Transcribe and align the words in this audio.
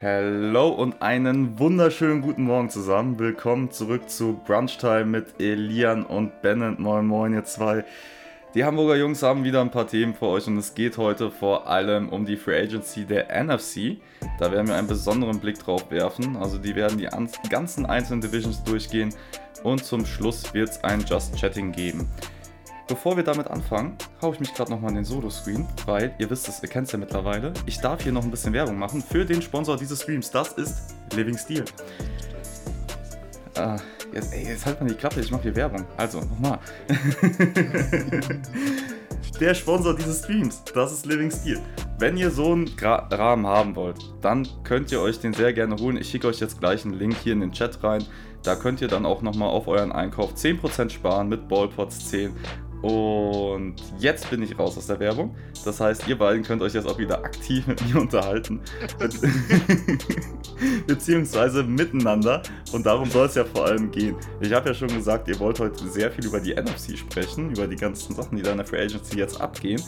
Hallo 0.00 0.68
und 0.68 1.02
einen 1.02 1.58
wunderschönen 1.58 2.22
guten 2.22 2.44
Morgen 2.44 2.70
zusammen. 2.70 3.18
Willkommen 3.18 3.72
zurück 3.72 4.08
zu 4.08 4.40
Brunch 4.46 4.78
Time 4.78 5.06
mit 5.06 5.40
Elian 5.40 6.06
und 6.06 6.40
Bennett. 6.40 6.78
Moin 6.78 7.04
Moin, 7.04 7.32
ihr 7.32 7.42
zwei. 7.42 7.84
Die 8.54 8.62
Hamburger 8.64 8.94
Jungs 8.94 9.24
haben 9.24 9.42
wieder 9.42 9.60
ein 9.60 9.72
paar 9.72 9.88
Themen 9.88 10.14
für 10.14 10.26
euch 10.26 10.46
und 10.46 10.56
es 10.56 10.76
geht 10.76 10.98
heute 10.98 11.32
vor 11.32 11.66
allem 11.66 12.10
um 12.10 12.24
die 12.24 12.36
Free 12.36 12.62
Agency 12.62 13.06
der 13.06 13.26
NFC. 13.42 13.96
Da 14.38 14.52
werden 14.52 14.68
wir 14.68 14.76
einen 14.76 14.86
besonderen 14.86 15.40
Blick 15.40 15.58
drauf 15.58 15.90
werfen. 15.90 16.36
Also 16.36 16.58
die 16.58 16.76
werden 16.76 16.96
die 16.98 17.48
ganzen 17.48 17.84
einzelnen 17.84 18.20
Divisions 18.20 18.62
durchgehen 18.62 19.12
und 19.64 19.84
zum 19.84 20.06
Schluss 20.06 20.54
wird 20.54 20.68
es 20.68 20.84
ein 20.84 21.04
Just 21.08 21.34
Chatting 21.40 21.72
geben. 21.72 22.08
Bevor 22.88 23.18
wir 23.18 23.22
damit 23.22 23.48
anfangen, 23.48 23.98
haue 24.22 24.32
ich 24.32 24.40
mich 24.40 24.54
gerade 24.54 24.70
nochmal 24.70 24.88
in 24.90 24.96
den 24.96 25.04
Solo-Screen, 25.04 25.68
weil 25.84 26.14
ihr 26.18 26.30
wisst 26.30 26.48
es, 26.48 26.62
ihr 26.62 26.70
kennt 26.70 26.86
es 26.86 26.92
ja 26.92 26.98
mittlerweile. 26.98 27.52
Ich 27.66 27.78
darf 27.80 28.02
hier 28.02 28.12
noch 28.12 28.24
ein 28.24 28.30
bisschen 28.30 28.54
Werbung 28.54 28.78
machen 28.78 29.02
für 29.02 29.26
den 29.26 29.42
Sponsor 29.42 29.76
dieses 29.76 30.00
Streams. 30.00 30.30
Das 30.30 30.52
ist 30.54 30.94
Living 31.14 31.36
Steel. 31.36 31.66
Äh, 33.56 33.76
jetzt, 34.14 34.32
ey, 34.32 34.48
jetzt 34.48 34.64
halt 34.64 34.80
mal 34.80 34.88
die 34.88 34.94
Klappe, 34.94 35.20
ich 35.20 35.30
mache 35.30 35.42
hier 35.42 35.54
Werbung. 35.54 35.84
Also, 35.98 36.20
nochmal. 36.20 36.58
Der 39.40 39.54
Sponsor 39.54 39.94
dieses 39.94 40.24
Streams, 40.24 40.64
das 40.74 40.92
ist 40.92 41.06
Living 41.06 41.30
Steel. 41.30 41.60
Wenn 42.00 42.16
ihr 42.16 42.28
so 42.28 42.52
einen 42.52 42.74
Gra 42.74 43.06
Rahmen 43.08 43.46
haben 43.46 43.76
wollt, 43.76 43.98
dann 44.20 44.48
könnt 44.64 44.90
ihr 44.90 45.00
euch 45.00 45.20
den 45.20 45.32
sehr 45.32 45.52
gerne 45.52 45.76
holen. 45.76 45.96
Ich 45.96 46.08
schicke 46.08 46.26
euch 46.26 46.40
jetzt 46.40 46.58
gleich 46.58 46.84
einen 46.84 46.94
Link 46.94 47.14
hier 47.22 47.34
in 47.34 47.40
den 47.40 47.52
Chat 47.52 47.84
rein. 47.84 48.02
Da 48.42 48.56
könnt 48.56 48.80
ihr 48.80 48.88
dann 48.88 49.06
auch 49.06 49.22
nochmal 49.22 49.50
auf 49.50 49.68
euren 49.68 49.92
Einkauf 49.92 50.34
10% 50.34 50.90
sparen 50.90 51.28
mit 51.28 51.46
Ballpots 51.46 52.08
10 52.08 52.34
und 52.82 53.74
jetzt 53.98 54.30
bin 54.30 54.42
ich 54.42 54.56
raus 54.58 54.78
aus 54.78 54.86
der 54.86 55.00
Werbung. 55.00 55.34
Das 55.64 55.80
heißt, 55.80 56.06
ihr 56.06 56.16
beiden 56.16 56.42
könnt 56.44 56.62
euch 56.62 56.74
jetzt 56.74 56.86
auch 56.86 56.98
wieder 56.98 57.24
aktiv 57.24 57.66
mit 57.66 57.84
mir 57.86 58.00
unterhalten. 58.00 58.60
Beziehungsweise 60.86 61.64
miteinander. 61.64 62.42
Und 62.72 62.86
darum 62.86 63.10
soll 63.10 63.26
es 63.26 63.34
ja 63.34 63.44
vor 63.44 63.66
allem 63.66 63.90
gehen. 63.90 64.16
Ich 64.40 64.52
habe 64.52 64.68
ja 64.68 64.74
schon 64.74 64.88
gesagt, 64.88 65.28
ihr 65.28 65.38
wollt 65.40 65.58
heute 65.58 65.88
sehr 65.88 66.10
viel 66.12 66.26
über 66.26 66.40
die 66.40 66.54
NFC 66.54 66.96
sprechen, 66.96 67.50
über 67.50 67.66
die 67.66 67.76
ganzen 67.76 68.14
Sachen, 68.14 68.36
die 68.36 68.42
da 68.42 68.52
in 68.52 68.58
der 68.58 68.66
Free 68.66 68.82
Agency 68.82 69.18
jetzt 69.18 69.40
abgehen. 69.40 69.82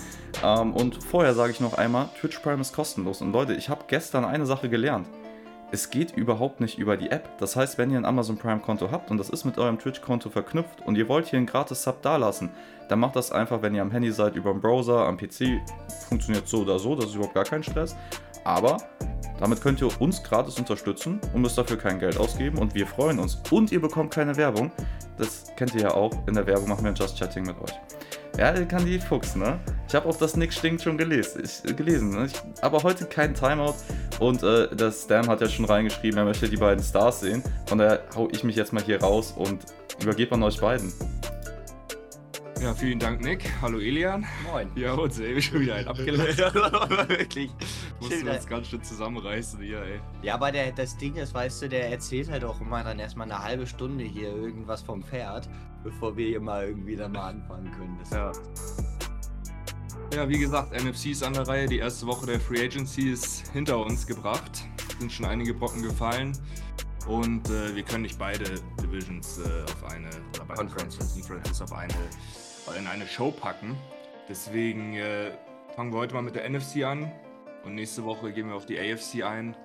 Ähm, 0.44 0.72
und 0.75 1.02
vorher 1.02 1.34
sage 1.34 1.52
ich 1.52 1.60
noch 1.60 1.75
einmal, 1.75 2.08
Twitch 2.20 2.38
Prime 2.41 2.60
ist 2.60 2.75
kostenlos. 2.75 3.20
Und 3.20 3.32
Leute, 3.32 3.54
ich 3.54 3.69
habe 3.69 3.84
gestern 3.86 4.25
eine 4.25 4.47
Sache 4.47 4.69
gelernt 4.69 5.06
es 5.72 5.90
geht 5.90 6.16
überhaupt 6.16 6.60
nicht 6.60 6.78
über 6.78 6.96
die 6.96 7.10
App. 7.10 7.28
Das 7.38 7.54
heißt, 7.56 7.78
wenn 7.78 7.90
ihr 7.90 7.98
ein 7.98 8.04
Amazon 8.04 8.36
Prime 8.36 8.60
Konto 8.60 8.90
habt 8.90 9.10
und 9.10 9.18
das 9.18 9.30
ist 9.30 9.44
mit 9.44 9.58
eurem 9.58 9.78
Twitch 9.78 10.00
Konto 10.00 10.28
verknüpft 10.28 10.80
und 10.84 10.96
ihr 10.96 11.08
wollt 11.08 11.28
hier 11.28 11.36
einen 11.36 11.46
gratis 11.46 11.82
Sub 11.82 12.02
dalassen, 12.02 12.50
dann 12.88 12.98
macht 12.98 13.14
das 13.16 13.30
einfach, 13.30 13.62
wenn 13.62 13.74
ihr 13.74 13.82
am 13.82 13.91
Handy 13.91 14.10
seid, 14.10 14.34
über 14.34 14.52
den 14.52 14.60
Browser, 14.60 15.06
am 15.06 15.16
PC. 15.16 15.60
Funktioniert 16.08 16.48
so 16.48 16.62
oder 16.62 16.78
so, 16.78 16.96
das 16.96 17.06
ist 17.06 17.14
überhaupt 17.14 17.34
gar 17.34 17.44
kein 17.44 17.62
Stress. 17.62 17.96
Aber 18.42 18.78
damit 19.38 19.60
könnt 19.60 19.80
ihr 19.80 20.00
uns 20.00 20.22
gratis 20.22 20.58
unterstützen 20.58 21.20
und 21.32 21.42
müsst 21.42 21.56
dafür 21.56 21.78
kein 21.78 21.98
Geld 21.98 22.18
ausgeben 22.18 22.58
und 22.58 22.74
wir 22.74 22.86
freuen 22.86 23.18
uns. 23.18 23.41
Und 23.50 23.70
ihr 23.70 23.80
bekommt 23.80 24.12
keine 24.12 24.36
Werbung. 24.36 24.72
Das 25.18 25.52
kennt 25.56 25.74
ihr 25.74 25.82
ja 25.82 25.94
auch. 25.94 26.10
In 26.26 26.34
der 26.34 26.46
Werbung 26.46 26.68
machen 26.68 26.84
wir 26.84 26.92
Just 26.92 27.18
Chatting 27.18 27.46
mit 27.46 27.60
euch. 27.60 27.72
Ja, 28.39 28.53
kann 28.64 28.86
die 28.86 28.98
Fuchs, 28.98 29.36
ne? 29.36 29.59
Ich 29.89 29.95
habe 29.95 30.09
auch 30.09 30.17
das 30.17 30.36
Nick 30.36 30.53
stinkt 30.53 30.83
schon 30.83 30.97
gelesen. 30.97 31.42
Ich, 31.45 31.69
äh, 31.69 31.75
gelesen 31.75 32.11
ne? 32.11 32.27
Ich, 32.27 32.33
aber 32.62 32.83
heute 32.83 33.05
kein 33.05 33.34
Timeout. 33.34 33.75
Und 34.19 34.42
äh, 34.42 34.75
das 34.75 35.03
Stam 35.03 35.28
hat 35.28 35.41
ja 35.41 35.48
schon 35.48 35.64
reingeschrieben, 35.64 36.19
er 36.19 36.25
möchte 36.25 36.48
die 36.48 36.56
beiden 36.56 36.83
Stars 36.83 37.20
sehen. 37.20 37.42
Von 37.67 37.78
daher 37.78 38.03
hau 38.14 38.28
ich 38.31 38.45
mich 38.45 38.56
jetzt 38.56 38.72
mal 38.72 38.83
hier 38.83 39.00
raus 39.00 39.34
und 39.37 39.64
übergebe 40.00 40.34
an 40.34 40.42
euch 40.42 40.61
beiden. 40.61 40.92
Ja, 42.61 42.75
vielen 42.75 42.98
Dank, 42.98 43.22
Nick. 43.22 43.50
Hallo, 43.62 43.78
Elian. 43.78 44.27
Moin. 44.44 44.69
Ja, 44.75 44.92
und 44.92 45.19
ey, 45.19 45.41
schon 45.41 45.61
wieder 45.61 45.77
ein 45.77 45.89
abgelenkt. 45.89 46.36
Wirklich. 47.08 47.50
Mussten 47.98 48.27
wir 48.27 48.34
uns 48.34 48.47
ganz 48.47 48.69
schön 48.69 48.83
zusammenreißen 48.83 49.62
hier, 49.62 49.80
ey. 49.80 50.00
Ja, 50.20 50.34
aber 50.34 50.53
der, 50.53 50.70
das 50.72 50.94
Ding 50.98 51.14
ist, 51.14 51.33
weißt 51.33 51.62
du, 51.62 51.69
der 51.70 51.91
erzählt 51.91 52.31
halt 52.31 52.44
auch 52.44 52.61
immer 52.61 52.84
dann 52.84 52.98
erstmal 52.98 53.33
eine 53.33 53.42
halbe 53.42 53.66
Stunde 53.66 54.05
hier 54.05 54.28
irgendwas 54.28 54.83
vom 54.83 55.03
Pferd, 55.03 55.48
bevor 55.83 56.14
wir 56.19 56.27
hier 56.27 56.41
mal 56.41 56.66
irgendwie 56.66 56.97
dann 56.97 57.12
mal 57.12 57.31
anfangen 57.31 57.70
können. 57.70 57.97
Das 57.98 58.10
ja. 58.10 58.31
Ja, 60.15 60.28
wie 60.28 60.38
gesagt, 60.38 60.72
NFC 60.72 61.06
ist 61.06 61.22
an 61.22 61.32
der 61.32 61.48
Reihe. 61.48 61.66
Die 61.66 61.78
erste 61.78 62.06
Woche 62.06 62.27
der 62.27 62.41
Free 62.41 62.62
Agency 62.62 63.10
ist 63.10 63.48
hinter 63.54 63.78
uns 63.78 64.06
gebracht. 64.06 64.66
Sind 64.98 65.10
schon 65.10 65.25
einige 65.25 65.54
Brocken 65.54 65.82
gefallen. 65.82 66.37
Und 67.06 67.48
äh, 67.48 67.75
wir 67.75 67.84
können 67.84 68.03
nicht 68.03 68.19
beide 68.19 68.44
Divisions 68.82 69.38
äh, 69.38 69.62
auf 69.62 69.91
eine, 69.91 70.10
oder 70.34 70.44
beide 70.47 70.60
Conferences, 70.60 71.15
Conferences 71.15 71.62
auf 71.62 71.72
eine 71.72 71.94
in 72.76 72.86
eine 72.86 73.06
Show 73.06 73.31
packen. 73.31 73.76
Deswegen 74.28 74.94
äh, 74.94 75.32
fangen 75.75 75.92
wir 75.92 75.98
heute 75.98 76.14
mal 76.14 76.22
mit 76.22 76.34
der 76.34 76.48
NFC 76.48 76.84
an 76.84 77.10
und 77.64 77.75
nächste 77.75 78.04
Woche 78.04 78.32
gehen 78.32 78.48
wir 78.48 78.54
auf 78.54 78.66
die 78.66 78.78
AFC 78.78 79.22
ein. 79.22 79.56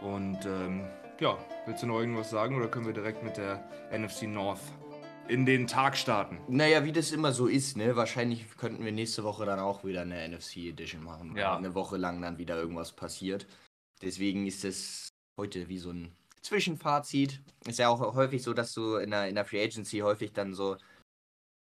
Und 0.00 0.44
ähm, 0.46 0.88
ja, 1.20 1.38
willst 1.66 1.82
du 1.82 1.86
noch 1.86 2.00
irgendwas 2.00 2.30
sagen 2.30 2.56
oder 2.56 2.68
können 2.68 2.86
wir 2.86 2.92
direkt 2.92 3.22
mit 3.22 3.36
der 3.36 3.68
NFC 3.92 4.22
North 4.22 4.60
in 5.28 5.46
den 5.46 5.66
Tag 5.66 5.96
starten? 5.96 6.38
Naja, 6.48 6.84
wie 6.84 6.92
das 6.92 7.12
immer 7.12 7.32
so 7.32 7.46
ist, 7.46 7.76
ne? 7.76 7.94
Wahrscheinlich 7.94 8.56
könnten 8.56 8.84
wir 8.84 8.92
nächste 8.92 9.22
Woche 9.22 9.44
dann 9.46 9.60
auch 9.60 9.84
wieder 9.84 10.02
eine 10.02 10.28
NFC 10.28 10.56
Edition 10.68 11.04
machen. 11.04 11.36
Ja. 11.36 11.56
Eine 11.56 11.74
Woche 11.74 11.96
lang 11.96 12.20
dann 12.20 12.38
wieder 12.38 12.56
irgendwas 12.56 12.92
passiert. 12.92 13.46
Deswegen 14.02 14.46
ist 14.46 14.64
es 14.64 15.08
heute 15.36 15.68
wie 15.68 15.78
so 15.78 15.90
ein 15.90 16.16
Zwischenfazit. 16.42 17.42
Ist 17.66 17.78
ja 17.78 17.88
auch 17.88 18.00
häufig 18.14 18.42
so, 18.42 18.54
dass 18.54 18.72
du 18.72 18.96
in 18.96 19.10
der, 19.10 19.28
in 19.28 19.34
der 19.34 19.44
Free 19.44 19.62
Agency 19.62 19.98
häufig 19.98 20.32
dann 20.32 20.54
so 20.54 20.76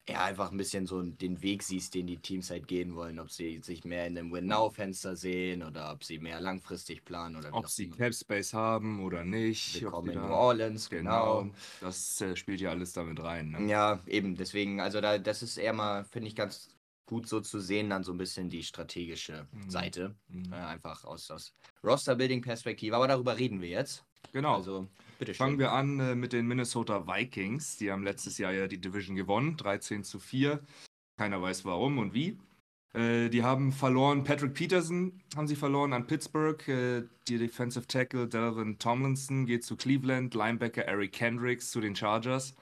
ja, 0.09 0.25
einfach 0.25 0.51
ein 0.51 0.57
bisschen 0.57 0.87
so 0.87 1.01
den 1.03 1.43
Weg 1.43 1.63
siehst, 1.63 1.95
den 1.95 2.09
die 2.09 2.19
Teams 2.19 2.51
halt 2.51 2.67
gehen 2.67 2.97
wollen. 2.97 3.21
Ob 3.21 3.31
sie 3.31 3.61
sich 3.63 3.85
mehr 3.85 4.07
in 4.07 4.19
einem 4.19 4.33
Win-Now-Fenster 4.33 5.15
sehen 5.15 5.63
oder 5.63 5.93
ob 5.93 6.03
sie 6.03 6.19
mehr 6.19 6.41
langfristig 6.41 7.05
planen 7.05 7.37
oder 7.37 7.55
Ob 7.55 7.69
sie 7.69 7.89
Cap 7.89 8.13
Space 8.13 8.53
haben 8.53 9.05
oder 9.05 9.25
nicht. 9.25 9.81
Willkommen 9.81 10.11
in 10.11 10.21
New 10.21 10.33
Orleans, 10.33 10.91
genau. 10.91 11.43
genau. 11.43 11.55
Das 11.81 12.21
äh, 12.21 12.35
spielt 12.35 12.61
ja 12.61 12.71
alles 12.71 12.93
damit 12.93 13.23
rein. 13.23 13.51
Ne? 13.51 13.71
Ja, 13.71 14.01
eben. 14.07 14.35
Deswegen, 14.35 14.81
also 14.81 15.01
da, 15.01 15.19
das 15.19 15.43
ist 15.43 15.57
eher 15.57 15.73
mal, 15.73 16.05
finde 16.05 16.29
ich, 16.29 16.35
ganz 16.35 16.69
gut 17.07 17.29
so 17.29 17.41
zu 17.41 17.61
sehen, 17.61 17.91
dann 17.91 18.03
so 18.03 18.13
ein 18.13 18.19
bisschen 18.19 18.51
die 18.51 18.65
strategische 18.65 19.47
mhm. 19.53 19.71
Seite. 19.71 20.17
Mhm. 20.29 20.53
Äh, 20.53 20.57
einfach 20.57 21.05
aus, 21.05 21.31
aus 21.31 21.55
Roster-Building-Perspektive. 21.85 22.97
Aber 22.97 23.07
darüber 23.07 23.39
reden 23.39 23.61
wir 23.61 23.69
jetzt. 23.69 24.05
Genau. 24.33 24.57
Also 24.57 24.89
Bitte 25.23 25.35
Fangen 25.35 25.61
wir 25.61 25.71
an 25.71 26.01
äh, 26.01 26.17
mit 26.17 26.33
den 26.33 26.49
Minnesota 26.49 27.07
Vikings. 27.07 27.77
Die 27.77 27.93
haben 27.93 28.03
letztes 28.03 28.39
Jahr 28.39 28.53
ja 28.53 28.67
die 28.67 28.81
Division 28.81 29.15
gewonnen, 29.15 29.57
13 29.57 30.03
zu 30.03 30.19
4. 30.19 30.59
Keiner 31.17 31.41
weiß 31.41 31.65
warum 31.65 31.99
und 31.99 32.13
wie. 32.13 32.41
Äh, 32.93 33.29
die 33.29 33.45
haben 33.45 33.71
verloren, 33.71 34.25
Patrick 34.25 34.55
Peterson 34.55 35.23
haben 35.37 35.47
sie 35.47 35.55
verloren 35.55 35.93
an 35.93 36.09
Pittsburgh. 36.09 36.67
Äh, 36.67 37.05
die 37.29 37.39
Defensive 37.39 37.87
Tackle 37.87 38.27
Delvin 38.27 38.81
Tomlinson 38.81 39.47
geht 39.47 39.63
zu 39.63 39.77
Cleveland. 39.77 40.35
Linebacker 40.35 40.87
Eric 40.87 41.13
Kendricks 41.13 41.71
zu 41.71 41.81
den 41.81 41.95
Chargers. 41.95 42.57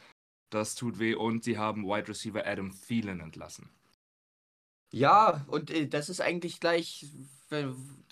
Das 0.51 0.75
tut 0.75 0.99
weh. 0.99 1.15
Und 1.15 1.45
sie 1.45 1.57
haben 1.57 1.85
Wide 1.85 2.09
Receiver 2.09 2.47
Adam 2.47 2.79
Thielen 2.87 3.21
entlassen. 3.21 3.71
Ja, 4.93 5.47
und 5.47 5.73
das 5.95 6.11
ist 6.11 6.21
eigentlich 6.21 6.61
gleich 6.61 7.07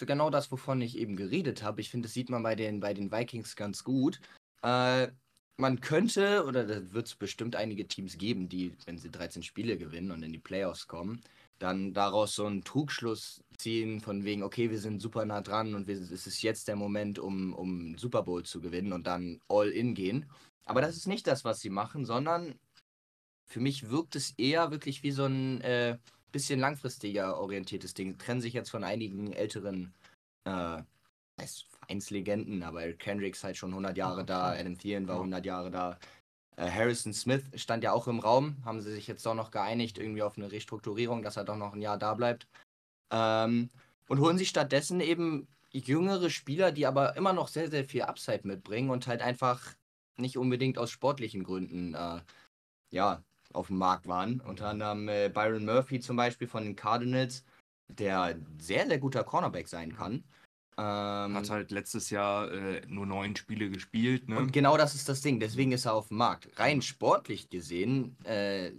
genau 0.06 0.30
das, 0.30 0.50
wovon 0.50 0.80
ich 0.80 0.96
eben 0.96 1.16
geredet 1.16 1.62
habe. 1.62 1.80
Ich 1.80 1.90
finde, 1.90 2.06
das 2.06 2.14
sieht 2.14 2.30
man 2.30 2.42
bei 2.42 2.54
den, 2.54 2.80
bei 2.80 2.94
den 2.94 3.12
Vikings 3.12 3.56
ganz 3.56 3.84
gut. 3.84 4.20
Äh, 4.62 5.08
man 5.56 5.80
könnte, 5.80 6.44
oder 6.46 6.64
da 6.64 6.92
wird 6.92 7.08
es 7.08 7.16
bestimmt 7.16 7.56
einige 7.56 7.88
Teams 7.88 8.16
geben, 8.16 8.48
die, 8.48 8.76
wenn 8.86 8.98
sie 8.98 9.10
13 9.10 9.42
Spiele 9.42 9.76
gewinnen 9.76 10.12
und 10.12 10.22
in 10.22 10.32
die 10.32 10.38
Playoffs 10.38 10.86
kommen, 10.86 11.20
dann 11.58 11.92
daraus 11.92 12.36
so 12.36 12.46
einen 12.46 12.62
Trugschluss 12.62 13.42
ziehen, 13.56 14.00
von 14.00 14.24
wegen, 14.24 14.44
okay, 14.44 14.70
wir 14.70 14.78
sind 14.78 15.00
super 15.02 15.24
nah 15.24 15.40
dran 15.40 15.74
und 15.74 15.88
wir, 15.88 15.96
es 15.96 16.26
ist 16.26 16.42
jetzt 16.42 16.68
der 16.68 16.76
Moment, 16.76 17.18
um, 17.18 17.52
um 17.54 17.98
Super 17.98 18.22
Bowl 18.22 18.44
zu 18.44 18.60
gewinnen 18.60 18.92
und 18.92 19.08
dann 19.08 19.40
all 19.48 19.68
in 19.68 19.94
gehen. 19.94 20.30
Aber 20.64 20.80
das 20.80 20.96
ist 20.96 21.08
nicht 21.08 21.26
das, 21.26 21.44
was 21.44 21.60
sie 21.60 21.70
machen, 21.70 22.04
sondern 22.04 22.54
für 23.46 23.60
mich 23.60 23.90
wirkt 23.90 24.14
es 24.14 24.32
eher 24.38 24.70
wirklich 24.70 25.02
wie 25.02 25.10
so 25.10 25.24
ein 25.24 25.60
äh, 25.62 25.98
bisschen 26.30 26.60
langfristiger 26.60 27.38
orientiertes 27.38 27.94
Ding. 27.94 28.18
Trennen 28.18 28.40
sich 28.40 28.52
jetzt 28.52 28.70
von 28.70 28.84
einigen 28.84 29.32
älteren 29.32 29.94
äh, 30.44 30.82
Vereinslegenden, 31.88 32.62
aber 32.62 32.92
Kendricks 32.92 33.42
halt 33.42 33.56
schon 33.56 33.70
100 33.70 33.96
Jahre 33.96 34.24
da, 34.24 34.52
Adam 34.52 34.76
Thielen 34.76 35.08
war 35.08 35.16
100 35.16 35.44
Jahre 35.44 35.70
da. 35.70 35.98
Äh, 36.56 36.70
Harrison 36.70 37.12
Smith 37.14 37.44
stand 37.54 37.82
ja 37.82 37.92
auch 37.92 38.06
im 38.08 38.20
Raum, 38.20 38.56
haben 38.64 38.80
sie 38.80 38.92
sich 38.92 39.06
jetzt 39.06 39.24
doch 39.24 39.34
noch 39.34 39.50
geeinigt, 39.50 39.98
irgendwie 39.98 40.22
auf 40.22 40.36
eine 40.36 40.52
Restrukturierung, 40.52 41.22
dass 41.22 41.36
er 41.36 41.44
doch 41.44 41.56
noch 41.56 41.74
ein 41.74 41.80
Jahr 41.80 41.98
da 41.98 42.14
bleibt. 42.14 42.46
Ähm, 43.10 43.70
und 44.08 44.20
holen 44.20 44.38
sich 44.38 44.48
stattdessen 44.48 45.00
eben 45.00 45.48
jüngere 45.72 46.30
Spieler, 46.30 46.72
die 46.72 46.86
aber 46.86 47.16
immer 47.16 47.32
noch 47.32 47.48
sehr, 47.48 47.70
sehr 47.70 47.84
viel 47.84 48.02
Upside 48.02 48.46
mitbringen 48.46 48.90
und 48.90 49.06
halt 49.06 49.22
einfach 49.22 49.74
nicht 50.16 50.36
unbedingt 50.36 50.78
aus 50.78 50.90
sportlichen 50.90 51.44
Gründen 51.44 51.94
äh, 51.94 52.20
ja, 52.90 53.22
auf 53.52 53.68
dem 53.68 53.78
Markt 53.78 54.06
waren. 54.08 54.40
Unter 54.40 54.68
anderem 54.68 55.08
äh, 55.08 55.28
Byron 55.28 55.64
Murphy 55.64 56.00
zum 56.00 56.16
Beispiel 56.16 56.48
von 56.48 56.64
den 56.64 56.76
Cardinals, 56.76 57.44
der 57.88 58.38
sehr, 58.58 58.86
sehr 58.86 58.98
guter 58.98 59.24
Cornerback 59.24 59.68
sein 59.68 59.94
kann. 59.94 60.24
Ähm, 60.78 61.34
Hat 61.34 61.50
halt 61.50 61.70
letztes 61.72 62.10
Jahr 62.10 62.50
äh, 62.52 62.82
nur 62.86 63.04
neun 63.04 63.34
Spiele 63.34 63.68
gespielt. 63.68 64.28
Ne? 64.28 64.38
Und 64.38 64.52
genau 64.52 64.76
das 64.76 64.94
ist 64.94 65.08
das 65.08 65.20
Ding. 65.20 65.40
Deswegen 65.40 65.72
ist 65.72 65.86
er 65.86 65.94
auf 65.94 66.08
dem 66.08 66.18
Markt. 66.18 66.48
Rein 66.58 66.82
sportlich 66.82 67.48
gesehen 67.50 68.16
äh, 68.24 68.70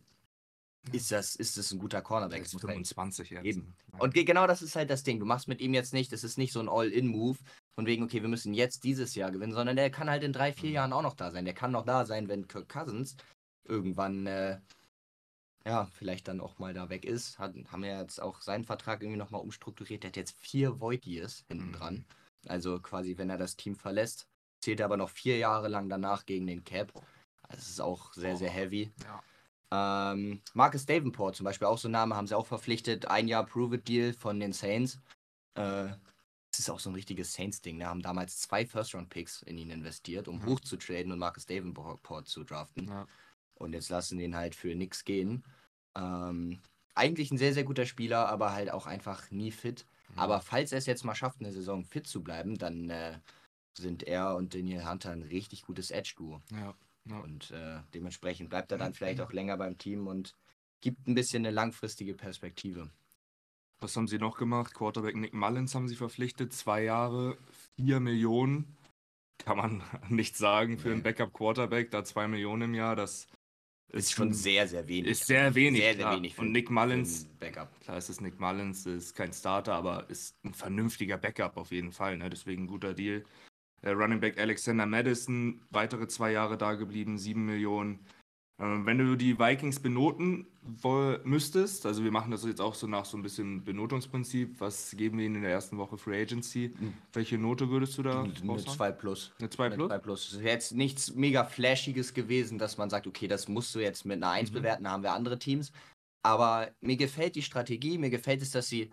ist 0.93 1.11
das, 1.11 1.35
ist 1.35 1.57
das 1.57 1.71
ein 1.71 1.79
guter 1.79 2.01
Cornerback. 2.01 2.43
ist 2.43 2.59
25 2.59 3.29
jetzt. 3.31 3.45
Eben. 3.45 3.75
Und 3.97 4.13
genau 4.13 4.47
das 4.47 4.61
ist 4.61 4.77
halt 4.77 4.89
das 4.89 5.03
Ding. 5.03 5.19
Du 5.19 5.25
machst 5.25 5.49
mit 5.49 5.59
ihm 5.59 5.73
jetzt 5.73 5.93
nicht, 5.93 6.11
das 6.13 6.23
ist 6.23 6.37
nicht 6.37 6.53
so 6.53 6.61
ein 6.61 6.69
All-In-Move, 6.69 7.37
von 7.75 7.85
wegen, 7.85 8.03
okay, 8.03 8.21
wir 8.21 8.29
müssen 8.29 8.53
jetzt 8.53 8.85
dieses 8.85 9.13
Jahr 9.15 9.31
gewinnen, 9.31 9.53
sondern 9.53 9.75
der 9.75 9.89
kann 9.89 10.09
halt 10.09 10.23
in 10.23 10.33
drei, 10.33 10.53
vier 10.53 10.69
Mhm. 10.69 10.75
Jahren 10.75 10.93
auch 10.93 11.01
noch 11.01 11.15
da 11.15 11.31
sein. 11.31 11.43
Der 11.45 11.53
kann 11.53 11.71
noch 11.71 11.85
da 11.85 12.05
sein, 12.05 12.27
wenn 12.29 12.47
Kirk 12.47 12.69
Cousins 12.69 13.17
irgendwann, 13.67 14.25
äh, 14.25 14.59
ja, 15.65 15.85
vielleicht 15.87 16.27
dann 16.27 16.39
auch 16.41 16.57
mal 16.59 16.73
da 16.73 16.89
weg 16.89 17.05
ist. 17.05 17.37
Hat, 17.39 17.53
haben 17.71 17.83
wir 17.83 17.99
jetzt 17.99 18.21
auch 18.21 18.41
seinen 18.41 18.63
Vertrag 18.63 19.01
irgendwie 19.01 19.17
nochmal 19.19 19.41
umstrukturiert. 19.41 20.03
Der 20.03 20.09
hat 20.09 20.17
jetzt 20.17 20.37
vier 20.39 20.79
Void 20.79 21.05
Years 21.05 21.45
hinten 21.47 21.67
Mhm. 21.69 21.73
dran. 21.73 22.05
Also 22.47 22.79
quasi, 22.79 23.17
wenn 23.17 23.29
er 23.29 23.37
das 23.37 23.57
Team 23.57 23.75
verlässt, 23.75 24.27
zählt 24.61 24.79
er 24.79 24.85
aber 24.85 24.97
noch 24.97 25.09
vier 25.09 25.37
Jahre 25.37 25.67
lang 25.67 25.89
danach 25.89 26.25
gegen 26.25 26.47
den 26.47 26.63
Cap. 26.63 26.93
Das 27.49 27.67
ist 27.69 27.81
auch 27.81 28.13
sehr, 28.13 28.37
sehr 28.37 28.49
heavy. 28.49 28.91
Ja. 29.03 29.21
Ähm, 29.71 30.41
Marcus 30.53 30.85
Davenport 30.85 31.35
zum 31.35 31.43
Beispiel, 31.43 31.67
auch 31.67 31.77
so 31.77 31.87
ein 31.87 31.91
Name, 31.91 32.15
haben 32.15 32.27
sie 32.27 32.35
auch 32.37 32.47
verpflichtet. 32.47 33.05
Ein 33.07 33.27
Jahr 33.27 33.45
Prove-It-Deal 33.45 34.13
von 34.13 34.39
den 34.39 34.53
Saints. 34.53 34.99
Äh, 35.55 35.89
das 36.51 36.59
ist 36.59 36.69
auch 36.69 36.79
so 36.79 36.89
ein 36.89 36.95
richtiges 36.95 37.33
Saints-Ding. 37.33 37.77
Ne? 37.77 37.85
Haben 37.87 38.01
damals 38.01 38.39
zwei 38.39 38.65
First-Round-Picks 38.65 39.43
in 39.43 39.57
ihn 39.57 39.69
investiert, 39.69 40.27
um 40.27 40.39
Ja. 40.39 40.45
hoch 40.47 40.59
zu 40.61 40.77
traden 40.77 41.11
und 41.11 41.19
Marcus 41.19 41.45
Davenport 41.45 42.27
zu 42.27 42.43
draften. 42.43 42.87
Ja. 42.87 43.07
Und 43.59 43.73
jetzt 43.73 43.89
lassen 43.89 44.17
den 44.17 44.35
halt 44.35 44.55
für 44.55 44.73
nix 44.73 45.05
gehen. 45.05 45.43
Ähm, 45.95 46.59
eigentlich 46.95 47.31
ein 47.31 47.37
sehr, 47.37 47.53
sehr 47.53 47.63
guter 47.63 47.85
Spieler, 47.85 48.27
aber 48.27 48.53
halt 48.53 48.71
auch 48.71 48.87
einfach 48.87 49.29
nie 49.31 49.51
fit. 49.51 49.85
Mhm. 50.13 50.19
Aber 50.19 50.41
falls 50.41 50.71
er 50.71 50.79
es 50.79 50.85
jetzt 50.85 51.05
mal 51.05 51.15
schafft, 51.15 51.39
eine 51.39 51.51
Saison 51.51 51.83
fit 51.83 52.07
zu 52.07 52.23
bleiben, 52.23 52.57
dann 52.57 52.89
äh, 52.89 53.19
sind 53.77 54.03
er 54.03 54.35
und 54.35 54.53
Daniel 54.55 54.89
Hunter 54.89 55.11
ein 55.11 55.21
richtig 55.21 55.61
gutes 55.63 55.91
Edge-Duo. 55.91 56.41
Ja. 56.51 56.73
Ja. 57.05 57.19
Und 57.19 57.51
äh, 57.51 57.79
dementsprechend 57.93 58.49
bleibt 58.49 58.71
er 58.71 58.77
dann 58.77 58.93
vielleicht 58.93 59.21
auch 59.21 59.31
länger 59.31 59.57
beim 59.57 59.77
Team 59.77 60.07
und 60.07 60.35
gibt 60.81 61.07
ein 61.07 61.15
bisschen 61.15 61.45
eine 61.45 61.53
langfristige 61.53 62.13
Perspektive. 62.13 62.89
Was 63.79 63.95
haben 63.95 64.07
sie 64.07 64.17
noch 64.17 64.37
gemacht? 64.37 64.73
Quarterback 64.73 65.15
Nick 65.15 65.33
Mullins 65.33 65.73
haben 65.73 65.87
sie 65.87 65.95
verpflichtet. 65.95 66.53
Zwei 66.53 66.83
Jahre, 66.83 67.37
vier 67.75 67.99
Millionen. 67.99 68.77
Kann 69.37 69.57
man 69.57 69.83
nicht 70.09 70.35
sagen 70.35 70.77
für 70.77 70.89
einen 70.89 70.97
Nee. 70.97 71.03
Backup-Quarterback. 71.03 71.89
Da 71.91 72.03
zwei 72.03 72.27
Millionen 72.27 72.63
im 72.63 72.73
Jahr, 72.73 72.95
das 72.95 73.27
Ist 73.91 74.11
schon 74.11 74.33
sehr, 74.33 74.67
sehr 74.67 74.87
wenig. 74.87 75.11
ist 75.11 75.25
sehr 75.25 75.53
wenig. 75.55 75.81
Sehr, 75.81 75.95
sehr 75.95 76.11
wenig 76.11 76.37
Und 76.37 76.51
Nick 76.51 76.69
Mullins, 76.69 77.25
Backup. 77.39 77.79
klar 77.81 77.97
ist 77.97 78.09
es 78.09 78.21
Nick 78.21 78.39
Mullins, 78.39 78.85
ist 78.85 79.15
kein 79.15 79.33
Starter, 79.33 79.73
aber 79.73 80.07
ist 80.09 80.35
ein 80.43 80.53
vernünftiger 80.53 81.17
Backup 81.17 81.57
auf 81.57 81.71
jeden 81.71 81.91
Fall. 81.91 82.17
Ne? 82.17 82.29
Deswegen 82.29 82.63
ein 82.63 82.67
guter 82.67 82.93
Deal. 82.93 83.25
Äh, 83.81 83.91
Running 83.91 84.19
Back 84.19 84.37
Alexander 84.37 84.85
Madison, 84.85 85.61
weitere 85.71 86.07
zwei 86.07 86.31
Jahre 86.31 86.57
da 86.57 86.75
geblieben, 86.75 87.17
sieben 87.17 87.45
Millionen. 87.45 87.99
Ähm, 88.59 88.85
wenn 88.85 88.97
du 88.97 89.15
die 89.15 89.39
Vikings 89.39 89.79
benoten 89.79 90.45
woll- 90.81 91.21
müsstest, 91.23 91.85
also 91.85 92.03
wir 92.03 92.11
machen 92.11 92.31
das 92.31 92.45
jetzt 92.45 92.61
auch 92.61 92.73
so 92.75 92.87
nach 92.87 93.05
so 93.05 93.17
ein 93.17 93.21
bisschen 93.23 93.63
Benotungsprinzip, 93.63 94.59
was 94.59 94.91
geben 94.97 95.17
wir 95.17 95.25
ihnen 95.25 95.35
in 95.35 95.41
der 95.41 95.51
ersten 95.51 95.77
Woche 95.77 95.97
Free 95.97 96.21
Agency? 96.21 96.73
Mhm. 96.79 96.93
Welche 97.13 97.37
Note 97.37 97.69
würdest 97.69 97.97
du 97.97 98.03
da 98.03 98.21
Eine 98.23 98.33
raushauen? 98.47 98.77
2 98.77 98.91
plus. 98.91 99.33
Eine 99.39 99.49
2 99.49 99.65
Eine 99.67 99.75
plus? 99.75 99.87
2 99.89 99.97
plus. 99.99 100.27
Es 100.27 100.33
ist 100.33 100.43
jetzt 100.43 100.71
nichts 100.73 101.13
mega 101.15 101.43
Flashiges 101.43 102.13
gewesen, 102.13 102.57
dass 102.57 102.77
man 102.77 102.89
sagt, 102.89 103.07
okay, 103.07 103.27
das 103.27 103.47
musst 103.47 103.73
du 103.75 103.79
jetzt 103.79 104.05
mit 104.05 104.17
einer 104.17 104.31
1 104.31 104.51
Mhm. 104.51 104.55
bewerten, 104.55 104.83
da 104.85 104.91
haben 104.91 105.03
wir 105.03 105.13
andere 105.13 105.39
Teams. 105.39 105.71
Aber 106.23 106.69
mir 106.81 106.97
gefällt 106.97 107.35
die 107.35 107.41
Strategie, 107.41 107.97
mir 107.97 108.09
gefällt 108.09 108.41
es, 108.41 108.51
dass 108.51 108.67
sie 108.67 108.89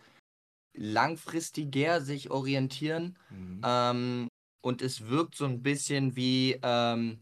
langfristiger 0.76 2.00
sich 2.00 2.30
orientieren. 2.30 3.16
Mhm. 3.30 3.60
Ähm, 3.64 4.28
und 4.64 4.82
es 4.82 5.08
wirkt 5.08 5.34
so 5.36 5.44
ein 5.44 5.62
bisschen 5.62 6.16
wie, 6.16 6.58
ähm, 6.62 7.18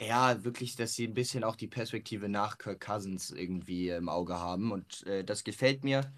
ja, 0.00 0.42
wirklich, 0.44 0.76
dass 0.76 0.94
sie 0.94 1.06
ein 1.06 1.14
bisschen 1.14 1.44
auch 1.44 1.56
die 1.56 1.68
Perspektive 1.68 2.28
nach 2.28 2.58
Kirk 2.58 2.80
Cousins 2.80 3.30
irgendwie 3.30 3.90
im 3.90 4.08
Auge 4.08 4.38
haben. 4.38 4.72
Und 4.72 5.06
äh, 5.06 5.24
das 5.24 5.44
gefällt 5.44 5.84
mir. 5.84 6.12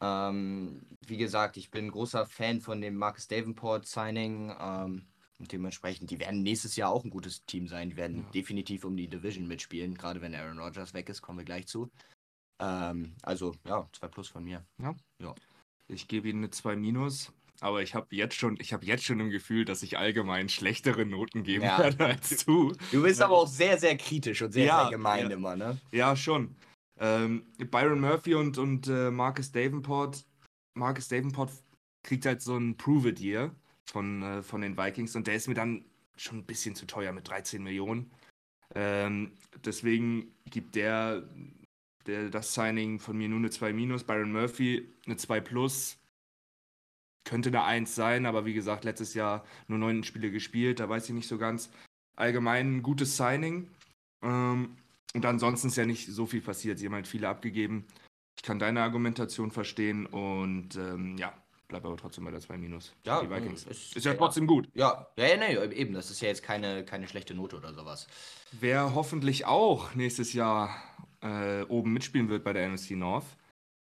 Ähm, 0.00 0.82
wie 1.06 1.16
gesagt, 1.16 1.56
ich 1.56 1.70
bin 1.70 1.90
großer 1.90 2.26
Fan 2.26 2.60
von 2.60 2.80
dem 2.80 2.96
Marcus 2.96 3.28
Davenport 3.28 3.86
Signing. 3.86 4.54
Ähm, 4.58 5.06
und 5.38 5.52
dementsprechend, 5.52 6.10
die 6.10 6.18
werden 6.18 6.42
nächstes 6.42 6.76
Jahr 6.76 6.90
auch 6.90 7.04
ein 7.04 7.10
gutes 7.10 7.44
Team 7.44 7.68
sein. 7.68 7.90
Die 7.90 7.96
werden 7.96 8.24
Ja. 8.24 8.30
definitiv 8.30 8.84
um 8.84 8.96
die 8.96 9.08
Division 9.08 9.46
mitspielen, 9.46 9.94
gerade 9.94 10.20
wenn 10.22 10.34
Aaron 10.34 10.58
Rodgers 10.58 10.94
weg 10.94 11.08
ist, 11.08 11.20
kommen 11.22 11.38
wir 11.38 11.44
gleich 11.44 11.66
zu. 11.66 11.90
Ähm, 12.58 13.14
also, 13.22 13.54
ja, 13.66 13.86
2 13.92 14.08
plus 14.08 14.28
von 14.28 14.44
mir. 14.44 14.64
Ich 15.88 16.08
gebe 16.08 16.28
ihnen 16.28 16.38
eine 16.38 16.50
2 16.50 16.74
minus, 16.74 17.32
aber 17.60 17.82
ich 17.82 17.94
habe 17.94 18.06
jetzt 18.14 18.34
schon, 18.34 18.56
ich 18.60 18.72
habe 18.72 18.84
jetzt 18.84 19.04
schon 19.04 19.20
im 19.20 19.30
Gefühl, 19.30 19.64
dass 19.64 19.82
ich 19.82 19.98
allgemein 19.98 20.48
schlechtere 20.48 21.04
Noten 21.06 21.42
geben 21.42 21.64
Ja. 21.64 21.78
werde 21.78 22.04
als 22.06 22.44
du. 22.44 22.72
Du 22.92 23.02
bist 23.02 23.20
aber 23.22 23.36
auch 23.36 23.48
sehr, 23.48 23.78
sehr 23.78 23.96
kritisch 23.96 24.42
und 24.42 24.52
sehr, 24.52 24.66
Ja, 24.66 24.82
sehr 24.82 24.90
gemein 24.92 25.30
ja. 25.30 25.36
immer, 25.36 25.56
ne? 25.56 25.78
Ja, 25.92 26.16
schon. 26.16 26.54
Ähm, 26.98 27.44
Byron 27.58 28.00
Murphy 28.00 28.34
und, 28.34 28.58
und 28.58 28.88
äh, 28.88 29.10
Marcus 29.10 29.52
Davenport. 29.52 30.24
Marcus 30.74 31.08
Davenport 31.08 31.50
kriegt 32.02 32.24
halt 32.26 32.40
so 32.42 32.56
ein 32.56 32.76
Prove-It 32.76 33.20
Year 33.20 33.54
von, 33.90 34.22
äh, 34.22 34.42
von 34.42 34.60
den 34.62 34.76
Vikings 34.76 35.14
und 35.16 35.26
der 35.26 35.34
ist 35.34 35.48
mir 35.48 35.54
dann 35.54 35.84
schon 36.16 36.38
ein 36.38 36.44
bisschen 36.46 36.74
zu 36.74 36.86
teuer 36.86 37.12
mit 37.12 37.28
13 37.28 37.62
Millionen. 37.62 38.10
Ähm, 38.74 39.32
deswegen 39.64 40.32
gibt 40.50 40.74
der, 40.74 41.22
der 42.06 42.30
das 42.30 42.54
Signing 42.54 42.98
von 42.98 43.16
mir 43.16 43.28
nur 43.28 43.38
eine 43.38 43.50
2 43.50 43.72
minus. 43.72 44.04
Byron 44.04 44.32
Murphy 44.32 44.88
eine 45.06 45.16
2 45.16 45.40
plus. 45.40 45.98
Könnte 47.26 47.48
eine 47.50 47.64
1 47.64 47.94
sein, 47.94 48.24
aber 48.24 48.46
wie 48.46 48.54
gesagt, 48.54 48.84
letztes 48.84 49.12
Jahr 49.14 49.44
nur 49.66 49.78
neun 49.78 50.04
Spiele 50.04 50.30
gespielt, 50.30 50.78
da 50.80 50.88
weiß 50.88 51.08
ich 51.08 51.14
nicht 51.14 51.28
so 51.28 51.36
ganz. 51.38 51.70
Allgemein 52.16 52.76
ein 52.78 52.82
gutes 52.82 53.16
Signing. 53.16 53.68
Ähm, 54.22 54.76
und 55.12 55.26
ansonsten 55.26 55.68
ist 55.68 55.76
ja 55.76 55.84
nicht 55.86 56.06
so 56.06 56.26
viel 56.26 56.40
passiert. 56.40 56.78
Sie 56.78 56.86
haben 56.86 56.94
halt 56.94 57.06
viele 57.08 57.28
abgegeben. 57.28 57.84
Ich 58.38 58.42
kann 58.42 58.58
deine 58.58 58.82
Argumentation 58.82 59.50
verstehen 59.50 60.06
und 60.06 60.76
ähm, 60.76 61.16
ja, 61.18 61.32
bleib 61.68 61.84
aber 61.84 61.96
trotzdem 61.96 62.24
bei 62.24 62.30
der 62.30 62.40
2 62.40 62.58
Minus. 62.58 62.94
Ja, 63.04 63.20
die 63.22 63.28
Vikings. 63.30 63.64
ist- 63.64 63.96
Ist 63.96 64.04
ja 64.04 64.12
ja. 64.12 64.18
trotzdem 64.18 64.46
gut. 64.46 64.68
Ja, 64.74 65.08
ja, 65.16 65.26
ja, 65.26 65.36
nee, 65.36 65.74
eben. 65.74 65.94
Das 65.94 66.10
ist 66.10 66.20
ja 66.20 66.28
jetzt 66.28 66.42
keine, 66.44 66.84
keine 66.84 67.08
schlechte 67.08 67.34
Note 67.34 67.56
oder 67.56 67.74
sowas. 67.74 68.06
Wer 68.52 68.94
hoffentlich 68.94 69.46
auch 69.46 69.94
nächstes 69.96 70.32
Jahr 70.32 70.76
äh, 71.22 71.62
oben 71.64 71.92
mitspielen 71.92 72.28
wird 72.28 72.44
bei 72.44 72.52
der 72.52 72.68
NFC 72.68 72.92
North, 72.92 73.24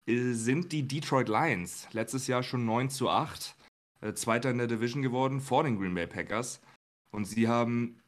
sind 0.07 0.71
die 0.71 0.87
Detroit 0.87 1.29
Lions. 1.29 1.87
Letztes 1.91 2.27
Jahr 2.27 2.43
schon 2.43 2.65
9 2.65 2.89
zu 2.89 3.09
8. 3.09 3.55
Äh, 4.01 4.13
Zweiter 4.13 4.49
in 4.49 4.57
der 4.57 4.67
Division 4.67 5.01
geworden 5.01 5.41
vor 5.41 5.63
den 5.63 5.77
Green 5.77 5.93
Bay 5.93 6.07
Packers. 6.07 6.61
Und 7.11 7.25
sie 7.25 7.47
haben 7.47 7.99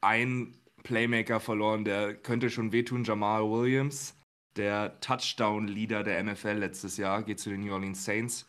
einen 0.00 0.56
Playmaker 0.82 1.40
verloren, 1.40 1.84
der 1.84 2.14
könnte 2.14 2.50
schon 2.50 2.72
wehtun, 2.72 3.04
Jamal 3.04 3.42
Williams. 3.50 4.14
Der 4.56 4.98
Touchdown-Leader 5.00 6.02
der 6.04 6.22
NFL 6.22 6.58
letztes 6.58 6.96
Jahr 6.96 7.22
geht 7.22 7.40
zu 7.40 7.50
den 7.50 7.60
New 7.60 7.72
Orleans 7.72 8.04
Saints. 8.04 8.46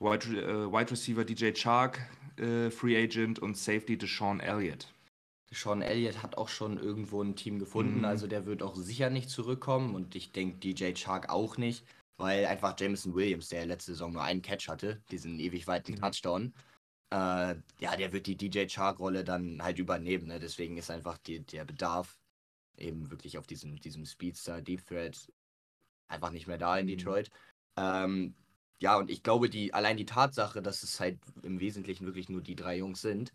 Wide, 0.00 0.26
äh, 0.26 0.70
Wide 0.72 0.90
Receiver 0.92 1.24
DJ 1.24 1.52
Chark, 1.52 2.00
äh, 2.38 2.70
Free 2.70 2.96
Agent 3.02 3.38
und 3.40 3.56
Safety 3.56 3.98
Deshaun 3.98 4.38
Elliott. 4.40 4.92
Sean 5.50 5.80
Elliott 5.82 6.22
hat 6.22 6.36
auch 6.36 6.48
schon 6.48 6.78
irgendwo 6.78 7.22
ein 7.22 7.34
Team 7.34 7.58
gefunden, 7.58 7.98
Mhm. 8.00 8.04
also 8.04 8.26
der 8.26 8.44
wird 8.46 8.62
auch 8.62 8.76
sicher 8.76 9.08
nicht 9.10 9.30
zurückkommen 9.30 9.94
und 9.94 10.14
ich 10.14 10.30
denke 10.30 10.58
DJ 10.58 10.92
Chark 10.92 11.30
auch 11.30 11.56
nicht, 11.56 11.84
weil 12.18 12.46
einfach 12.46 12.76
Jameson 12.78 13.14
Williams, 13.14 13.48
der 13.50 13.66
letzte 13.66 13.92
Saison 13.92 14.12
nur 14.12 14.22
einen 14.22 14.42
Catch 14.42 14.68
hatte, 14.68 15.02
diesen 15.10 15.38
ewig 15.40 15.66
weiten 15.68 15.94
Mhm. 15.94 15.96
Touchdown, 15.96 16.54
äh, 17.12 17.56
ja, 17.80 17.96
der 17.96 18.12
wird 18.12 18.26
die 18.26 18.36
DJ 18.36 18.68
Chark-Rolle 18.68 19.24
dann 19.24 19.62
halt 19.62 19.78
übernehmen. 19.78 20.28
Ne? 20.28 20.40
Deswegen 20.40 20.78
ist 20.78 20.90
einfach 20.90 21.18
die, 21.18 21.44
der 21.46 21.64
Bedarf 21.66 22.18
eben 22.78 23.10
wirklich 23.10 23.38
auf 23.38 23.46
diesem, 23.46 23.76
diesem 23.76 24.06
Speedster 24.06 24.62
Deep 24.62 24.86
Thread 24.86 25.32
einfach 26.08 26.30
nicht 26.30 26.46
mehr 26.46 26.58
da 26.58 26.78
in 26.78 26.86
Mhm. 26.86 26.88
Detroit. 26.88 27.30
Ähm, 27.76 28.36
ja, 28.80 28.96
und 28.98 29.10
ich 29.10 29.22
glaube, 29.22 29.50
die, 29.50 29.74
allein 29.74 29.96
die 29.96 30.06
Tatsache, 30.06 30.62
dass 30.62 30.82
es 30.82 31.00
halt 31.00 31.20
im 31.42 31.60
Wesentlichen 31.60 32.06
wirklich 32.06 32.28
nur 32.28 32.42
die 32.42 32.54
drei 32.56 32.78
Jungs 32.78 33.00
sind, 33.02 33.32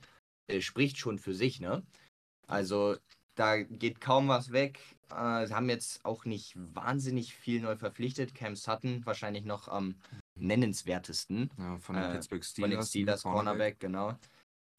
äh, 0.47 0.61
spricht 0.61 0.97
schon 0.97 1.19
für 1.19 1.33
sich, 1.33 1.59
ne? 1.59 1.85
Also 2.47 2.97
da 3.35 3.61
geht 3.61 3.99
kaum 4.01 4.27
was 4.27 4.51
weg. 4.51 4.79
Äh, 5.09 5.47
sie 5.47 5.53
haben 5.53 5.69
jetzt 5.69 6.03
auch 6.05 6.25
nicht 6.25 6.53
wahnsinnig 6.55 7.33
viel 7.35 7.61
neu 7.61 7.75
verpflichtet. 7.75 8.35
Cam 8.35 8.55
Sutton 8.55 9.05
wahrscheinlich 9.05 9.45
noch 9.45 9.67
am 9.67 9.95
nennenswertesten. 10.39 11.49
Ja, 11.57 11.77
von 11.79 11.95
den 11.95 12.03
Äh, 12.05 12.13
Pittsburgh 12.13 12.43
Steelers. 12.45 12.69
Von 12.71 12.79
den 12.79 12.87
Steelers 12.87 13.23
Cornerback, 13.23 13.79
genau. 13.79 14.17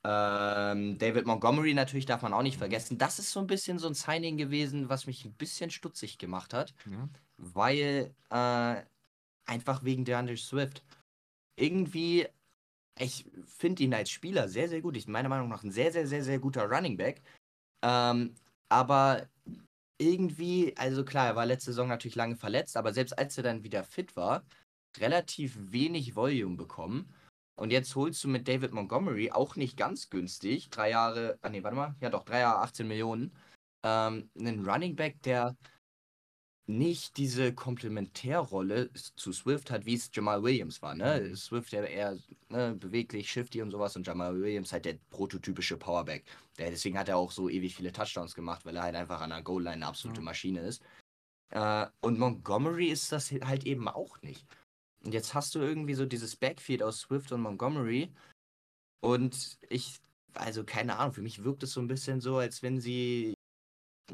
Ähm, 0.06 0.98
David 0.98 1.26
Montgomery 1.26 1.72
natürlich 1.72 2.04
darf 2.04 2.22
man 2.22 2.34
auch 2.34 2.42
nicht 2.42 2.58
vergessen. 2.58 2.98
Das 2.98 3.18
ist 3.18 3.30
so 3.30 3.40
ein 3.40 3.46
bisschen 3.46 3.78
so 3.78 3.86
ein 3.88 3.94
Signing 3.94 4.36
gewesen, 4.36 4.88
was 4.90 5.06
mich 5.06 5.24
ein 5.24 5.32
bisschen 5.32 5.70
stutzig 5.70 6.18
gemacht 6.18 6.52
hat, 6.52 6.74
Ja. 6.84 7.08
weil 7.38 8.14
äh, 8.30 8.82
einfach 9.50 9.82
wegen 9.82 10.04
DeAndre 10.04 10.36
Swift. 10.36 10.84
Irgendwie, 11.58 12.26
ich 13.00 13.24
finde 13.46 13.82
ihn 13.84 13.94
als 13.94 14.10
Spieler 14.10 14.48
sehr, 14.48 14.68
sehr 14.68 14.82
gut. 14.82 14.96
Ich 14.96 15.08
meiner 15.08 15.28
Meinung 15.30 15.48
nach 15.48 15.62
ein 15.64 15.70
sehr, 15.70 15.90
sehr, 15.90 16.06
sehr, 16.06 16.22
sehr 16.22 16.38
guter 16.38 16.64
Running 16.68 16.96
Back. 16.98 17.22
Ähm, 17.82 18.34
aber 18.74 19.28
irgendwie, 19.98 20.76
also 20.76 21.04
klar, 21.04 21.28
er 21.28 21.36
war 21.36 21.46
letzte 21.46 21.70
Saison 21.70 21.86
natürlich 21.88 22.16
lange 22.16 22.34
verletzt, 22.34 22.76
aber 22.76 22.92
selbst 22.92 23.16
als 23.16 23.36
er 23.36 23.44
dann 23.44 23.62
wieder 23.62 23.84
fit 23.84 24.16
war, 24.16 24.44
relativ 24.98 25.56
wenig 25.70 26.16
Volume 26.16 26.56
bekommen. 26.56 27.14
Und 27.56 27.70
jetzt 27.70 27.94
holst 27.94 28.24
du 28.24 28.28
mit 28.28 28.48
David 28.48 28.72
Montgomery 28.72 29.30
auch 29.30 29.54
nicht 29.54 29.76
ganz 29.76 30.10
günstig, 30.10 30.70
drei 30.70 30.90
Jahre, 30.90 31.38
ah 31.42 31.50
nee, 31.50 31.62
warte 31.62 31.76
mal, 31.76 31.94
ja 32.00 32.10
doch, 32.10 32.24
drei 32.24 32.40
Jahre 32.40 32.62
18 32.62 32.88
Millionen, 32.88 33.32
ähm, 33.84 34.28
einen 34.36 34.68
Running 34.68 34.96
Back, 34.96 35.22
der 35.22 35.56
nicht 36.66 37.18
diese 37.18 37.52
Komplementärrolle 37.52 38.90
zu 38.94 39.32
Swift 39.32 39.70
hat, 39.70 39.84
wie 39.84 39.94
es 39.94 40.10
Jamal 40.12 40.42
Williams 40.42 40.80
war. 40.80 40.94
Ne? 40.94 41.26
Mhm. 41.28 41.36
Swift 41.36 41.72
ja 41.72 41.82
eher 41.82 42.16
ne, 42.48 42.74
beweglich, 42.74 43.30
shifty 43.30 43.60
und 43.60 43.70
sowas 43.70 43.96
und 43.96 44.06
Jamal 44.06 44.40
Williams 44.40 44.72
halt 44.72 44.86
der 44.86 44.96
prototypische 45.10 45.76
Powerback. 45.76 46.24
Der, 46.58 46.70
deswegen 46.70 46.98
hat 46.98 47.08
er 47.08 47.18
auch 47.18 47.32
so 47.32 47.50
ewig 47.50 47.74
viele 47.74 47.92
Touchdowns 47.92 48.34
gemacht, 48.34 48.64
weil 48.64 48.76
er 48.76 48.84
halt 48.84 48.94
einfach 48.94 49.20
an 49.20 49.30
der 49.30 49.42
Goal-Line 49.42 49.74
eine 49.74 49.86
absolute 49.86 50.20
Ja. 50.20 50.24
Maschine 50.24 50.60
ist. 50.60 50.82
Äh, 51.50 51.86
und 52.00 52.18
Montgomery 52.18 52.88
ist 52.88 53.12
das 53.12 53.30
halt 53.30 53.64
eben 53.64 53.88
auch 53.88 54.20
nicht. 54.22 54.46
Und 55.04 55.12
jetzt 55.12 55.34
hast 55.34 55.54
du 55.54 55.58
irgendwie 55.58 55.94
so 55.94 56.06
dieses 56.06 56.34
Backfield 56.34 56.82
aus 56.82 57.00
Swift 57.00 57.30
und 57.32 57.42
Montgomery. 57.42 58.10
Und 59.00 59.58
ich, 59.68 60.00
also 60.32 60.64
keine 60.64 60.96
Ahnung, 60.96 61.12
für 61.12 61.22
mich 61.22 61.44
wirkt 61.44 61.62
es 61.62 61.72
so 61.72 61.80
ein 61.80 61.88
bisschen 61.88 62.22
so, 62.22 62.38
als 62.38 62.62
wenn 62.62 62.80
sie 62.80 63.34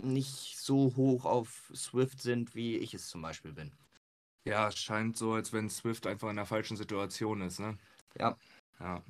nicht 0.02 0.58
so 0.58 0.94
hoch 0.96 1.24
auf 1.24 1.70
Swift 1.74 2.20
sind, 2.22 2.54
wie 2.54 2.76
ich 2.76 2.94
es 2.94 3.08
zum 3.08 3.22
Beispiel 3.22 3.52
bin. 3.52 3.72
Ja, 4.46 4.68
es 4.68 4.78
scheint 4.78 5.16
so, 5.16 5.32
als 5.34 5.52
wenn 5.52 5.68
Swift 5.68 6.06
einfach 6.06 6.30
in 6.30 6.36
der 6.36 6.46
falschen 6.46 6.76
Situation 6.76 7.40
ist, 7.42 7.60
ne? 7.60 7.76
Ja. 8.18 8.36
Ja. 8.78 9.02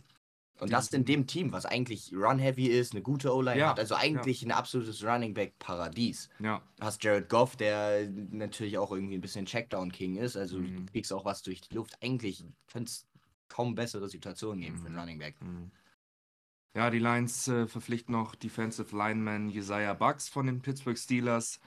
Und 0.58 0.72
das 0.72 0.88
in 0.92 1.06
dem 1.06 1.26
Team, 1.26 1.52
was 1.52 1.64
eigentlich 1.64 2.12
run-heavy 2.12 2.66
ist, 2.66 2.92
eine 2.92 3.00
gute 3.00 3.34
O-Line 3.34 3.58
Ja, 3.58 3.70
hat, 3.70 3.78
also 3.78 3.94
eigentlich 3.94 4.42
ein 4.42 4.50
absolutes 4.52 5.02
Running 5.02 5.32
Back-Paradies. 5.32 6.28
Ja. 6.38 6.60
Du 6.76 6.84
hast 6.84 7.02
Jared 7.02 7.30
Goff, 7.30 7.56
der 7.56 8.10
natürlich 8.10 8.76
auch 8.76 8.92
irgendwie 8.92 9.14
ein 9.14 9.22
bisschen 9.22 9.46
Checkdown-King 9.46 10.16
ist, 10.16 10.36
also 10.36 10.58
Mhm. 10.58 10.86
du 10.86 10.92
kriegst 10.92 11.12
auch 11.14 11.24
was 11.24 11.42
durch 11.42 11.62
die 11.62 11.74
Luft. 11.74 11.96
Eigentlich 12.02 12.44
könnte 12.66 12.90
es 12.90 13.06
kaum 13.48 13.74
bessere 13.74 14.08
Situationen 14.08 14.60
geben 14.60 14.76
für 14.76 14.86
einen 14.86 14.94
Mhm. 14.96 15.00
Running 15.00 15.18
Back. 15.18 15.40
Mhm. 15.40 15.70
Ja, 16.74 16.90
die 16.90 17.00
Lions 17.00 17.48
äh, 17.48 17.66
verpflichten 17.66 18.12
noch 18.12 18.34
Defensive 18.34 18.96
Lineman 18.96 19.48
Josiah 19.48 19.94
Bucks 19.94 20.28
von 20.28 20.46
den 20.46 20.62
Pittsburgh 20.62 20.98
Steelers. 20.98 21.60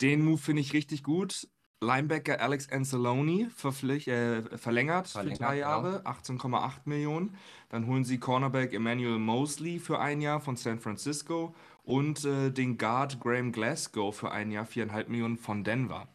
Den 0.00 0.24
Move 0.24 0.38
finde 0.38 0.60
ich 0.60 0.72
richtig 0.72 1.02
gut. 1.02 1.48
Linebacker 1.80 2.40
Alex 2.40 2.66
verpflicht, 2.66 4.08
äh, 4.08 4.42
verlängert, 4.56 5.08
Verlängert, 5.08 5.08
für 5.08 5.44
drei 5.44 5.54
genau. 5.56 5.68
Jahre, 5.68 6.06
18,8 6.06 6.80
Millionen. 6.84 7.36
Dann 7.68 7.86
holen 7.86 8.04
sie 8.04 8.18
Cornerback 8.18 8.72
Emmanuel 8.72 9.18
Mosley 9.18 9.78
für 9.78 9.98
ein 9.98 10.20
Jahr 10.20 10.40
von 10.40 10.56
San 10.56 10.80
Francisco 10.80 11.54
und 11.82 12.24
äh, 12.24 12.50
den 12.50 12.78
Guard 12.78 13.20
Graham 13.20 13.52
Glasgow 13.52 14.14
für 14.14 14.30
ein 14.30 14.50
Jahr, 14.50 14.66
4,5 14.66 15.08
Millionen 15.08 15.36
von 15.36 15.64
Denver. 15.64 16.08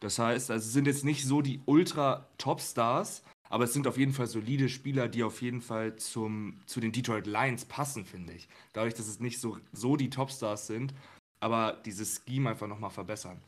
Das 0.00 0.18
heißt, 0.18 0.50
also 0.50 0.64
es 0.64 0.72
sind 0.72 0.86
jetzt 0.86 1.04
nicht 1.04 1.26
so 1.26 1.42
die 1.42 1.60
Ultra-Top-Stars, 1.66 3.24
aber 3.48 3.64
es 3.64 3.72
sind 3.72 3.86
auf 3.86 3.96
jeden 3.96 4.12
Fall 4.12 4.26
solide 4.26 4.68
Spieler, 4.68 5.08
die 5.08 5.22
auf 5.22 5.42
jeden 5.42 5.60
Fall 5.60 5.96
zum, 5.96 6.60
zu 6.66 6.80
den 6.80 6.92
Detroit 6.92 7.26
Lions 7.26 7.64
passen, 7.64 8.04
finde 8.04 8.32
ich. 8.34 8.48
Dadurch, 8.72 8.94
dass 8.94 9.08
es 9.08 9.20
nicht 9.20 9.40
so, 9.40 9.58
so 9.72 9.96
die 9.96 10.10
Topstars 10.10 10.66
sind, 10.66 10.94
aber 11.40 11.80
dieses 11.84 12.22
Scheme 12.26 12.50
einfach 12.50 12.68
nochmal 12.68 12.90
verbessern. 12.90 13.40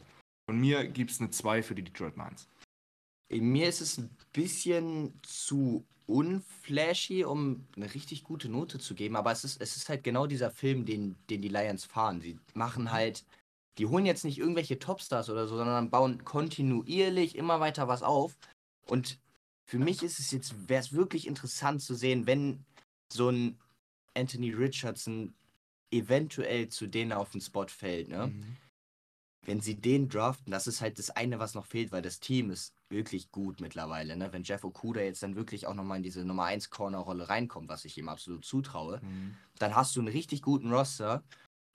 Von 0.49 0.59
mir 0.59 0.87
gibt 0.87 1.11
es 1.11 1.21
eine 1.21 1.31
2 1.31 1.63
für 1.63 1.75
die 1.75 1.85
Detroit 1.85 2.17
Lions. 2.17 2.49
Mir 3.31 3.69
ist 3.69 3.81
es 3.81 3.99
ein 3.99 4.11
bisschen 4.33 5.15
zu 5.23 5.85
unflashy, 6.07 7.25
um 7.25 7.67
eine 7.77 7.95
richtig 7.95 8.25
gute 8.25 8.49
Note 8.49 8.81
zu 8.81 8.95
geben, 8.95 9.15
aber 9.15 9.31
es 9.31 9.45
ist, 9.45 9.61
es 9.61 9.77
ist 9.77 9.89
halt 9.89 10.03
genau 10.03 10.27
dieser 10.27 10.51
Film, 10.51 10.85
den, 10.85 11.15
den 11.31 11.41
die 11.41 11.49
Lions 11.49 11.85
fahren. 11.85 12.21
Sie 12.21 12.39
machen 12.55 12.91
halt, 12.91 13.25
die 13.79 13.87
holen 13.87 14.07
jetzt 14.07 14.25
nicht 14.25 14.39
irgendwelche 14.39 14.81
Topstars 14.81 15.31
oder 15.31 15.47
so, 15.47 15.57
sondern 15.57 15.91
bauen 15.91 16.25
kontinuierlich 16.25 17.37
immer 17.37 17.61
weiter 17.61 17.87
was 17.87 18.03
auf. 18.03 18.37
Und 18.87 19.21
für 19.71 19.79
mich 19.79 20.03
ist 20.03 20.19
es 20.19 20.33
jetzt, 20.33 20.69
wäre 20.69 20.81
es 20.81 20.93
wirklich 20.93 21.29
interessant 21.29 21.81
zu 21.81 21.95
sehen, 21.95 22.27
wenn 22.27 22.65
so 23.13 23.29
ein 23.29 23.57
Anthony 24.15 24.51
Richardson 24.51 25.33
eventuell 25.93 26.69
zu 26.69 26.89
denen 26.89 27.13
auf 27.13 27.31
den 27.31 27.41
Spot 27.41 27.69
fällt, 27.69 28.09
ne? 28.09 28.27
Mhm. 28.29 28.57
wenn 29.47 29.61
sie 29.61 29.77
den 29.81 30.09
draften, 30.09 30.51
das 30.51 30.67
ist 30.67 30.81
halt 30.81 30.99
das 30.99 31.11
eine, 31.11 31.39
was 31.39 31.55
noch 31.55 31.67
fehlt, 31.67 31.93
weil 31.93 32.03
das 32.03 32.21
Team 32.21 32.51
ist 32.51 32.75
wirklich 32.91 33.31
gut 33.31 33.61
mittlerweile. 33.61 34.17
Ne? 34.17 34.33
Wenn 34.33 34.43
Jeff 34.43 34.65
Okuda 34.65 35.01
jetzt 35.03 35.23
dann 35.23 35.37
wirklich 35.37 35.67
auch 35.67 35.75
nochmal 35.75 35.99
in 35.99 36.03
diese 36.03 36.25
Nummer 36.25 36.45
1 36.45 36.71
Corner-Rolle 36.71 37.29
reinkommt, 37.29 37.69
was 37.69 37.85
ich 37.85 37.97
ihm 37.97 38.09
absolut 38.09 38.45
zutraue, 38.45 39.01
Mhm. 39.03 39.37
dann 39.59 39.77
hast 39.77 39.95
du 39.97 40.01
einen 40.01 40.09
richtig 40.09 40.43
guten 40.43 40.73
Roster, 40.73 41.23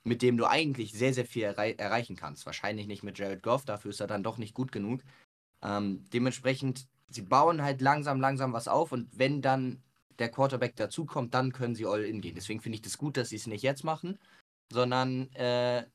mit 0.03 0.21
dem 0.21 0.37
du 0.37 0.45
eigentlich 0.45 0.93
sehr, 0.93 1.13
sehr 1.13 1.25
viel 1.25 1.43
errei 1.43 1.73
erreichen 1.73 2.15
kannst. 2.15 2.45
Wahrscheinlich 2.45 2.87
nicht 2.87 3.03
mit 3.03 3.17
Jared 3.17 3.41
Goff, 3.41 3.65
dafür 3.65 3.91
ist 3.91 4.01
er 4.01 4.07
dann 4.07 4.23
doch 4.23 4.37
nicht 4.37 4.53
gut 4.53 4.71
genug. 4.71 5.01
Ähm, 5.63 6.05
dementsprechend, 6.13 6.87
sie 7.11 7.21
bauen 7.21 7.61
halt 7.61 7.81
langsam, 7.81 8.19
langsam 8.19 8.53
was 8.53 8.67
auf 8.67 8.91
und 8.91 9.07
wenn 9.17 9.41
dann 9.41 9.81
der 10.19 10.29
Quarterback 10.29 10.75
dazukommt, 10.75 11.33
dann 11.33 11.51
können 11.51 11.75
sie 11.75 11.85
all 11.85 12.03
in 12.03 12.21
gehen. 12.21 12.35
Deswegen 12.35 12.61
finde 12.61 12.77
ich 12.77 12.81
das 12.81 12.97
gut, 12.97 13.17
dass 13.17 13.29
sie 13.29 13.35
es 13.35 13.47
nicht 13.47 13.63
jetzt 13.63 13.83
machen, 13.83 14.17
sondern 14.71 15.31
äh, 15.33 15.85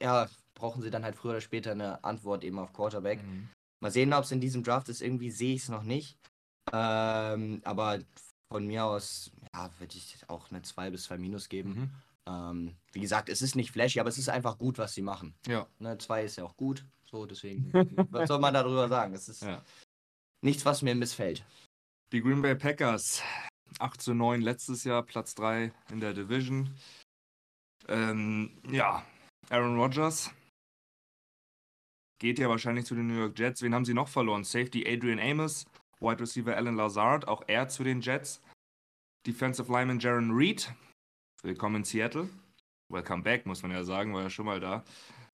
ja, 0.00 0.28
brauchen 0.54 0.82
sie 0.82 0.90
dann 0.90 1.04
halt 1.04 1.16
früher 1.16 1.32
oder 1.32 1.40
später 1.40 1.72
eine 1.72 2.02
Antwort 2.04 2.44
eben 2.44 2.58
auf 2.58 2.72
Quarterback. 2.72 3.22
Mhm. 3.22 3.48
Mal 3.80 3.90
sehen, 3.90 4.12
ob 4.12 4.24
es 4.24 4.32
in 4.32 4.40
diesem 4.40 4.62
Draft 4.62 4.88
ist. 4.88 5.02
Irgendwie 5.02 5.30
sehe 5.30 5.54
ich 5.54 5.62
es 5.62 5.68
noch 5.68 5.82
nicht. 5.82 6.16
Ähm, 6.72 7.60
aber 7.64 7.98
von 8.52 8.66
mir 8.66 8.84
aus, 8.84 9.32
ja, 9.54 9.70
würde 9.78 9.96
ich 9.96 10.18
auch 10.28 10.50
eine 10.50 10.62
2 10.62 10.90
bis 10.90 11.04
2 11.04 11.18
Minus 11.18 11.48
geben. 11.48 11.70
Mhm. 11.70 11.90
Ähm, 12.28 12.76
wie 12.92 13.00
gesagt, 13.00 13.28
es 13.28 13.42
ist 13.42 13.56
nicht 13.56 13.72
flashy, 13.72 13.98
aber 13.98 14.08
es 14.08 14.18
ist 14.18 14.28
einfach 14.28 14.58
gut, 14.58 14.78
was 14.78 14.94
sie 14.94 15.02
machen. 15.02 15.34
Ja. 15.46 15.66
Ne, 15.78 15.98
2 15.98 16.24
ist 16.24 16.36
ja 16.36 16.44
auch 16.44 16.56
gut. 16.56 16.84
So, 17.10 17.26
deswegen, 17.26 17.72
was 18.10 18.28
soll 18.28 18.38
man 18.38 18.54
darüber 18.54 18.88
sagen? 18.88 19.14
Es 19.14 19.28
ist 19.28 19.42
Ja. 19.42 19.62
Nichts, 20.42 20.64
was 20.64 20.82
mir 20.82 20.94
missfällt. 20.94 21.44
Die 22.12 22.20
Green 22.20 22.42
Bay 22.42 22.54
Packers 22.54 23.22
8 23.78 24.00
zu 24.00 24.14
9 24.14 24.42
letztes 24.42 24.84
Jahr, 24.84 25.02
Platz 25.02 25.34
3 25.34 25.72
in 25.90 26.00
der 26.00 26.12
Division. 26.12 26.74
Ähm, 27.88 28.50
ja, 28.70 29.04
Aaron 29.50 29.78
Rodgers 29.78 30.30
geht 32.20 32.38
ja 32.38 32.48
wahrscheinlich 32.48 32.86
zu 32.86 32.94
den 32.94 33.08
New 33.08 33.18
York 33.18 33.38
Jets. 33.38 33.62
Wen 33.62 33.74
haben 33.74 33.84
sie 33.84 33.94
noch 33.94 34.08
verloren? 34.08 34.44
Safety 34.44 34.86
Adrian 34.86 35.18
Amos, 35.18 35.64
Wide 36.00 36.20
Receiver 36.20 36.56
Alan 36.56 36.76
Lazard, 36.76 37.26
auch 37.26 37.42
er 37.48 37.68
zu 37.68 37.82
den 37.82 38.00
Jets. 38.00 38.40
Defensive 39.26 39.70
Lineman 39.70 40.00
Jaron 40.00 40.32
Reed, 40.32 40.72
willkommen 41.42 41.76
in 41.76 41.84
Seattle. 41.84 42.28
Welcome 42.92 43.22
back, 43.22 43.46
muss 43.46 43.62
man 43.62 43.70
ja 43.70 43.84
sagen, 43.84 44.12
war 44.14 44.22
ja 44.22 44.30
schon 44.30 44.46
mal 44.46 44.60
da. 44.60 44.84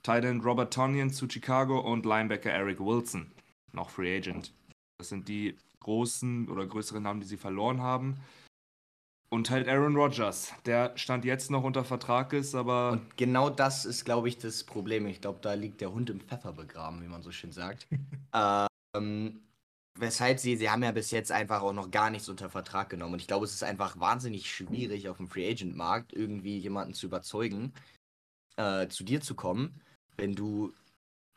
Tight 0.02 0.24
End 0.24 0.44
Robert 0.44 0.72
Tonyan 0.72 1.10
zu 1.10 1.28
Chicago 1.28 1.80
und 1.80 2.06
Linebacker 2.06 2.50
Eric 2.50 2.80
Wilson, 2.80 3.32
noch 3.72 3.90
Free 3.90 4.16
Agent. 4.16 4.52
Das 4.98 5.08
sind 5.08 5.28
die 5.28 5.56
großen 5.80 6.48
oder 6.48 6.66
größeren 6.66 7.02
Namen, 7.02 7.20
die 7.20 7.26
sie 7.26 7.36
verloren 7.36 7.80
haben. 7.80 8.18
Und 9.30 9.50
halt 9.50 9.68
Aaron 9.68 9.94
Rodgers, 9.94 10.52
der 10.64 10.96
stand 10.96 11.24
jetzt 11.24 11.50
noch 11.50 11.62
unter 11.62 11.84
Vertrag 11.84 12.32
ist, 12.32 12.54
aber 12.54 12.92
Und 12.92 13.16
genau 13.16 13.50
das 13.50 13.84
ist, 13.84 14.04
glaube 14.04 14.28
ich, 14.28 14.38
das 14.38 14.64
Problem. 14.64 15.06
Ich 15.06 15.20
glaube, 15.20 15.38
da 15.42 15.52
liegt 15.52 15.80
der 15.80 15.92
Hund 15.92 16.10
im 16.10 16.20
Pfeffer 16.20 16.52
begraben, 16.52 17.02
wie 17.02 17.08
man 17.08 17.22
so 17.22 17.30
schön 17.30 17.52
sagt. 17.52 17.86
ähm, 18.96 19.42
weshalb 19.98 20.38
sie, 20.38 20.56
sie 20.56 20.70
haben 20.70 20.82
ja 20.82 20.92
bis 20.92 21.10
jetzt 21.10 21.30
einfach 21.30 21.62
auch 21.62 21.74
noch 21.74 21.90
gar 21.90 22.10
nichts 22.10 22.28
unter 22.28 22.48
Vertrag 22.48 22.88
genommen. 22.88 23.14
Und 23.14 23.20
ich 23.20 23.26
glaube, 23.26 23.44
es 23.44 23.52
ist 23.52 23.64
einfach 23.64 24.00
wahnsinnig 24.00 24.50
schwierig, 24.50 25.08
auf 25.08 25.18
dem 25.18 25.28
Free 25.28 25.50
Agent 25.50 25.76
Markt 25.76 26.12
irgendwie 26.12 26.58
jemanden 26.58 26.94
zu 26.94 27.06
überzeugen, 27.06 27.72
äh, 28.56 28.88
zu 28.88 29.04
dir 29.04 29.20
zu 29.20 29.34
kommen, 29.34 29.80
wenn 30.16 30.34
du 30.34 30.72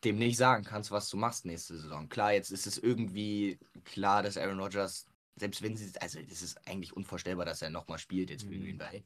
dem 0.03 0.17
nicht 0.17 0.38
sagen 0.38 0.63
kannst, 0.63 0.91
was 0.91 1.10
du 1.10 1.17
machst 1.17 1.46
nächste 1.46 1.77
Saison. 1.77 2.10
Klar, 2.10 2.34
jetzt 2.34 2.51
ist 2.51 2.67
es 2.67 2.77
irgendwie 2.77 3.60
klar, 3.86 4.24
dass 4.24 4.38
Aaron 4.38 4.60
Rodgers, 4.60 5.05
selbst 5.36 5.62
wenn 5.62 5.77
sie, 5.77 5.91
also 6.00 6.20
es 6.20 6.41
ist 6.41 6.60
eigentlich 6.67 6.96
unvorstellbar, 6.96 7.46
dass 7.46 7.62
er 7.62 7.70
nochmal 7.70 7.98
spielt 8.00 8.29
jetzt 8.29 8.43
für 8.43 8.50
Mhm. 8.51 8.63
Green 8.63 8.77
Bay. 8.77 9.03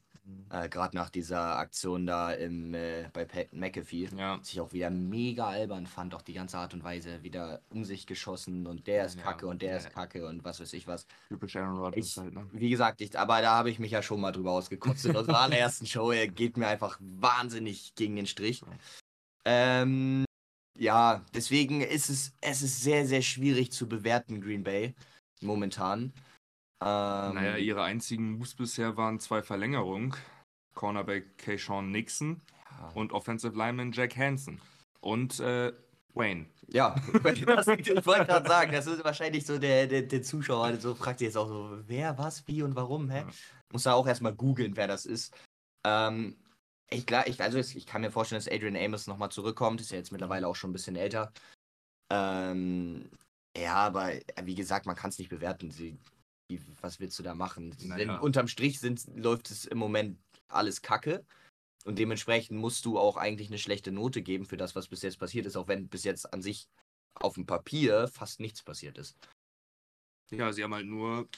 Äh, 0.50 0.68
Gerade 0.68 0.96
nach 0.96 1.08
dieser 1.08 1.56
Aktion 1.56 2.04
da 2.04 2.32
im, 2.32 2.74
äh, 2.74 3.08
bei 3.12 3.24
Pat 3.24 3.52
McAfee. 3.52 4.08
ja, 4.16 4.38
Was 4.40 4.50
ich 4.50 4.60
auch 4.60 4.72
wieder 4.72 4.90
mega 4.90 5.46
albern 5.46 5.86
fand, 5.86 6.14
auch 6.16 6.22
die 6.22 6.32
ganze 6.32 6.58
Art 6.58 6.74
und 6.74 6.82
Weise. 6.82 7.22
Wieder 7.22 7.60
um 7.70 7.84
sich 7.84 8.06
geschossen 8.08 8.66
und 8.66 8.88
der 8.88 9.06
ist 9.06 9.16
Ja, 9.16 9.22
kacke 9.22 9.46
und 9.46 9.62
der 9.62 9.70
ja. 9.72 9.76
ist 9.76 9.90
kacke 9.90 10.26
und 10.26 10.42
was 10.42 10.58
weiß 10.58 10.72
ich 10.72 10.88
was. 10.88 11.06
typisch 11.28 11.54
Aaron 11.54 11.78
Rodgers 11.78 12.06
Ich- 12.06 12.16
halt, 12.18 12.34
ne? 12.34 12.44
Wie 12.52 12.70
gesagt, 12.70 13.00
ich, 13.02 13.16
aber 13.16 13.40
da 13.40 13.52
habe 13.54 13.70
ich 13.70 13.78
mich 13.78 13.92
ja 13.92 14.02
schon 14.02 14.20
mal 14.20 14.32
drüber 14.32 14.50
ausgekotzt 14.50 15.04
in 15.04 15.14
unserer 15.16 15.40
allerersten 15.42 15.86
Show. 15.86 16.10
Er 16.10 16.26
geht 16.26 16.56
mir 16.56 16.66
einfach 16.66 16.98
wahnsinnig 17.00 17.94
gegen 17.94 18.16
den 18.16 18.26
Strich. 18.26 18.62
Ähm, 19.44 20.24
ja, 20.78 21.24
deswegen 21.34 21.80
ist 21.80 22.08
es, 22.10 22.32
es 22.40 22.62
ist 22.62 22.82
sehr, 22.82 23.06
sehr 23.06 23.22
schwierig 23.22 23.72
zu 23.72 23.88
bewerten, 23.88 24.40
Green 24.40 24.64
Bay, 24.64 24.94
momentan. 25.40 26.12
Ähm, 26.82 27.34
Naja, 27.34 27.56
ihre 27.56 27.82
einzigen 27.82 28.32
Moves 28.32 28.54
bisher 28.54 28.96
waren 28.96 29.18
zwei 29.18 29.42
Verlängerungen. 29.42 30.14
Cornerback 30.74 31.38
Keyshawn 31.38 31.90
Nixon 31.90 32.42
ja. 32.78 32.92
und 32.94 33.12
Offensive 33.12 33.56
Lineman 33.56 33.92
Jack 33.92 34.16
Hansen. 34.16 34.60
Und 35.00 35.40
äh, 35.40 35.72
Wayne. 36.14 36.46
Ja, 36.68 36.96
das, 37.22 37.68
ich 37.68 38.06
wollte 38.06 38.26
gerade 38.26 38.48
sagen, 38.48 38.72
das 38.72 38.86
ist 38.86 39.04
wahrscheinlich 39.04 39.46
so 39.46 39.58
der, 39.58 39.86
der, 39.86 40.02
der 40.02 40.22
Zuschauer, 40.22 40.76
so 40.76 40.94
fragt 40.94 41.20
sich 41.20 41.26
jetzt 41.26 41.36
auch 41.36 41.48
so, 41.48 41.78
wer, 41.86 42.18
was, 42.18 42.46
wie 42.48 42.62
und 42.62 42.74
warum, 42.74 43.10
hä? 43.10 43.20
Ja. 43.20 43.26
Muss 43.72 43.84
da 43.84 43.94
auch 43.94 44.06
erstmal 44.06 44.34
googeln, 44.34 44.76
wer 44.76 44.88
das 44.88 45.06
ist. 45.06 45.36
Ähm, 45.86 46.36
ich, 46.90 47.06
klar, 47.06 47.26
ich, 47.26 47.40
also 47.42 47.58
ich 47.58 47.86
kann 47.86 48.02
mir 48.02 48.10
vorstellen, 48.10 48.38
dass 48.38 48.52
Adrian 48.52 48.76
Amos 48.76 49.06
nochmal 49.06 49.30
zurückkommt, 49.30 49.80
ist 49.80 49.90
ja 49.90 49.96
jetzt 49.96 50.12
mittlerweile 50.12 50.46
auch 50.46 50.56
schon 50.56 50.70
ein 50.70 50.72
bisschen 50.72 50.96
älter. 50.96 51.32
Ähm, 52.12 53.10
ja, 53.56 53.74
aber 53.74 54.12
äh, 54.12 54.22
wie 54.44 54.54
gesagt, 54.54 54.86
man 54.86 54.96
kann 54.96 55.10
es 55.10 55.18
nicht 55.18 55.30
bewerten. 55.30 55.70
Sie, 55.70 55.98
wie, 56.48 56.60
was 56.80 57.00
willst 57.00 57.18
du 57.18 57.22
da 57.22 57.34
machen? 57.34 57.74
Naja. 57.80 57.96
Wenn, 57.96 58.10
unterm 58.20 58.48
Strich 58.48 58.78
sind, 58.78 59.04
läuft 59.14 59.50
es 59.50 59.64
im 59.64 59.78
Moment 59.78 60.18
alles 60.48 60.82
kacke. 60.82 61.24
Und 61.84 61.98
dementsprechend 61.98 62.58
musst 62.58 62.84
du 62.84 62.98
auch 62.98 63.16
eigentlich 63.16 63.48
eine 63.48 63.58
schlechte 63.58 63.92
Note 63.92 64.22
geben 64.22 64.44
für 64.44 64.56
das, 64.56 64.74
was 64.74 64.88
bis 64.88 65.02
jetzt 65.02 65.18
passiert 65.18 65.46
ist, 65.46 65.56
auch 65.56 65.68
wenn 65.68 65.88
bis 65.88 66.04
jetzt 66.04 66.32
an 66.32 66.42
sich 66.42 66.68
auf 67.14 67.34
dem 67.34 67.46
Papier 67.46 68.08
fast 68.08 68.40
nichts 68.40 68.62
passiert 68.62 68.98
ist. 68.98 69.16
Ja, 70.32 70.52
sie 70.52 70.64
haben 70.64 70.74
halt 70.74 70.86
nur 70.86 71.28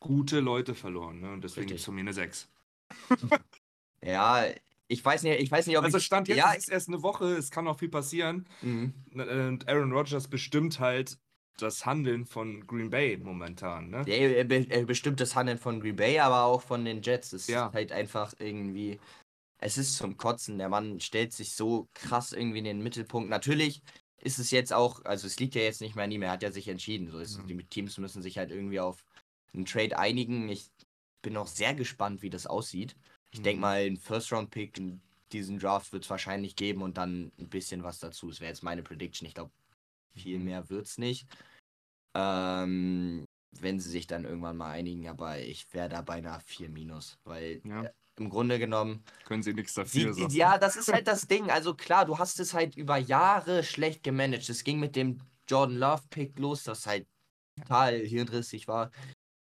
gute 0.00 0.40
Leute 0.40 0.74
verloren, 0.74 1.20
ne? 1.20 1.32
Und 1.32 1.42
deswegen 1.42 1.64
Richtig. 1.64 1.80
ist 1.80 1.84
von 1.86 1.94
mir 1.94 2.02
eine 2.02 2.12
6. 2.12 2.48
Ja, 4.04 4.44
ich 4.86 5.04
weiß 5.04 5.22
nicht, 5.24 5.40
ich 5.40 5.50
weiß 5.50 5.66
nicht, 5.66 5.76
ob 5.78 5.84
Also 5.84 5.98
ich. 5.98 6.04
Stand 6.04 6.28
jetzt 6.28 6.38
ja, 6.38 6.52
ist 6.52 6.64
es 6.64 6.68
erst 6.68 6.88
eine 6.88 7.02
Woche, 7.02 7.26
es 7.36 7.50
kann 7.50 7.64
noch 7.64 7.78
viel 7.78 7.88
passieren. 7.90 8.46
Mhm. 8.62 8.94
Und 9.12 9.68
Aaron 9.68 9.92
Rodgers 9.92 10.28
bestimmt 10.28 10.80
halt 10.80 11.18
das 11.58 11.84
Handeln 11.84 12.24
von 12.24 12.66
Green 12.66 12.88
Bay 12.88 13.16
momentan, 13.16 13.90
ne? 13.90 14.04
Ja, 14.06 14.14
er, 14.14 14.44
be- 14.44 14.84
bestimmt 14.86 15.20
das 15.20 15.34
Handeln 15.34 15.58
von 15.58 15.80
Green 15.80 15.96
Bay, 15.96 16.18
aber 16.20 16.44
auch 16.44 16.62
von 16.62 16.84
den 16.84 17.02
Jets. 17.02 17.32
Es 17.32 17.48
Ja. 17.48 17.66
ist 17.66 17.74
halt 17.74 17.92
einfach 17.92 18.32
irgendwie. 18.38 19.00
Es 19.60 19.76
ist 19.76 19.96
zum 19.96 20.16
Kotzen. 20.16 20.58
Der 20.58 20.68
Mann 20.68 21.00
stellt 21.00 21.32
sich 21.32 21.54
so 21.54 21.88
krass 21.92 22.32
irgendwie 22.32 22.58
in 22.58 22.64
den 22.64 22.80
Mittelpunkt. 22.82 23.28
Natürlich 23.28 23.82
ist 24.22 24.38
es 24.38 24.52
jetzt 24.52 24.72
auch, 24.72 25.04
also 25.04 25.26
es 25.26 25.38
liegt 25.40 25.56
ja 25.56 25.62
jetzt 25.62 25.80
nicht 25.80 25.96
mehr 25.96 26.04
an 26.04 26.12
ihm, 26.12 26.22
er 26.22 26.30
hat 26.30 26.44
ja 26.44 26.52
sich 26.52 26.68
entschieden. 26.68 27.10
So 27.10 27.18
ist, 27.18 27.38
Mhm. 27.42 27.48
Die 27.48 27.64
Teams 27.64 27.98
müssen 27.98 28.22
sich 28.22 28.38
halt 28.38 28.52
irgendwie 28.52 28.78
auf 28.78 29.04
einen 29.52 29.64
Trade 29.66 29.98
einigen. 29.98 30.48
Ich 30.48 30.70
bin 31.22 31.36
auch 31.36 31.48
sehr 31.48 31.74
gespannt, 31.74 32.22
wie 32.22 32.30
das 32.30 32.46
aussieht. 32.46 32.94
Ich 33.30 33.42
denke 33.42 33.56
Mhm. 33.56 33.60
mal, 33.60 33.76
einen 33.80 33.96
First-Round-Pick 33.96 34.78
in 34.78 35.00
diesen 35.32 35.58
Draft 35.58 35.92
wird 35.92 36.04
es 36.04 36.10
wahrscheinlich 36.10 36.56
geben 36.56 36.82
und 36.82 36.96
dann 36.96 37.30
ein 37.38 37.48
bisschen 37.48 37.82
was 37.82 37.98
dazu. 37.98 38.28
Das 38.28 38.40
wäre 38.40 38.50
jetzt 38.50 38.62
meine 38.62 38.82
Prediction. 38.82 39.26
Ich 39.26 39.34
glaube, 39.34 39.50
viel 40.14 40.38
Mhm. 40.38 40.44
mehr 40.46 40.68
wird 40.70 40.86
es 40.86 40.98
nicht. 40.98 41.26
Ähm, 42.16 43.24
wenn 43.60 43.80
sie 43.80 43.90
sich 43.90 44.06
dann 44.06 44.24
irgendwann 44.24 44.56
mal 44.56 44.70
einigen, 44.70 45.08
aber 45.08 45.38
ich 45.38 45.72
wäre 45.72 45.88
da 45.88 46.02
bei 46.02 46.14
einer 46.14 46.40
4 46.40 46.68
minus, 46.68 47.18
weil 47.24 47.60
Ja. 47.64 47.84
äh, 47.84 47.92
im 48.16 48.30
Grunde 48.30 48.58
genommen. 48.58 49.04
Können 49.24 49.42
sie 49.42 49.54
nichts 49.54 49.74
dafür 49.74 50.12
sagen. 50.12 50.34
ja, 50.34 50.58
das 50.58 50.76
ist 50.76 50.92
halt 50.92 51.06
das 51.08 51.28
Ding. 51.28 51.50
Also 51.50 51.74
klar, 51.74 52.04
du 52.06 52.18
hast 52.18 52.40
es 52.40 52.54
halt 52.54 52.76
über 52.76 52.96
Jahre 52.96 53.62
schlecht 53.62 54.02
gemanagt. 54.02 54.48
Es 54.48 54.64
ging 54.64 54.80
mit 54.80 54.96
dem 54.96 55.20
Jordan 55.48 55.76
Love 55.76 56.02
Pick 56.10 56.38
los, 56.38 56.64
das 56.64 56.86
halt 56.86 57.06
total 57.60 57.98
hirnrissig 58.00 58.66
war. 58.68 58.90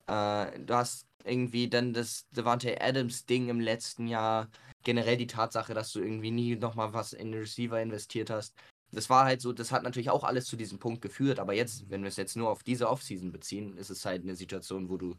Äh, 0.07 0.61
du 0.61 0.75
hast 0.75 1.07
irgendwie 1.27 1.69
dann 1.69 1.93
das 1.93 2.27
Devante 2.31 2.81
Adams 2.81 3.27
Ding 3.27 3.49
im 3.49 3.61
letzten 3.61 4.07
Jahr. 4.07 4.49
Generell 4.85 5.17
die 5.17 5.27
Tatsache, 5.27 5.75
dass 5.75 5.93
du 5.93 6.01
irgendwie 6.01 6.31
nie 6.31 6.57
nochmal 6.57 6.93
was 6.93 7.13
in 7.13 7.33
den 7.33 7.41
Receiver 7.41 7.81
investiert 7.81 8.31
hast. 8.31 8.55
Das 8.93 9.11
war 9.11 9.25
halt 9.25 9.41
so, 9.41 9.53
das 9.53 9.73
hat 9.73 9.83
natürlich 9.83 10.11
auch 10.11 10.23
alles 10.23 10.47
zu 10.47 10.57
diesem 10.57 10.79
Punkt 10.79 11.03
geführt, 11.03 11.41
aber 11.41 11.55
jetzt, 11.55 11.91
wenn 11.91 12.03
wir 12.03 12.09
es 12.09 12.17
jetzt 12.17 12.37
nur 12.37 12.51
auf 12.51 12.63
diese 12.63 12.89
Offseason 12.89 13.33
beziehen, 13.33 13.77
ist 13.77 13.91
es 13.91 14.05
halt 14.05 14.23
eine 14.23 14.37
Situation, 14.37 14.89
wo 14.89 14.97
du 14.97 15.17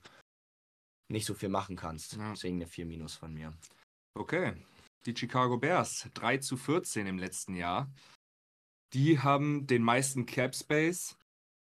nicht 1.12 1.26
so 1.26 1.34
viel 1.34 1.50
machen 1.50 1.76
kannst. 1.76 2.14
Ja. 2.14 2.32
Deswegen 2.32 2.56
eine 2.58 2.68
4 2.68 2.86
minus 2.86 3.16
von 3.16 3.34
mir. 3.34 3.54
Okay. 4.18 4.54
Die 5.06 5.16
Chicago 5.16 5.58
Bears, 5.58 6.10
3 6.14 6.38
zu 6.38 6.58
14 6.58 7.08
im 7.08 7.18
letzten 7.18 7.56
Jahr. 7.56 7.92
Die 8.94 9.20
haben 9.20 9.68
den 9.68 9.84
meisten 9.84 10.26
Cap 10.26 10.56
Space 10.56 11.18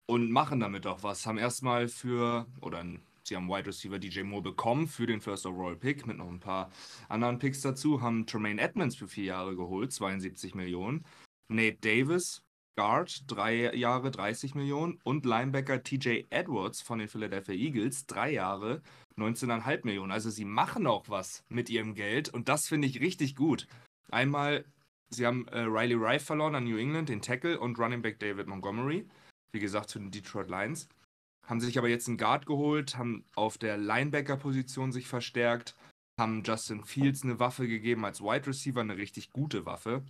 und 0.07 0.31
machen 0.31 0.59
damit 0.59 0.85
auch 0.87 1.03
was. 1.03 1.25
Haben 1.25 1.37
erstmal 1.37 1.87
für, 1.87 2.47
oder 2.61 2.81
n- 2.81 3.01
sie 3.29 3.35
haben 3.35 3.47
Wide 3.47 3.67
Receiver 3.67 3.97
DJ 3.97 4.23
Moore 4.23 4.41
bekommen 4.41 4.87
für 4.87 5.05
den 5.05 5.21
First 5.21 5.45
Overall 5.45 5.77
Pick 5.77 6.05
mit 6.05 6.17
noch 6.17 6.27
ein 6.27 6.39
paar 6.39 6.71
anderen 7.07 7.39
Picks 7.39 7.61
dazu. 7.61 8.01
Haben 8.01 8.25
Tremaine 8.25 8.59
Edmonds 8.59 8.95
für 8.95 9.07
vier 9.07 9.25
Jahre 9.25 9.55
geholt, 9.55 9.93
72 9.93 10.55
Millionen. 10.55 11.05
Nate 11.47 11.77
Davis, 11.79 12.43
Guard, 12.75 13.23
drei 13.27 13.73
Jahre, 13.75 14.11
30 14.11 14.55
Millionen. 14.55 14.99
Und 15.03 15.25
Linebacker 15.25 15.81
TJ 15.83 16.25
Edwards 16.29 16.81
von 16.81 16.99
den 16.99 17.07
Philadelphia 17.07 17.55
Eagles, 17.55 18.05
drei 18.07 18.33
Jahre, 18.33 18.81
19,5 19.17 19.85
Millionen. 19.85 20.11
Also 20.11 20.29
sie 20.29 20.45
machen 20.45 20.87
auch 20.87 21.07
was 21.07 21.43
mit 21.49 21.69
ihrem 21.69 21.93
Geld 21.93 22.29
und 22.29 22.49
das 22.49 22.67
finde 22.67 22.87
ich 22.87 22.99
richtig 22.99 23.35
gut. 23.35 23.67
Einmal, 24.11 24.65
sie 25.09 25.25
haben 25.25 25.47
äh, 25.49 25.59
Riley 25.59 25.95
Rife 25.95 26.25
verloren 26.25 26.55
an 26.55 26.63
New 26.63 26.77
England, 26.77 27.09
den 27.09 27.21
Tackle 27.21 27.59
und 27.59 27.77
Running 27.77 28.01
Back 28.01 28.19
David 28.19 28.47
Montgomery. 28.47 29.07
Wie 29.51 29.59
gesagt, 29.59 29.89
zu 29.89 29.99
den 29.99 30.11
Detroit 30.11 30.49
Lions. 30.49 30.87
Haben 31.49 31.61
sich 31.61 31.79
aber 31.79 31.89
jetzt 31.89 32.07
einen 32.07 32.19
Guard 32.19 32.45
geholt, 32.45 32.95
haben 32.95 33.25
auf 33.33 33.57
der 33.57 33.75
Linebacker-Position 33.75 34.91
sich 34.91 35.07
verstärkt, 35.07 35.75
haben 36.19 36.43
Justin 36.43 36.83
Fields 36.85 37.23
eine 37.23 37.39
Waffe 37.39 37.67
gegeben 37.67 38.05
als 38.05 38.21
Wide 38.21 38.45
Receiver, 38.45 38.81
eine 38.81 38.97
richtig 38.97 39.31
gute 39.31 39.65
Waffe. 39.65 40.05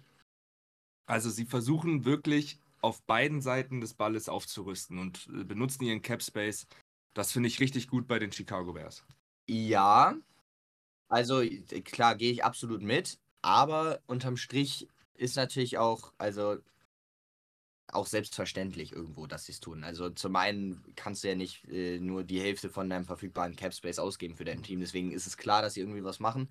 Also 1.05 1.29
sie 1.29 1.45
versuchen 1.45 2.03
wirklich 2.03 2.59
auf 2.81 3.01
beiden 3.03 3.41
Seiten 3.41 3.79
des 3.79 3.93
Balles 3.93 4.27
aufzurüsten 4.27 4.99
und 4.99 5.29
äh, 5.33 5.45
benutzen 5.45 5.85
ihren 5.85 6.01
Cap 6.01 6.21
Space. 6.21 6.67
Das 7.13 7.31
finde 7.31 7.47
ich 7.47 7.61
richtig 7.61 7.87
gut 7.87 8.05
bei 8.05 8.19
den 8.19 8.33
Chicago 8.33 8.73
Bears. 8.73 9.05
Ja, 9.47 10.17
also 11.07 11.41
äh, 11.41 11.61
klar, 11.81 12.15
gehe 12.15 12.33
ich 12.33 12.43
absolut 12.43 12.81
mit, 12.81 13.17
aber 13.41 14.01
unterm 14.07 14.35
Strich 14.35 14.89
ist 15.13 15.37
natürlich 15.37 15.77
auch, 15.77 16.11
also 16.17 16.57
auch 17.93 18.07
selbstverständlich 18.07 18.93
irgendwo, 18.93 19.27
dass 19.27 19.45
sie 19.45 19.51
es 19.53 19.59
tun. 19.59 19.83
Also 19.83 20.09
zum 20.09 20.35
einen 20.35 20.83
kannst 20.95 21.23
du 21.23 21.29
ja 21.29 21.35
nicht 21.35 21.67
äh, 21.69 21.99
nur 21.99 22.23
die 22.23 22.41
Hälfte 22.41 22.69
von 22.69 22.89
deinem 22.89 23.05
verfügbaren 23.05 23.55
Cap 23.55 23.73
Space 23.73 23.99
ausgeben 23.99 24.35
für 24.35 24.45
dein 24.45 24.63
Team, 24.63 24.79
deswegen 24.79 25.11
ist 25.11 25.27
es 25.27 25.37
klar, 25.37 25.61
dass 25.61 25.73
sie 25.73 25.81
irgendwie 25.81 26.03
was 26.03 26.19
machen. 26.19 26.49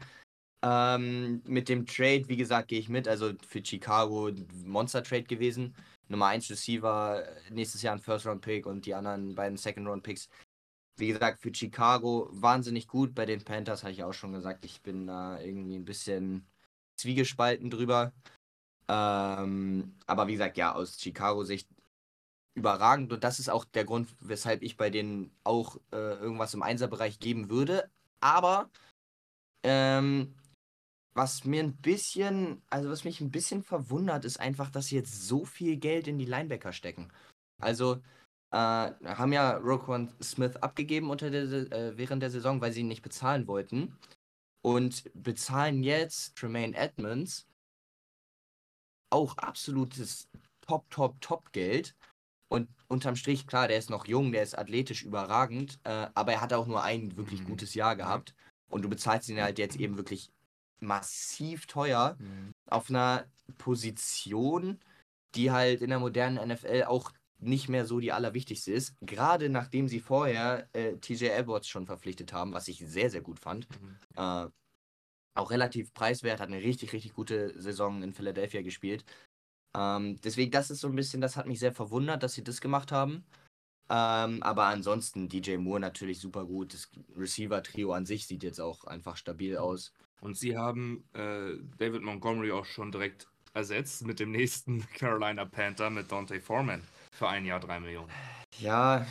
Ähm, 0.64 1.40
mit 1.46 1.68
dem 1.68 1.86
Trade, 1.86 2.28
wie 2.28 2.36
gesagt, 2.36 2.68
gehe 2.68 2.80
ich 2.80 2.88
mit. 2.88 3.06
Also 3.06 3.32
für 3.46 3.64
Chicago 3.64 4.26
ein 4.28 4.48
Monster-Trade 4.64 5.24
gewesen. 5.24 5.74
Nummer 6.08 6.26
1 6.26 6.50
Receiver, 6.50 7.24
äh, 7.24 7.50
nächstes 7.50 7.82
Jahr 7.82 7.94
ein 7.94 8.00
First-Round-Pick 8.00 8.66
und 8.66 8.86
die 8.86 8.94
anderen 8.94 9.34
beiden 9.34 9.56
Second-Round-Picks. 9.56 10.28
Wie 10.96 11.08
gesagt, 11.08 11.40
für 11.40 11.54
Chicago 11.54 12.28
wahnsinnig 12.32 12.88
gut. 12.88 13.14
Bei 13.14 13.24
den 13.24 13.44
Panthers 13.44 13.84
habe 13.84 13.92
ich 13.92 14.02
auch 14.02 14.12
schon 14.12 14.32
gesagt, 14.32 14.64
ich 14.64 14.82
bin 14.82 15.06
da 15.06 15.40
irgendwie 15.40 15.76
ein 15.76 15.84
bisschen 15.84 16.48
zwiegespalten 16.96 17.70
drüber. 17.70 18.12
Ähm, 18.88 19.94
aber 20.06 20.26
wie 20.26 20.32
gesagt, 20.32 20.56
ja, 20.56 20.74
aus 20.74 20.98
Chicago-Sicht 21.00 21.68
überragend. 22.54 23.12
Und 23.12 23.24
das 23.24 23.38
ist 23.38 23.48
auch 23.48 23.64
der 23.64 23.84
Grund, 23.84 24.08
weshalb 24.20 24.62
ich 24.62 24.76
bei 24.76 24.90
denen 24.90 25.30
auch 25.44 25.76
äh, 25.92 25.96
irgendwas 25.96 26.54
im 26.54 26.62
Einserbereich 26.62 27.20
geben 27.20 27.50
würde. 27.50 27.90
Aber 28.20 28.70
ähm, 29.62 30.34
was 31.14 31.44
mir 31.44 31.62
ein 31.62 31.76
bisschen, 31.76 32.62
also 32.70 32.90
was 32.90 33.04
mich 33.04 33.20
ein 33.20 33.30
bisschen 33.30 33.62
verwundert, 33.62 34.24
ist 34.24 34.38
einfach, 34.38 34.70
dass 34.70 34.86
sie 34.86 34.96
jetzt 34.96 35.26
so 35.26 35.44
viel 35.44 35.76
Geld 35.76 36.06
in 36.06 36.18
die 36.18 36.26
Linebacker 36.26 36.72
stecken. 36.72 37.12
Also, 37.60 38.00
äh, 38.50 38.56
haben 38.56 39.32
ja 39.32 39.56
Roquan 39.56 40.14
Smith 40.22 40.56
abgegeben 40.56 41.10
unter 41.10 41.30
der, 41.30 41.42
äh, 41.72 41.98
während 41.98 42.22
der 42.22 42.30
Saison, 42.30 42.60
weil 42.60 42.72
sie 42.72 42.80
ihn 42.80 42.88
nicht 42.88 43.02
bezahlen 43.02 43.46
wollten. 43.46 43.98
Und 44.62 45.10
bezahlen 45.14 45.82
jetzt 45.82 46.36
Tremaine 46.36 46.76
Edmonds 46.76 47.47
auch 49.10 49.36
absolutes 49.38 50.28
Top, 50.60 50.88
Top, 50.90 51.20
Top 51.20 51.52
Geld. 51.52 51.94
Und 52.50 52.68
unterm 52.88 53.16
Strich, 53.16 53.46
klar, 53.46 53.68
der 53.68 53.78
ist 53.78 53.90
noch 53.90 54.06
jung, 54.06 54.32
der 54.32 54.42
ist 54.42 54.56
athletisch 54.58 55.02
überragend, 55.02 55.78
äh, 55.84 56.06
aber 56.14 56.32
er 56.32 56.40
hat 56.40 56.52
auch 56.54 56.66
nur 56.66 56.82
ein 56.82 57.16
wirklich 57.16 57.40
Mhm. 57.40 57.46
gutes 57.46 57.74
Jahr 57.74 57.94
gehabt. 57.96 58.34
Und 58.70 58.82
du 58.82 58.88
bezahlst 58.88 59.28
ihn 59.28 59.40
halt 59.40 59.58
jetzt 59.58 59.76
eben 59.76 59.96
wirklich 59.96 60.30
massiv 60.80 61.66
teuer 61.66 62.16
auf 62.70 62.88
einer 62.90 63.26
Position, 63.58 64.78
die 65.34 65.50
halt 65.50 65.82
in 65.82 65.90
der 65.90 65.98
modernen 65.98 66.38
NFL 66.38 66.84
auch 66.84 67.12
nicht 67.40 67.68
mehr 67.68 67.86
so 67.86 68.00
die 68.00 68.12
allerwichtigste 68.12 68.72
ist. 68.72 68.94
Gerade 69.00 69.48
nachdem 69.48 69.88
sie 69.88 70.00
vorher 70.00 70.68
äh, 70.72 70.96
TJ 70.96 71.26
Edwards 71.26 71.68
schon 71.68 71.86
verpflichtet 71.86 72.32
haben, 72.32 72.52
was 72.52 72.68
ich 72.68 72.78
sehr, 72.86 73.10
sehr 73.10 73.20
gut 73.20 73.38
fand. 73.38 73.68
Mhm. 73.70 73.96
Äh, 74.16 74.46
auch 75.34 75.50
relativ 75.50 75.92
preiswert, 75.94 76.40
hat 76.40 76.48
eine 76.48 76.62
richtig, 76.62 76.92
richtig 76.92 77.14
gute 77.14 77.60
Saison 77.60 78.02
in 78.02 78.12
Philadelphia 78.12 78.62
gespielt. 78.62 79.04
Ähm, 79.76 80.20
deswegen, 80.22 80.50
das 80.50 80.70
ist 80.70 80.80
so 80.80 80.88
ein 80.88 80.96
bisschen, 80.96 81.20
das 81.20 81.36
hat 81.36 81.46
mich 81.46 81.58
sehr 81.58 81.72
verwundert, 81.72 82.22
dass 82.22 82.34
sie 82.34 82.44
das 82.44 82.60
gemacht 82.60 82.92
haben. 82.92 83.24
Ähm, 83.90 84.42
aber 84.42 84.66
ansonsten 84.66 85.28
DJ 85.28 85.56
Moore 85.56 85.80
natürlich 85.80 86.20
super 86.20 86.44
gut. 86.44 86.74
Das 86.74 86.90
Receiver-Trio 87.16 87.92
an 87.92 88.04
sich 88.04 88.26
sieht 88.26 88.42
jetzt 88.42 88.60
auch 88.60 88.84
einfach 88.84 89.16
stabil 89.16 89.56
aus. 89.56 89.92
Und 90.20 90.36
sie 90.36 90.56
haben 90.56 91.08
äh, 91.14 91.56
David 91.78 92.02
Montgomery 92.02 92.52
auch 92.52 92.66
schon 92.66 92.92
direkt 92.92 93.28
ersetzt 93.54 94.04
mit 94.04 94.20
dem 94.20 94.30
nächsten 94.30 94.86
Carolina 94.94 95.44
Panther 95.44 95.90
mit 95.90 96.10
Dante 96.10 96.40
Foreman 96.40 96.82
für 97.12 97.28
ein 97.28 97.46
Jahr 97.46 97.60
drei 97.60 97.80
Millionen. 97.80 98.10
Ja, 98.58 99.06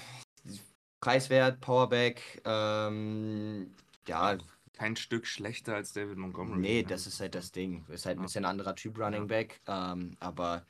preiswert, 1.01 1.59
Powerback, 1.61 2.41
ähm, 2.45 3.73
ja, 4.07 4.37
Kein 4.77 4.95
Stück 4.95 5.25
schlechter 5.25 5.73
als 5.73 5.91
David 5.93 6.17
Montgomery. 6.17 6.59
nee, 6.59 6.81
ne? 6.83 6.87
das 6.87 7.07
ist 7.07 7.19
halt 7.19 7.33
das 7.33 7.51
Ding. 7.51 7.83
Ist 7.89 8.05
halt 8.05 8.19
ein 8.19 8.21
bisschen 8.21 8.45
anderer 8.45 8.75
Typ 8.75 8.99
Running 8.99 9.25
Back, 9.25 9.59
ähm, 9.65 10.15
aber 10.19 10.67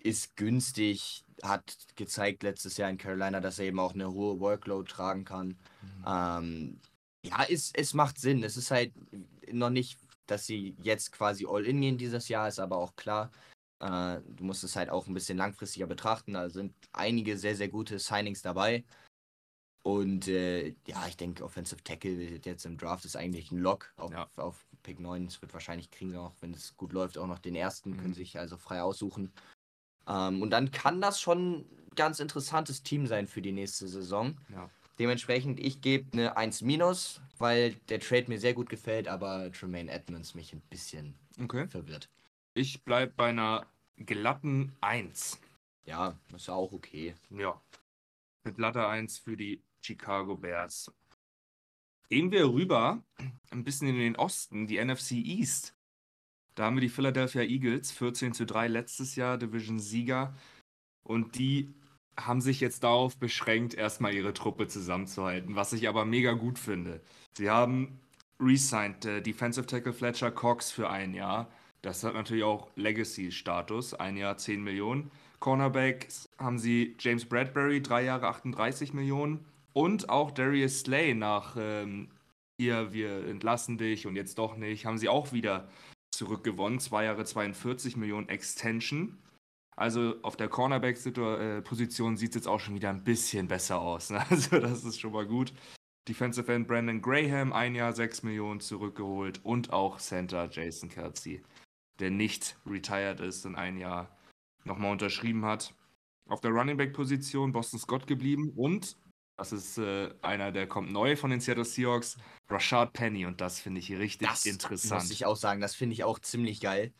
ist 0.00 0.34
günstig, 0.36 1.24
hat 1.42 1.76
gezeigt 1.94 2.42
letztes 2.42 2.78
Jahr 2.78 2.88
in 2.88 2.96
Carolina, 2.96 3.40
dass 3.40 3.58
er 3.58 3.66
eben 3.66 3.78
auch 3.78 3.92
eine 3.92 4.10
hohe 4.12 4.40
Workload 4.40 4.90
tragen 4.90 5.26
kann. 5.26 5.58
Mhm. 5.82 6.04
Ähm, 6.06 6.80
ja, 7.22 7.44
es, 7.50 7.70
es 7.74 7.92
macht 7.92 8.18
Sinn. 8.18 8.42
Es 8.42 8.56
ist 8.56 8.70
halt 8.70 8.92
noch 9.52 9.68
nicht, 9.68 9.98
dass 10.26 10.46
sie 10.46 10.74
jetzt 10.82 11.12
quasi 11.12 11.46
all 11.46 11.66
in 11.66 11.82
gehen 11.82 11.98
dieses 11.98 12.28
Jahr, 12.28 12.48
ist 12.48 12.60
aber 12.60 12.78
auch 12.78 12.96
klar. 12.96 13.30
Äh, 13.80 14.20
du 14.26 14.44
musst 14.44 14.64
es 14.64 14.74
halt 14.74 14.88
auch 14.88 15.06
ein 15.06 15.14
bisschen 15.14 15.36
langfristiger 15.36 15.86
betrachten. 15.86 16.32
Da 16.32 16.48
sind 16.48 16.74
einige 16.92 17.36
sehr, 17.36 17.56
sehr 17.56 17.68
gute 17.68 17.98
Signings 17.98 18.40
dabei. 18.40 18.84
Und 19.82 20.28
äh, 20.28 20.74
ja, 20.86 21.06
ich 21.08 21.16
denke, 21.16 21.42
Offensive 21.44 21.82
Tackle 21.82 22.38
jetzt 22.44 22.64
im 22.66 22.78
Draft 22.78 23.04
ist 23.04 23.16
eigentlich 23.16 23.50
ein 23.50 23.58
Lock 23.58 23.92
auf, 23.96 24.12
Ja. 24.12 24.28
auf 24.36 24.64
Pick 24.84 25.00
9. 25.00 25.26
Es 25.26 25.42
wird 25.42 25.52
wahrscheinlich 25.52 25.90
kriegen, 25.90 26.16
auch 26.16 26.34
wenn 26.40 26.54
es 26.54 26.76
gut 26.76 26.92
läuft, 26.92 27.18
auch 27.18 27.26
noch 27.26 27.40
den 27.40 27.56
ersten, 27.56 27.96
können 27.96 28.10
Mhm. 28.10 28.14
sich 28.14 28.38
also 28.38 28.56
frei 28.56 28.80
aussuchen. 28.82 29.32
Ähm, 30.06 30.40
und 30.42 30.50
dann 30.50 30.70
kann 30.70 31.00
das 31.00 31.20
schon 31.20 31.60
ein 31.60 31.94
ganz 31.96 32.20
interessantes 32.20 32.82
Team 32.82 33.06
sein 33.06 33.26
für 33.26 33.42
die 33.42 33.52
nächste 33.52 33.88
Saison. 33.88 34.36
Ja. 34.50 34.70
Dementsprechend, 34.98 35.58
ich 35.58 35.80
gebe 35.80 36.12
eine 36.12 36.36
1-, 36.36 37.20
weil 37.38 37.74
der 37.88 37.98
Trade 37.98 38.26
mir 38.28 38.38
sehr 38.38 38.54
gut 38.54 38.68
gefällt, 38.68 39.08
aber 39.08 39.50
Tremaine 39.50 39.90
Edmonds 39.90 40.34
mich 40.34 40.52
ein 40.52 40.60
bisschen 40.70 41.14
Okay. 41.40 41.66
verwirrt. 41.66 42.08
Ich 42.54 42.84
bleibe 42.84 43.12
bei 43.16 43.30
einer 43.30 43.66
glatten 43.96 44.76
1. 44.80 45.40
Ja, 45.86 46.16
ist 46.34 46.46
ja 46.46 46.54
auch 46.54 46.72
okay. 46.72 47.14
Ja. 47.30 47.60
Eine 48.44 48.54
glatte 48.54 48.86
1 48.86 49.18
für 49.18 49.36
die 49.36 49.60
Chicago 49.82 50.36
Bears. 50.36 50.90
Gehen 52.08 52.30
wir 52.30 52.52
rüber 52.52 53.02
ein 53.50 53.64
bisschen 53.64 53.88
in 53.88 53.98
den 53.98 54.16
Osten, 54.16 54.66
die 54.66 54.82
NFC 54.82 55.12
East. 55.12 55.74
Da 56.54 56.64
haben 56.64 56.76
wir 56.76 56.82
die 56.82 56.90
Philadelphia 56.90 57.42
Eagles, 57.42 57.92
14 57.92 58.34
zu 58.34 58.44
3 58.44 58.68
letztes 58.68 59.16
Jahr, 59.16 59.38
Division-Sieger. 59.38 60.34
Und 61.02 61.38
die 61.38 61.74
haben 62.18 62.40
sich 62.40 62.60
jetzt 62.60 62.84
darauf 62.84 63.16
beschränkt, 63.16 63.74
erstmal 63.74 64.14
ihre 64.14 64.34
Truppe 64.34 64.68
zusammenzuhalten, 64.68 65.56
was 65.56 65.72
ich 65.72 65.88
aber 65.88 66.04
mega 66.04 66.32
gut 66.32 66.58
finde. 66.58 67.00
Sie 67.32 67.48
haben 67.48 68.00
resigned 68.38 69.04
äh, 69.06 69.22
Defensive 69.22 69.66
Tackle 69.66 69.92
Fletcher 69.92 70.30
Cox 70.30 70.70
für 70.70 70.90
ein 70.90 71.14
Jahr. 71.14 71.50
Das 71.80 72.04
hat 72.04 72.14
natürlich 72.14 72.44
auch 72.44 72.70
Legacy-Status, 72.76 73.94
ein 73.94 74.16
Jahr 74.16 74.36
10 74.36 74.62
Millionen. 74.62 75.10
Cornerbacks 75.40 76.28
haben 76.38 76.58
sie 76.58 76.94
James 77.00 77.24
Bradbury, 77.24 77.82
drei 77.82 78.04
Jahre 78.04 78.28
38 78.28 78.92
Millionen. 78.92 79.44
Und 79.72 80.08
auch 80.08 80.30
Darius 80.30 80.80
Slay 80.80 81.14
nach 81.14 81.56
ähm, 81.58 82.10
hier, 82.58 82.92
wir 82.92 83.26
entlassen 83.26 83.78
dich 83.78 84.06
und 84.06 84.16
jetzt 84.16 84.38
doch 84.38 84.56
nicht, 84.56 84.86
haben 84.86 84.98
sie 84.98 85.08
auch 85.08 85.32
wieder 85.32 85.68
zurückgewonnen. 86.14 86.78
Zwei 86.78 87.04
Jahre 87.04 87.24
42 87.24 87.96
Millionen 87.96 88.28
Extension. 88.28 89.18
Also 89.74 90.16
auf 90.22 90.36
der 90.36 90.48
Cornerback-Position 90.48 92.16
sieht 92.16 92.30
es 92.30 92.34
jetzt 92.36 92.46
auch 92.46 92.60
schon 92.60 92.74
wieder 92.74 92.90
ein 92.90 93.04
bisschen 93.04 93.48
besser 93.48 93.80
aus. 93.80 94.10
Ne? 94.10 94.24
Also 94.30 94.60
das 94.60 94.84
ist 94.84 95.00
schon 95.00 95.12
mal 95.12 95.26
gut. 95.26 95.52
Defensive 96.08 96.52
End 96.52 96.68
Brandon 96.68 97.00
Graham, 97.00 97.52
ein 97.52 97.74
Jahr 97.74 97.92
6 97.92 98.22
Millionen 98.24 98.60
zurückgeholt. 98.60 99.40
Und 99.44 99.72
auch 99.72 99.98
Center 99.98 100.48
Jason 100.50 100.88
Kelsey, 100.88 101.42
der 102.00 102.10
nicht 102.10 102.56
retired 102.66 103.20
ist 103.20 103.46
und 103.46 103.54
ein 103.56 103.78
Jahr 103.78 104.16
nochmal 104.64 104.92
unterschrieben 104.92 105.44
hat. 105.44 105.74
Auf 106.28 106.40
der 106.40 106.50
Running 106.50 106.76
Back-Position 106.76 107.52
Boston 107.52 107.80
Scott 107.80 108.06
geblieben 108.06 108.52
und 108.54 108.96
das 109.36 109.52
ist 109.52 109.78
äh, 109.78 110.10
einer, 110.22 110.52
der 110.52 110.66
kommt 110.66 110.92
neu 110.92 111.16
von 111.16 111.30
den 111.30 111.40
Seattle 111.40 111.64
Seahawks, 111.64 112.16
Rashad 112.48 112.92
Penny 112.92 113.26
und 113.26 113.40
das 113.40 113.60
finde 113.60 113.80
ich 113.80 113.90
richtig 113.92 114.28
Das 114.28 114.46
interessant. 114.46 115.02
muss 115.02 115.10
ich 115.10 115.26
auch 115.26 115.36
sagen, 115.36 115.60
das 115.60 115.74
finde 115.74 115.94
ich 115.94 116.04
auch 116.04 116.18
ziemlich 116.18 116.60
geil. 116.60 116.92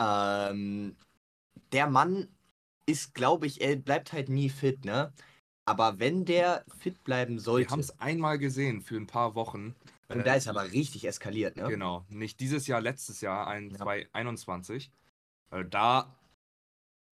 Ähm, 0.00 0.96
der 1.72 1.88
Mann 1.88 2.28
ist, 2.86 3.14
glaube 3.14 3.46
ich, 3.46 3.60
er 3.60 3.76
bleibt 3.76 4.12
halt 4.12 4.28
nie 4.28 4.48
fit, 4.48 4.84
ne? 4.84 5.12
Aber 5.64 5.98
wenn 5.98 6.24
der 6.24 6.64
fit 6.78 7.04
bleiben 7.04 7.34
Wir 7.34 7.40
sollte, 7.40 7.70
haben 7.70 7.80
es 7.80 7.98
einmal 8.00 8.38
gesehen 8.38 8.80
für 8.80 8.96
ein 8.96 9.06
paar 9.06 9.34
Wochen. 9.34 9.74
und 10.08 10.20
Äh, 10.20 10.24
da 10.24 10.34
ist 10.34 10.46
er 10.46 10.56
aber 10.56 10.72
richtig 10.72 11.04
eskaliert, 11.06 11.56
ne? 11.56 11.68
Genau, 11.68 12.06
nicht 12.08 12.40
dieses 12.40 12.66
Jahr, 12.66 12.80
letztes 12.80 13.20
Jahr, 13.20 13.46
ein, 13.46 13.70
Ja. 13.70 13.76
2021. 13.78 14.90
Weil 15.50 15.64
da, 15.64 16.17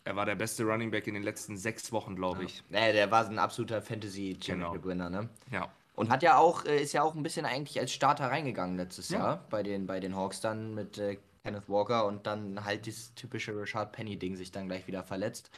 er 0.06 0.16
war 0.16 0.24
der 0.24 0.36
beste 0.36 0.64
Running 0.64 0.90
Back 0.90 1.06
in 1.06 1.14
den 1.14 1.22
letzten 1.22 1.56
sechs 1.56 1.92
Wochen, 1.92 2.16
glaube 2.16 2.44
ich. 2.44 2.62
Ja, 2.70 2.92
der 2.92 3.10
war 3.10 3.24
so 3.24 3.30
ein 3.30 3.38
absoluter 3.38 3.82
Fantasy. 3.82 4.38
Championship 4.42 4.84
Winner, 4.84 5.10
ne? 5.10 5.28
Ja. 5.50 5.70
Und 5.94 6.10
hat 6.10 6.22
ja 6.22 6.36
auch, 6.38 6.64
äh, 6.64 6.82
ist 6.82 6.92
ja 6.92 7.02
auch 7.02 7.14
ein 7.14 7.22
bisschen 7.22 7.46
eigentlich 7.46 7.78
als 7.80 7.92
Starter 7.92 8.26
reingegangen 8.30 8.76
letztes 8.76 9.08
Ja. 9.10 9.18
Jahr 9.18 9.44
bei 9.50 9.62
den, 9.62 9.86
bei 9.86 9.98
den 10.00 10.14
Hawks 10.14 10.40
dann 10.40 10.74
mit 10.74 10.98
äh, 10.98 11.18
Kenneth 11.44 11.68
Walker 11.68 12.06
und 12.06 12.26
dann 12.26 12.64
halt 12.64 12.86
dieses 12.86 13.14
typische 13.14 13.56
Rashad 13.58 13.92
Penny-Ding 13.92 14.36
sich 14.36 14.50
dann 14.50 14.66
gleich 14.68 14.86
wieder 14.86 15.02
verletzt. 15.02 15.50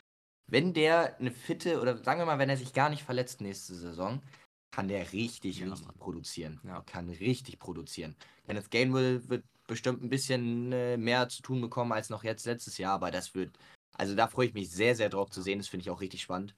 Wenn 0.50 0.72
der 0.72 1.16
eine 1.18 1.30
fitte, 1.30 1.80
oder 1.80 1.96
sagen 1.98 2.20
wir 2.20 2.26
mal, 2.26 2.38
wenn 2.38 2.48
er 2.50 2.56
sich 2.56 2.72
gar 2.72 2.88
nicht 2.88 3.02
verletzt 3.02 3.40
nächste 3.40 3.74
Saison, 3.74 4.22
kann 4.70 4.88
der 4.88 5.12
richtig, 5.12 5.58
Ja, 5.60 5.66
richtig 5.66 5.86
Mann. 5.88 5.96
produzieren. 5.98 6.60
Ja. 6.64 6.82
Kann 6.86 7.08
richtig 7.10 7.58
produzieren. 7.58 8.14
Kenneth 8.46 8.70
Gainwell 8.70 9.28
wird 9.28 9.44
bestimmt 9.66 10.02
ein 10.02 10.08
bisschen 10.08 10.72
äh, 10.72 10.96
mehr 10.96 11.28
zu 11.28 11.42
tun 11.42 11.60
bekommen 11.60 11.92
als 11.92 12.08
noch 12.10 12.22
jetzt 12.24 12.46
letztes 12.46 12.78
Jahr, 12.78 12.94
aber 12.94 13.10
das 13.10 13.34
wird, 13.34 13.58
also 13.96 14.14
da 14.14 14.28
freue 14.28 14.46
ich 14.46 14.54
mich 14.54 14.70
sehr, 14.70 14.94
sehr 14.94 15.08
drauf 15.08 15.30
zu 15.30 15.42
sehen. 15.42 15.58
Das 15.58 15.68
finde 15.68 15.82
ich 15.82 15.90
auch 15.90 16.00
richtig 16.00 16.22
spannend. 16.22 16.54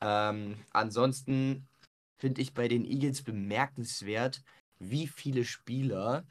Ähm, 0.00 0.56
ansonsten 0.70 1.66
finde 2.20 2.42
ich 2.42 2.54
bei 2.54 2.68
den 2.68 2.84
Eagles 2.84 3.22
bemerkenswert, 3.22 4.42
wie 4.78 5.06
viele 5.06 5.44
Spieler 5.44 6.24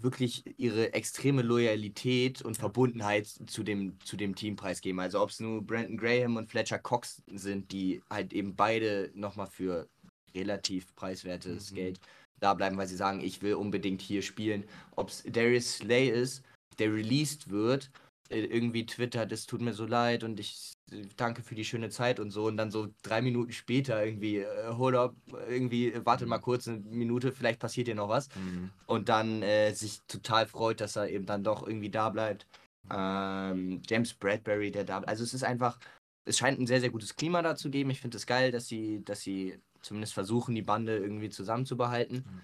wirklich 0.00 0.44
ihre 0.58 0.94
extreme 0.94 1.42
Loyalität 1.42 2.42
und 2.42 2.56
Verbundenheit 2.56 3.26
zu 3.26 3.62
dem, 3.62 3.98
zu 4.04 4.16
dem 4.16 4.34
Team 4.34 4.56
preisgeben. 4.56 5.00
Also 5.00 5.20
ob 5.20 5.30
es 5.30 5.40
nur 5.40 5.62
Brandon 5.62 5.96
Graham 5.96 6.36
und 6.36 6.50
Fletcher 6.50 6.78
Cox 6.78 7.22
sind, 7.26 7.72
die 7.72 8.02
halt 8.10 8.32
eben 8.32 8.56
beide 8.56 9.10
nochmal 9.14 9.46
für 9.46 9.88
relativ 10.34 10.94
preiswertes 10.96 11.70
Mhm. 11.70 11.76
Geld 11.76 12.00
da 12.40 12.54
bleiben, 12.54 12.76
weil 12.76 12.88
sie 12.88 12.96
sagen, 12.96 13.20
ich 13.20 13.42
will 13.42 13.54
unbedingt 13.54 14.02
hier 14.02 14.22
spielen. 14.22 14.64
Ob 14.96 15.10
es 15.10 15.22
Darius 15.24 15.76
Slay 15.76 16.08
ist, 16.08 16.42
der 16.78 16.92
released 16.92 17.50
wird, 17.50 17.90
irgendwie 18.34 18.86
twittert, 18.86 19.32
es 19.32 19.46
tut 19.46 19.60
mir 19.60 19.72
so 19.72 19.86
leid 19.86 20.24
und 20.24 20.40
ich 20.40 20.72
äh, 20.90 21.02
danke 21.16 21.42
für 21.42 21.54
die 21.54 21.64
schöne 21.64 21.90
Zeit 21.90 22.20
und 22.20 22.30
so 22.30 22.46
und 22.46 22.56
dann 22.56 22.70
so 22.70 22.88
drei 23.02 23.22
Minuten 23.22 23.52
später 23.52 24.04
irgendwie, 24.04 24.38
äh, 24.38 24.68
hold 24.70 24.94
up, 24.96 25.14
irgendwie, 25.48 25.92
äh, 25.92 26.04
wartet 26.04 26.28
mal 26.28 26.38
kurz 26.38 26.68
eine 26.68 26.78
Minute, 26.78 27.32
vielleicht 27.32 27.60
passiert 27.60 27.86
hier 27.88 27.94
noch 27.94 28.08
was 28.08 28.28
Mhm. 28.36 28.70
und 28.86 29.08
dann 29.08 29.42
äh, 29.42 29.72
sich 29.72 30.00
total 30.08 30.46
freut, 30.46 30.80
dass 30.80 30.96
er 30.96 31.08
eben 31.08 31.26
dann 31.26 31.44
doch 31.44 31.66
irgendwie 31.66 31.90
da 31.90 32.08
bleibt. 32.10 32.46
Ähm, 32.90 33.80
James 33.88 34.12
Bradbury, 34.14 34.70
der 34.70 34.84
da 34.84 34.98
Also 35.00 35.22
es 35.22 35.34
ist 35.34 35.44
einfach, 35.44 35.78
es 36.24 36.38
scheint 36.38 36.58
ein 36.58 36.66
sehr, 36.66 36.80
sehr 36.80 36.90
gutes 36.90 37.14
Klima 37.16 37.40
da 37.42 37.54
zu 37.56 37.70
geben. 37.70 37.90
Ich 37.90 38.00
finde 38.00 38.16
es 38.16 38.26
geil, 38.26 38.50
dass 38.50 38.66
sie, 38.66 39.04
dass 39.04 39.20
sie 39.20 39.60
zumindest 39.82 40.14
versuchen, 40.14 40.54
die 40.54 40.62
Bande 40.62 40.96
irgendwie 40.98 41.30
zusammenzubehalten. 41.30 42.24
Mhm. 42.26 42.40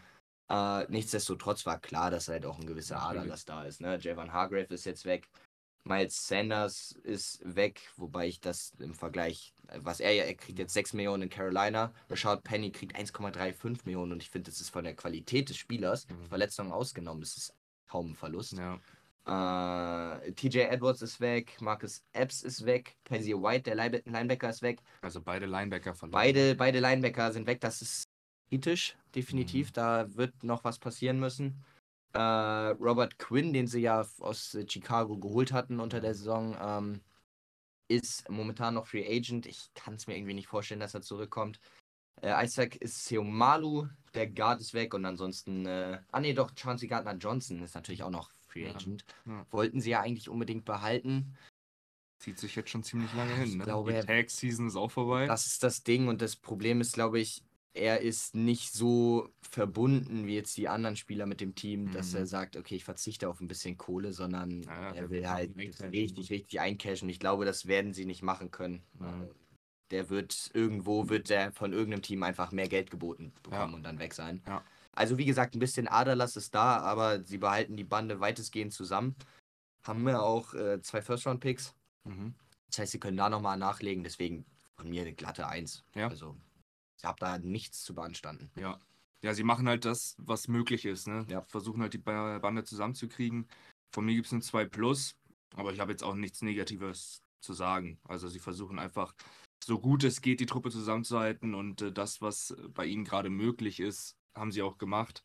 Äh, 0.51 0.91
nichtsdestotrotz 0.91 1.67
war 1.67 1.79
klar, 1.79 2.11
dass 2.11 2.29
halt 2.29 2.47
auch 2.47 2.59
ein 2.59 2.67
gewisser. 2.67 3.03
Aderlass 3.03 3.45
da 3.45 3.65
ist. 3.65 3.81
Ne? 3.81 3.99
Javon 4.01 4.33
Hargrave 4.33 4.73
ist 4.75 4.87
jetzt 4.87 5.05
weg. 5.05 5.29
Miles 5.89 6.27
Sanders 6.29 6.93
ist 7.03 7.41
weg, 7.45 7.81
wobei 7.97 8.29
ich 8.29 8.41
das 8.41 8.73
im 8.79 8.95
Vergleich, 8.95 9.55
was 9.79 10.01
er 10.01 10.13
ja, 10.13 10.25
er 10.25 10.35
kriegt 10.35 10.59
jetzt 10.59 10.75
6 10.75 10.93
Millionen 10.93 11.25
in 11.25 11.29
Carolina, 11.31 11.93
Rashad 12.11 12.45
Penny 12.45 12.71
kriegt 12.71 12.97
1,35 12.97 13.81
Millionen 13.85 14.13
und 14.13 14.23
ich 14.23 14.31
finde, 14.31 14.51
das 14.51 14.61
ist 14.61 14.71
von 14.71 14.85
der 14.85 14.95
Qualität 14.95 15.49
des 15.49 15.57
Spielers, 15.57 16.07
Mhm. 16.09 16.27
Verletzungen 16.29 16.73
ausgenommen, 16.73 17.21
das 17.23 17.37
ist 17.37 17.55
kaum 17.89 18.11
ein 18.13 18.15
Verlust. 18.15 18.53
Ja. 18.59 18.79
Äh, 19.27 20.33
TJ 20.33 20.61
Edwards 20.71 21.03
ist 21.03 21.21
weg, 21.21 21.57
Marcus 21.61 22.03
Epps 22.13 22.43
ist 22.43 22.65
weg, 22.65 22.97
Kaiser 23.05 23.43
White, 23.43 23.63
der 23.65 23.77
Lineback- 23.77 24.07
Linebacker 24.07 24.49
ist 24.51 24.63
weg. 24.63 24.81
Also 25.03 25.21
beide 25.21 25.47
Linebacker 25.47 25.95
von 25.95 26.11
Beide, 26.11 26.55
beide 26.55 26.81
Linebacker 26.81 27.33
sind 27.33 27.47
weg, 27.47 27.61
das 27.61 27.83
ist 27.83 28.05
kritisch, 28.49 28.95
Mhm. 28.97 29.13
definitiv. 29.15 29.73
Da 29.73 30.07
wird 30.17 30.43
noch 30.45 30.65
was 30.65 30.79
passieren 30.79 31.21
müssen. 31.21 31.63
Äh, 32.13 32.19
Robert 32.21 33.19
Quinn, 33.19 33.53
den 33.53 33.67
sie 33.67 33.81
ja 33.81 34.07
aus 34.21 34.55
äh, 34.55 34.67
Chicago 34.69 35.19
geholt 35.19 35.53
hatten 35.53 35.81
unter 35.81 36.01
der 36.01 36.15
Saison, 36.15 36.57
ähm, 36.61 37.01
ist 37.89 38.29
momentan 38.31 38.75
noch 38.75 38.87
Free 38.87 39.07
Agent. 39.07 39.47
Ich 39.47 39.73
kann 39.75 39.95
es 39.95 40.07
mir 40.07 40.17
irgendwie 40.17 40.35
nicht 40.35 40.49
vorstellen, 40.49 40.81
dass 40.81 40.95
er 40.95 41.03
zurückkommt. 41.03 41.61
Äh, 42.23 42.45
Isaac 42.45 42.77
ist 42.77 43.05
Seomalu, 43.05 43.87
der 44.15 44.29
Guard 44.29 44.61
ist 44.61 44.75
weg 44.75 44.95
und 44.95 45.05
ansonsten, 45.05 45.67
äh, 45.67 46.01
ah 46.11 46.21
nee, 46.21 46.33
doch, 46.35 46.51
Chauncey 46.57 46.89
Gardner 46.89 47.15
Johnson 47.17 47.63
ist 47.63 47.75
natürlich 47.75 48.03
auch 48.03 48.11
noch 48.11 48.31
Free 48.49 48.65
Ja, 48.65 48.75
Agent. 48.75 49.05
ja. 49.27 49.47
Wollten 49.51 49.81
sie 49.81 49.91
ja 49.91 50.01
eigentlich 50.01 50.29
unbedingt 50.29 50.65
behalten. 50.65 51.37
Zieht 52.19 52.39
sich 52.39 52.57
jetzt 52.57 52.71
schon 52.71 52.83
ziemlich 52.83 53.13
lange 53.15 53.33
Ich 53.45 53.51
hin. 53.51 53.59
Ne? 53.59 53.65
glaube, 53.65 53.93
Die 53.93 54.01
Tag-Season 54.01 54.67
ist 54.67 54.75
auch 54.77 54.91
vorbei. 54.91 55.27
Das 55.27 55.47
ist 55.47 55.63
das 55.63 55.85
Ding 55.85 56.09
und 56.09 56.21
das 56.21 56.35
Problem 56.35 56.81
ist, 56.81 56.95
glaube 56.95 57.21
ich, 57.21 57.45
er 57.79 58.01
ist 58.01 58.35
nicht 58.35 58.73
so 58.73 59.29
verbunden 59.41 60.27
wie 60.27 60.35
jetzt 60.35 60.57
die 60.57 60.69
anderen 60.69 60.97
Spieler 60.97 61.27
mit 61.27 61.41
dem 61.41 61.55
Team, 61.55 61.91
dass 61.93 62.13
Mhm. 62.13 62.19
er 62.19 62.27
sagt, 62.27 62.57
okay, 62.57 62.75
ich 62.77 62.85
verzichte 62.85 63.29
auf 63.29 63.41
ein 63.41 63.49
bisschen 63.49 63.77
Kohle, 63.77 64.13
sondern 64.13 64.63
Ja, 64.63 64.83
ja, 64.83 64.95
er 64.95 65.11
will 65.11 65.29
halt 65.29 65.57
richtig, 65.57 66.31
richtig 66.31 66.61
eincashen. 66.61 67.09
Ich 67.09 67.21
glaube, 67.21 67.45
das 67.45 67.67
werden 67.67 67.95
sie 67.95 68.05
nicht 68.05 68.23
machen 68.23 68.51
können. 68.51 68.83
Mhm. 68.99 69.07
Äh, 69.07 69.29
Der 69.91 70.11
wird 70.11 70.51
irgendwo, 70.53 71.09
wird 71.09 71.31
der 71.31 71.51
von 71.53 71.73
irgendeinem 71.73 72.03
Team 72.03 72.23
einfach 72.23 72.53
mehr 72.53 72.69
Geld 72.69 72.91
geboten 72.91 73.33
bekommen 73.43 73.71
Ja. 73.71 73.77
und 73.77 73.83
dann 73.85 73.99
weg 73.99 74.13
sein. 74.13 74.43
Ja. 74.47 74.63
Also 74.93 75.17
wie 75.17 75.25
gesagt, 75.25 75.55
ein 75.55 75.61
bisschen 75.61 75.89
Aderlass 75.89 76.37
ist 76.37 76.55
da, 76.55 76.79
aber 76.81 77.25
sie 77.25 77.39
behalten 77.39 77.75
die 77.75 77.85
Bande 77.85 78.21
weitestgehend 78.21 78.75
zusammen. 78.75 79.17
Haben 79.85 80.03
wir 80.05 80.23
auch 80.23 80.53
äh, 80.53 80.83
zwei 80.83 81.01
First-Round-Picks. 81.01 81.75
Mhm. 82.05 82.35
Das 82.69 82.81
heißt, 82.81 82.93
sie 82.93 83.01
können 83.01 83.17
da 83.17 83.31
nochmal 83.31 83.57
nachlegen, 83.57 84.05
deswegen 84.05 84.45
von 84.77 84.91
mir 84.91 85.01
eine 85.03 85.15
glatte 85.15 85.49
Eins. 85.49 85.85
Ja. 85.95 86.09
Also, 86.09 86.37
ich 86.99 87.05
habe 87.05 87.19
da 87.21 87.39
nichts 87.39 87.83
zu 87.83 87.95
beanstanden. 87.95 88.51
Ja. 88.57 88.81
Ja, 89.23 89.35
sie 89.35 89.43
machen 89.43 89.67
halt 89.67 89.85
das, 89.85 90.15
was 90.19 90.47
möglich 90.47 90.85
ist. 90.85 91.09
Ne? 91.09 91.27
Ja. 91.29 91.43
Versuchen 91.43 91.83
halt 91.83 91.95
die 91.95 91.99
Ba- 91.99 92.39
Bande 92.39 92.63
zusammenzukriegen. 92.65 93.49
Von 93.93 94.05
mir 94.05 94.15
gibt 94.15 94.27
es 94.27 94.33
eine 94.33 94.43
2 94.43 94.67
Plus, 94.67 95.17
aber 95.57 95.73
ich 95.73 95.81
habe 95.81 95.91
jetzt 95.91 96.05
auch 96.05 96.15
nichts 96.15 96.43
Negatives 96.43 97.23
zu 97.41 97.53
sagen. 97.53 97.99
Also 98.05 98.29
sie 98.29 98.39
versuchen 98.39 98.79
einfach, 98.79 99.15
so 99.65 99.81
gut 99.81 100.05
es 100.05 100.21
geht, 100.21 100.41
die 100.41 100.47
Truppe 100.47 100.71
zusammenzuhalten 100.71 101.55
und 101.55 101.83
äh, 101.83 101.93
das, 101.93 102.21
was 102.21 102.55
bei 102.69 102.87
ihnen 102.87 103.05
gerade 103.05 103.31
möglich 103.31 103.81
ist, 103.81 104.17
haben 104.37 104.53
sie 104.53 104.63
auch 104.63 104.79
gemacht. 104.79 105.23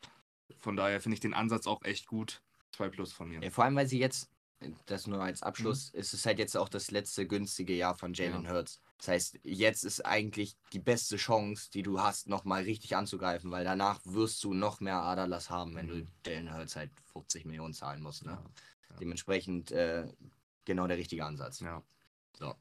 Von 0.58 0.76
daher 0.76 1.00
finde 1.00 1.14
ich 1.14 1.20
den 1.20 1.34
Ansatz 1.34 1.66
auch 1.66 1.82
echt 1.82 2.06
gut. 2.06 2.42
2 2.72 2.88
Plus 2.88 3.12
von 3.12 3.28
mir. 3.28 3.40
Ja, 3.42 3.50
vor 3.50 3.64
allem, 3.64 3.76
weil 3.76 3.86
sie 3.86 4.00
jetzt 4.00 4.28
das 4.86 5.06
nur 5.06 5.22
als 5.22 5.42
Abschluss, 5.42 5.92
mhm. 5.92 6.00
es 6.00 6.14
ist 6.14 6.26
halt 6.26 6.38
jetzt 6.38 6.56
auch 6.56 6.68
das 6.68 6.90
letzte 6.90 7.26
günstige 7.26 7.74
Jahr 7.74 7.94
von 7.94 8.12
Jalen 8.14 8.44
ja. 8.44 8.50
Hurts. 8.50 8.80
Das 8.98 9.08
heißt, 9.08 9.40
jetzt 9.42 9.84
ist 9.84 10.04
eigentlich 10.06 10.56
die 10.72 10.78
beste 10.78 11.16
Chance, 11.16 11.70
die 11.72 11.82
du 11.82 12.00
hast, 12.00 12.28
nochmal 12.28 12.62
richtig 12.62 12.96
anzugreifen, 12.96 13.50
weil 13.50 13.64
danach 13.64 14.00
wirst 14.04 14.42
du 14.44 14.54
noch 14.54 14.80
mehr 14.80 15.02
Aderlass 15.02 15.50
haben, 15.50 15.74
wenn 15.74 15.88
du 15.88 15.94
mhm. 16.30 16.54
Hurts 16.54 16.76
halt 16.76 16.90
50 17.12 17.44
Millionen 17.44 17.74
zahlen 17.74 18.02
musst. 18.02 18.24
Ne? 18.24 18.32
Ja. 18.32 18.44
Ja. 18.90 18.96
Dementsprechend 18.96 19.72
äh, 19.72 20.06
genau 20.64 20.86
der 20.86 20.96
richtige 20.96 21.24
Ansatz. 21.24 21.60
Ja. 21.60 21.82
So. 22.38 22.54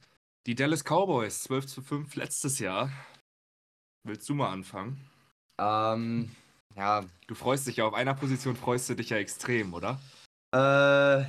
Die 0.46 0.56
Dallas 0.56 0.84
Cowboys, 0.84 1.44
12 1.44 1.68
zu 1.68 1.82
5 1.82 2.16
letztes 2.16 2.60
Jahr. 2.60 2.92
Willst 4.04 4.28
du 4.28 4.36
mal 4.36 4.52
anfangen? 4.52 5.00
Ähm, 5.58 6.30
ja. 6.76 7.06
Du 7.28 7.36
freust 7.36 7.68
dich 7.68 7.78
ja 7.78 7.86
auf 7.86 7.94
einer 7.94 8.16
Position, 8.16 8.56
freust 8.56 8.90
du 8.90 8.96
dich 8.96 9.10
ja 9.10 9.18
extrem, 9.18 9.74
oder? 9.74 10.00
Äh, 10.54 11.24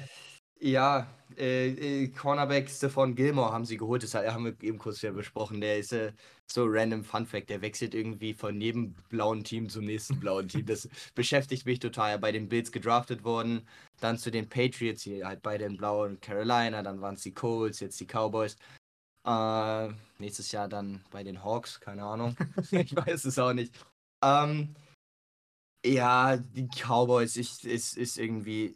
ja, 0.60 1.06
äh, 1.36 2.04
äh, 2.04 2.08
Cornerback 2.08 2.70
Stephon 2.70 3.14
Gilmore 3.14 3.52
haben 3.52 3.64
sie 3.64 3.76
geholt, 3.76 4.02
das 4.02 4.14
haben 4.14 4.44
wir 4.44 4.62
eben 4.62 4.78
kurz 4.78 5.02
ja 5.02 5.10
besprochen. 5.12 5.60
Der 5.60 5.78
ist 5.78 5.92
äh, 5.92 6.12
so 6.46 6.64
random 6.66 7.04
Fun 7.04 7.26
Fact, 7.26 7.50
der 7.50 7.60
wechselt 7.60 7.94
irgendwie 7.94 8.34
von 8.34 8.60
jedem 8.60 8.94
blauen 9.08 9.44
Team 9.44 9.68
zum 9.68 9.84
nächsten 9.84 10.20
blauen 10.20 10.48
Team. 10.48 10.66
Das 10.66 10.88
beschäftigt 11.14 11.66
mich 11.66 11.80
total. 11.80 12.18
Bei 12.18 12.32
den 12.32 12.48
Bills 12.48 12.72
gedraftet 12.72 13.24
worden, 13.24 13.66
dann 14.00 14.18
zu 14.18 14.30
den 14.30 14.48
Patriots, 14.48 15.02
hier 15.02 15.26
halt 15.26 15.42
bei 15.42 15.58
den 15.58 15.76
blauen 15.76 16.20
Carolina, 16.20 16.82
dann 16.82 17.00
waren 17.00 17.14
es 17.14 17.22
die 17.22 17.34
Colts, 17.34 17.80
jetzt 17.80 18.00
die 18.00 18.06
Cowboys. 18.06 18.56
Äh, 19.26 19.88
nächstes 20.18 20.52
Jahr 20.52 20.68
dann 20.68 21.02
bei 21.10 21.24
den 21.24 21.42
Hawks, 21.42 21.80
keine 21.80 22.04
Ahnung. 22.04 22.36
ich 22.70 22.94
weiß 22.94 23.24
es 23.24 23.38
auch 23.38 23.52
nicht. 23.52 23.74
Ähm, 24.22 24.74
ja, 25.84 26.36
die 26.36 26.68
Cowboys, 26.68 27.36
ich, 27.36 27.64
ist, 27.64 27.96
ist 27.96 28.18
irgendwie, 28.18 28.74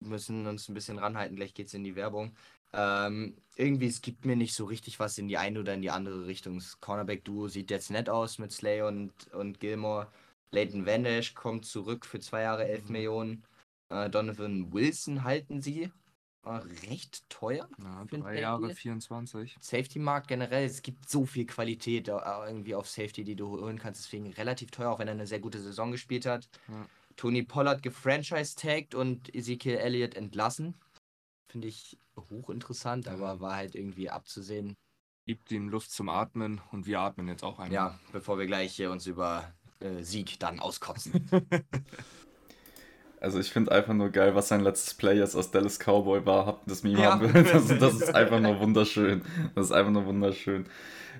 müssen 0.00 0.46
uns 0.46 0.68
ein 0.68 0.74
bisschen 0.74 0.98
ranhalten, 0.98 1.36
gleich 1.36 1.54
geht's 1.54 1.74
in 1.74 1.84
die 1.84 1.96
Werbung. 1.96 2.34
Ähm, 2.72 3.36
irgendwie, 3.56 3.86
es 3.86 4.02
gibt 4.02 4.24
mir 4.24 4.36
nicht 4.36 4.54
so 4.54 4.66
richtig 4.66 5.00
was 5.00 5.18
in 5.18 5.28
die 5.28 5.38
eine 5.38 5.60
oder 5.60 5.74
in 5.74 5.82
die 5.82 5.90
andere 5.90 6.26
Richtung. 6.26 6.58
Das 6.58 6.80
Cornerback-Duo 6.80 7.48
sieht 7.48 7.70
jetzt 7.70 7.90
nett 7.90 8.08
aus 8.08 8.38
mit 8.38 8.52
Slay 8.52 8.82
und, 8.82 9.12
und 9.32 9.60
Gilmore. 9.60 10.08
Leighton 10.50 10.86
Vandash 10.86 11.34
kommt 11.34 11.64
zurück 11.64 12.06
für 12.06 12.20
zwei 12.20 12.42
Jahre 12.42 12.66
11 12.66 12.84
mhm. 12.84 12.92
Millionen. 12.92 13.44
Äh, 13.88 14.10
Donovan 14.10 14.72
Wilson 14.72 15.24
halten 15.24 15.60
sie. 15.60 15.90
Äh, 16.44 16.60
recht 16.88 17.28
teuer. 17.28 17.68
Ja, 17.82 18.04
drei 18.04 18.40
Jahre 18.40 18.72
24. 18.72 19.56
Safety-Markt 19.60 20.28
generell, 20.28 20.64
es 20.64 20.82
gibt 20.82 21.08
so 21.08 21.26
viel 21.26 21.44
Qualität 21.44 22.08
äh, 22.08 22.12
irgendwie 22.46 22.74
auf 22.74 22.88
Safety, 22.88 23.24
die 23.24 23.34
du 23.34 23.60
holen 23.60 23.78
kannst. 23.78 24.04
Deswegen 24.04 24.32
relativ 24.32 24.70
teuer, 24.70 24.90
auch 24.90 24.98
wenn 24.98 25.08
er 25.08 25.14
eine 25.14 25.26
sehr 25.26 25.40
gute 25.40 25.60
Saison 25.60 25.90
gespielt 25.90 26.26
hat. 26.26 26.48
Ja. 26.68 26.86
Tony 27.16 27.42
Pollard 27.42 27.82
gefranchise-tagged 27.82 28.94
und 28.94 29.34
Ezekiel 29.34 29.76
Elliott 29.76 30.14
entlassen. 30.14 30.78
Finde 31.48 31.68
ich 31.68 31.98
hochinteressant, 32.30 33.08
aber 33.08 33.40
war 33.40 33.56
halt 33.56 33.74
irgendwie 33.74 34.10
abzusehen. 34.10 34.74
Gibt 35.26 35.50
ihm 35.50 35.68
Luft 35.68 35.90
zum 35.90 36.08
Atmen 36.08 36.60
und 36.70 36.86
wir 36.86 37.00
atmen 37.00 37.28
jetzt 37.28 37.42
auch 37.42 37.58
einmal. 37.58 37.72
Ja, 37.72 38.00
bevor 38.12 38.38
wir 38.38 38.46
gleich 38.46 38.76
hier 38.76 38.90
uns 38.90 39.06
über 39.06 39.52
äh, 39.80 40.02
Sieg 40.02 40.38
dann 40.38 40.60
auskotzen. 40.60 41.28
Also 43.18 43.40
ich 43.40 43.50
finde 43.50 43.72
einfach 43.72 43.94
nur 43.94 44.10
geil, 44.10 44.34
was 44.34 44.48
sein 44.48 44.60
letztes 44.60 44.94
Play 44.94 45.18
jetzt 45.18 45.34
aus 45.34 45.50
Dallas 45.50 45.78
Cowboy 45.78 46.26
war. 46.26 46.46
Habt 46.46 46.70
das 46.70 46.82
Meme 46.82 47.00
ja. 47.00 47.12
haben 47.12 47.34
will. 47.34 47.42
Das, 47.44 47.66
das 47.66 47.94
ist 47.94 48.14
einfach 48.14 48.40
nur 48.40 48.60
wunderschön. 48.60 49.22
Das 49.54 49.66
ist 49.66 49.72
einfach 49.72 49.90
nur 49.90 50.06
wunderschön. 50.06 50.66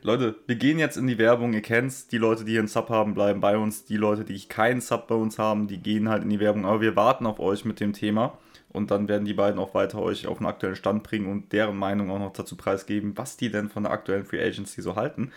Leute, 0.02 0.37
wir 0.46 0.56
gehen 0.56 0.78
jetzt 0.78 0.96
in 0.96 1.06
die 1.06 1.18
Werbung. 1.18 1.52
Ihr 1.52 1.62
kennt's. 1.62 2.06
Die 2.06 2.18
Leute, 2.18 2.44
die 2.44 2.52
hier 2.52 2.61
einen 2.61 2.68
Sub 2.68 2.90
haben, 2.90 3.14
bleiben 3.14 3.40
bei 3.40 3.56
uns. 3.56 3.85
Die 3.85 3.96
Leute, 3.96 4.24
die 4.24 4.38
keinen 4.46 4.80
Sub 4.80 5.06
bei 5.06 5.14
uns 5.14 5.38
haben, 5.38 5.66
die 5.66 5.78
gehen 5.78 6.09
halt 6.09 6.22
in 6.22 6.30
die 6.30 6.40
Werbung. 6.40 6.64
Aber 6.64 6.80
wir 6.80 6.96
warten 6.96 7.26
auf 7.26 7.40
euch 7.40 7.64
mit 7.64 7.80
dem 7.80 7.92
Thema. 7.92 8.38
Und 8.68 8.90
dann 8.90 9.09
werden 9.09 9.24
die 9.24 9.35
beiden 9.35 9.59
auch 9.59 9.74
weiter 9.74 10.00
euch 10.00 10.26
auf 10.26 10.38
den 10.38 10.46
aktuellen 10.46 10.76
Stand 10.76 11.02
bringen 11.02 11.30
und 11.30 11.52
deren 11.52 11.76
Meinung 11.76 12.11
auch 12.11 12.18
noch 12.18 12.32
dazu 12.32 12.56
preisgeben, 12.56 13.16
was 13.16 13.37
die 13.37 13.50
denn 13.50 13.70
von 13.70 13.85
der 13.85 13.92
aktuellen 13.92 14.26
Free 14.26 14.44
Agency 14.44 14.82
so 14.82 14.96
halten. 14.96 15.32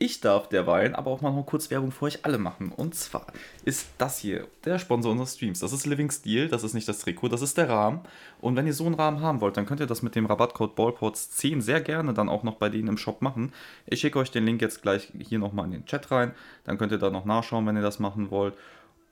Ich 0.00 0.20
darf 0.20 0.48
derweil 0.48 0.94
aber 0.94 1.10
auch 1.10 1.22
mal 1.22 1.32
noch 1.32 1.42
kurz 1.44 1.72
Werbung 1.72 1.90
für 1.90 2.04
euch 2.04 2.24
alle 2.24 2.38
machen. 2.38 2.70
Und 2.70 2.94
zwar 2.94 3.26
ist 3.64 3.88
das 3.98 4.18
hier 4.18 4.46
der 4.64 4.78
Sponsor 4.78 5.10
unseres 5.10 5.34
Streams. 5.34 5.58
Das 5.58 5.72
ist 5.72 5.86
Living 5.86 6.08
Steel, 6.12 6.46
das 6.48 6.62
ist 6.62 6.74
nicht 6.74 6.86
das 6.86 7.00
Trikot, 7.00 7.28
das 7.28 7.42
ist 7.42 7.58
der 7.58 7.68
Rahmen. 7.68 8.02
Und 8.40 8.54
wenn 8.54 8.68
ihr 8.68 8.74
so 8.74 8.86
einen 8.86 8.94
Rahmen 8.94 9.20
haben 9.22 9.40
wollt, 9.40 9.56
dann 9.56 9.66
könnt 9.66 9.80
ihr 9.80 9.88
das 9.88 10.02
mit 10.02 10.14
dem 10.14 10.26
Rabattcode 10.26 10.78
BallPorts10 10.78 11.60
sehr 11.60 11.80
gerne 11.80 12.14
dann 12.14 12.28
auch 12.28 12.44
noch 12.44 12.54
bei 12.54 12.68
denen 12.68 12.86
im 12.86 12.96
Shop 12.96 13.22
machen. 13.22 13.52
Ich 13.86 13.98
schicke 13.98 14.20
euch 14.20 14.30
den 14.30 14.46
Link 14.46 14.62
jetzt 14.62 14.82
gleich 14.82 15.12
hier 15.18 15.40
nochmal 15.40 15.64
in 15.64 15.72
den 15.72 15.86
Chat 15.86 16.12
rein. 16.12 16.32
Dann 16.62 16.78
könnt 16.78 16.92
ihr 16.92 16.98
da 16.98 17.10
noch 17.10 17.24
nachschauen, 17.24 17.66
wenn 17.66 17.76
ihr 17.76 17.82
das 17.82 17.98
machen 17.98 18.30
wollt. 18.30 18.54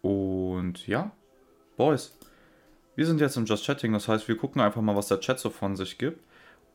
Und 0.02 0.86
ja, 0.86 1.10
Boys, 1.76 2.16
wir 2.94 3.06
sind 3.06 3.20
jetzt 3.20 3.36
im 3.36 3.44
Just 3.44 3.66
Chatting, 3.66 3.92
das 3.92 4.06
heißt, 4.06 4.28
wir 4.28 4.36
gucken 4.36 4.60
einfach 4.60 4.82
mal, 4.82 4.94
was 4.94 5.08
der 5.08 5.18
Chat 5.18 5.40
so 5.40 5.50
von 5.50 5.74
sich 5.74 5.98
gibt. 5.98 6.20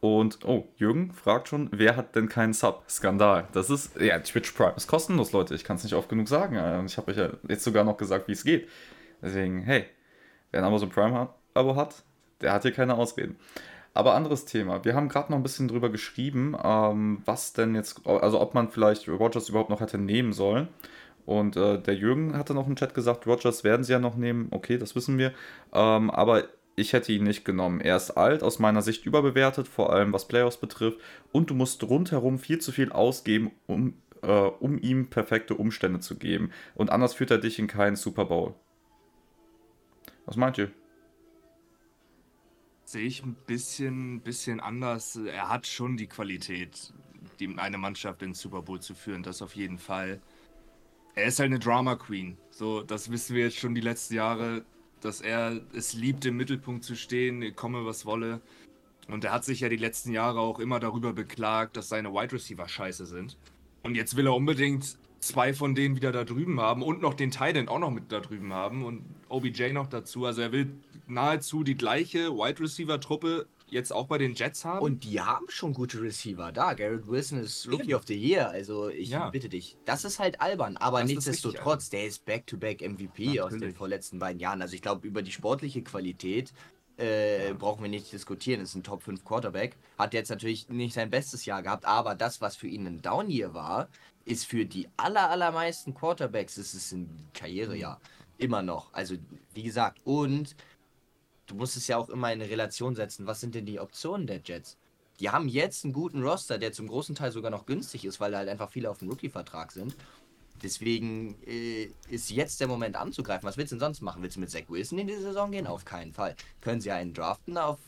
Und, 0.02 0.40
oh, 0.46 0.68
Jürgen 0.78 1.12
fragt 1.12 1.48
schon, 1.48 1.70
wer 1.72 1.96
hat 1.96 2.16
denn 2.16 2.28
keinen 2.28 2.54
Sub? 2.54 2.84
Skandal. 2.90 3.48
Das 3.54 3.70
ist, 3.70 4.00
ja, 4.02 4.18
Twitch 4.20 4.52
Prime 4.52 4.74
ist 4.76 4.88
kostenlos, 4.88 5.32
Leute. 5.32 5.54
Ich 5.54 5.64
kann 5.64 5.78
es 5.78 5.84
nicht 5.84 5.94
oft 5.94 6.10
genug 6.10 6.28
sagen. 6.28 6.56
Ich 6.88 6.98
habe 6.98 7.12
euch 7.12 7.18
ja 7.18 7.30
jetzt 7.48 7.64
sogar 7.64 7.84
noch 7.84 7.98
gesagt, 7.98 8.28
wie 8.28 8.32
es 8.32 8.44
geht. 8.44 8.68
Deswegen, 9.22 9.62
hey, 9.62 9.86
wer 10.50 10.62
ein 10.62 10.66
Amazon 10.66 10.90
Prime-Abo 10.90 11.76
hat, 11.76 12.04
der 12.42 12.52
hat 12.52 12.64
hier 12.64 12.72
keine 12.72 12.96
Ausreden. 12.96 13.38
Aber 13.94 14.16
anderes 14.16 14.46
Thema. 14.46 14.84
Wir 14.84 14.96
haben 14.96 15.08
gerade 15.08 15.32
noch 15.32 15.38
ein 15.38 15.44
bisschen 15.44 15.68
drüber 15.68 15.90
geschrieben, 15.92 16.56
ähm, 16.64 17.22
was 17.26 17.54
denn 17.54 17.76
jetzt, 17.76 18.08
also 18.08 18.42
ob 18.42 18.56
man 18.56 18.70
vielleicht 18.70 19.08
Rogers 19.08 19.50
überhaupt 19.50 19.70
noch 19.70 19.82
hätte 19.82 20.00
nehmen 20.00 20.34
sollen. 20.34 20.70
Und 21.28 21.56
äh, 21.58 21.78
der 21.80 21.94
Jürgen 21.94 22.36
hatte 22.36 22.56
noch 22.56 22.66
im 22.66 22.76
Chat 22.76 22.96
gesagt, 22.96 23.28
Rogers 23.28 23.64
werden 23.64 23.84
sie 23.84 23.92
ja 23.92 24.00
noch 24.00 24.16
nehmen. 24.16 24.48
Okay, 24.50 24.80
das 24.80 24.96
wissen 24.96 25.20
wir. 25.20 25.34
Ähm, 25.74 26.10
aber 26.10 26.46
ich 26.76 26.94
hätte 26.94 27.12
ihn 27.12 27.24
nicht 27.24 27.44
genommen. 27.46 27.82
Er 27.82 27.98
ist 27.98 28.12
alt, 28.12 28.44
aus 28.44 28.60
meiner 28.60 28.82
Sicht 28.82 29.06
überbewertet, 29.06 29.68
vor 29.68 29.92
allem 29.94 30.14
was 30.14 30.28
Playoffs 30.28 30.58
betrifft. 30.58 31.00
Und 31.32 31.50
du 31.50 31.54
musst 31.54 31.84
rundherum 31.84 32.40
viel 32.40 32.60
zu 32.60 32.72
viel 32.72 32.92
ausgeben, 32.92 33.52
um, 33.68 33.96
äh, 34.22 34.28
um 34.28 34.80
ihm 34.80 35.08
perfekte 35.10 35.56
Umstände 35.56 36.00
zu 36.00 36.18
geben. 36.18 36.52
Und 36.76 36.90
anders 36.90 37.14
führt 37.14 37.32
er 37.32 37.40
dich 37.40 37.60
in 37.60 37.68
keinen 37.68 37.96
Super 37.96 38.26
Bowl. 38.26 38.56
Was 40.26 40.38
meint 40.38 40.58
ihr? 40.58 40.72
Sehe 42.86 43.06
ich 43.06 43.24
ein 43.24 43.36
bisschen, 43.48 44.22
bisschen 44.22 44.60
anders. 44.60 45.16
Er 45.16 45.50
hat 45.50 45.68
schon 45.68 45.98
die 45.98 46.08
Qualität, 46.08 46.94
die 47.40 47.54
eine 47.58 47.78
Mannschaft 47.78 48.22
in 48.22 48.34
Super 48.34 48.62
Bowl 48.62 48.82
zu 48.82 48.94
führen, 48.94 49.24
das 49.24 49.42
auf 49.42 49.56
jeden 49.56 49.78
Fall. 49.78 50.22
Er 51.16 51.26
ist 51.26 51.40
halt 51.40 51.48
eine 51.48 51.60
Drama 51.60 51.96
Queen. 51.96 52.38
So, 52.50 52.82
das 52.82 53.12
wissen 53.12 53.36
wir 53.36 53.44
jetzt 53.44 53.58
schon 53.58 53.76
die 53.76 53.82
letzten 53.82 54.16
Jahre 54.16 54.66
dass 55.02 55.22
er 55.22 55.60
es 55.74 55.94
liebt, 55.94 56.26
im 56.26 56.38
Mittelpunkt 56.38 56.84
zu 56.84 56.96
stehen, 56.96 57.56
komme 57.56 57.86
was 57.86 58.06
wolle. 58.06 58.42
Und 59.08 59.24
er 59.24 59.34
hat 59.34 59.44
sich 59.44 59.60
ja 59.60 59.70
die 59.70 59.78
letzten 59.78 60.12
Jahre 60.12 60.40
auch 60.40 60.60
immer 60.60 60.80
darüber 60.80 61.14
beklagt, 61.14 61.76
dass 61.76 61.90
seine 61.90 62.14
Wide 62.14 62.34
Receiver 62.34 62.68
scheiße 62.68 63.06
sind. 63.06 63.38
Und 63.84 63.96
jetzt 63.96 64.16
will 64.16 64.28
er 64.28 64.36
unbedingt 64.36 64.98
zwei 65.20 65.54
von 65.54 65.76
denen 65.76 65.96
wieder 65.96 66.12
da 66.12 66.24
drüben 66.24 66.60
haben 66.60 66.82
und 66.82 67.02
noch 67.02 67.14
den 67.14 67.32
Titan 67.32 67.68
auch 67.68 67.80
noch 67.80 67.92
mit 67.92 68.12
da 68.12 68.20
drüben 68.20 68.54
haben 68.54 68.84
und 68.84 69.04
OBJ 69.30 69.72
noch 69.72 69.88
dazu. 69.88 70.26
Also 70.26 70.42
er 70.42 70.52
will 70.52 70.72
nahezu 71.08 71.64
die 71.64 71.76
gleiche 71.76 72.32
Wide 72.32 72.60
Receiver 72.60 73.00
Truppe 73.00 73.48
jetzt 73.72 73.92
auch 73.92 74.06
bei 74.06 74.18
den 74.18 74.36
Jets 74.36 74.66
haben. 74.66 74.82
Und 74.82 75.04
die 75.04 75.22
haben 75.22 75.46
schon 75.50 75.74
gute 75.74 76.02
Receiver 76.02 76.52
da. 76.52 76.74
Garrett 76.74 77.08
Wilson 77.08 77.40
ist 77.40 77.68
Rookie 77.72 77.96
of 77.96 78.04
the 78.06 78.16
Year. 78.16 78.50
Also 78.50 78.90
ich 78.90 79.10
ja. 79.10 79.30
bitte 79.30 79.50
dich. 79.50 79.78
Das 79.86 80.04
ist 80.04 80.20
halt 80.20 80.42
albern. 80.42 80.78
Aber 80.78 81.00
das 81.00 81.10
nichtsdestotrotz, 81.10 81.90
der 81.90 82.06
ist 82.06 82.26
Back-to-Back 82.26 82.82
-back 82.82 82.90
MVP 82.90 83.26
Natürlich. 83.26 83.42
aus 83.42 83.58
den 83.58 83.74
vorletzten 83.74 84.20
beiden 84.20 84.40
Jahren. 84.40 84.62
Also 84.62 84.76
ich 84.76 84.82
glaube, 84.82 85.08
über 85.08 85.22
die 85.22 85.32
sportliche 85.32 85.82
Qualität 85.82 86.54
äh, 87.00 87.48
ja. 87.48 87.54
brauchen 87.54 87.82
wir 87.82 87.90
nicht 87.90 88.12
diskutieren. 88.12 88.62
Ist 88.62 88.76
ein 88.76 88.84
Top 88.84 89.04
5 89.04 89.24
Quarterback. 89.24 89.78
Hat 89.98 90.14
jetzt 90.14 90.30
natürlich 90.30 90.70
nicht 90.70 90.94
sein 90.94 91.10
bestes 91.10 91.46
Jahr 91.46 91.64
gehabt, 91.64 91.86
aber 91.86 92.14
das, 92.16 92.42
was 92.42 92.56
für 92.56 92.68
ihn 92.68 92.86
ein 92.86 93.02
Down-Year 93.02 93.54
war, 93.54 93.88
ist 94.26 94.46
für 94.46 94.66
die 94.66 94.88
aller, 94.98 95.30
allermeisten 95.30 95.96
Quarterbacks, 95.96 96.58
ist 96.58 96.74
es 96.74 96.92
ein 96.92 97.30
Karrierejahr. 97.34 98.00
Immer 98.38 98.62
noch. 98.62 98.94
Also, 98.94 99.16
wie 99.54 99.64
gesagt, 99.64 100.00
und 100.04 100.56
du 101.52 101.58
musst 101.58 101.78
es 101.78 101.88
ja 101.88 101.98
auch 101.98 102.10
immer 102.10 102.32
in 102.32 102.42
eine 102.42 102.50
Relation 102.50 102.96
setzen. 102.96 103.28
Was 103.28 103.42
sind 103.42 103.56
denn 103.56 103.66
die 103.66 103.80
Optionen 103.80 104.26
der 104.26 104.42
Jets? 104.44 104.78
Die 105.20 105.30
haben 105.30 105.48
jetzt 105.48 105.84
einen 105.84 105.94
guten 105.94 106.24
Roster, 106.24 106.58
der 106.58 106.72
zum 106.72 106.88
großen 106.88 107.14
Teil 107.14 107.32
sogar 107.32 107.52
noch 107.52 107.66
günstig 107.66 108.06
ist, 108.06 108.20
weil 108.20 108.36
halt 108.36 108.50
einfach 108.50 108.72
viele 108.72 108.90
auf 108.90 109.00
dem 109.00 109.10
Rookie-Vertrag 109.10 109.72
sind. 109.72 109.96
Deswegen 110.64 111.36
äh, 111.46 111.92
ist 112.10 112.32
jetzt 112.32 112.60
der 112.60 112.68
Moment 112.68 112.96
anzugreifen. 112.96 113.48
Was 113.48 113.58
willst 113.58 113.72
du 113.72 113.76
denn 113.76 113.82
sonst 113.82 114.02
machen? 114.02 114.24
Willst 114.24 114.38
du 114.38 114.40
mit 114.40 114.50
Zach 114.50 114.64
Wilson 114.68 115.00
in 115.00 115.08
die 115.08 115.16
Saison 115.16 115.52
gehen? 115.52 115.68
Auf 115.68 115.86
keinen 115.86 116.14
Fall. 116.14 116.36
Können 116.62 116.82
sie 116.82 116.92
einen 116.92 117.14
draften 117.14 117.58
auf 117.58 117.80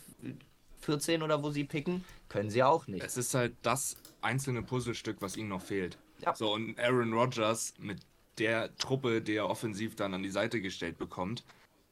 14 0.81 1.23
oder 1.23 1.41
wo 1.41 1.49
sie 1.49 1.63
picken? 1.63 2.03
Können 2.29 2.49
sie 2.49 2.63
auch 2.63 2.87
nicht. 2.87 3.03
Es 3.03 3.17
ist 3.17 3.33
halt 3.33 3.55
das 3.61 3.95
einzelne 4.21 4.61
Puzzlestück, 4.61 5.17
was 5.21 5.37
ihnen 5.37 5.49
noch 5.49 5.61
fehlt. 5.61 5.97
Ja. 6.19 6.35
So, 6.35 6.53
und 6.53 6.79
Aaron 6.79 7.13
Rodgers 7.13 7.73
mit 7.77 8.01
der 8.37 8.75
Truppe, 8.77 9.21
die 9.21 9.35
er 9.35 9.49
offensiv 9.49 9.95
dann 9.95 10.13
an 10.13 10.23
die 10.23 10.31
Seite 10.31 10.59
gestellt 10.59 10.97
bekommt, 10.97 11.43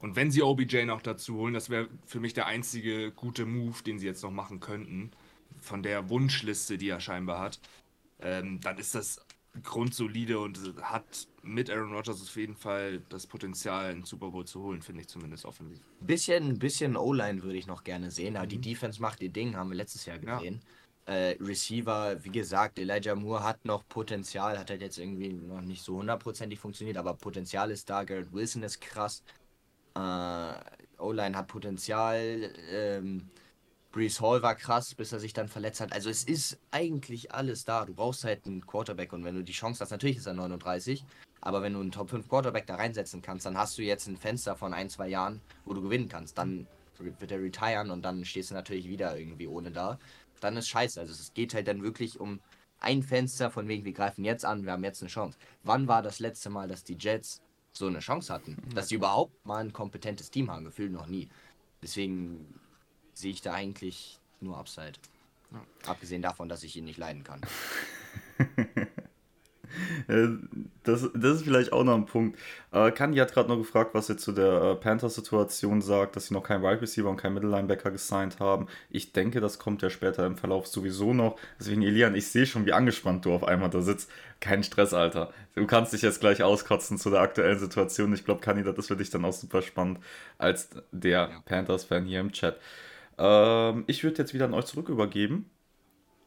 und 0.02 0.16
wenn 0.16 0.32
sie 0.32 0.42
OBJ 0.42 0.86
noch 0.86 1.02
dazu 1.02 1.36
holen, 1.36 1.54
das 1.54 1.70
wäre 1.70 1.88
für 2.06 2.20
mich 2.20 2.34
der 2.34 2.48
einzige 2.48 3.12
gute 3.12 3.46
Move, 3.46 3.84
den 3.84 4.00
sie 4.00 4.08
jetzt 4.08 4.24
noch 4.24 4.32
machen 4.32 4.60
könnten, 4.60 5.12
von 5.60 5.84
der 5.84 6.10
Wunschliste, 6.10 6.78
die 6.78 6.90
er 6.90 7.00
scheinbar 7.00 7.40
hat, 7.40 7.60
ähm, 8.20 8.60
dann 8.62 8.78
ist 8.78 8.96
das 8.96 9.24
grundsolide 9.64 10.40
und 10.40 10.60
hat 10.82 11.28
mit 11.44 11.70
Aaron 11.70 11.94
Rodgers 11.94 12.22
auf 12.22 12.36
jeden 12.36 12.56
Fall 12.56 13.02
das 13.10 13.28
Potenzial, 13.28 13.92
einen 13.92 14.06
Super 14.06 14.32
Bowl 14.32 14.46
zu 14.46 14.62
holen, 14.62 14.82
finde 14.82 15.02
ich 15.02 15.08
zumindest 15.08 15.46
offensiv. 15.46 15.80
Bisschen, 16.00 16.58
bisschen 16.58 16.96
O-Line 16.96 17.44
würde 17.44 17.58
ich 17.58 17.68
noch 17.68 17.84
gerne 17.84 18.12
sehen, 18.12 18.38
aber 18.38 18.46
mhm. 18.46 18.50
die 18.50 18.60
Defense 18.60 19.02
macht 19.02 19.22
ihr 19.22 19.30
Ding, 19.30 19.56
haben 19.56 19.70
wir 19.70 19.78
letztes 19.78 20.06
Jahr 20.06 20.20
gesehen. 20.20 20.62
Ja. 21.08 21.14
Äh, 21.14 21.38
Receiver, 21.42 22.24
wie 22.24 22.30
gesagt, 22.30 22.80
Elijah 22.80 23.16
Moore 23.16 23.44
hat 23.44 23.66
noch 23.66 23.88
Potenzial, 23.90 24.58
hat 24.58 24.70
halt 24.70 24.82
jetzt 24.82 25.00
irgendwie 25.00 25.34
noch 25.34 25.62
nicht 25.62 25.84
so 25.84 25.98
hundertprozentig 25.98 26.60
funktioniert, 26.60 26.98
aber 26.98 27.16
Potenzial 27.16 27.72
ist 27.72 27.90
da. 27.90 28.04
Garrett 28.04 28.32
Wilson 28.32 28.64
ist 28.64 28.80
krass. 28.80 29.24
Äh, 29.96 30.54
O-Line 31.00 31.36
hat 31.36 31.48
Potenzial. 31.48 32.54
Ähm, 32.72 33.30
Brees 33.92 34.22
Hall 34.22 34.42
war 34.42 34.56
krass, 34.56 34.96
bis 34.96 35.12
er 35.12 35.20
sich 35.20 35.34
dann 35.34 35.50
verletzt 35.50 35.82
hat. 35.82 35.92
Also 35.92 36.10
es 36.10 36.24
ist 36.24 36.58
eigentlich 36.72 37.34
alles 37.34 37.66
da. 37.66 37.86
Du 37.86 37.94
brauchst 37.94 38.24
halt 38.24 38.46
einen 38.46 38.66
Quarterback 38.66 39.12
und 39.12 39.26
wenn 39.26 39.36
du 39.36 39.44
die 39.44 39.52
Chance 39.52 39.82
hast, 39.82 39.92
natürlich 39.92 40.18
ist 40.18 40.28
er 40.28 40.34
39, 40.34 41.04
aber 41.42 41.62
wenn 41.62 41.74
du 41.74 41.82
einen 41.82 41.92
Top 41.92 42.10
5 42.10 42.30
Quarterback 42.30 42.68
da 42.68 42.76
reinsetzen 42.76 43.22
kannst, 43.22 43.46
dann 43.46 43.58
hast 43.58 43.78
du 43.78 43.82
jetzt 43.82 44.08
ein 44.08 44.16
Fenster 44.16 44.56
von 44.56 44.74
ein, 44.74 44.90
zwei 44.90 45.10
Jahren, 45.10 45.42
wo 45.66 45.74
du 45.74 45.82
gewinnen 45.82 46.08
kannst. 46.08 46.38
Dann 46.38 46.68
wird 47.00 47.32
er 47.32 47.42
retiren 47.42 47.92
und 47.92 48.04
dann 48.04 48.24
stehst 48.24 48.52
du 48.52 48.54
natürlich 48.54 48.88
wieder 48.88 49.18
irgendwie 49.18 49.48
ohne 49.48 49.72
da. 49.72 50.00
Dann 50.40 50.56
ist 50.56 50.70
scheiße. 50.70 51.00
Also 51.00 51.12
es 51.12 51.34
geht 51.34 51.54
halt 51.54 51.68
dann 51.68 51.84
wirklich 51.84 52.20
um 52.20 52.40
ein 52.80 53.04
Fenster 53.04 53.52
von 53.52 53.68
wegen, 53.68 53.86
wir 53.86 53.94
greifen 53.94 54.24
jetzt 54.24 54.46
an, 54.46 54.64
wir 54.66 54.72
haben 54.72 54.84
jetzt 54.84 55.02
eine 55.02 55.10
Chance. 55.10 55.38
Wann 55.64 55.88
war 55.88 56.02
das 56.02 56.20
letzte 56.20 56.50
Mal, 56.50 56.68
dass 56.68 56.84
die 56.84 56.98
Jets 56.98 57.42
so 57.74 57.88
eine 57.88 58.00
Chance 58.00 58.34
hatten? 58.34 58.58
Dass 58.74 58.90
sie 58.90 58.96
überhaupt 58.96 59.46
mal 59.46 59.64
ein 59.64 59.74
kompetentes 59.74 60.32
Team 60.32 60.52
haben? 60.52 60.66
Gefühlt 60.66 60.92
noch 60.92 61.08
nie. 61.08 61.30
Deswegen 61.82 62.60
sehe 63.14 63.32
ich 63.32 63.42
da 63.42 63.54
eigentlich 63.54 64.20
nur 64.40 64.58
Upside. 64.58 64.94
Ja. 65.52 65.90
Abgesehen 65.90 66.22
davon, 66.22 66.50
dass 66.50 66.64
ich 66.64 66.76
ihn 66.76 66.86
nicht 66.86 66.98
leiden 66.98 67.24
kann. 67.24 67.42
das, 70.84 71.10
das 71.14 71.38
ist 71.38 71.44
vielleicht 71.44 71.74
auch 71.74 71.84
noch 71.84 71.96
ein 71.96 72.06
Punkt. 72.06 72.40
Äh, 72.72 72.92
Kandi 72.92 73.20
hat 73.20 73.34
gerade 73.34 73.50
noch 73.50 73.58
gefragt, 73.58 73.94
was 73.94 74.10
ihr 74.10 74.18
zu 74.18 74.32
der 74.32 74.62
äh, 74.62 74.76
Panthers-Situation 74.76 75.82
sagt, 75.82 76.16
dass 76.16 76.28
sie 76.28 76.34
noch 76.34 76.44
keinen 76.44 76.64
Wide 76.64 76.82
Receiver 76.82 77.10
und 77.10 77.18
keinen 77.18 77.36
Middle 77.36 77.50
Linebacker 77.50 77.92
gesigned 77.92 78.40
haben. 78.40 78.68
Ich 78.90 79.14
denke, 79.14 79.42
das 79.42 79.60
kommt 79.60 79.82
ja 79.82 79.90
später 79.90 80.26
im 80.26 80.38
Verlauf 80.38 80.68
sowieso 80.68 81.14
noch. 81.14 81.38
Deswegen, 81.60 81.82
Elian, 81.84 82.16
ich 82.16 82.28
sehe 82.28 82.46
schon, 82.46 82.66
wie 82.66 82.74
angespannt 82.74 83.26
du 83.26 83.34
auf 83.34 83.44
einmal 83.44 83.70
da 83.70 83.82
sitzt. 83.82 84.10
Kein 84.40 84.64
Stress, 84.64 84.94
Alter. 84.94 85.32
Du 85.54 85.68
kannst 85.68 85.94
dich 85.94 86.02
jetzt 86.02 86.20
gleich 86.20 86.42
auskotzen 86.42 86.98
zu 86.98 87.10
der 87.12 87.20
aktuellen 87.20 87.60
Situation. 87.60 88.14
Ich 88.14 88.26
glaube, 88.26 88.42
Kandi, 88.42 88.64
das 88.64 88.78
ist 88.78 88.88
für 88.88 88.96
dich 88.96 89.10
dann 89.10 89.26
auch 89.26 89.34
super 89.34 89.62
spannend 89.62 90.00
als 90.38 90.70
der. 90.92 91.30
Panthers-Fan 91.46 92.06
hier 92.06 92.20
im 92.20 92.32
Chat. 92.32 92.58
Ähm, 93.18 93.84
ich 93.88 94.04
würde 94.04 94.20
jetzt 94.20 94.34
wieder 94.34 94.46
an 94.46 94.54
euch 94.54 94.66
zurück 94.66 94.90
übergeben. 94.90 95.50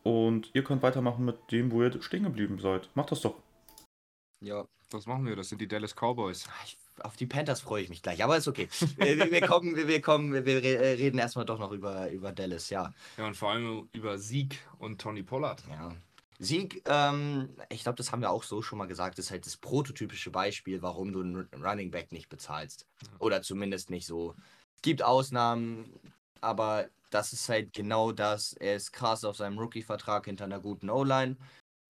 Und 0.04 0.50
ihr 0.52 0.62
könnt 0.62 0.82
weitermachen 0.82 1.24
mit 1.24 1.50
dem, 1.50 1.72
wo 1.72 1.82
ihr 1.82 2.00
stehen 2.02 2.22
geblieben 2.22 2.58
seid. 2.58 2.88
Macht 2.94 3.10
das 3.10 3.22
doch. 3.22 3.34
Ja, 4.40 4.66
was 4.90 5.06
machen 5.06 5.26
wir? 5.26 5.34
Das 5.34 5.48
sind 5.48 5.60
die 5.60 5.66
Dallas 5.66 5.94
Cowboys. 5.94 6.46
Ich, 6.66 6.76
auf 7.02 7.16
die 7.16 7.26
Panthers 7.26 7.62
freue 7.62 7.82
ich 7.82 7.88
mich 7.88 8.02
gleich, 8.02 8.22
aber 8.22 8.36
ist 8.36 8.46
okay. 8.46 8.68
wir, 8.96 9.30
wir, 9.30 9.40
kommen, 9.40 9.74
wir, 9.74 9.88
wir, 9.88 10.02
kommen, 10.02 10.32
wir, 10.32 10.44
wir 10.44 10.62
reden 10.62 11.18
erstmal 11.18 11.46
doch 11.46 11.58
noch 11.58 11.72
über, 11.72 12.10
über 12.10 12.32
Dallas, 12.32 12.70
ja. 12.70 12.92
Ja, 13.16 13.26
und 13.26 13.36
vor 13.36 13.50
allem 13.50 13.88
über 13.92 14.18
Sieg 14.18 14.58
und 14.78 15.00
Tony 15.00 15.22
Pollard. 15.22 15.64
Ja. 15.70 15.92
Sieg, 16.38 16.82
ähm, 16.86 17.48
ich 17.70 17.82
glaube, 17.84 17.96
das 17.96 18.12
haben 18.12 18.20
wir 18.20 18.30
auch 18.30 18.42
so 18.42 18.60
schon 18.60 18.78
mal 18.78 18.86
gesagt, 18.86 19.18
ist 19.18 19.30
halt 19.30 19.46
das 19.46 19.56
prototypische 19.56 20.30
Beispiel, 20.30 20.82
warum 20.82 21.12
du 21.12 21.22
einen 21.22 21.48
Running 21.64 21.90
Back 21.90 22.12
nicht 22.12 22.28
bezahlst. 22.28 22.86
Oder 23.18 23.42
zumindest 23.42 23.88
nicht 23.88 24.06
so. 24.06 24.34
Es 24.76 24.82
gibt 24.82 25.02
Ausnahmen, 25.02 25.90
aber 26.44 26.88
das 27.10 27.32
ist 27.32 27.48
halt 27.48 27.72
genau 27.72 28.12
das. 28.12 28.52
Er 28.54 28.76
ist 28.76 28.92
krass 28.92 29.24
auf 29.24 29.36
seinem 29.36 29.58
Rookie-Vertrag 29.58 30.26
hinter 30.26 30.44
einer 30.44 30.60
guten 30.60 30.90
O-Line. 30.90 31.36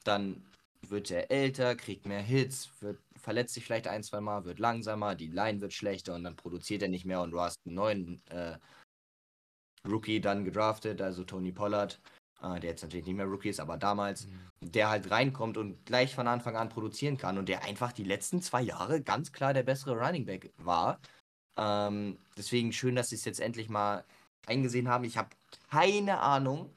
Dann 0.04 0.44
wird 0.90 1.10
er 1.10 1.30
älter, 1.30 1.76
kriegt 1.76 2.06
mehr 2.06 2.20
Hits, 2.20 2.70
wird, 2.80 2.98
verletzt 3.16 3.54
sich 3.54 3.64
vielleicht 3.64 3.88
ein, 3.88 4.02
zwei 4.02 4.20
Mal, 4.20 4.44
wird 4.44 4.58
langsamer, 4.58 5.14
die 5.14 5.28
Line 5.28 5.60
wird 5.60 5.72
schlechter 5.72 6.14
und 6.14 6.24
dann 6.24 6.36
produziert 6.36 6.82
er 6.82 6.88
nicht 6.88 7.06
mehr 7.06 7.22
und 7.22 7.30
du 7.30 7.40
hast 7.40 7.58
einen 7.64 7.74
neuen 7.74 8.22
äh, 8.28 8.58
Rookie 9.88 10.20
dann 10.20 10.44
gedraftet, 10.44 11.00
also 11.00 11.24
Tony 11.24 11.52
Pollard, 11.52 12.00
äh, 12.42 12.60
der 12.60 12.70
jetzt 12.70 12.82
natürlich 12.82 13.06
nicht 13.06 13.16
mehr 13.16 13.26
Rookie 13.26 13.48
ist, 13.48 13.60
aber 13.60 13.76
damals, 13.76 14.26
mhm. 14.26 14.72
der 14.72 14.90
halt 14.90 15.10
reinkommt 15.10 15.56
und 15.56 15.84
gleich 15.86 16.14
von 16.14 16.28
Anfang 16.28 16.56
an 16.56 16.68
produzieren 16.68 17.16
kann 17.16 17.38
und 17.38 17.48
der 17.48 17.64
einfach 17.64 17.92
die 17.92 18.04
letzten 18.04 18.42
zwei 18.42 18.62
Jahre 18.62 19.02
ganz 19.02 19.32
klar 19.32 19.54
der 19.54 19.62
bessere 19.62 19.98
Running 19.98 20.26
Back 20.26 20.52
war. 20.58 21.00
Ähm, 21.56 22.18
deswegen 22.36 22.72
schön, 22.72 22.96
dass 22.96 23.08
sie 23.08 23.16
es 23.16 23.24
jetzt 23.24 23.40
endlich 23.40 23.68
mal 23.68 24.04
eingesehen 24.46 24.88
haben. 24.88 25.04
Ich 25.04 25.16
habe 25.16 25.30
keine 25.70 26.20
Ahnung, 26.20 26.70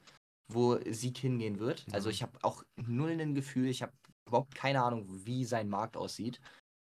wo 0.48 0.78
Sieg 0.90 1.18
hingehen 1.18 1.58
wird. 1.58 1.86
Mhm. 1.86 1.94
Also 1.94 2.10
ich 2.10 2.22
habe 2.22 2.38
auch 2.42 2.62
null 2.76 3.10
ein 3.10 3.34
Gefühl, 3.34 3.68
ich 3.68 3.82
habe 3.82 3.92
überhaupt 4.26 4.54
keine 4.54 4.82
Ahnung, 4.82 5.06
wie 5.24 5.44
sein 5.44 5.68
Markt 5.68 5.96
aussieht. 5.96 6.40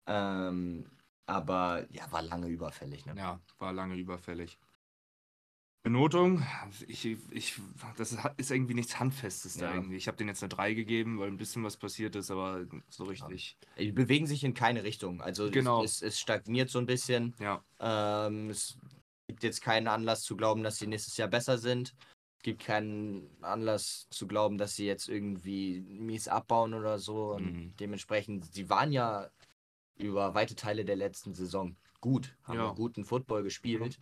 Ähm, 0.07 0.85
aber 1.25 1.85
ja, 1.91 2.11
war 2.11 2.21
lange 2.21 2.47
überfällig. 2.47 3.05
Ne? 3.05 3.13
Ja, 3.15 3.39
war 3.59 3.71
lange 3.71 3.95
überfällig. 3.95 4.57
Benotung, 5.81 6.43
ich, 6.87 7.05
ich, 7.31 7.55
das 7.95 8.17
ist 8.35 8.51
irgendwie 8.51 8.73
nichts 8.73 8.99
Handfestes 8.99 9.55
ja. 9.55 9.67
da 9.67 9.75
irgendwie. 9.75 9.95
Ich 9.95 10.07
habe 10.07 10.17
den 10.17 10.27
jetzt 10.27 10.43
eine 10.43 10.49
3 10.49 10.73
gegeben, 10.73 11.19
weil 11.19 11.29
ein 11.29 11.37
bisschen 11.37 11.63
was 11.63 11.77
passiert 11.77 12.17
ist, 12.17 12.31
aber 12.31 12.65
so 12.89 13.05
richtig. 13.05 13.57
Ja. 13.77 13.83
Die 13.83 13.93
bewegen 13.93 14.27
sich 14.27 14.43
in 14.43 14.53
keine 14.53 14.83
Richtung. 14.83 15.21
Also 15.21 15.49
genau. 15.49 15.81
es, 15.83 16.01
es, 16.01 16.19
stagniert 16.19 16.69
so 16.69 16.79
ein 16.79 16.85
bisschen. 16.85 17.33
Ja. 17.39 17.63
Ähm, 17.79 18.49
es 18.49 18.77
gibt 19.39 19.45
jetzt 19.45 19.61
keinen 19.61 19.87
Anlass 19.87 20.23
zu 20.23 20.35
glauben, 20.35 20.63
dass 20.63 20.77
sie 20.77 20.87
nächstes 20.87 21.15
Jahr 21.15 21.29
besser 21.29 21.57
sind. 21.57 21.95
Es 22.37 22.43
gibt 22.43 22.61
keinen 22.61 23.29
Anlass 23.41 24.07
zu 24.09 24.27
glauben, 24.27 24.57
dass 24.57 24.75
sie 24.75 24.85
jetzt 24.85 25.07
irgendwie 25.07 25.79
mies 25.79 26.27
abbauen 26.27 26.73
oder 26.73 26.99
so. 26.99 27.33
Und 27.35 27.53
mhm. 27.53 27.75
dementsprechend, 27.77 28.53
sie 28.53 28.69
waren 28.69 28.91
ja 28.91 29.29
über 29.97 30.33
weite 30.33 30.55
Teile 30.55 30.83
der 30.83 30.97
letzten 30.97 31.33
Saison 31.33 31.77
gut, 32.01 32.35
haben 32.43 32.59
ja. 32.59 32.73
guten 32.73 33.05
Football 33.05 33.43
gespielt. 33.43 33.97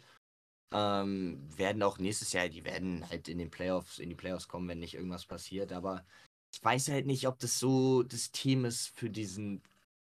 Ja. 0.73 1.01
Ähm, 1.01 1.39
werden 1.55 1.83
auch 1.83 1.99
nächstes 1.99 2.33
Jahr, 2.33 2.49
die 2.49 2.65
werden 2.65 3.07
halt 3.07 3.27
in 3.27 3.37
den 3.37 3.51
Playoffs, 3.51 3.99
in 3.99 4.09
die 4.09 4.15
Playoffs 4.15 4.47
kommen, 4.47 4.67
wenn 4.67 4.79
nicht 4.79 4.95
irgendwas 4.95 5.25
passiert. 5.25 5.71
Aber 5.71 6.03
ich 6.51 6.63
weiß 6.63 6.89
halt 6.89 7.05
nicht, 7.05 7.27
ob 7.27 7.37
das 7.39 7.59
so 7.59 8.01
das 8.01 8.31
Team 8.31 8.65
ist 8.65 8.87
für 8.87 9.09
diesen 9.09 9.61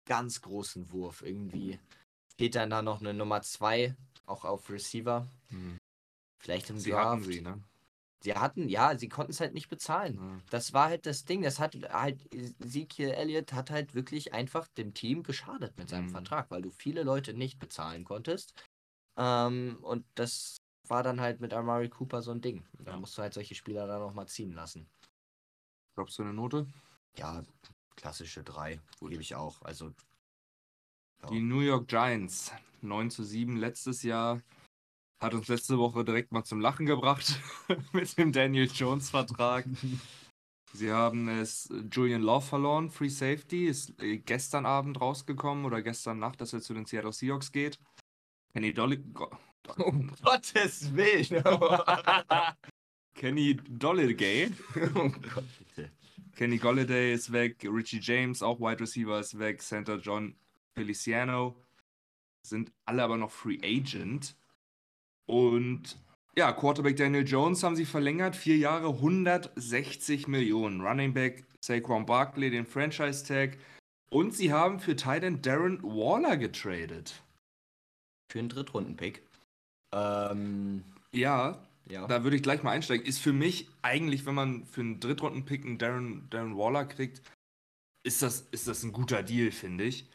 ganz 0.07 0.43
großen 0.43 0.90
Wurf. 0.90 1.23
Irgendwie 1.23 1.79
fehlt 2.40 2.55
dann 2.55 2.70
da 2.70 2.81
noch 2.81 3.00
eine 3.00 3.12
Nummer 3.12 3.42
2 3.42 3.94
auch 4.24 4.46
auf 4.46 4.70
Receiver. 4.70 5.29
Hm. 5.48 5.76
Vielleicht 6.38 6.70
im 6.70 6.79
sie 6.79 6.92
Draft. 6.92 7.20
Hatten 7.20 7.22
sie, 7.24 7.42
ne? 7.42 7.62
Sie 8.22 8.35
hatten, 8.35 8.68
ja, 8.70 8.96
sie 8.96 9.11
konnten 9.11 9.33
es 9.33 9.40
halt 9.40 9.53
nicht 9.53 9.68
bezahlen. 9.68 10.18
Hm. 10.18 10.42
Das 10.48 10.72
war 10.72 10.88
halt 10.88 11.05
das 11.05 11.26
Ding. 11.26 11.42
Das 11.42 11.59
hat 11.59 11.76
halt, 11.92 12.35
Ezekiel 12.35 13.11
Elliott 13.11 13.53
hat 13.53 13.70
halt 13.70 13.94
wirklich 13.94 14.33
einfach 14.33 14.68
dem 14.68 14.94
Team 14.94 15.22
geschadet 15.22 15.76
mit 15.76 15.90
seinem 15.90 16.07
hm. 16.07 16.12
Vertrag, 16.12 16.50
weil 16.50 16.62
du 16.62 16.70
viele 16.70 17.03
Leute 17.03 17.35
nicht 17.35 17.59
bezahlen 17.59 18.05
konntest. 18.05 18.55
Ähm, 19.18 19.76
und 19.83 20.07
das 20.14 20.62
war 20.88 21.03
dann 21.03 21.20
halt 21.20 21.40
mit 21.40 21.53
Amari 21.53 21.90
Cooper 21.90 22.22
so 22.22 22.31
ein 22.31 22.40
Ding. 22.40 22.64
Da 22.79 22.92
ja. 22.92 22.96
musst 22.96 23.18
du 23.18 23.22
halt 23.22 23.35
solche 23.35 23.55
Spieler 23.55 23.87
dann 23.87 24.00
nochmal 24.00 24.29
ziehen 24.29 24.53
lassen. 24.53 24.88
Glaubst 25.94 26.18
du 26.18 26.22
eine 26.22 26.33
Note? 26.33 26.66
Ja, 27.18 27.42
klassische 27.96 28.42
3, 28.42 28.81
gebe 29.00 29.20
ich 29.20 29.35
auch. 29.35 29.61
Also 29.61 29.92
die 31.28 31.40
New 31.40 31.61
York 31.61 31.88
Giants, 31.88 32.52
9 32.83 33.11
zu 33.11 33.24
7 33.24 33.56
letztes 33.56 34.02
Jahr, 34.02 34.40
hat 35.20 35.35
uns 35.35 35.48
letzte 35.48 35.78
Woche 35.78 36.04
direkt 36.04 36.33
mal 36.33 36.44
zum 36.44 36.61
Lachen 36.61 36.87
gebracht 36.87 37.38
mit 37.92 38.16
dem 38.16 38.33
Daniel 38.33 38.70
Jones 38.72 39.11
Vertrag. 39.11 39.66
Sie 40.72 40.92
haben 40.92 41.28
es 41.28 41.68
Julian 41.90 42.22
Love 42.22 42.46
verloren, 42.46 42.90
Free 42.90 43.09
Safety, 43.09 43.66
ist 43.66 44.00
äh, 44.00 44.18
gestern 44.18 44.66
Abend 44.66 45.00
rausgekommen 45.00 45.64
oder 45.64 45.83
gestern 45.83 46.20
Nacht, 46.20 46.40
dass 46.40 46.52
er 46.52 46.61
zu 46.61 46.74
den 46.74 46.87
Seattle 46.87 47.12
Seahawks 47.12 47.50
geht. 47.50 47.78
Kenny 48.52 48.72
Dolly. 48.72 49.02
Um 49.76 50.11
Gottes 50.24 50.96
Willen! 50.96 51.44
Kenny 53.14 53.56
Dolliday. 53.68 54.50
oh 54.94 55.11
Gott, 55.11 55.44
bitte. 55.59 55.90
Kenny 56.35 56.56
Golladay 56.56 57.12
ist 57.12 57.30
weg, 57.33 57.62
Richie 57.64 58.00
James, 58.00 58.42
auch 58.42 58.59
Wide 58.61 58.80
Receiver, 58.80 59.20
ist 59.20 59.38
weg, 59.38 59.61
Center 59.61 59.98
John 59.98 60.35
Feliciano, 60.76 61.56
sind 62.46 62.72
alle 62.85 63.02
aber 63.02 63.16
noch 63.16 63.30
Free 63.30 63.59
Agent. 63.62 64.35
Und 65.26 65.98
ja, 66.37 66.52
Quarterback 66.52 66.96
Daniel 66.96 67.26
Jones 67.26 67.62
haben 67.62 67.76
sie 67.76 67.85
verlängert, 67.85 68.37
vier 68.37 68.56
Jahre, 68.56 68.88
160 68.88 70.28
Millionen. 70.28 70.80
Running 70.80 71.12
Back 71.12 71.44
Saquon 71.61 72.06
Barkley, 72.06 72.50
den 72.50 72.66
Franchise 72.66 73.24
Tag. 73.24 73.59
Und 74.11 74.34
sie 74.34 74.53
haben 74.53 74.80
für 74.80 74.97
Titan 74.97 75.42
Darren 75.42 75.82
Waller 75.82 76.36
getradet. 76.36 77.22
Für 78.32 78.40
einen 78.40 78.49
Drittrunden-Pick. 78.49 79.22
Ähm, 79.92 80.84
ja, 81.12 81.59
ja, 81.88 82.07
da 82.07 82.22
würde 82.22 82.36
ich 82.36 82.42
gleich 82.42 82.62
mal 82.62 82.70
einsteigen. 82.70 83.05
Ist 83.05 83.20
für 83.20 83.32
mich 83.32 83.68
eigentlich, 83.82 84.26
wenn 84.26 84.34
man 84.34 84.64
für 84.64 84.80
einen 84.80 85.01
Drittrunden-Pick 85.01 85.64
einen 85.64 85.78
Darren, 85.78 86.28
Darren 86.30 86.57
Waller 86.57 86.84
kriegt, 86.84 87.22
ist 88.05 88.22
das, 88.22 88.42
ist 88.53 88.68
das 88.68 88.82
ein 88.82 88.92
guter 88.92 89.22
Deal, 89.22 89.51
finde 89.51 89.84
ich. 89.84 90.09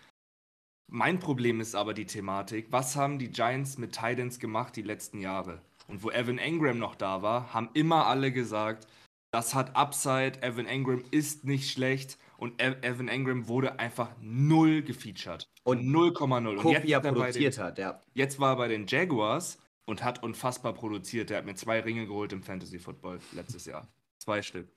Mein 0.88 1.20
Problem 1.20 1.60
ist 1.62 1.76
aber 1.76 1.94
die 1.94 2.06
Thematik, 2.06 2.68
was 2.72 2.96
haben 2.96 3.18
die 3.20 3.30
Giants 3.30 3.78
mit 3.78 3.94
Titans 3.94 4.40
gemacht 4.40 4.76
die 4.76 4.82
letzten 4.84 5.20
Jahre? 5.20 5.62
Und 5.88 6.04
wo 6.04 6.10
Evan 6.12 6.38
Engram 6.38 6.78
noch 6.78 6.96
da 6.96 7.22
war, 7.22 7.54
haben 7.54 7.70
immer 7.74 8.08
alle 8.08 8.32
gesagt, 8.32 8.88
Das 9.32 9.54
hat 9.54 9.76
Upside. 9.76 10.42
Evan 10.44 10.66
Engram 10.66 11.04
ist 11.12 11.44
nicht 11.44 11.70
schlecht. 11.70 12.18
Und 12.38 12.62
E- 12.62 12.78
Evan 12.84 13.10
Engram 13.10 13.48
wurde 13.50 13.80
einfach 13.80 14.12
null 14.22 14.82
gefeatured. 14.82 15.50
Und 15.64 15.82
0,0. 15.84 16.56
Und 16.58 16.72
jetzt, 16.72 16.86
er 16.86 16.90
er 16.90 17.02
bei 17.02 17.12
produziert 17.12 17.58
den, 17.58 17.64
hat, 17.64 17.78
ja. 17.78 18.00
jetzt 18.14 18.40
war 18.40 18.54
er 18.54 18.56
bei 18.56 18.68
den 18.70 18.88
Jaguars 18.88 19.60
und 19.86 20.04
hat 20.04 20.24
unfassbar 20.24 20.74
produziert. 20.74 21.30
Der 21.30 21.40
hat 21.40 21.46
mir 21.46 21.56
zwei 21.56 21.82
Ringe 21.82 22.06
geholt 22.06 22.32
im 22.32 22.44
Fantasy 22.44 22.80
Football 22.80 23.20
letztes 23.34 23.66
Jahr. 23.66 23.88
Zwei 24.20 24.42
Stück. 24.42 24.70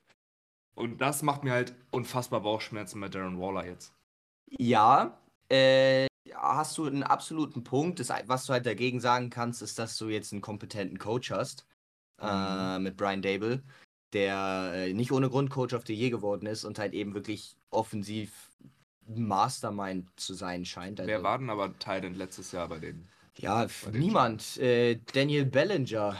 Und 0.75 1.01
das 1.01 1.23
macht 1.23 1.45
mir 1.45 1.53
halt 1.53 1.75
unfassbar 1.91 2.41
Bauchschmerzen 2.41 2.99
mit 2.99 3.15
Darren 3.15 3.39
Waller 3.39 3.65
jetzt. 3.67 3.93
Ja, 4.51 5.21
äh, 5.51 6.07
hast 6.35 6.79
du 6.79 6.87
einen 6.87 7.03
absoluten 7.03 7.65
Punkt. 7.65 8.01
Das, 8.01 8.11
was 8.27 8.47
du 8.47 8.53
halt 8.53 8.67
dagegen 8.67 9.01
sagen 9.01 9.31
kannst, 9.31 9.63
ist, 9.63 9.79
dass 9.79 9.97
du 9.97 10.09
jetzt 10.09 10.33
einen 10.33 10.43
kompetenten 10.43 10.99
Coach 10.99 11.31
hast. 11.31 11.67
Äh, 12.21 12.81
mit 12.81 12.97
Brian 12.97 13.23
Dable, 13.23 13.63
der 14.13 14.73
äh, 14.75 14.93
nicht 14.93 15.13
ohne 15.13 15.31
Grund 15.31 15.51
Coach 15.51 15.73
of 15.73 15.87
the 15.87 15.95
Year 15.95 16.11
geworden 16.11 16.47
ist 16.47 16.65
und 16.65 16.79
halt 16.79 16.93
eben 16.93 17.15
wirklich 17.15 17.57
offensiv 17.71 18.51
Mastermind 19.07 20.09
zu 20.17 20.35
sein 20.35 20.65
scheint. 20.65 20.99
Also, 20.99 21.09
Wer 21.09 21.23
war 21.23 21.39
denn 21.39 21.49
aber 21.49 21.79
Titan 21.79 22.15
letztes 22.15 22.51
Jahr 22.53 22.69
bei 22.69 22.81
denen? 22.81 23.09
Ja, 23.37 23.69
bei 23.85 23.91
niemand. 23.93 24.57
Äh, 24.57 24.99
Daniel 25.13 25.45
Bellinger. 25.45 26.17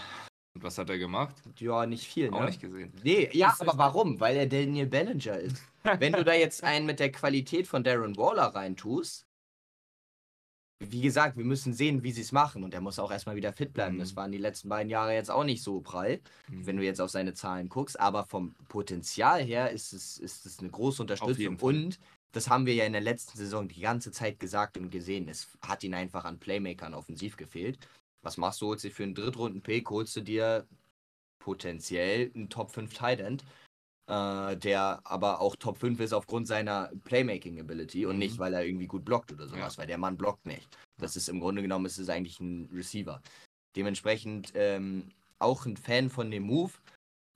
Und 0.59 0.65
was 0.65 0.77
hat 0.77 0.91
er 0.91 0.99
gemacht? 0.99 1.37
Ja, 1.59 1.87
nicht 1.87 2.05
viel, 2.05 2.31
Auch 2.31 2.41
ne? 2.41 2.47
nicht 2.47 2.61
gesehen. 2.61 2.93
Nee, 3.05 3.31
ja, 3.33 3.51
Ist 3.53 3.61
aber 3.61 3.79
warum? 3.79 4.19
Weil 4.19 4.37
er 4.37 4.47
Daniel 4.49 4.87
Bellinger 4.87 5.39
ist. 5.39 5.63
Wenn 6.01 6.13
du 6.13 6.25
da 6.25 6.35
jetzt 6.35 6.65
einen 6.65 6.85
mit 6.85 6.99
der 6.99 7.13
Qualität 7.13 7.69
von 7.69 7.85
Darren 7.85 8.17
Waller 8.17 8.53
reintust, 8.53 9.25
wie 10.81 11.01
gesagt, 11.01 11.37
wir 11.37 11.45
müssen 11.45 11.73
sehen, 11.73 12.03
wie 12.03 12.11
sie 12.11 12.23
es 12.23 12.33
machen. 12.33 12.65
Und 12.65 12.75
er 12.75 12.81
muss 12.81 12.99
auch 12.99 13.13
erstmal 13.13 13.37
wieder 13.37 13.53
fit 13.53 13.73
bleiben. 13.73 13.95
Mhm. 13.95 14.01
Das 14.01 14.17
waren 14.17 14.33
die 14.33 14.39
letzten 14.39 14.69
beiden 14.69 14.91
Jahre 14.91 15.15
jetzt 15.15 15.31
auch 15.31 15.45
nicht 15.45 15.63
so 15.63 15.81
prall, 15.81 16.21
wenn 16.49 16.77
du 16.77 16.83
jetzt 16.83 17.01
auf 17.01 17.11
seine 17.11 17.35
Zahlen 17.35 17.69
guckst. 17.69 18.01
Aber 18.01 18.25
vom 18.25 18.57
Potenzial 18.69 19.41
her 19.41 19.71
ist 19.71 19.93
es, 19.93 20.19
ist 20.19 20.45
es 20.45 20.59
eine 20.59 20.71
große 20.71 21.03
Unterstützung. 21.03 21.57
Und 21.61 22.01
das 22.33 22.51
haben 22.51 22.67
wir 22.67 22.75
ja 22.75 22.85
in 22.85 22.95
der 22.95 23.03
letzten 23.03 23.39
Saison 23.39 23.69
die 23.69 23.81
ganze 23.81 24.11
Zeit 24.11 24.41
gesagt 24.41 24.77
und 24.77 24.91
gesehen. 24.91 25.29
Es 25.29 25.57
hat 25.65 25.85
ihn 25.85 25.95
einfach 25.95 26.25
an 26.25 26.41
Playmakern 26.41 26.95
offensiv 26.95 27.37
gefehlt. 27.37 27.79
Was 28.23 28.37
machst 28.37 28.61
du? 28.61 28.67
Holst 28.67 28.85
du 28.85 28.91
für 28.91 29.05
einen 29.05 29.15
Drittrunden-Pick, 29.15 29.91
holst 29.91 30.17
du 30.17 30.21
dir 30.21 30.67
potenziell 31.39 32.31
einen 32.35 32.51
Top 32.51 32.71
5 32.71 32.93
Tight 32.93 33.21
End, 33.21 33.45
äh, 34.11 34.57
der 34.57 35.01
aber 35.05 35.41
auch 35.41 35.57
Top 35.57 35.79
5 35.79 36.01
ist 36.01 36.13
aufgrund 36.13 36.47
seiner 36.47 36.91
Playmaking 37.05 37.61
Ability 37.61 38.07
und 38.07 38.17
Mhm. 38.17 38.19
nicht, 38.21 38.39
weil 38.39 38.55
er 38.55 38.65
irgendwie 38.65 38.87
gut 38.87 39.05
blockt 39.05 39.33
oder 39.33 39.47
sowas, 39.47 39.77
Ja. 39.77 39.81
weil 39.83 39.87
der 39.87 39.99
Mann 39.99 40.17
blockt 40.17 40.47
nicht. 40.47 40.69
Das 40.99 41.17
ist 41.17 41.29
im 41.29 41.41
Grunde 41.41 41.63
genommen 41.63 41.87
ist 41.87 41.99
es 41.99 42.09
eigentlich 42.09 42.41
ein 42.41 42.69
Receiver. 42.73 43.23
Dementsprechend 43.77 44.53
ähm, 44.55 45.11
auch 45.39 45.65
ein 45.67 45.77
Fan 45.77 46.11
von 46.11 46.31
dem 46.31 46.43
Move. 46.45 46.73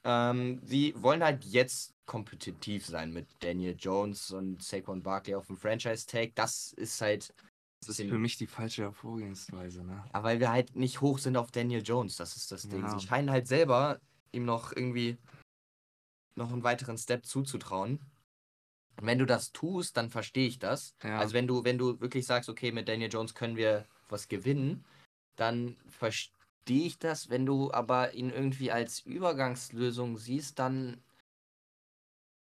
Ähm, 0.04 0.60
sie 0.64 0.94
wollen 1.00 1.22
halt 1.22 1.44
jetzt 1.44 1.94
kompetitiv 2.06 2.84
sein 2.86 3.12
mit 3.12 3.28
Daniel 3.38 3.76
Jones 3.78 4.32
und 4.32 4.60
Saquon 4.60 5.00
Barkley 5.02 5.36
auf 5.36 5.46
dem 5.46 5.56
Franchise-Tag. 5.56 6.34
Das 6.34 6.72
ist 6.72 7.00
halt, 7.00 7.32
Das 7.84 7.98
ist 7.98 8.08
für 8.08 8.18
mich 8.18 8.36
die 8.36 8.46
falsche 8.46 8.92
Vorgehensweise, 8.92 9.82
ne? 9.82 10.04
ja, 10.14 10.22
weil 10.22 10.38
wir 10.38 10.52
halt 10.52 10.76
nicht 10.76 11.00
hoch 11.00 11.18
sind 11.18 11.36
auf 11.36 11.50
Daniel 11.50 11.82
Jones. 11.82 12.16
Das 12.16 12.36
ist 12.36 12.52
das 12.52 12.68
Ding. 12.68 12.82
Ja. 12.82 12.96
Sie 12.96 13.04
scheinen 13.04 13.30
halt 13.30 13.48
selber 13.48 14.00
ihm 14.30 14.44
noch 14.44 14.72
irgendwie 14.72 15.18
noch 16.36 16.52
einen 16.52 16.62
weiteren 16.62 16.96
Step 16.96 17.26
zuzutrauen. 17.26 17.98
Und 19.00 19.06
wenn 19.06 19.18
du 19.18 19.26
das 19.26 19.52
tust, 19.52 19.96
dann 19.96 20.10
verstehe 20.10 20.46
ich 20.46 20.60
das. 20.60 20.94
Ja. 21.02 21.18
Also 21.18 21.34
wenn 21.34 21.48
du, 21.48 21.64
wenn 21.64 21.76
du 21.76 22.00
wirklich 22.00 22.24
sagst, 22.24 22.48
okay, 22.48 22.70
mit 22.70 22.88
Daniel 22.88 23.10
Jones 23.12 23.34
können 23.34 23.56
wir 23.56 23.86
was 24.08 24.28
gewinnen, 24.28 24.84
dann 25.34 25.76
verstehe 25.88 26.86
ich 26.86 26.98
das. 27.00 27.30
Wenn 27.30 27.46
du 27.46 27.72
aber 27.72 28.14
ihn 28.14 28.30
irgendwie 28.30 28.70
als 28.70 29.00
Übergangslösung 29.00 30.18
siehst, 30.18 30.58
dann 30.60 31.02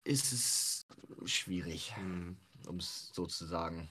ist 0.04 0.34
es 0.34 0.88
schwierig, 1.26 1.96
Hm. 1.96 2.36
um 2.68 2.78
es 2.78 3.12
so 3.14 3.28
zu 3.28 3.46
sagen. 3.46 3.90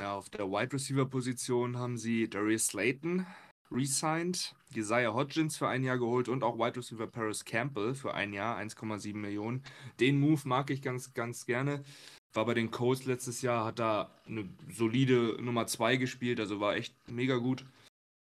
Ja, 0.00 0.14
auf 0.14 0.30
der 0.30 0.50
Wide 0.50 0.72
Receiver 0.72 1.04
Position 1.04 1.76
haben 1.76 1.98
sie 1.98 2.26
Darius 2.26 2.68
Slayton 2.68 3.26
resigned, 3.70 4.54
Josiah 4.74 5.12
Hodgins 5.12 5.58
für 5.58 5.68
ein 5.68 5.84
Jahr 5.84 5.98
geholt 5.98 6.30
und 6.30 6.42
auch 6.42 6.58
Wide 6.58 6.78
Receiver 6.78 7.06
Paris 7.06 7.44
Campbell 7.44 7.94
für 7.94 8.14
ein 8.14 8.32
Jahr, 8.32 8.58
1,7 8.58 9.14
Millionen. 9.14 9.62
Den 10.00 10.18
Move 10.18 10.40
mag 10.44 10.70
ich 10.70 10.80
ganz, 10.80 11.12
ganz 11.12 11.44
gerne. 11.44 11.84
War 12.32 12.46
bei 12.46 12.54
den 12.54 12.70
Colts 12.70 13.04
letztes 13.04 13.42
Jahr, 13.42 13.66
hat 13.66 13.78
da 13.78 14.10
eine 14.26 14.48
solide 14.70 15.36
Nummer 15.38 15.66
2 15.66 15.96
gespielt, 15.96 16.40
also 16.40 16.60
war 16.60 16.76
echt 16.76 16.94
mega 17.10 17.36
gut. 17.36 17.66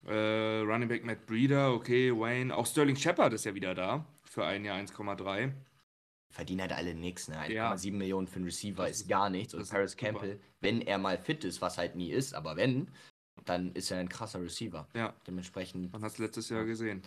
Äh, 0.06 0.60
Running 0.60 0.88
Back 0.88 1.04
Matt 1.04 1.26
Breeder, 1.26 1.74
okay, 1.74 2.10
Wayne. 2.10 2.56
Auch 2.56 2.64
Sterling 2.64 2.96
Shepard 2.96 3.34
ist 3.34 3.44
ja 3.44 3.54
wieder 3.54 3.74
da 3.74 4.06
für 4.24 4.46
ein 4.46 4.64
Jahr 4.64 4.78
1,3. 4.78 5.52
Verdienen 6.32 6.62
halt 6.62 6.72
alle 6.72 6.94
nichts. 6.94 7.28
Ne? 7.28 7.38
1,7 7.38 7.92
Ja. 7.92 7.98
Millionen 7.98 8.26
für 8.26 8.36
einen 8.36 8.44
Receiver 8.46 8.88
ist 8.88 9.02
ist- 9.02 9.08
gar 9.08 9.30
nichts. 9.30 9.54
Und 9.54 9.68
Paris 9.68 9.92
super. 9.92 10.06
Campbell, 10.06 10.40
wenn 10.60 10.80
er 10.82 10.98
mal 10.98 11.18
fit 11.18 11.44
ist, 11.44 11.60
was 11.62 11.78
halt 11.78 11.96
nie 11.96 12.10
ist, 12.10 12.34
aber 12.34 12.56
wenn, 12.56 12.88
dann 13.44 13.72
ist 13.72 13.90
er 13.90 13.98
ein 13.98 14.08
krasser 14.08 14.40
Receiver. 14.42 14.86
Ja, 14.94 15.14
Dementsprechend. 15.26 15.92
man 15.92 16.02
hat 16.02 16.12
es 16.12 16.18
letztes 16.18 16.48
Jahr 16.48 16.64
gesehen. 16.64 17.02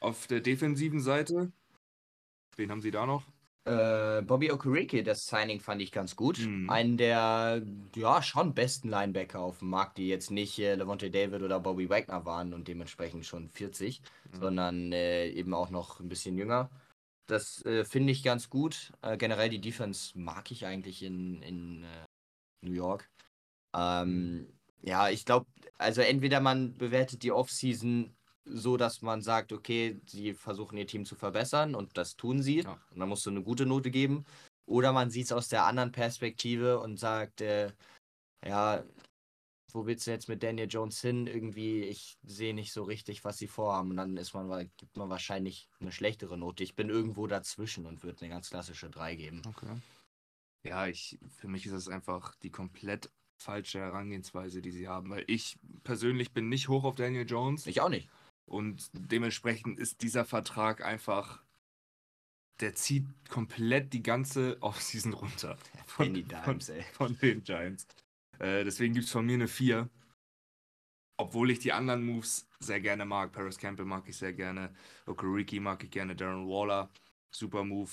Auf 0.00 0.26
der 0.26 0.40
defensiven 0.40 1.00
Seite, 1.00 1.52
wen 2.56 2.70
haben 2.70 2.82
sie 2.82 2.90
da 2.90 3.06
noch? 3.06 3.24
Äh, 3.66 4.20
Bobby 4.20 4.52
Okereke, 4.52 5.02
das 5.02 5.26
Signing 5.26 5.58
fand 5.58 5.80
ich 5.80 5.90
ganz 5.90 6.16
gut. 6.16 6.38
Mhm. 6.38 6.68
Einen 6.68 6.98
der, 6.98 7.62
ja, 7.96 8.20
schon 8.20 8.52
besten 8.52 8.90
Linebacker 8.90 9.40
auf 9.40 9.60
dem 9.60 9.70
Markt, 9.70 9.96
die 9.96 10.06
jetzt 10.08 10.30
nicht 10.30 10.58
äh, 10.58 10.74
Levante 10.74 11.10
David 11.10 11.40
oder 11.40 11.60
Bobby 11.60 11.88
Wagner 11.88 12.26
waren 12.26 12.52
und 12.52 12.68
dementsprechend 12.68 13.24
schon 13.24 13.48
40, 13.48 14.02
Mhm. 14.32 14.38
sondern 14.38 14.92
äh, 14.92 15.28
eben 15.30 15.54
auch 15.54 15.70
noch 15.70 16.00
ein 16.00 16.10
bisschen 16.10 16.36
jünger. 16.36 16.68
Das 17.26 17.64
äh, 17.64 17.84
finde 17.84 18.12
ich 18.12 18.22
ganz 18.22 18.50
gut. 18.50 18.92
Äh, 19.02 19.16
generell 19.16 19.48
die 19.48 19.60
Defense 19.60 20.18
mag 20.18 20.50
ich 20.50 20.66
eigentlich 20.66 21.02
in, 21.02 21.42
in 21.42 21.84
äh, 21.84 22.04
New 22.62 22.72
York. 22.72 23.10
Ähm, 23.74 24.52
ja, 24.82 25.08
ich 25.08 25.24
glaube, 25.24 25.46
also 25.78 26.02
entweder 26.02 26.40
man 26.40 26.74
bewertet 26.74 27.22
die 27.22 27.32
Offseason 27.32 28.14
so, 28.44 28.76
dass 28.76 29.00
man 29.00 29.22
sagt, 29.22 29.52
okay, 29.52 30.00
sie 30.06 30.34
versuchen 30.34 30.76
ihr 30.76 30.86
Team 30.86 31.06
zu 31.06 31.16
verbessern 31.16 31.74
und 31.74 31.96
das 31.96 32.16
tun 32.16 32.42
sie. 32.42 32.60
Ja. 32.60 32.78
Und 32.90 33.00
dann 33.00 33.08
musst 33.08 33.24
du 33.24 33.30
eine 33.30 33.42
gute 33.42 33.64
Note 33.64 33.90
geben. 33.90 34.26
Oder 34.66 34.92
man 34.92 35.10
sieht 35.10 35.26
es 35.26 35.32
aus 35.32 35.48
der 35.48 35.64
anderen 35.64 35.92
Perspektive 35.92 36.80
und 36.80 36.98
sagt, 36.98 37.40
äh, 37.40 37.70
ja, 38.46 38.84
wo 39.74 39.86
willst 39.86 40.06
du 40.06 40.12
jetzt 40.12 40.28
mit 40.28 40.42
Daniel 40.42 40.68
Jones 40.70 41.00
hin? 41.00 41.26
Irgendwie, 41.26 41.82
ich 41.82 42.16
sehe 42.22 42.54
nicht 42.54 42.72
so 42.72 42.84
richtig, 42.84 43.24
was 43.24 43.38
sie 43.38 43.48
vorhaben. 43.48 43.90
Und 43.90 43.96
dann 43.96 44.16
ist 44.16 44.32
man, 44.32 44.70
gibt 44.76 44.96
man 44.96 45.10
wahrscheinlich 45.10 45.68
eine 45.80 45.90
schlechtere 45.90 46.38
Note. 46.38 46.62
Ich 46.62 46.76
bin 46.76 46.88
irgendwo 46.88 47.26
dazwischen 47.26 47.84
und 47.84 48.04
würde 48.04 48.20
eine 48.20 48.30
ganz 48.30 48.50
klassische 48.50 48.88
3 48.88 49.16
geben. 49.16 49.42
Okay. 49.44 49.76
Ja, 50.62 50.86
ich, 50.86 51.18
für 51.28 51.48
mich 51.48 51.66
ist 51.66 51.72
das 51.72 51.88
einfach 51.88 52.36
die 52.36 52.50
komplett 52.50 53.10
falsche 53.36 53.80
Herangehensweise, 53.80 54.62
die 54.62 54.70
sie 54.70 54.86
haben, 54.86 55.10
weil 55.10 55.24
ich 55.26 55.58
persönlich 55.82 56.32
bin 56.32 56.48
nicht 56.48 56.68
hoch 56.68 56.84
auf 56.84 56.94
Daniel 56.94 57.28
Jones 57.28 57.66
Ich 57.66 57.80
auch 57.80 57.88
nicht. 57.88 58.08
und 58.46 58.88
dementsprechend 58.92 59.78
ist 59.78 60.02
dieser 60.02 60.24
Vertrag 60.24 60.84
einfach, 60.84 61.42
der 62.60 62.76
zieht 62.76 63.06
komplett 63.28 63.92
die 63.92 64.04
ganze 64.04 64.56
Offseason 64.62 65.12
runter 65.14 65.58
von, 65.86 66.14
von, 66.14 66.28
Dimes, 66.28 66.68
ey. 66.68 66.84
von 66.92 67.18
den 67.18 67.42
Giants. 67.42 67.86
Äh, 68.38 68.64
deswegen 68.64 68.94
gibt 68.94 69.06
es 69.06 69.12
von 69.12 69.26
mir 69.26 69.34
eine 69.34 69.48
4. 69.48 69.88
Obwohl 71.16 71.50
ich 71.50 71.60
die 71.60 71.72
anderen 71.72 72.04
Moves 72.04 72.48
sehr 72.58 72.80
gerne 72.80 73.04
mag. 73.04 73.32
Paris 73.32 73.58
Campbell 73.58 73.86
mag 73.86 74.08
ich 74.08 74.16
sehr 74.16 74.32
gerne. 74.32 74.74
Okereke 75.06 75.60
mag 75.60 75.82
ich 75.84 75.90
gerne. 75.90 76.16
Darren 76.16 76.48
Waller, 76.48 76.90
super 77.30 77.64
Move. 77.64 77.90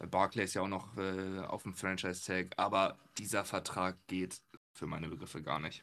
Äh, 0.00 0.06
Barclay 0.06 0.44
ist 0.44 0.54
ja 0.54 0.62
auch 0.62 0.68
noch 0.68 0.96
äh, 0.96 1.40
auf 1.40 1.62
dem 1.62 1.74
Franchise-Tag. 1.74 2.54
Aber 2.58 2.98
dieser 3.18 3.44
Vertrag 3.44 3.96
geht 4.06 4.40
für 4.72 4.86
meine 4.86 5.08
Begriffe 5.08 5.42
gar 5.42 5.60
nicht. 5.60 5.82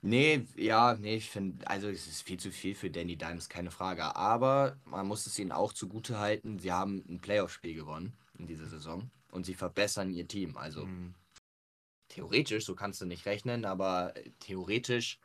Nee, 0.00 0.46
ja, 0.54 0.94
nee, 0.94 1.16
ich 1.16 1.28
finde, 1.28 1.66
also 1.68 1.88
es 1.88 2.06
ist 2.06 2.22
viel 2.22 2.38
zu 2.38 2.52
viel 2.52 2.76
für 2.76 2.88
Danny 2.88 3.16
Dimes, 3.16 3.48
keine 3.48 3.70
Frage. 3.72 4.14
Aber 4.14 4.76
man 4.84 5.06
muss 5.08 5.26
es 5.26 5.38
ihnen 5.38 5.50
auch 5.50 5.72
zugute 5.72 6.18
halten, 6.18 6.60
sie 6.60 6.70
haben 6.70 7.04
ein 7.08 7.20
Playoff-Spiel 7.20 7.74
gewonnen 7.74 8.16
in 8.38 8.46
dieser 8.46 8.66
Saison 8.66 9.10
und 9.32 9.44
sie 9.44 9.54
verbessern 9.54 10.12
ihr 10.12 10.28
Team. 10.28 10.56
Also 10.56 10.86
Mhm. 10.86 11.14
Theoretisch, 12.08 12.64
so 12.64 12.74
kannst 12.74 13.00
du 13.00 13.06
nicht 13.06 13.26
rechnen, 13.26 13.64
aber 13.64 14.16
äh, 14.16 14.30
theoretisch 14.40 15.18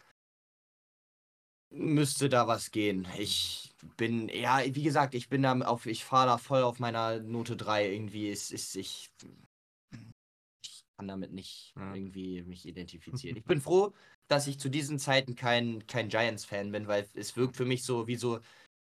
müsste 1.73 2.29
da 2.29 2.47
was 2.47 2.71
gehen. 2.71 3.07
Ich 3.17 3.71
bin, 3.97 4.29
ja, 4.29 4.61
wie 4.63 4.83
gesagt, 4.83 5.15
ich 5.15 5.27
bin 5.29 5.41
da 5.41 5.57
auf, 5.61 5.85
ich 5.85 6.03
fahre 6.03 6.27
da 6.27 6.37
voll 6.37 6.61
auf 6.61 6.79
meiner 6.79 7.19
Note 7.19 7.57
3. 7.57 7.91
Irgendwie 7.91 8.29
ist, 8.29 8.51
ist 8.51 8.75
ich, 8.75 9.09
ich 10.63 10.83
kann 10.97 11.07
damit 11.07 11.31
nicht 11.31 11.73
Ja. 11.75 11.95
irgendwie 11.95 12.43
mich 12.43 12.67
identifizieren. 12.67 13.37
Ich 13.37 13.43
bin 13.43 13.59
froh, 13.59 13.93
dass 14.27 14.47
ich 14.47 14.59
zu 14.59 14.69
diesen 14.69 14.99
Zeiten 14.99 15.35
kein, 15.35 15.85
kein 15.87 16.09
Giants-Fan 16.09 16.71
bin, 16.71 16.87
weil 16.87 17.07
es 17.15 17.35
wirkt 17.35 17.57
für 17.57 17.65
mich 17.65 17.83
so 17.83 18.07
wie 18.07 18.15
so 18.15 18.39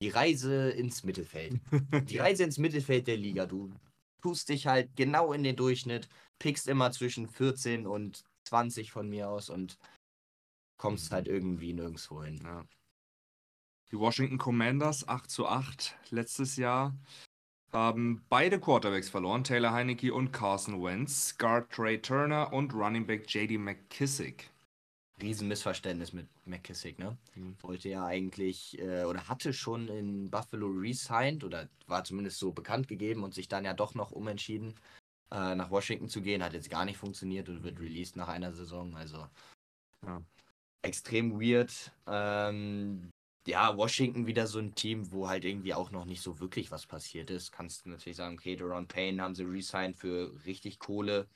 die 0.01 0.09
Reise 0.09 0.71
ins 0.71 1.03
Mittelfeld. 1.03 1.59
Die 2.09 2.17
Reise 2.17 2.43
ins 2.43 2.57
Mittelfeld 2.57 3.05
der 3.05 3.17
Liga. 3.17 3.45
Du 3.45 3.71
tust 4.23 4.49
dich 4.49 4.65
halt 4.65 4.95
genau 4.95 5.33
in 5.33 5.43
den 5.43 5.55
Durchschnitt, 5.55 6.09
pickst 6.41 6.67
immer 6.67 6.91
zwischen 6.91 7.27
14 7.27 7.85
und 7.85 8.23
20 8.47 8.91
von 8.91 9.07
mir 9.07 9.29
aus 9.29 9.49
und 9.51 9.77
kommst 10.77 11.11
Mhm. 11.11 11.15
halt 11.15 11.27
irgendwie 11.27 11.73
nirgendwo 11.73 12.23
hin. 12.23 12.39
Ja. 12.43 12.65
Die 13.91 13.99
Washington 13.99 14.39
Commanders 14.39 15.07
8 15.07 15.29
zu 15.29 15.47
8 15.47 15.95
letztes 16.09 16.55
Jahr. 16.55 16.95
haben 17.73 18.25
beide 18.27 18.59
Quarterbacks 18.59 19.07
verloren, 19.09 19.45
Taylor 19.45 19.71
Heineke 19.71 20.13
und 20.13 20.33
Carson 20.33 20.83
Wentz, 20.83 21.37
Guard 21.37 21.71
Trey 21.71 22.01
Turner 22.01 22.51
und 22.51 22.73
Running 22.73 23.05
Back 23.07 23.33
JD 23.33 23.57
McKissick. 23.57 24.49
Riesenmissverständnis 25.21 26.11
mit 26.11 26.27
McKissick, 26.45 26.99
ne? 26.99 27.17
Mhm. 27.35 27.55
Wollte 27.61 27.87
ja 27.87 28.03
eigentlich 28.05 28.77
äh, 28.79 29.05
oder 29.05 29.29
hatte 29.29 29.53
schon 29.53 29.87
in 29.87 30.29
Buffalo 30.29 30.67
resigned 30.67 31.45
oder 31.45 31.69
war 31.87 32.03
zumindest 32.03 32.39
so 32.39 32.51
bekannt 32.51 32.89
gegeben 32.89 33.23
und 33.23 33.33
sich 33.33 33.47
dann 33.47 33.63
ja 33.63 33.73
doch 33.73 33.95
noch 33.95 34.11
umentschieden, 34.11 34.75
äh, 35.31 35.55
nach 35.55 35.71
Washington 35.71 36.09
zu 36.09 36.21
gehen. 36.21 36.43
Hat 36.43 36.53
jetzt 36.53 36.69
gar 36.69 36.85
nicht 36.85 36.97
funktioniert 36.97 37.49
und 37.49 37.63
wird 37.63 37.79
released 37.79 38.15
nach 38.15 38.27
einer 38.27 38.53
Saison. 38.53 38.95
Also 38.95 39.27
Ja. 40.05 40.21
extrem 40.83 41.39
weird. 41.39 41.91
Ähm, 42.07 43.09
ja, 43.47 43.75
Washington 43.75 44.27
wieder 44.27 44.45
so 44.47 44.59
ein 44.59 44.75
Team, 44.75 45.11
wo 45.11 45.27
halt 45.27 45.45
irgendwie 45.45 45.73
auch 45.73 45.91
noch 45.91 46.05
nicht 46.05 46.21
so 46.21 46.39
wirklich 46.39 46.69
was 46.71 46.85
passiert 46.85 47.29
ist. 47.31 47.51
Kannst 47.51 47.85
du 47.85 47.89
natürlich 47.89 48.17
sagen, 48.17 48.35
okay, 48.35 48.55
Deron 48.55 48.87
Payne 48.87 49.21
haben 49.21 49.35
sie 49.35 49.43
resigned 49.43 49.97
für 49.97 50.31
richtig 50.45 50.79
Kohle. 50.79 51.27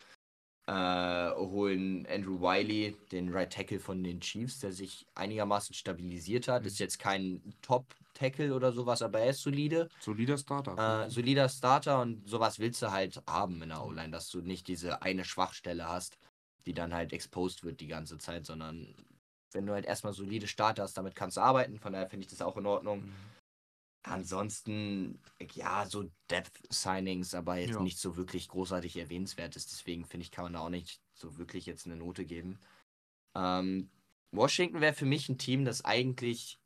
Äh, 0.68 1.32
holen 1.36 2.08
Andrew 2.08 2.40
Wiley, 2.42 2.96
den 3.12 3.32
Right 3.32 3.54
Tackle 3.54 3.80
von 3.80 4.04
den 4.04 4.20
Chiefs, 4.20 4.60
der 4.60 4.72
sich 4.72 5.06
einigermaßen 5.14 5.76
stabilisiert 5.76 6.48
hat. 6.48 6.64
Mhm. 6.64 6.68
Ist 6.68 6.80
jetzt 6.80 6.98
kein 7.00 7.54
Top-Tackle 8.16 8.54
oder 8.54 8.72
sowas, 8.72 9.02
aber 9.02 9.20
er 9.20 9.30
ist 9.32 9.42
solide. 9.42 9.90
Solider 10.00 10.38
Starter. 10.38 11.06
Äh, 11.06 11.10
solider 11.10 11.50
Starter 11.50 12.02
und 12.02 12.28
sowas 12.28 12.60
willst 12.60 12.82
du 12.82 12.92
halt 12.92 13.22
haben 13.28 13.62
in 13.62 13.70
der 13.70 13.84
O-Line, 13.84 14.12
dass 14.12 14.30
du 14.30 14.42
nicht 14.42 14.68
diese 14.68 15.02
eine 15.02 15.26
Schwachstelle 15.26 15.88
hast, 15.88 16.18
die 16.66 16.74
dann 16.74 16.94
halt 16.94 17.14
exposed 17.14 17.64
wird 17.64 17.80
die 17.80 17.88
ganze 17.88 18.18
Zeit, 18.18 18.46
sondern 18.46 18.96
wenn 19.52 19.66
du 19.66 19.74
halt 19.74 19.86
erstmal 19.86 20.14
solide 20.14 20.48
Starter 20.48 20.84
hast, 20.84 20.98
damit 20.98 21.16
kannst 21.16 21.38
du 21.38 21.42
arbeiten. 21.42 21.80
Von 21.80 21.94
daher 21.94 22.10
finde 22.10 22.26
ich 22.26 22.32
das 22.32 22.42
auch 22.42 22.58
in 22.58 22.66
Ordnung. 22.66 23.06
Mhm. 23.06 23.14
Ansonsten, 24.04 25.20
ja, 25.54 25.86
so 25.88 26.12
Depth-Signings, 26.30 27.34
aber 27.34 27.58
jetzt 27.58 27.76
Ja. 27.76 27.82
nicht 27.82 27.98
so 27.98 28.18
wirklich 28.18 28.48
großartig 28.48 28.98
erwähnenswertes. 28.98 29.66
Deswegen 29.68 30.06
finde 30.06 30.26
ich, 30.26 30.32
kann 30.32 30.44
man 30.46 30.54
da 30.54 30.60
auch 30.60 30.70
nicht 30.70 31.02
so 31.14 31.38
wirklich 31.38 31.66
jetzt 31.66 31.86
eine 31.86 31.96
Note 31.96 32.26
geben. 32.26 32.60
Ähm, 33.36 33.90
Washington 34.32 34.82
wäre 34.82 34.94
für 34.94 35.06
mich 35.06 35.28
ein 35.30 35.38
Team, 35.40 35.66
das 35.66 35.86
eigentlich 35.86 36.60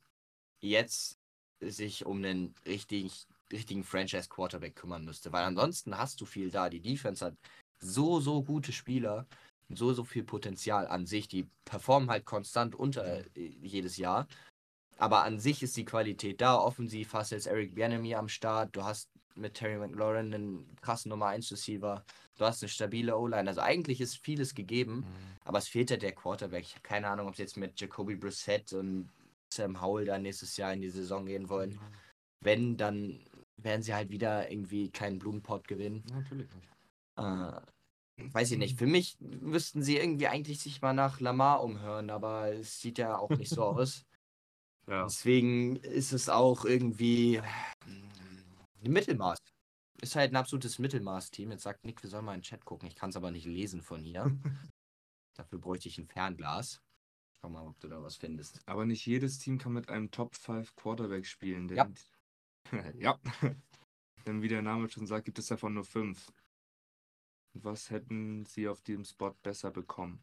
jetzt 0.61 1.18
sich 1.61 2.05
um 2.05 2.17
einen 2.17 2.53
richtig, 2.65 3.25
richtigen 3.51 3.83
Franchise-Quarterback 3.83 4.75
kümmern 4.75 5.05
müsste. 5.05 5.31
Weil 5.31 5.43
ansonsten 5.43 5.97
hast 5.97 6.21
du 6.21 6.25
viel 6.25 6.51
da. 6.51 6.69
Die 6.69 6.81
Defense 6.81 7.25
hat 7.25 7.35
so, 7.79 8.19
so 8.19 8.43
gute 8.43 8.71
Spieler, 8.71 9.25
so, 9.69 9.93
so 9.93 10.03
viel 10.03 10.23
Potenzial 10.23 10.87
an 10.87 11.05
sich. 11.05 11.27
Die 11.27 11.47
performen 11.65 12.09
halt 12.09 12.25
konstant 12.25 12.75
unter 12.75 13.05
äh, 13.05 13.23
jedes 13.61 13.97
Jahr. 13.97 14.27
Aber 14.97 15.23
an 15.23 15.39
sich 15.39 15.63
ist 15.63 15.77
die 15.77 15.85
Qualität 15.85 16.41
da. 16.41 16.57
Offensiv 16.57 17.13
hast 17.13 17.31
du 17.31 17.35
jetzt 17.35 17.47
Eric 17.47 17.75
Bianemi 17.75 18.15
am 18.15 18.27
Start. 18.27 18.75
Du 18.75 18.83
hast 18.83 19.09
mit 19.35 19.53
Terry 19.53 19.77
McLaurin 19.77 20.33
einen 20.33 20.75
krassen 20.81 21.09
Nummer 21.09 21.27
1 21.27 21.51
Receiver. 21.51 22.03
Du 22.37 22.45
hast 22.45 22.61
eine 22.61 22.69
stabile 22.69 23.17
O-Line. 23.17 23.49
Also 23.49 23.61
eigentlich 23.61 24.01
ist 24.01 24.17
vieles 24.17 24.53
gegeben. 24.53 24.97
Mhm. 24.97 25.05
Aber 25.45 25.57
es 25.57 25.67
fehlt 25.67 25.89
ja 25.89 25.97
der 25.97 26.11
Quarterback. 26.11 26.63
Ich 26.63 26.71
habe 26.73 26.81
keine 26.81 27.07
Ahnung, 27.07 27.27
ob 27.27 27.35
sie 27.35 27.43
jetzt 27.43 27.57
mit 27.57 27.79
Jacoby 27.79 28.15
Brissett 28.15 28.73
und 28.73 29.09
Sam 29.53 29.81
Howell 29.81 30.05
da 30.05 30.17
nächstes 30.17 30.57
Jahr 30.57 30.73
in 30.73 30.81
die 30.81 30.89
Saison 30.89 31.25
gehen 31.25 31.49
wollen. 31.49 31.79
Wenn, 32.41 32.77
dann 32.77 33.19
werden 33.57 33.83
sie 33.83 33.93
halt 33.93 34.09
wieder 34.09 34.49
irgendwie 34.49 34.89
keinen 34.89 35.19
Blumenpott 35.19 35.67
gewinnen. 35.67 36.03
Natürlich 36.11 36.49
nicht. 36.53 36.69
Äh, 37.17 38.31
weiß 38.33 38.51
ich 38.51 38.57
nicht. 38.57 38.77
Für 38.77 38.87
mich 38.87 39.17
müssten 39.19 39.83
sie 39.83 39.97
irgendwie 39.97 40.27
eigentlich 40.27 40.59
sich 40.59 40.81
mal 40.81 40.93
nach 40.93 41.19
Lamar 41.19 41.63
umhören, 41.63 42.09
aber 42.09 42.53
es 42.53 42.79
sieht 42.79 42.97
ja 42.97 43.17
auch 43.17 43.29
nicht 43.29 43.49
so 43.49 43.63
aus. 43.63 44.05
Ja. 44.87 45.03
Deswegen 45.03 45.75
ist 45.77 46.13
es 46.13 46.29
auch 46.29 46.65
irgendwie 46.65 47.39
mm, 47.85 48.85
ein 48.85 48.91
Mittelmaß. 48.91 49.37
Ist 50.01 50.15
halt 50.15 50.31
ein 50.31 50.37
absolutes 50.37 50.79
Mittelmaß-Team. 50.79 51.51
Jetzt 51.51 51.63
sagt 51.63 51.85
Nick, 51.85 52.01
wir 52.01 52.09
sollen 52.09 52.25
mal 52.25 52.33
in 52.33 52.39
den 52.39 52.45
Chat 52.45 52.65
gucken. 52.65 52.87
Ich 52.87 52.95
kann 52.95 53.09
es 53.09 53.17
aber 53.17 53.31
nicht 53.31 53.45
lesen 53.45 53.81
von 53.81 54.01
hier. 54.01 54.31
Dafür 55.35 55.59
bräuchte 55.59 55.89
ich 55.89 55.97
ein 55.97 56.07
Fernglas. 56.07 56.81
Schau 57.41 57.49
mal, 57.49 57.65
ob 57.65 57.79
du 57.79 57.87
da 57.87 58.01
was 58.01 58.17
findest. 58.17 58.59
Aber 58.65 58.85
nicht 58.85 59.05
jedes 59.05 59.39
Team 59.39 59.57
kann 59.57 59.73
mit 59.73 59.89
einem 59.89 60.11
Top 60.11 60.35
5 60.35 60.75
Quarterback 60.75 61.25
spielen. 61.25 61.67
Denn 61.67 61.77
Ja. 61.77 61.89
ja. 62.95 63.19
Denn 64.25 64.41
wie 64.41 64.49
der 64.49 64.61
Name 64.61 64.89
schon 64.89 65.07
sagt, 65.07 65.25
gibt 65.25 65.39
es 65.39 65.47
davon 65.47 65.73
nur 65.73 65.85
fünf. 65.85 66.31
Was 67.53 67.89
hätten 67.89 68.45
sie 68.45 68.67
auf 68.67 68.81
diesem 68.81 69.05
Spot 69.05 69.33
besser 69.41 69.71
bekommen? 69.71 70.21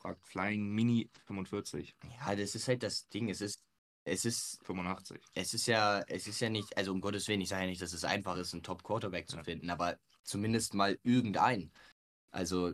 Fragt 0.00 0.24
Flying 0.24 0.70
Mini 0.70 1.10
45, 1.26 1.94
Ja, 2.18 2.34
das 2.34 2.54
ist 2.54 2.68
halt 2.68 2.82
das 2.82 3.08
Ding. 3.08 3.28
Es 3.28 3.40
ist, 3.40 3.62
es 4.04 4.24
ist, 4.24 4.58
85. 4.64 5.20
es 5.34 5.54
ist 5.54 5.66
ja, 5.66 6.00
es 6.06 6.26
ist 6.26 6.40
ja 6.40 6.48
nicht, 6.48 6.76
also 6.76 6.92
um 6.92 7.00
Gottes 7.00 7.28
Willen, 7.28 7.40
ich 7.40 7.48
sage 7.48 7.62
ja 7.62 7.68
nicht, 7.68 7.82
dass 7.82 7.92
es 7.92 8.04
einfach 8.04 8.36
ist, 8.36 8.54
einen 8.54 8.62
Top-Quarterback 8.62 9.28
zu 9.28 9.36
Ja. 9.36 9.44
finden, 9.44 9.70
aber 9.70 9.98
zumindest 10.22 10.74
mal 10.74 10.98
irgendeinen. 11.02 11.72
Also 12.30 12.72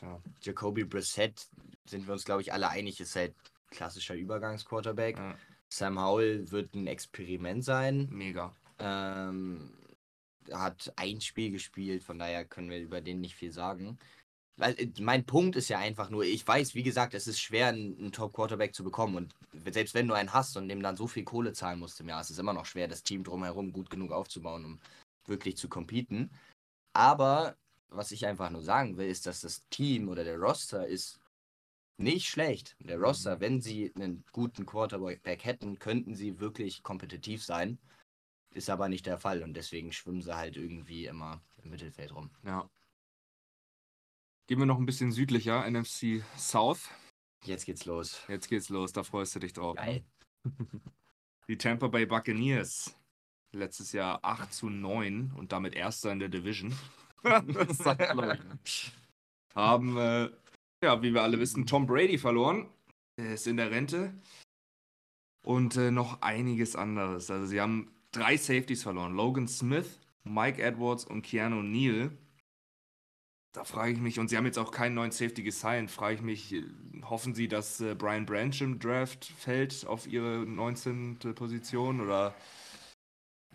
Tja. 0.00 0.20
Jacoby 0.42 0.84
Brissett 0.84 1.46
sind 1.86 2.06
wir 2.06 2.14
uns, 2.14 2.24
glaube 2.24 2.40
ich, 2.40 2.52
alle 2.52 2.70
einig, 2.70 3.00
ist 3.00 3.16
halt 3.16 3.34
klassischer 3.70 4.14
Übergangsquarterback. 4.14 5.18
Ja, 5.18 5.36
Sam 5.68 6.00
Howell 6.00 6.50
wird 6.50 6.74
ein 6.74 6.86
Experiment 6.86 7.64
sein. 7.64 8.08
mega. 8.10 8.56
Ähm, 8.78 9.76
hat 10.50 10.90
ein 10.96 11.20
Spiel 11.20 11.50
gespielt, 11.50 12.02
von 12.02 12.18
daher 12.18 12.46
können 12.46 12.70
wir 12.70 12.80
über 12.80 13.02
den 13.02 13.20
nicht 13.20 13.34
viel 13.36 13.52
sagen. 13.52 13.98
Weil, 14.56 14.74
äh, 14.80 14.90
mein 15.00 15.26
Punkt 15.26 15.54
ist 15.56 15.68
ja 15.68 15.78
einfach 15.78 16.08
nur, 16.08 16.24
ich 16.24 16.48
weiß, 16.48 16.74
wie 16.74 16.82
gesagt, 16.82 17.12
es 17.12 17.26
ist 17.26 17.38
schwer, 17.38 17.68
einen, 17.68 17.98
einen 17.98 18.12
Top-Quarterback 18.12 18.74
zu 18.74 18.82
bekommen. 18.82 19.16
Und 19.16 19.34
selbst 19.70 19.94
wenn 19.94 20.08
du 20.08 20.14
einen 20.14 20.32
hast 20.32 20.56
und 20.56 20.68
dem 20.68 20.82
dann 20.82 20.96
so 20.96 21.06
viel 21.06 21.24
Kohle 21.24 21.52
zahlen 21.52 21.78
musst 21.78 22.00
im 22.00 22.08
Jahr, 22.08 22.22
ist 22.22 22.30
es 22.30 22.38
immer 22.38 22.54
noch 22.54 22.66
schwer, 22.66 22.88
das 22.88 23.02
Team 23.02 23.22
drumherum 23.22 23.70
gut 23.70 23.90
genug 23.90 24.12
aufzubauen, 24.12 24.64
um 24.64 24.80
wirklich 25.26 25.58
zu 25.58 25.68
competen. 25.68 26.30
Aber 26.94 27.54
was 27.90 28.12
ich 28.12 28.26
einfach 28.26 28.50
nur 28.50 28.62
sagen 28.62 28.96
will, 28.96 29.08
ist, 29.08 29.26
dass 29.26 29.40
das 29.40 29.68
Team 29.68 30.08
oder 30.08 30.24
der 30.24 30.38
Roster 30.38 30.86
ist 30.86 31.20
nicht 31.96 32.28
schlecht. 32.28 32.76
Der 32.80 32.98
Roster, 32.98 33.40
wenn 33.40 33.60
sie 33.60 33.92
einen 33.94 34.24
guten 34.32 34.64
Quarterback 34.66 35.44
hätten, 35.44 35.78
könnten 35.78 36.14
sie 36.14 36.40
wirklich 36.40 36.82
kompetitiv 36.82 37.44
sein. 37.44 37.78
Ist 38.52 38.70
aber 38.70 38.88
nicht 38.88 39.06
der 39.06 39.18
Fall 39.18 39.42
und 39.42 39.54
deswegen 39.54 39.92
schwimmen 39.92 40.22
sie 40.22 40.34
halt 40.34 40.56
irgendwie 40.56 41.06
immer 41.06 41.40
im 41.62 41.70
Mittelfeld 41.70 42.14
rum. 42.14 42.30
Ja. 42.44 42.68
Gehen 44.46 44.58
wir 44.58 44.66
noch 44.66 44.78
ein 44.78 44.86
bisschen 44.86 45.12
südlicher, 45.12 45.70
NFC 45.70 46.24
South. 46.36 46.90
Jetzt 47.44 47.64
geht's 47.66 47.84
los. 47.84 48.22
Jetzt 48.28 48.48
geht's 48.48 48.68
los, 48.68 48.92
da 48.92 49.04
freust 49.04 49.34
du 49.36 49.38
dich 49.38 49.52
drauf. 49.52 49.76
ne? 49.76 49.84
Geil. 49.84 50.04
Die 51.48 51.56
Tampa 51.56 51.88
Bay 51.88 52.06
Buccaneers. 52.06 52.96
Letztes 53.52 53.92
Jahr 53.92 54.24
8 54.24 54.52
zu 54.52 54.68
9 54.68 55.32
und 55.36 55.52
damit 55.52 55.74
Erster 55.74 56.12
in 56.12 56.20
der 56.20 56.28
Division. 56.28 56.72
Haben, 59.54 59.96
äh, 59.96 60.30
ja, 60.82 61.02
wie 61.02 61.12
wir 61.12 61.22
alle 61.22 61.38
wissen, 61.38 61.66
Tom 61.66 61.86
Brady 61.86 62.18
verloren. 62.18 62.68
Er 63.16 63.34
ist 63.34 63.46
in 63.46 63.56
der 63.56 63.70
Rente. 63.70 64.12
Und 65.44 65.76
äh, 65.76 65.90
noch 65.90 66.22
einiges 66.22 66.76
anderes. 66.76 67.30
Also 67.30 67.46
sie 67.46 67.60
haben 67.60 67.90
drei 68.12 68.36
Safeties 68.36 68.82
verloren. 68.82 69.14
Logan 69.14 69.48
Smith, 69.48 69.98
Mike 70.24 70.62
Edwards 70.62 71.04
und 71.04 71.22
Keanu 71.22 71.62
Neal. 71.62 72.10
Da 73.52 73.64
frage 73.64 73.92
ich 73.92 73.98
mich, 73.98 74.20
und 74.20 74.28
sie 74.28 74.36
haben 74.36 74.46
jetzt 74.46 74.58
auch 74.58 74.70
keinen 74.70 74.94
neuen 74.94 75.10
Safety 75.10 75.42
gesigned, 75.42 75.90
frage 75.90 76.14
ich 76.14 76.22
mich, 76.22 76.52
äh, 76.52 76.62
hoffen 77.02 77.34
sie, 77.34 77.48
dass 77.48 77.80
äh, 77.80 77.94
Brian 77.94 78.26
Branch 78.26 78.60
im 78.60 78.78
Draft 78.78 79.24
fällt 79.24 79.86
auf 79.86 80.06
ihre 80.06 80.46
19. 80.46 81.18
Position 81.34 82.00
oder 82.00 82.34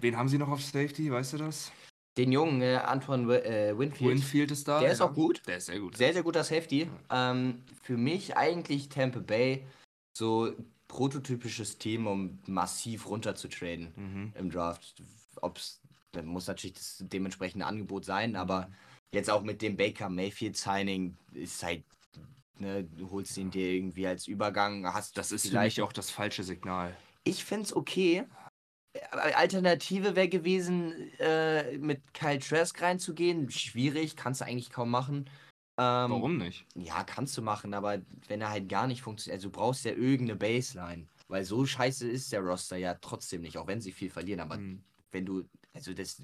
wen 0.02 0.18
haben 0.18 0.28
sie 0.28 0.38
noch 0.38 0.50
auf 0.50 0.62
Safety, 0.62 1.12
weißt 1.12 1.34
du 1.34 1.38
das? 1.38 1.72
Den 2.18 2.32
jungen 2.32 2.62
äh, 2.62 2.76
Antoine 2.76 3.44
äh, 3.44 3.78
Winfield, 3.78 4.12
Winfield 4.12 4.52
ist 4.52 4.68
da. 4.68 4.80
der 4.80 4.92
ist 4.92 5.00
ja. 5.00 5.06
auch 5.06 5.14
gut. 5.14 5.42
Der 5.48 5.58
ist 5.58 5.66
sehr 5.66 5.80
gut. 5.80 5.98
Sehr, 5.98 6.14
sehr 6.14 6.24
guter 6.24 6.44
Safety. 6.44 6.90
Ähm, 7.10 7.62
für 7.82 7.98
mich 7.98 8.38
eigentlich 8.38 8.88
Tampa 8.90 9.20
Bay 9.20 9.66
so 10.14 10.54
prototypisches 10.88 11.78
Team, 11.78 12.08
um 12.08 12.40
massiv 12.46 13.08
runterzutraden 13.08 13.92
Mhm. 13.96 14.34
im 14.38 14.50
Draft. 14.50 14.96
Ob's, 15.42 15.82
dann 16.14 16.26
muss 16.26 16.48
natürlich 16.48 16.76
das 16.76 16.98
dementsprechende 17.00 17.66
Angebot 17.66 18.06
sein, 18.06 18.38
aber 18.38 18.70
jetzt 19.12 19.30
auch 19.30 19.44
mit 19.44 19.62
dem 19.62 19.76
Baker 19.76 20.10
Mayfield 20.10 20.56
Signing 20.56 21.18
ist 21.34 21.62
halt, 21.64 21.84
ne, 22.60 22.86
du 22.86 23.12
holst 23.12 23.38
ihn 23.38 23.52
dir 23.52 23.74
irgendwie 23.74 24.08
als 24.08 24.28
Übergang, 24.28 24.86
hast 24.94 25.18
Das 25.18 25.34
ist 25.34 25.44
für 25.44 25.50
vielleicht 25.50 25.78
mich 25.78 25.84
auch 25.84 25.92
das 25.92 26.10
falsche 26.10 26.44
Signal. 26.44 26.96
Ich 27.26 27.44
find's 27.44 27.76
okay. 27.76 28.24
Aber 29.12 29.36
Alternative 29.38 30.16
wäre 30.16 30.30
gewesen, 30.30 31.12
äh, 31.20 31.78
mit 31.78 32.14
Kyle 32.14 32.40
Trask 32.40 32.82
reinzugehen. 32.82 33.50
Schwierig, 33.52 34.16
kannst 34.16 34.42
du 34.42 34.46
eigentlich 34.46 34.70
kaum 34.70 34.90
machen. 34.90 35.30
Ähm, 35.78 36.12
Warum 36.12 36.38
nicht? 36.38 36.66
Ja, 36.76 37.04
kannst 37.04 37.38
du 37.38 37.42
machen, 37.42 37.74
aber 37.74 38.02
wenn 38.28 38.42
er 38.42 38.50
halt 38.50 38.70
gar 38.70 38.88
nicht 38.88 39.02
funktioniert, 39.02 39.40
also 39.40 39.50
du 39.50 39.52
brauchst 39.52 39.84
ja 39.84 39.92
irgendeine 39.92 40.38
Baseline. 40.38 41.08
Weil 41.28 41.44
so 41.44 41.66
scheiße 41.66 42.08
ist 42.08 42.32
der 42.32 42.42
Roster 42.42 42.78
ja 42.78 42.94
trotzdem 42.96 43.42
nicht, 43.42 43.58
auch 43.58 43.68
wenn 43.68 43.82
sie 43.82 43.92
viel 43.92 44.10
verlieren. 44.10 44.40
Aber 44.40 44.58
Mhm. 44.58 44.84
wenn 45.12 45.26
du, 45.26 45.44
also 45.74 45.94
das 45.94 46.22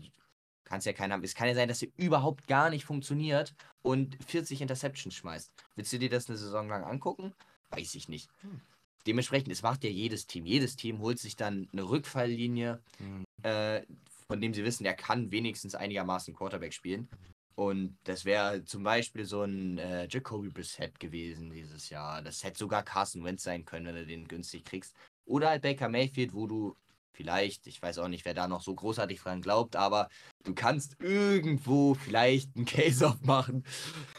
kannst 0.64 0.86
ja 0.88 0.94
keiner, 0.94 1.22
es 1.22 1.36
kann 1.36 1.48
ja 1.50 1.56
sein, 1.56 1.68
dass 1.68 1.82
er 1.82 1.90
überhaupt 1.98 2.48
gar 2.48 2.70
nicht 2.70 2.86
funktioniert 2.86 3.54
und 3.82 4.18
40 4.26 4.62
Interceptions 4.62 5.16
schmeißt. 5.16 5.52
Willst 5.76 5.92
du 5.92 6.00
dir 6.00 6.10
das 6.10 6.30
eine 6.30 6.38
Saison 6.38 6.70
lang 6.70 6.84
angucken? 6.84 7.34
Weiß 7.72 7.96
ich 7.96 8.08
nicht. 8.08 8.30
Hm. 8.42 8.62
Dementsprechend, 9.08 9.52
es 9.52 9.62
macht 9.62 9.84
ja 9.84 9.90
jedes 9.90 10.28
Team. 10.28 10.46
Jedes 10.46 10.76
Team 10.76 11.00
holt 11.00 11.20
sich 11.20 11.36
dann 11.36 11.68
eine 11.72 11.84
Rückfalllinie, 11.84 12.82
Mhm. 13.00 13.24
äh, 13.44 13.82
von 14.28 14.40
dem 14.40 14.54
sie 14.54 14.64
wissen, 14.64 14.84
der 14.84 14.94
kann 14.94 15.32
wenigstens 15.32 15.76
einigermaßen 15.76 16.34
Quarterback 16.34 16.74
spielen. 16.74 17.10
Und 17.56 17.98
das 18.06 18.24
wäre 18.26 18.64
zum 18.64 18.84
Beispiel 18.84 19.26
so 19.26 19.44
ein 19.44 19.78
äh, 19.78 20.08
Jacoby 20.10 20.50
Brissett 20.50 21.00
gewesen 21.00 21.52
dieses 21.52 21.90
Jahr. 21.90 22.22
Das 22.22 22.44
hätte 22.44 22.58
sogar 22.58 22.82
Carson 22.84 23.24
Wentz 23.26 23.44
sein 23.44 23.66
können, 23.66 23.88
wenn 23.88 23.96
du 23.96 24.06
den 24.06 24.28
günstig 24.28 24.64
kriegst. 24.64 24.96
Oder 25.26 25.50
halt 25.50 25.62
Baker 25.62 25.90
Mayfield, 25.90 26.34
wo 26.34 26.48
du 26.48 26.76
vielleicht, 27.14 27.68
ich 27.68 27.82
weiß 27.82 28.00
auch 28.00 28.08
nicht, 28.08 28.24
wer 28.26 28.34
da 28.34 28.48
noch 28.48 28.62
so 28.62 28.74
großartig 28.74 29.20
dran 29.20 29.42
glaubt, 29.42 29.76
aber 29.76 30.08
du 30.46 30.56
kannst 30.56 30.96
irgendwo 31.00 31.94
vielleicht 31.94 32.56
einen 32.56 32.66
Case 32.66 33.06
aufmachen, 33.08 33.64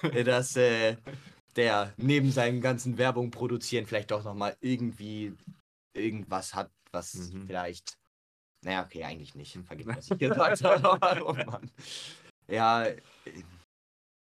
dass 0.24 0.54
äh, 0.56 0.96
der 1.56 1.92
neben 1.96 2.30
seinem 2.30 2.60
ganzen 2.60 2.98
Werbung 2.98 3.30
produzieren 3.30 3.86
vielleicht 3.86 4.10
doch 4.10 4.24
nochmal 4.24 4.56
irgendwie 4.60 5.34
irgendwas 5.94 6.54
hat, 6.54 6.70
was 6.92 7.14
Mhm. 7.14 7.46
vielleicht. 7.46 7.98
Naja, 8.64 8.84
okay, 8.84 9.04
eigentlich 9.04 9.34
nicht. 9.34 9.58
Vergiss, 9.64 9.86
was 9.86 10.10
ich 10.10 10.18
gesagt 10.18 10.62
habe. 10.62 11.24
oh 11.26 11.32
Mann. 11.34 11.70
Ja, 12.48 12.84
äh, 12.84 13.00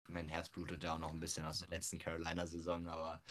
mein 0.09 0.29
Herz 0.29 0.49
blutet 0.49 0.83
ja 0.83 0.93
auch 0.95 0.99
noch 0.99 1.11
ein 1.11 1.19
bisschen 1.19 1.45
aus 1.45 1.59
der 1.59 1.69
letzten 1.69 1.99
Carolina-Saison, 1.99 2.87
aber. 2.87 3.21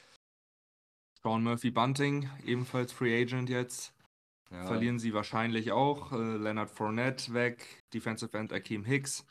Sean 1.22 1.42
Murphy 1.44 1.70
Bunting, 1.70 2.28
ebenfalls 2.44 2.92
Free 2.92 3.22
Agent 3.22 3.48
jetzt. 3.48 3.94
Ja, 4.50 4.66
Verlieren 4.66 4.98
sie 4.98 5.14
wahrscheinlich 5.14 5.72
auch. 5.72 6.12
Äh, 6.12 6.16
Leonard 6.36 6.70
Fournette 6.70 7.32
weg, 7.32 7.82
Defensive 7.94 8.36
End 8.36 8.52
Akeem 8.52 8.84
Hicks 8.84 9.24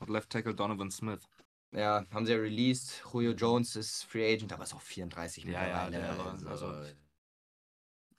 und 0.00 0.10
Left 0.10 0.30
Tackle 0.30 0.54
Donovan 0.54 0.90
Smith. 0.90 1.26
Ja, 1.72 2.04
haben 2.12 2.26
sie 2.26 2.32
ja 2.32 2.38
released. 2.38 3.02
Julio 3.12 3.32
Jones 3.32 3.76
ist 3.76 4.04
Free 4.04 4.32
Agent, 4.34 4.52
aber 4.52 4.64
ist 4.64 4.74
auch 4.74 4.80
34 4.80 5.44
Ja, 5.44 5.50
ja, 5.50 5.60
mittlerweile. 5.90 5.90
der 5.90 6.18
war- 6.18 6.50
also, 6.50 6.66
also- 6.66 6.94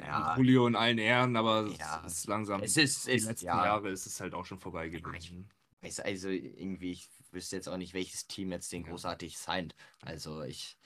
ja, 0.02 0.32
Und 0.34 0.38
Julio 0.40 0.68
in 0.68 0.76
allen 0.76 0.98
Ehren, 0.98 1.36
aber 1.36 1.68
Ja. 1.78 2.02
es 2.06 2.14
ist 2.20 2.28
langsam. 2.28 2.64
es 2.64 2.78
ist, 2.78 3.08
die 3.08 3.12
ist 3.12 3.26
letzten 3.26 3.46
ja, 3.48 3.66
Jahre 3.66 3.90
ist 3.90 4.06
es 4.06 4.20
halt 4.22 4.34
auch 4.34 4.46
schon 4.46 4.60
vorbei 4.60 4.90
gewesen. 4.90 5.50
Weiß- 5.82 6.02
Also 6.02 6.30
irgendwie, 6.30 6.92
ich 6.92 7.10
wüsste 7.32 7.56
jetzt 7.58 7.68
auch 7.68 7.78
nicht, 7.78 7.94
welches 7.94 8.26
Team 8.28 8.52
jetzt 8.52 8.72
den 8.72 8.84
Ja. 8.84 8.90
großartig 8.90 9.38
signed. 9.38 9.76
Also 10.02 10.42
ich 10.44 10.78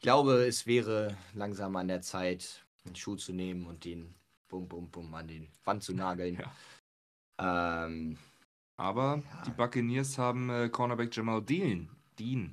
glaube, 0.00 0.46
es 0.46 0.66
wäre 0.66 1.16
langsam 1.34 1.76
an 1.76 1.88
der 1.88 2.00
Zeit, 2.02 2.64
einen 2.84 2.96
Schuh 2.96 3.16
zu 3.16 3.32
nehmen 3.32 3.66
und 3.66 3.84
den 3.84 4.14
bum 4.48 4.66
bum 4.68 4.90
bum 4.90 5.14
an 5.14 5.28
die 5.28 5.48
Wand 5.64 5.82
zu 5.84 5.92
nageln. 5.94 6.42
ähm, 7.38 8.18
Aber 8.82 9.22
Ja. 9.24 9.42
die 9.46 9.50
Buccaneers 9.52 10.18
haben 10.18 10.50
äh, 10.50 10.68
Cornerback 10.68 11.14
Jamal 11.16 11.40
Dean. 11.40 11.88
Dean. 12.18 12.52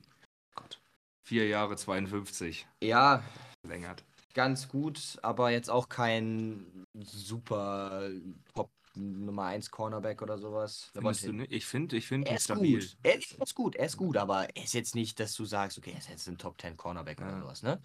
Gott. 0.53 0.79
Vier 1.27 1.47
Jahre 1.47 1.75
52. 1.75 2.67
ja, 2.83 3.23
Verlängert. 3.65 4.03
ganz 4.35 4.67
gut, 4.67 5.17
aber 5.23 5.49
jetzt 5.49 5.71
auch 5.71 5.89
kein 5.89 6.85
super 6.95 8.09
Top 8.53 8.69
Nummer 8.95 9.45
1 9.45 9.71
Cornerback 9.71 10.21
oder 10.21 10.37
sowas. 10.37 10.91
Du 10.93 11.01
nicht? 11.01 11.51
Ich 11.51 11.65
finde, 11.65 11.97
ich 11.97 12.07
finde 12.07 12.29
Er 12.29 12.35
ist 12.37 12.43
stabil. 12.43 12.79
gut. 12.79 12.97
Er 13.01 13.15
ist, 13.17 13.55
gut, 13.55 13.75
er 13.75 13.85
ist 13.87 13.97
gut, 13.97 14.15
aber 14.15 14.55
er 14.55 14.63
ist 14.63 14.73
jetzt 14.73 14.93
nicht, 14.93 15.19
dass 15.19 15.33
du 15.33 15.45
sagst, 15.45 15.79
okay, 15.79 15.91
er 15.93 15.97
ist 15.97 16.09
jetzt 16.09 16.27
ein 16.27 16.37
Top 16.37 16.61
10 16.61 16.77
Cornerback 16.77 17.19
oder 17.21 17.31
Ja. 17.31 17.39
sowas, 17.41 17.63
ne? 17.63 17.81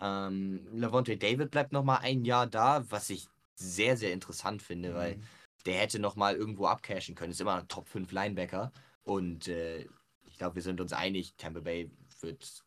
Ähm, 0.00 0.66
Levante 0.72 1.16
David 1.16 1.50
bleibt 1.52 1.72
noch 1.72 1.84
mal 1.84 1.98
ein 1.98 2.24
Jahr 2.24 2.46
da, 2.48 2.84
was 2.90 3.08
ich 3.10 3.28
sehr, 3.54 3.96
sehr 3.96 4.12
interessant 4.12 4.62
finde, 4.62 4.94
weil 4.94 5.16
Mhm. 5.16 5.22
Der 5.68 5.78
hätte 5.78 5.98
noch 5.98 6.16
mal 6.16 6.34
irgendwo 6.34 6.66
abcashen 6.66 7.14
können. 7.14 7.30
Ist 7.30 7.42
immer 7.42 7.56
ein 7.56 7.68
Top 7.68 7.86
5 7.88 8.10
Linebacker 8.10 8.72
und 9.02 9.48
äh, 9.48 9.86
ich 10.24 10.38
glaube, 10.38 10.54
wir 10.56 10.62
sind 10.62 10.80
uns 10.80 10.94
einig, 10.94 11.34
Tampa 11.36 11.60
Bay 11.60 11.90
wird 12.20 12.64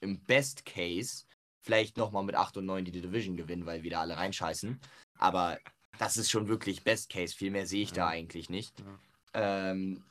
im 0.00 0.20
Best 0.26 0.66
Case 0.66 1.24
vielleicht 1.60 1.96
noch 1.96 2.10
mal 2.12 2.22
mit 2.22 2.34
8 2.34 2.58
und 2.58 2.66
9 2.66 2.84
die 2.84 2.90
Division 2.92 3.36
gewinnen, 3.36 3.64
weil 3.64 3.82
wieder 3.82 4.00
alle 4.00 4.16
reinscheißen. 4.18 4.78
Aber 5.18 5.58
das 5.98 6.18
ist 6.18 6.30
schon 6.30 6.46
wirklich 6.48 6.84
Best 6.84 7.08
Case. 7.10 7.34
Viel 7.34 7.50
mehr 7.50 7.66
sehe 7.66 7.82
ich 7.82 7.92
da 7.92 8.02
Ja. 8.02 8.08
eigentlich 8.08 8.50
nicht. 8.50 8.78
Ja. 9.34 9.70
Ähm, 9.70 10.04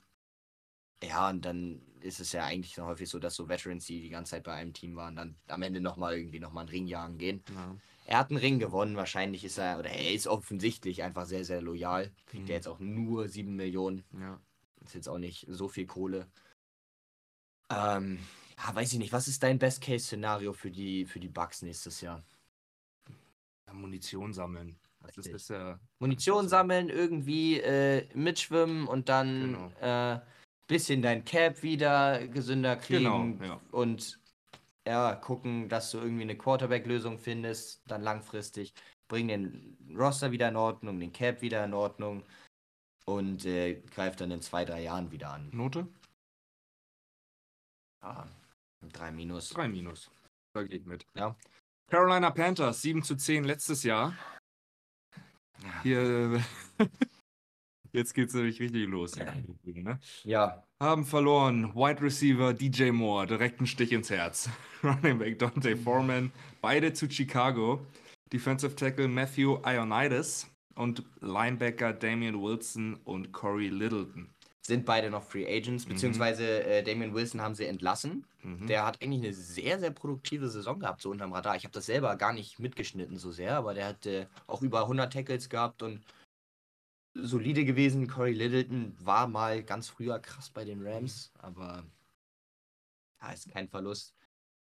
ja, 1.04 1.30
und 1.30 1.46
dann 1.46 1.82
ist 2.02 2.20
es 2.20 2.32
ja 2.32 2.44
eigentlich 2.44 2.76
noch 2.78 2.88
häufig 2.88 3.08
so, 3.08 3.20
dass 3.20 3.36
so 3.36 3.48
Veterans, 3.50 3.86
die 3.86 4.02
die 4.02 4.10
ganze 4.10 4.32
Zeit 4.32 4.44
bei 4.44 4.54
einem 4.54 4.74
Team 4.74 4.96
waren, 4.96 5.16
dann 5.16 5.36
am 5.48 5.62
Ende 5.62 5.80
nochmal 5.80 6.18
irgendwie 6.18 6.40
nochmal 6.40 6.64
einen 6.64 6.70
Ring 6.70 6.88
jagen 6.88 7.18
gehen. 7.18 7.44
Ja. 7.54 7.76
Er 8.10 8.18
hat 8.18 8.32
einen 8.32 8.40
Ring 8.40 8.58
gewonnen, 8.58 8.96
wahrscheinlich 8.96 9.46
ist 9.46 9.60
er, 9.60 9.78
oder 9.78 9.92
er 9.92 10.12
ist 10.14 10.26
offensichtlich 10.26 11.04
einfach 11.04 11.28
sehr, 11.28 11.46
sehr 11.46 11.62
loyal. 11.62 12.10
Kriegt 12.26 12.46
Mhm. 12.46 12.50
er 12.50 12.56
jetzt 12.56 12.68
auch 12.68 12.80
nur 12.80 13.28
7 13.28 13.56
Millionen. 13.56 14.04
Ja. 14.20 14.40
Ist 14.84 14.96
jetzt 14.96 15.08
auch 15.08 15.20
nicht 15.20 15.46
so 15.48 15.68
viel 15.68 15.86
Kohle. 15.86 16.26
Ähm, 17.70 18.18
ja, 18.58 18.74
weiß 18.74 18.94
ich 18.94 18.98
nicht, 18.98 19.14
was 19.14 19.28
ist 19.28 19.44
dein 19.44 19.60
Best-Case-Szenario 19.60 20.54
für 20.54 20.72
die, 20.72 21.06
für 21.06 21.20
die 21.20 21.28
Bucks 21.28 21.62
nächstes 21.62 22.02
Jahr? 22.02 22.24
Ja, 23.68 23.74
Munition 23.74 24.34
sammeln. 24.34 24.76
Das 25.16 25.28
ist, 25.28 25.50
ja. 25.52 25.80
Munition 26.00 26.46
so. 26.46 26.50
sammeln, 26.50 26.90
irgendwie 26.90 27.60
äh, 27.60 28.08
mitschwimmen 28.16 28.88
und 28.88 29.08
dann 29.08 29.54
Genau. 29.54 30.16
äh, 30.16 30.20
bisschen 30.68 31.02
dein 31.04 31.26
Cap 31.26 31.62
wieder 31.62 32.28
gesünder 32.28 32.76
kriegen 32.76 33.38
Genau, 33.38 33.46
ja. 33.46 33.62
und 33.72 34.19
ja, 34.90 35.14
gucken, 35.14 35.70
dass 35.70 35.92
du 35.92 36.00
irgendwie 36.00 36.24
eine 36.24 36.36
Quarterback-Lösung 36.36 37.20
findest, 37.20 37.84
dann 37.86 38.02
langfristig. 38.02 38.74
Bring 39.08 39.28
den 39.28 39.78
Roster 39.96 40.32
wieder 40.32 40.50
in 40.50 40.56
Ordnung, 40.56 41.00
den 41.00 41.14
Cap 41.14 41.44
wieder 41.44 41.64
in 41.64 41.76
Ordnung 41.76 42.24
und 43.06 43.46
äh, 43.46 43.76
greif 43.94 44.16
dann 44.16 44.32
in 44.32 44.42
zwei, 44.42 44.66
drei 44.66 44.82
Jahren 44.82 45.12
wieder 45.12 45.32
an. 45.32 45.50
Note? 45.54 45.88
Ja, 48.02 48.28
drei 48.92 49.12
Minus. 49.12 49.50
3 49.50 49.68
minus. 49.68 50.10
Da 50.54 50.64
geht 50.64 50.88
mit. 50.88 51.06
Ja. 51.14 51.36
Carolina 51.92 52.32
Panthers, 52.32 52.82
7 52.82 53.04
zu 53.04 53.16
10 53.16 53.44
letztes 53.44 53.84
Jahr. 53.84 54.16
Ja. 55.62 55.82
Hier. 55.84 56.44
Jetzt 57.92 58.14
geht's 58.14 58.34
nämlich 58.34 58.60
richtig 58.60 58.88
los. 58.88 59.16
Ne? 59.16 60.00
Ja, 60.24 60.64
Haben 60.82 61.04
verloren. 61.04 61.76
Wide 61.76 62.02
Receiver 62.02 62.54
DJ 62.54 62.92
Moore, 62.92 63.28
direkt 63.28 63.60
einen 63.60 63.68
Stich 63.68 63.92
ins 63.92 64.10
Herz. 64.10 64.50
Running 64.84 65.20
Back 65.20 65.38
Dante 65.38 65.76
Foreman, 65.76 66.32
beide 66.62 66.94
zu 66.94 67.10
Chicago. 67.12 67.86
Defensive 68.32 68.78
Tackle 68.78 69.10
Matthew 69.10 69.58
Ionides 69.66 70.48
und 70.76 71.04
Linebacker 71.20 71.92
Damian 71.92 72.42
Wilson 72.42 72.98
und 73.04 73.34
Corey 73.34 73.68
Littleton. 73.68 74.30
sind 74.62 74.86
beide 74.86 75.10
noch 75.10 75.24
Free 75.24 75.46
Agents, 75.46 75.86
Mhm. 75.86 75.90
beziehungsweise 75.90 76.64
äh, 76.64 76.82
Damian 76.82 77.14
Wilson 77.14 77.42
haben 77.42 77.56
sie 77.56 77.66
entlassen. 77.66 78.24
Mhm. 78.44 78.68
Der 78.68 78.86
hat 78.86 79.02
eigentlich 79.04 79.22
eine 79.24 79.34
sehr, 79.34 79.80
sehr 79.80 79.92
produktive 79.92 80.48
Saison 80.48 80.80
gehabt, 80.80 81.02
so 81.02 81.10
unterm 81.10 81.34
Radar. 81.34 81.58
Ich 81.58 81.64
habe 81.66 81.74
das 81.74 81.88
selber 81.88 82.16
gar 82.16 82.32
nicht 82.32 82.58
mitgeschnitten 82.60 83.18
so 83.18 83.32
sehr, 83.34 83.58
aber 83.58 83.74
der 83.74 83.88
hat 83.88 84.06
äh, 84.06 84.28
auch 84.48 84.62
über 84.62 84.84
100 84.84 85.12
Tackles 85.12 85.50
gehabt 85.50 85.82
und 85.84 86.00
solide 87.14 87.66
gewesen. 87.66 88.08
Corey 88.08 88.34
Littleton 88.34 88.96
war 89.00 89.28
mal 89.28 89.64
ganz 89.64 89.90
früher 89.90 90.20
krass 90.20 90.50
bei 90.50 90.64
den 90.66 90.86
Rams, 90.86 91.32
aber 91.40 91.86
ja, 93.22 93.32
ist 93.32 93.50
kein 93.52 93.68
Verlust. 93.68 94.14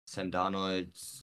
Sam 0.10 0.32
Darnold, 0.32 1.22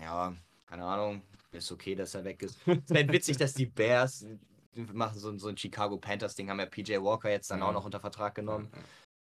ja, 0.00 0.34
keine 0.66 0.84
Ahnung, 0.84 1.22
ist 1.50 1.70
okay, 1.70 1.94
dass 1.94 2.14
er 2.14 2.24
weg 2.24 2.42
ist. 2.42 2.58
Es 2.66 2.88
wäre 2.88 3.12
witzig, 3.12 3.36
dass 3.36 3.52
die 3.54 3.66
Bears 3.66 4.24
machen 4.74 5.18
so, 5.18 5.28
ein- 5.28 5.38
so 5.38 5.48
ein 5.48 5.56
Chicago 5.58 5.98
Panthers-Ding, 5.98 6.48
haben 6.48 6.58
ja 6.60 6.66
PJ 6.66 6.96
Walker 7.02 7.28
jetzt 7.30 7.50
dann 7.50 7.58
Ja. 7.60 7.66
auch 7.66 7.72
noch 7.72 7.84
unter 7.84 8.00
Vertrag 8.00 8.34
genommen 8.34 8.70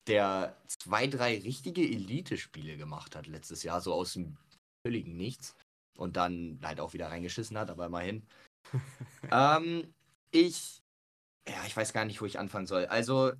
der 0.07 0.57
zwei, 0.67 1.07
drei 1.07 1.39
richtige 1.39 1.83
Elite-Spiele 1.83 2.77
gemacht 2.77 3.15
hat 3.15 3.27
letztes 3.27 3.63
Jahr, 3.63 3.81
so 3.81 3.93
aus 3.93 4.15
dem 4.15 4.37
völligen 4.85 5.17
Nichts. 5.17 5.55
Und 5.97 6.17
dann 6.17 6.59
halt 6.63 6.81
auch 6.81 6.95
wieder 6.95 7.09
reingeschissen 7.09 7.59
hat, 7.59 7.71
aber 7.71 7.87
immerhin. 7.87 8.27
ähm, 9.31 9.93
ich, 10.31 10.83
ja, 11.49 11.65
ich 11.67 11.77
weiß 11.77 11.93
gar 11.93 12.05
nicht, 12.05 12.21
wo 12.21 12.27
ich 12.27 12.39
anfangen 12.39 12.67
soll. 12.67 12.87
Also, 12.87 13.33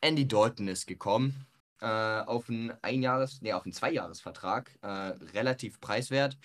Andy 0.00 0.26
Dalton 0.28 0.68
ist 0.68 0.86
gekommen 0.86 1.46
äh, 1.80 1.86
auf 1.86 2.48
einen 2.48 2.72
Einjahres-, 2.82 3.40
nee, 3.42 3.52
auf 3.52 3.64
einen 3.64 3.72
Zweijahresvertrag, 3.72 4.78
äh, 4.82 4.86
relativ 4.86 5.80
preiswert. 5.80 6.38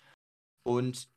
Und 0.64 1.10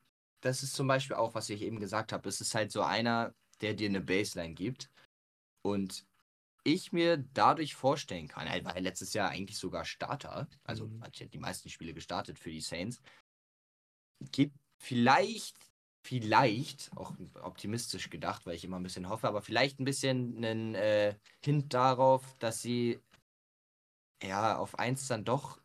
das 0.42 0.62
ist 0.62 0.74
zum 0.74 0.86
Beispiel 0.86 1.16
auch, 1.16 1.34
was 1.34 1.50
ich 1.50 1.62
eben 1.62 1.80
gesagt 1.80 2.12
habe, 2.12 2.28
es 2.28 2.40
ist 2.40 2.54
halt 2.54 2.72
so 2.72 2.82
einer, 2.82 3.34
der 3.60 3.74
dir 3.74 3.88
eine 3.88 4.00
Baseline 4.00 4.54
gibt. 4.54 4.90
Und 5.62 6.06
ich 6.64 6.92
mir 6.92 7.18
dadurch 7.34 7.74
vorstellen 7.74 8.28
kann, 8.28 8.46
er 8.46 8.64
war 8.64 8.74
ja 8.74 8.80
letztes 8.80 9.14
Jahr 9.14 9.30
eigentlich 9.30 9.58
sogar 9.58 9.84
Starter, 9.84 10.48
also 10.64 10.88
Mhm. 10.88 11.02
hat 11.02 11.16
ja 11.18 11.26
die 11.26 11.38
meisten 11.38 11.68
Spiele 11.68 11.94
gestartet 11.94 12.38
für 12.38 12.50
die 12.50 12.60
Saints, 12.60 13.00
gibt 14.32 14.56
vielleicht, 14.78 15.56
vielleicht, 16.06 16.90
auch 16.96 17.12
optimistisch 17.42 18.10
gedacht, 18.10 18.46
weil 18.46 18.54
ich 18.54 18.64
immer 18.64 18.78
ein 18.78 18.82
bisschen 18.82 19.08
hoffe, 19.08 19.28
aber 19.28 19.42
vielleicht 19.42 19.80
ein 19.80 19.84
bisschen 19.84 20.36
einen 20.36 20.74
äh, 20.74 21.14
Hint 21.44 21.74
darauf, 21.74 22.36
dass 22.38 22.62
sie 22.62 23.00
ja 24.22 24.56
auf 24.56 24.78
eins 24.78 25.08
dann 25.08 25.24
doch 25.24 25.60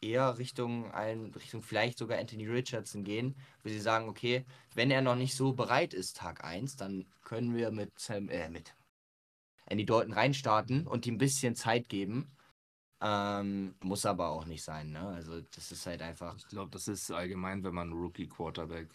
eher 0.00 0.38
Richtung 0.38 0.92
ein, 0.92 1.32
Richtung 1.34 1.62
vielleicht 1.62 1.98
sogar 1.98 2.18
Anthony 2.18 2.46
Richardson 2.46 3.02
gehen, 3.02 3.34
wo 3.62 3.68
sie 3.68 3.80
sagen, 3.80 4.08
okay, 4.08 4.44
wenn 4.74 4.90
er 4.92 5.02
noch 5.02 5.16
nicht 5.16 5.34
so 5.34 5.52
bereit 5.52 5.92
ist, 5.92 6.16
Tag 6.16 6.44
1, 6.44 6.76
dann 6.76 7.06
können 7.22 7.56
wir 7.56 7.72
mit, 7.72 7.98
Sam, 7.98 8.28
äh, 8.28 8.48
mit 8.48 8.74
Andy 9.66 9.84
Dalton 9.84 10.12
reinstarten 10.12 10.86
und 10.86 11.06
ihm 11.06 11.14
ein 11.14 11.18
bisschen 11.18 11.56
Zeit 11.56 11.88
geben. 11.88 12.30
Ähm, 13.00 13.76
muss 13.80 14.06
aber 14.06 14.30
auch 14.30 14.44
nicht 14.44 14.64
sein, 14.64 14.90
ne? 14.90 15.00
Also 15.00 15.40
das 15.40 15.70
ist 15.70 15.86
halt 15.86 16.02
einfach. 16.02 16.36
Ich 16.36 16.48
glaube, 16.48 16.70
das 16.72 16.88
ist 16.88 17.12
allgemein, 17.12 17.62
wenn 17.62 17.74
man 17.74 17.92
Rookie 17.92 18.26
Quarterback. 18.26 18.88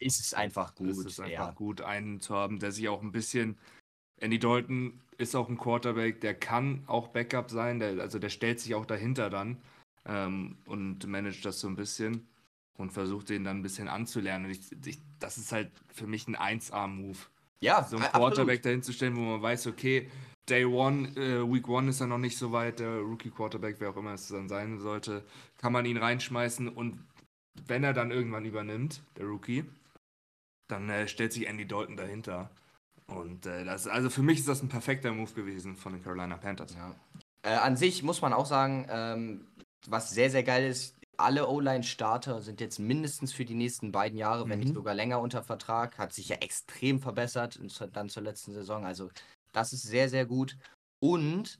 Ist 0.00 0.20
es 0.20 0.34
einfach 0.34 0.74
gut. 0.74 0.88
Ist 0.88 1.04
es 1.04 1.20
einfach 1.20 1.48
ja. 1.48 1.50
gut, 1.52 1.82
einen 1.82 2.20
zu 2.20 2.34
haben, 2.34 2.58
der 2.58 2.72
sich 2.72 2.88
auch 2.88 3.02
ein 3.02 3.12
bisschen. 3.12 3.58
Andy 4.16 4.38
Dalton 4.38 5.00
ist 5.18 5.34
auch 5.34 5.48
ein 5.48 5.58
Quarterback, 5.58 6.20
der 6.20 6.34
kann 6.34 6.82
auch 6.86 7.08
Backup 7.08 7.50
sein, 7.50 7.78
der, 7.78 8.00
also 8.00 8.18
der 8.18 8.28
stellt 8.28 8.60
sich 8.60 8.74
auch 8.74 8.86
dahinter 8.86 9.30
dann 9.30 9.58
ähm, 10.06 10.58
und 10.66 11.06
managt 11.06 11.44
das 11.44 11.60
so 11.60 11.68
ein 11.68 11.76
bisschen 11.76 12.26
und 12.76 12.92
versucht 12.92 13.28
den 13.28 13.44
dann 13.44 13.58
ein 13.58 13.62
bisschen 13.62 13.88
anzulernen. 13.88 14.46
Und 14.46 14.50
ich, 14.52 14.60
ich, 14.86 14.98
das 15.18 15.38
ist 15.38 15.52
halt 15.52 15.70
für 15.88 16.06
mich 16.06 16.26
ein 16.28 16.36
1A-Move. 16.36 17.18
Ja, 17.62 17.84
So 17.84 17.98
ein 17.98 18.02
Quarterback 18.02 18.62
dahin 18.62 18.82
zu 18.82 18.92
stellen, 18.92 19.16
wo 19.16 19.20
man 19.20 19.42
weiß, 19.42 19.66
okay, 19.66 20.10
Day 20.48 20.64
One, 20.64 21.08
äh, 21.16 21.52
Week 21.52 21.68
One 21.68 21.90
ist 21.90 22.00
er 22.00 22.06
noch 22.06 22.18
nicht 22.18 22.38
so 22.38 22.52
weit, 22.52 22.80
der 22.80 23.00
Rookie 23.00 23.30
Quarterback, 23.30 23.76
wer 23.78 23.90
auch 23.90 23.96
immer 23.96 24.14
es 24.14 24.28
dann 24.28 24.48
sein 24.48 24.78
sollte, 24.78 25.24
kann 25.58 25.72
man 25.72 25.84
ihn 25.84 25.98
reinschmeißen 25.98 26.68
und 26.68 26.98
wenn 27.66 27.84
er 27.84 27.92
dann 27.92 28.10
irgendwann 28.10 28.46
übernimmt, 28.46 29.02
der 29.16 29.26
Rookie, 29.26 29.64
dann 30.70 30.88
äh, 30.90 31.08
stellt 31.08 31.32
sich 31.32 31.46
Andy 31.46 31.66
Dalton 31.66 31.96
dahinter. 31.96 32.50
Und 33.06 33.46
äh, 33.46 33.64
das, 33.64 33.86
also 33.88 34.08
für 34.08 34.22
mich 34.22 34.38
ist 34.38 34.48
das 34.48 34.62
ein 34.62 34.68
perfekter 34.68 35.12
Move 35.12 35.32
gewesen 35.32 35.76
von 35.76 35.92
den 35.92 36.02
Carolina 36.02 36.36
Panthers. 36.36 36.74
Ja. 36.74 36.94
Äh, 37.42 37.56
an 37.56 37.76
sich 37.76 38.02
muss 38.02 38.22
man 38.22 38.32
auch 38.32 38.46
sagen, 38.46 38.86
ähm, 38.88 39.46
was 39.88 40.10
sehr, 40.10 40.30
sehr 40.30 40.42
geil 40.44 40.64
ist, 40.68 40.94
alle 41.16 41.48
O-Line-Starter 41.48 42.40
sind 42.40 42.60
jetzt 42.60 42.78
mindestens 42.78 43.32
für 43.32 43.44
die 43.44 43.54
nächsten 43.54 43.92
beiden 43.92 44.16
Jahre, 44.16 44.48
wenn 44.48 44.58
nicht 44.60 44.70
Mhm. 44.70 44.74
sogar 44.74 44.94
länger 44.94 45.20
unter 45.20 45.42
Vertrag. 45.42 45.98
Hat 45.98 46.12
sich 46.14 46.28
ja 46.28 46.36
extrem 46.36 47.00
verbessert 47.00 47.56
und 47.56 47.70
zu- 47.70 47.88
dann 47.88 48.08
zur 48.08 48.22
letzten 48.22 48.52
Saison. 48.52 48.86
Also 48.86 49.10
das 49.52 49.72
ist 49.72 49.82
sehr, 49.82 50.08
sehr 50.08 50.24
gut. 50.24 50.56
Und 51.02 51.58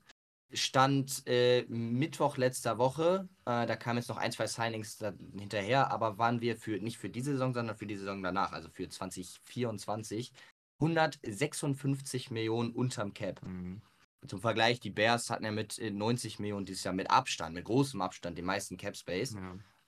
stand 0.53 1.23
äh, 1.27 1.63
Mittwoch 1.67 2.37
letzter 2.37 2.77
Woche, 2.77 3.27
äh, 3.45 3.65
da 3.65 3.75
kamen 3.75 3.97
jetzt 3.97 4.09
noch 4.09 4.17
ein, 4.17 4.31
zwei 4.31 4.47
Signings 4.47 4.99
hinterher, 5.37 5.91
aber 5.91 6.17
waren 6.17 6.41
wir 6.41 6.57
für 6.57 6.79
nicht 6.79 6.97
für 6.97 7.09
diese 7.09 7.31
Saison, 7.31 7.53
sondern 7.53 7.77
für 7.77 7.87
die 7.87 7.97
Saison 7.97 8.21
danach, 8.21 8.51
also 8.51 8.69
für 8.69 8.87
2024, 8.87 10.31
156 10.79 12.31
Millionen 12.31 12.71
unterm 12.71 13.13
Cap. 13.13 13.41
Mhm. 13.45 13.81
Zum 14.27 14.39
Vergleich, 14.39 14.79
die 14.79 14.91
Bears 14.91 15.29
hatten 15.29 15.45
ja 15.45 15.51
mit 15.51 15.79
äh, 15.79 15.91
90 15.91 16.39
Millionen 16.39 16.65
dieses 16.65 16.83
Jahr 16.83 16.93
mit 16.93 17.09
Abstand, 17.09 17.55
mit 17.55 17.65
großem 17.65 18.01
Abstand, 18.01 18.37
den 18.37 18.45
meisten 18.45 18.77
Cap 18.77 18.95
Space. 18.95 19.35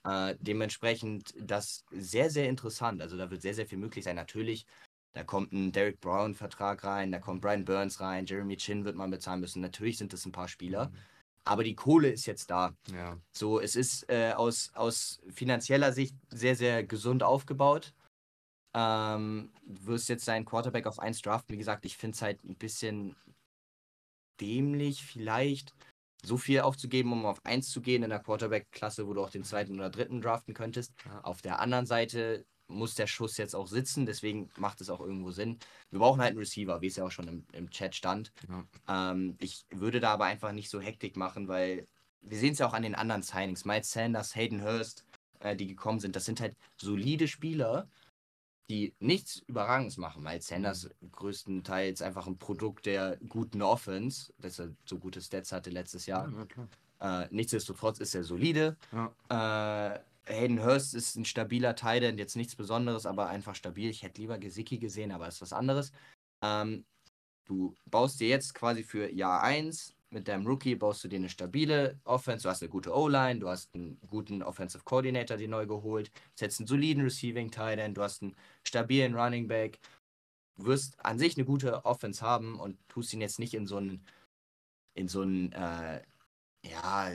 Ja. 0.04 0.30
Äh, 0.30 0.36
dementsprechend 0.40 1.34
das 1.38 1.84
sehr, 1.90 2.30
sehr 2.30 2.48
interessant. 2.48 3.00
Also 3.00 3.16
da 3.16 3.30
wird 3.30 3.42
sehr, 3.42 3.54
sehr 3.54 3.66
viel 3.66 3.78
möglich 3.78 4.04
sein. 4.04 4.16
Natürlich, 4.16 4.66
da 5.14 5.22
kommt 5.22 5.52
ein 5.52 5.70
Derek 5.70 6.00
Brown-Vertrag 6.00 6.82
rein, 6.84 7.12
da 7.12 7.20
kommt 7.20 7.40
Brian 7.40 7.64
Burns 7.64 8.00
rein, 8.00 8.26
Jeremy 8.26 8.56
Chin 8.56 8.84
wird 8.84 8.96
man 8.96 9.10
bezahlen 9.10 9.40
müssen. 9.40 9.62
Natürlich 9.62 9.96
sind 9.96 10.12
das 10.12 10.26
ein 10.26 10.32
paar 10.32 10.48
Spieler. 10.48 10.90
Aber 11.44 11.62
die 11.62 11.76
Kohle 11.76 12.10
ist 12.10 12.26
jetzt 12.26 12.50
da. 12.50 12.74
ja. 12.92 13.18
So, 13.32 13.60
es 13.60 13.76
ist 13.76 14.08
äh, 14.10 14.32
aus, 14.32 14.72
aus 14.74 15.20
finanzieller 15.28 15.92
Sicht 15.92 16.16
sehr, 16.30 16.56
sehr 16.56 16.82
gesund 16.82 17.22
aufgebaut. 17.22 17.94
Ähm, 18.74 19.52
du 19.66 19.86
wirst 19.86 20.08
jetzt 20.08 20.26
deinen 20.26 20.46
Quarterback 20.46 20.86
auf 20.86 20.98
1 20.98 21.22
draften. 21.22 21.52
Wie 21.52 21.58
gesagt, 21.58 21.84
ich 21.84 21.96
finde 21.96 22.16
es 22.16 22.22
halt 22.22 22.42
ein 22.44 22.56
bisschen 22.56 23.14
dämlich, 24.40 25.04
vielleicht 25.04 25.74
so 26.24 26.38
viel 26.38 26.60
aufzugeben, 26.60 27.12
um 27.12 27.26
auf 27.26 27.44
1 27.44 27.70
zu 27.70 27.82
gehen 27.82 28.02
in 28.02 28.10
der 28.10 28.18
Quarterback-Klasse, 28.18 29.06
wo 29.06 29.14
du 29.14 29.22
auch 29.22 29.30
den 29.30 29.44
zweiten 29.44 29.74
oder 29.74 29.90
dritten 29.90 30.22
draften 30.22 30.54
könntest. 30.54 30.92
Ja. 31.04 31.20
Auf 31.20 31.40
der 31.42 31.60
anderen 31.60 31.86
Seite 31.86 32.46
muss 32.68 32.94
der 32.94 33.06
Schuss 33.06 33.36
jetzt 33.36 33.54
auch 33.54 33.66
sitzen, 33.66 34.06
deswegen 34.06 34.50
macht 34.56 34.80
es 34.80 34.90
auch 34.90 35.00
irgendwo 35.00 35.30
Sinn. 35.30 35.58
Wir 35.90 35.98
brauchen 35.98 36.20
halt 36.20 36.30
einen 36.30 36.38
Receiver, 36.38 36.80
wie 36.80 36.86
es 36.86 36.96
ja 36.96 37.04
auch 37.04 37.10
schon 37.10 37.28
im, 37.28 37.46
im 37.52 37.70
Chat 37.70 37.94
stand. 37.94 38.32
Ja. 38.48 39.10
Ähm, 39.12 39.36
ich 39.40 39.66
würde 39.70 40.00
da 40.00 40.12
aber 40.12 40.24
einfach 40.24 40.52
nicht 40.52 40.70
so 40.70 40.80
Hektik 40.80 41.16
machen, 41.16 41.48
weil 41.48 41.86
wir 42.22 42.38
sehen 42.38 42.52
es 42.52 42.58
ja 42.58 42.66
auch 42.66 42.72
an 42.72 42.82
den 42.82 42.94
anderen 42.94 43.22
Signings. 43.22 43.64
Miles 43.64 43.90
Sanders, 43.90 44.34
Hayden 44.34 44.62
Hurst, 44.62 45.04
äh, 45.40 45.54
die 45.54 45.66
gekommen 45.66 46.00
sind. 46.00 46.16
Das 46.16 46.24
sind 46.24 46.40
halt 46.40 46.56
solide 46.76 47.28
Spieler, 47.28 47.88
die 48.70 48.94
nichts 48.98 49.42
Überragendes 49.46 49.98
machen. 49.98 50.22
Miles 50.22 50.46
Sanders 50.46 50.88
größtenteils 51.12 52.00
einfach 52.00 52.26
ein 52.26 52.38
Produkt 52.38 52.86
der 52.86 53.18
guten 53.28 53.60
Offense, 53.60 54.32
dass 54.38 54.58
er 54.58 54.70
so 54.86 54.98
gute 54.98 55.20
Stats 55.20 55.52
hatte 55.52 55.70
letztes 55.70 56.06
Jahr. 56.06 56.32
ja. 56.56 56.68
Äh, 57.00 57.28
nichtsdestotrotz 57.30 57.98
ist 57.98 58.14
er 58.14 58.24
solide. 58.24 58.76
Ja. 58.92 59.94
Äh, 59.96 60.00
Hayden 60.26 60.62
Hurst 60.62 60.94
ist 60.94 61.16
ein 61.16 61.24
stabiler 61.24 61.74
Titan, 61.74 62.18
jetzt 62.18 62.36
nichts 62.36 62.56
Besonderes, 62.56 63.06
aber 63.06 63.28
einfach 63.28 63.54
stabil. 63.54 63.90
Ich 63.90 64.02
hätte 64.02 64.20
lieber 64.20 64.38
Gesicki 64.38 64.78
gesehen, 64.78 65.12
aber 65.12 65.28
ist 65.28 65.42
was 65.42 65.52
anderes. 65.52 65.92
Ähm, 66.42 66.84
du 67.44 67.74
baust 67.86 68.20
dir 68.20 68.28
jetzt 68.28 68.54
quasi 68.54 68.82
für 68.82 69.12
Jahr 69.12 69.42
1 69.42 69.94
mit 70.10 70.28
deinem 70.28 70.46
Rookie, 70.46 70.76
baust 70.76 71.04
du 71.04 71.08
dir 71.08 71.16
eine 71.16 71.28
stabile 71.28 71.98
Offense, 72.04 72.44
du 72.44 72.48
hast 72.48 72.62
eine 72.62 72.70
gute 72.70 72.94
O-Line, 72.94 73.40
du 73.40 73.48
hast 73.48 73.74
einen 73.74 74.00
guten 74.08 74.42
Offensive 74.42 74.84
Coordinator, 74.84 75.36
die 75.36 75.48
neu 75.48 75.66
geholt, 75.66 76.10
jetzt 76.38 76.60
einen 76.60 76.68
soliden 76.68 77.02
Receiving 77.02 77.50
Titan, 77.50 77.94
du 77.94 78.02
hast 78.02 78.22
einen 78.22 78.36
stabilen 78.62 79.14
Running 79.14 79.48
Back. 79.48 79.80
Du 80.56 80.66
wirst 80.66 81.04
an 81.04 81.18
sich 81.18 81.36
eine 81.36 81.44
gute 81.44 81.84
Offense 81.84 82.24
haben 82.24 82.60
und 82.60 82.78
tust 82.88 83.12
ihn 83.12 83.20
jetzt 83.20 83.40
nicht 83.40 83.54
in 83.54 83.66
so 83.66 83.76
einen, 83.78 84.06
in 84.94 85.08
so 85.08 85.22
einen, 85.22 85.50
äh, 85.52 86.00
ja, 86.64 87.12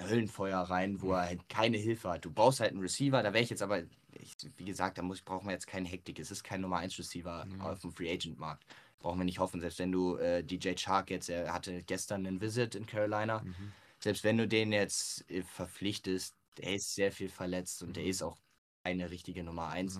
Höllenfeuer 0.00 0.58
rein, 0.58 1.00
wo 1.02 1.12
er 1.12 1.22
halt 1.22 1.48
keine 1.48 1.76
Hilfe 1.76 2.10
hat. 2.10 2.24
Du 2.24 2.30
brauchst 2.32 2.60
halt 2.60 2.72
einen 2.72 2.80
Receiver, 2.80 3.22
da 3.22 3.32
wäre 3.32 3.44
ich 3.44 3.50
jetzt 3.50 3.62
aber, 3.62 3.82
ich, 4.12 4.34
wie 4.56 4.64
gesagt, 4.64 4.98
da 4.98 5.02
muss, 5.02 5.22
brauchen 5.22 5.46
wir 5.46 5.52
jetzt 5.52 5.66
keine 5.66 5.88
Hektik. 5.88 6.18
Es 6.18 6.30
ist 6.30 6.42
kein 6.42 6.60
Nummer 6.60 6.78
1 6.78 6.98
Receiver 6.98 7.46
Ja. 7.58 7.64
auf 7.64 7.80
dem 7.80 7.92
Free 7.92 8.10
Agent 8.12 8.38
Markt. 8.38 8.64
Brauchen 8.98 9.18
wir 9.20 9.24
nicht 9.24 9.38
hoffen, 9.38 9.60
selbst 9.60 9.78
wenn 9.78 9.92
du 9.92 10.16
äh, 10.16 10.42
DJ 10.42 10.74
Chark 10.74 11.10
jetzt, 11.10 11.28
er 11.28 11.52
hatte 11.52 11.82
gestern 11.84 12.26
einen 12.26 12.40
Visit 12.40 12.74
in 12.74 12.86
Carolina, 12.86 13.40
Mhm. 13.42 13.72
selbst 14.00 14.24
wenn 14.24 14.38
du 14.38 14.48
den 14.48 14.72
jetzt 14.72 15.30
äh, 15.30 15.42
verpflichtest, 15.42 16.34
der 16.58 16.74
ist 16.74 16.94
sehr 16.94 17.12
viel 17.12 17.28
verletzt 17.28 17.82
und 17.82 17.96
der 17.96 18.04
Mhm. 18.04 18.10
ist 18.10 18.22
auch 18.22 18.36
eine 18.84 19.10
richtige 19.10 19.44
Nummer 19.44 19.68
1. 19.68 19.96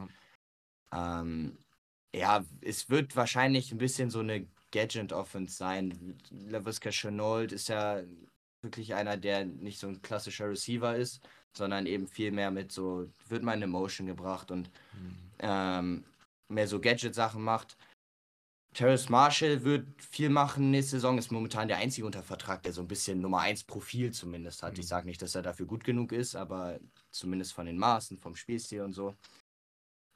Ja. 0.93 1.21
Ähm, 1.21 1.59
ja, 2.15 2.45
es 2.61 2.89
wird 2.89 3.17
wahrscheinlich 3.17 3.73
ein 3.73 3.79
bisschen 3.79 4.11
so 4.11 4.21
eine 4.21 4.47
Gadget-Offense 4.71 5.57
sein. 5.57 6.17
LaVisca 6.31 6.91
Chenault 6.91 7.53
ist 7.53 7.69
ja 7.69 8.03
wirklich 8.65 8.95
einer, 8.95 9.17
der 9.17 9.45
nicht 9.45 9.79
so 9.79 9.87
ein 9.89 10.03
klassischer 10.03 10.49
Receiver 10.51 10.97
ist, 10.97 11.23
sondern 11.57 11.87
eben 11.87 12.09
viel 12.09 12.33
mehr 12.33 12.51
mit 12.51 12.73
so, 12.73 13.09
wird 13.29 13.43
mal 13.45 13.53
in 13.53 13.63
eine 13.63 13.69
Motion 13.69 14.07
gebracht 14.09 14.51
und 14.51 14.71
Mhm. 14.93 15.31
ähm, 15.41 16.05
mehr 16.49 16.69
so 16.69 16.81
Gadget-Sachen 16.81 17.43
macht. 17.43 17.77
Terrace 18.75 19.09
Marshall 19.09 19.63
wird 19.63 20.03
viel 20.03 20.31
machen 20.31 20.73
nächste 20.73 20.93
Saison, 20.97 21.17
ist 21.17 21.31
momentan 21.31 21.69
der 21.69 21.77
einzige 21.77 22.07
unter 22.07 22.25
Vertrag, 22.25 22.63
der 22.65 22.73
so 22.73 22.81
ein 22.81 22.89
bisschen 22.89 23.21
Nummer 23.21 23.39
1 23.41 23.63
Profil 23.65 24.13
zumindest 24.13 24.65
hat. 24.65 24.79
Ich 24.79 24.87
Mhm. 24.87 24.89
sage 24.89 25.07
nicht, 25.07 25.23
dass 25.23 25.37
er 25.37 25.43
dafür 25.43 25.67
gut 25.67 25.85
genug 25.85 26.11
ist, 26.11 26.35
aber 26.35 26.81
zumindest 27.13 27.53
von 27.55 27.67
den 27.67 27.79
Maßen, 27.79 28.19
vom 28.19 28.35
Spielstil 28.35 28.83
und 28.83 28.93
so. 28.93 29.15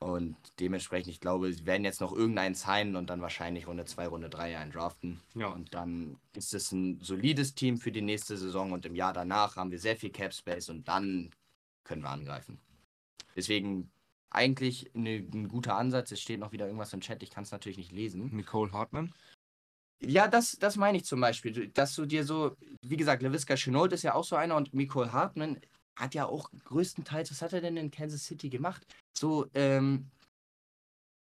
Und 0.00 0.36
dementsprechend, 0.60 1.12
ich 1.12 1.20
glaube, 1.20 1.52
sie 1.52 1.66
werden 1.66 1.84
jetzt 1.84 2.00
noch 2.00 2.12
irgendeinen 2.12 2.54
signen 2.54 2.94
und 2.94 3.10
dann 3.10 3.20
wahrscheinlich 3.20 3.66
Runde 3.66 3.84
2, 3.84 4.06
Runde 4.06 4.30
3 4.30 4.56
einen 4.56 4.70
draften. 4.70 5.20
Ja. 5.34 5.48
Und 5.48 5.74
dann 5.74 6.18
ist 6.36 6.54
es 6.54 6.70
ein 6.70 7.00
solides 7.00 7.54
Team 7.54 7.78
für 7.78 7.90
die 7.90 8.02
nächste 8.02 8.36
Saison 8.36 8.70
und 8.72 8.86
im 8.86 8.94
Jahr 8.94 9.12
danach 9.12 9.56
haben 9.56 9.72
wir 9.72 9.80
sehr 9.80 9.96
viel 9.96 10.10
Cap 10.10 10.32
Space 10.32 10.68
und 10.68 10.86
dann 10.86 11.30
können 11.82 12.02
wir 12.02 12.10
angreifen. 12.10 12.60
Deswegen 13.34 13.90
eigentlich 14.30 14.90
eine, 14.94 15.16
ein 15.16 15.48
guter 15.48 15.76
Ansatz. 15.76 16.12
Es 16.12 16.20
steht 16.20 16.38
noch 16.38 16.52
wieder 16.52 16.66
irgendwas 16.66 16.92
im 16.92 17.00
Chat, 17.00 17.22
ich 17.22 17.30
kann 17.30 17.44
es 17.44 17.50
natürlich 17.50 17.78
nicht 17.78 17.92
lesen. 17.92 18.34
Nicole 18.34 18.72
Hartman. 18.72 19.12
Ja, 20.00 20.28
das, 20.28 20.52
das 20.60 20.76
meine 20.76 20.98
ich 20.98 21.04
zum 21.04 21.20
Beispiel. 21.20 21.68
Dass 21.68 21.96
du 21.96 22.06
dir 22.06 22.24
so, 22.24 22.56
wie 22.82 22.96
gesagt, 22.96 23.22
LaVisca 23.22 23.56
Chenault 23.56 23.92
ist 23.92 24.02
ja 24.02 24.14
auch 24.14 24.24
so 24.24 24.36
einer 24.36 24.54
und 24.54 24.72
Nicole 24.74 25.12
Hartman 25.12 25.60
hat 25.96 26.14
ja 26.14 26.26
auch 26.26 26.50
größtenteils, 26.64 27.30
was 27.32 27.42
hat 27.42 27.52
er 27.52 27.60
denn 27.60 27.76
in 27.76 27.90
Kansas 27.90 28.24
City 28.24 28.48
gemacht? 28.48 28.86
So, 29.18 29.46
ähm, 29.54 30.10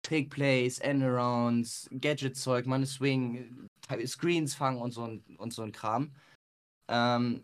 Trick 0.03 0.29
Plays, 0.29 0.79
Endarounds, 0.79 1.89
Gadget-Zeug, 1.91 2.65
Money 2.65 2.85
Swing, 2.85 3.67
äh, 3.89 4.07
Screens 4.07 4.55
fangen 4.55 4.81
und 4.81 4.91
so, 4.91 5.03
ein- 5.03 5.23
und 5.37 5.53
so 5.53 5.61
ein 5.61 5.73
Kram. 5.73 6.15
Ähm, 6.87 7.43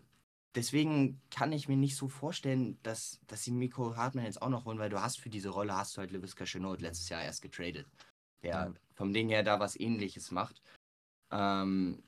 deswegen 0.54 1.20
kann 1.30 1.52
ich 1.52 1.68
mir 1.68 1.76
nicht 1.76 1.96
so 1.96 2.08
vorstellen, 2.08 2.78
dass, 2.82 3.20
dass 3.26 3.44
sie 3.44 3.52
Miko 3.52 3.94
Hartman 3.94 4.24
jetzt 4.24 4.40
auch 4.40 4.48
noch 4.48 4.64
holen, 4.64 4.78
weil 4.78 4.90
du 4.90 5.00
hast 5.02 5.20
für 5.20 5.28
diese 5.30 5.50
Rolle 5.50 5.76
hast 5.76 5.96
du 5.96 6.00
halt 6.00 6.12
LaVisca 6.12 6.44
Chenault 6.44 6.80
letztes 6.80 7.10
Jahr 7.10 7.22
erst 7.22 7.42
getradet. 7.42 7.86
Der 8.42 8.50
Ja. 8.54 8.74
vom 8.94 9.12
Ding 9.12 9.28
her 9.28 9.42
da 9.42 9.60
was 9.60 9.78
ähnliches 9.78 10.30
macht. 10.30 10.62
Ähm, 11.30 12.02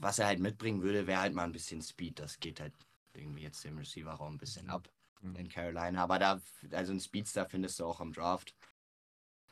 was 0.00 0.18
er 0.18 0.26
halt 0.26 0.40
mitbringen 0.40 0.82
würde, 0.82 1.06
wäre 1.06 1.20
halt 1.20 1.34
mal 1.34 1.44
ein 1.44 1.52
bisschen 1.52 1.80
Speed. 1.80 2.18
Das 2.18 2.40
geht 2.40 2.60
halt 2.60 2.74
irgendwie 3.14 3.42
jetzt 3.42 3.64
im 3.64 3.78
Receiver-Raum 3.78 4.34
ein 4.34 4.38
bisschen 4.38 4.66
Mhm. 4.66 4.72
ab 4.72 4.88
Mhm. 5.20 5.36
in 5.36 5.48
Carolina. 5.48 6.02
Aber 6.02 6.18
da, 6.18 6.40
also 6.72 6.92
ein 6.92 7.00
Speedster 7.00 7.46
findest 7.46 7.80
du 7.80 7.84
auch 7.84 8.00
am 8.00 8.12
Draft. 8.12 8.54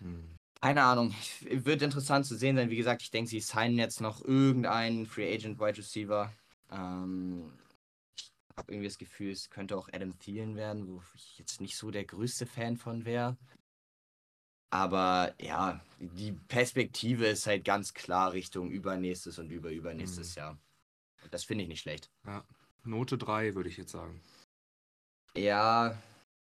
Mhm. 0.00 0.36
Keine 0.60 0.82
Ahnung. 0.82 1.14
Wird 1.42 1.82
interessant 1.82 2.26
zu 2.26 2.36
sehen 2.36 2.56
sein. 2.56 2.70
Wie 2.70 2.76
gesagt, 2.76 3.02
ich 3.02 3.10
denke, 3.10 3.30
sie 3.30 3.40
signen 3.40 3.78
jetzt 3.78 4.00
noch 4.00 4.24
irgendeinen 4.24 5.06
Free 5.06 5.32
Agent 5.32 5.58
Wide 5.58 5.78
Receiver. 5.78 6.32
Ähm, 6.70 7.52
ich 8.16 8.32
habe 8.56 8.72
irgendwie 8.72 8.88
das 8.88 8.98
Gefühl, 8.98 9.32
es 9.32 9.50
könnte 9.50 9.76
auch 9.76 9.88
Adam 9.92 10.18
Thielen 10.18 10.56
werden, 10.56 10.88
wo 10.88 11.02
ich 11.14 11.38
jetzt 11.38 11.60
nicht 11.60 11.76
so 11.76 11.90
der 11.90 12.04
größte 12.04 12.46
Fan 12.46 12.76
von 12.76 13.04
wäre. 13.04 13.36
Aber 14.70 15.34
ja, 15.40 15.80
die 15.98 16.32
Perspektive 16.32 17.26
ist 17.26 17.46
halt 17.46 17.64
ganz 17.64 17.94
klar 17.94 18.32
Richtung 18.32 18.70
übernächstes 18.70 19.38
und 19.38 19.50
überübernächstes 19.50 20.34
Jahr. 20.34 20.58
Das 21.30 21.44
finde 21.44 21.64
ich 21.64 21.68
nicht 21.68 21.80
schlecht. 21.80 22.10
Ja. 22.26 22.44
Note 22.84 23.18
3, 23.18 23.54
würde 23.54 23.68
ich 23.68 23.76
jetzt 23.76 23.92
sagen. 23.92 24.20
Ja, 25.36 26.00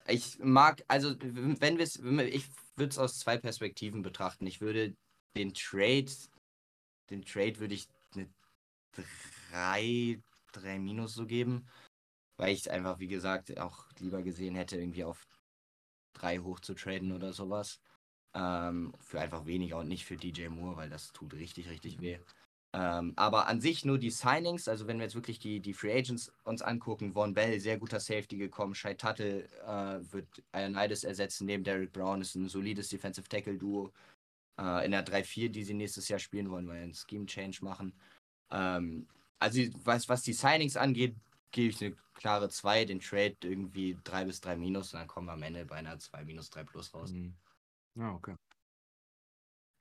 ich 0.07 0.39
mag, 0.39 0.83
also 0.87 1.15
wenn 1.19 1.77
wir 1.77 1.83
es, 1.83 1.97
ich 1.97 2.49
würde 2.75 2.89
es 2.89 2.97
aus 2.97 3.19
zwei 3.19 3.37
Perspektiven 3.37 4.01
betrachten. 4.01 4.47
Ich 4.47 4.59
würde 4.59 4.95
den 5.35 5.53
Trade, 5.53 6.11
den 7.11 7.23
Trade 7.23 7.59
würde 7.59 7.75
ich 7.75 7.87
eine 8.15 8.27
3, 9.51 10.19
3 10.53 10.79
minus 10.79 11.13
so 11.13 11.27
geben, 11.27 11.67
weil 12.37 12.53
ich 12.53 12.61
es 12.61 12.67
einfach, 12.67 12.97
wie 12.99 13.07
gesagt, 13.07 13.57
auch 13.59 13.85
lieber 13.99 14.23
gesehen 14.23 14.55
hätte, 14.55 14.77
irgendwie 14.77 15.03
auf 15.03 15.27
3 16.13 16.39
hoch 16.39 16.59
zu 16.59 16.73
traden 16.73 17.11
oder 17.11 17.33
sowas. 17.33 17.79
Ähm, 18.33 18.93
für 18.99 19.19
einfach 19.21 19.45
weniger 19.45 19.77
und 19.77 19.89
nicht 19.89 20.05
für 20.05 20.17
DJ 20.17 20.47
Moore, 20.47 20.77
weil 20.77 20.89
das 20.89 21.11
tut 21.11 21.33
richtig, 21.33 21.69
richtig 21.69 21.99
weh. 22.01 22.19
Ähm, 22.73 23.11
aber 23.17 23.47
an 23.47 23.59
sich 23.59 23.83
nur 23.83 23.97
die 23.97 24.11
Signings, 24.11 24.69
also 24.69 24.87
wenn 24.87 24.97
wir 24.97 25.03
jetzt 25.03 25.15
wirklich 25.15 25.39
die, 25.39 25.59
die 25.59 25.73
Free 25.73 25.91
Agents 25.91 26.31
uns 26.43 26.61
angucken, 26.61 27.11
Von 27.11 27.33
Bell, 27.33 27.59
sehr 27.59 27.77
guter 27.77 27.99
Safety 27.99 28.37
gekommen, 28.37 28.75
Shai 28.75 28.93
Tuttle 28.93 29.43
äh, 29.65 30.13
wird 30.13 30.27
Ioannidis 30.53 31.03
ersetzen, 31.03 31.47
neben 31.47 31.65
Derek 31.65 31.91
Brown 31.91 32.21
ist 32.21 32.35
ein 32.35 32.47
solides 32.47 32.87
Defensive 32.87 33.27
Tackle 33.27 33.57
Duo 33.57 33.91
äh, 34.57 34.85
in 34.85 34.91
der 34.91 35.05
3-4, 35.05 35.49
die 35.49 35.65
sie 35.65 35.73
nächstes 35.73 36.07
Jahr 36.07 36.19
spielen 36.19 36.49
wollen, 36.49 36.67
weil 36.67 36.81
ein 36.81 36.93
Scheme 36.93 37.25
Change 37.25 37.59
machen. 37.61 37.93
Ähm, 38.51 39.05
also 39.39 39.61
was, 39.83 40.07
was 40.07 40.21
die 40.21 40.33
Signings 40.33 40.77
angeht, 40.77 41.15
gebe 41.51 41.71
ich 41.71 41.83
eine 41.83 41.95
klare 42.13 42.47
2, 42.47 42.85
den 42.85 43.01
Trade 43.01 43.35
irgendwie 43.43 43.97
3 44.05 44.23
bis 44.25 44.39
3 44.39 44.55
minus 44.55 44.93
und 44.93 44.99
dann 44.99 45.07
kommen 45.07 45.27
wir 45.27 45.33
am 45.33 45.43
Ende 45.43 45.65
bei 45.65 45.75
einer 45.75 45.99
2 45.99 46.23
minus 46.23 46.49
3 46.49 46.63
plus 46.63 46.93
raus. 46.93 47.11
Mhm. 47.11 47.33
Ja, 47.95 48.13
okay. 48.13 48.35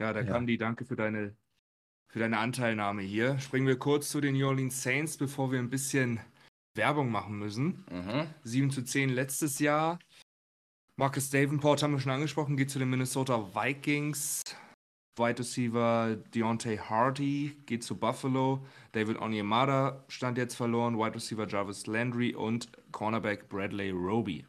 Ja, 0.01 0.13
da 0.13 0.23
ja. 0.23 0.27
kam 0.27 0.47
die 0.49 0.59
Danke 0.59 0.85
für 0.85 0.97
deine 0.97 1.37
für 2.11 2.19
deine 2.19 2.39
Anteilnahme 2.39 3.03
hier. 3.03 3.39
Springen 3.39 3.67
wir 3.67 3.79
kurz 3.79 4.11
zu 4.11 4.21
den 4.21 4.37
New 4.37 4.47
Orleans 4.47 4.83
Saints, 4.83 5.17
bevor 5.17 5.53
wir 5.53 5.59
ein 5.59 5.71
bisschen 5.71 6.21
Werbung 6.75 7.11
machen 7.11 7.39
müssen. 7.39 7.85
Mhm. 7.91 8.27
7 8.45 8.71
zu 8.71 8.83
10 8.83 9.11
letztes 9.11 9.59
Jahr. 9.59 9.99
Marcus 10.97 11.31
Davenport 11.31 11.83
haben 11.83 11.93
wir 11.93 12.01
schon 12.01 12.13
angesprochen, 12.13 12.57
geht 12.57 12.71
zu 12.71 12.79
den 12.79 12.91
Minnesota 12.91 13.55
Vikings. 13.55 14.43
Wide 15.19 15.39
Receiver 15.39 16.17
Deontay 16.35 16.79
Hardy 16.79 17.57
geht 17.67 17.85
zu 17.85 17.97
Buffalo. 17.97 18.65
David 18.93 19.19
Onyemada 19.19 20.05
stand 20.09 20.39
jetzt 20.39 20.55
verloren. 20.55 20.99
Wide 20.99 21.15
Receiver 21.15 21.47
Jarvis 21.47 21.87
Landry 21.87 22.35
und 22.35 22.71
Cornerback 22.93 23.49
Bradley 23.49 23.91
Roby. 23.91 24.47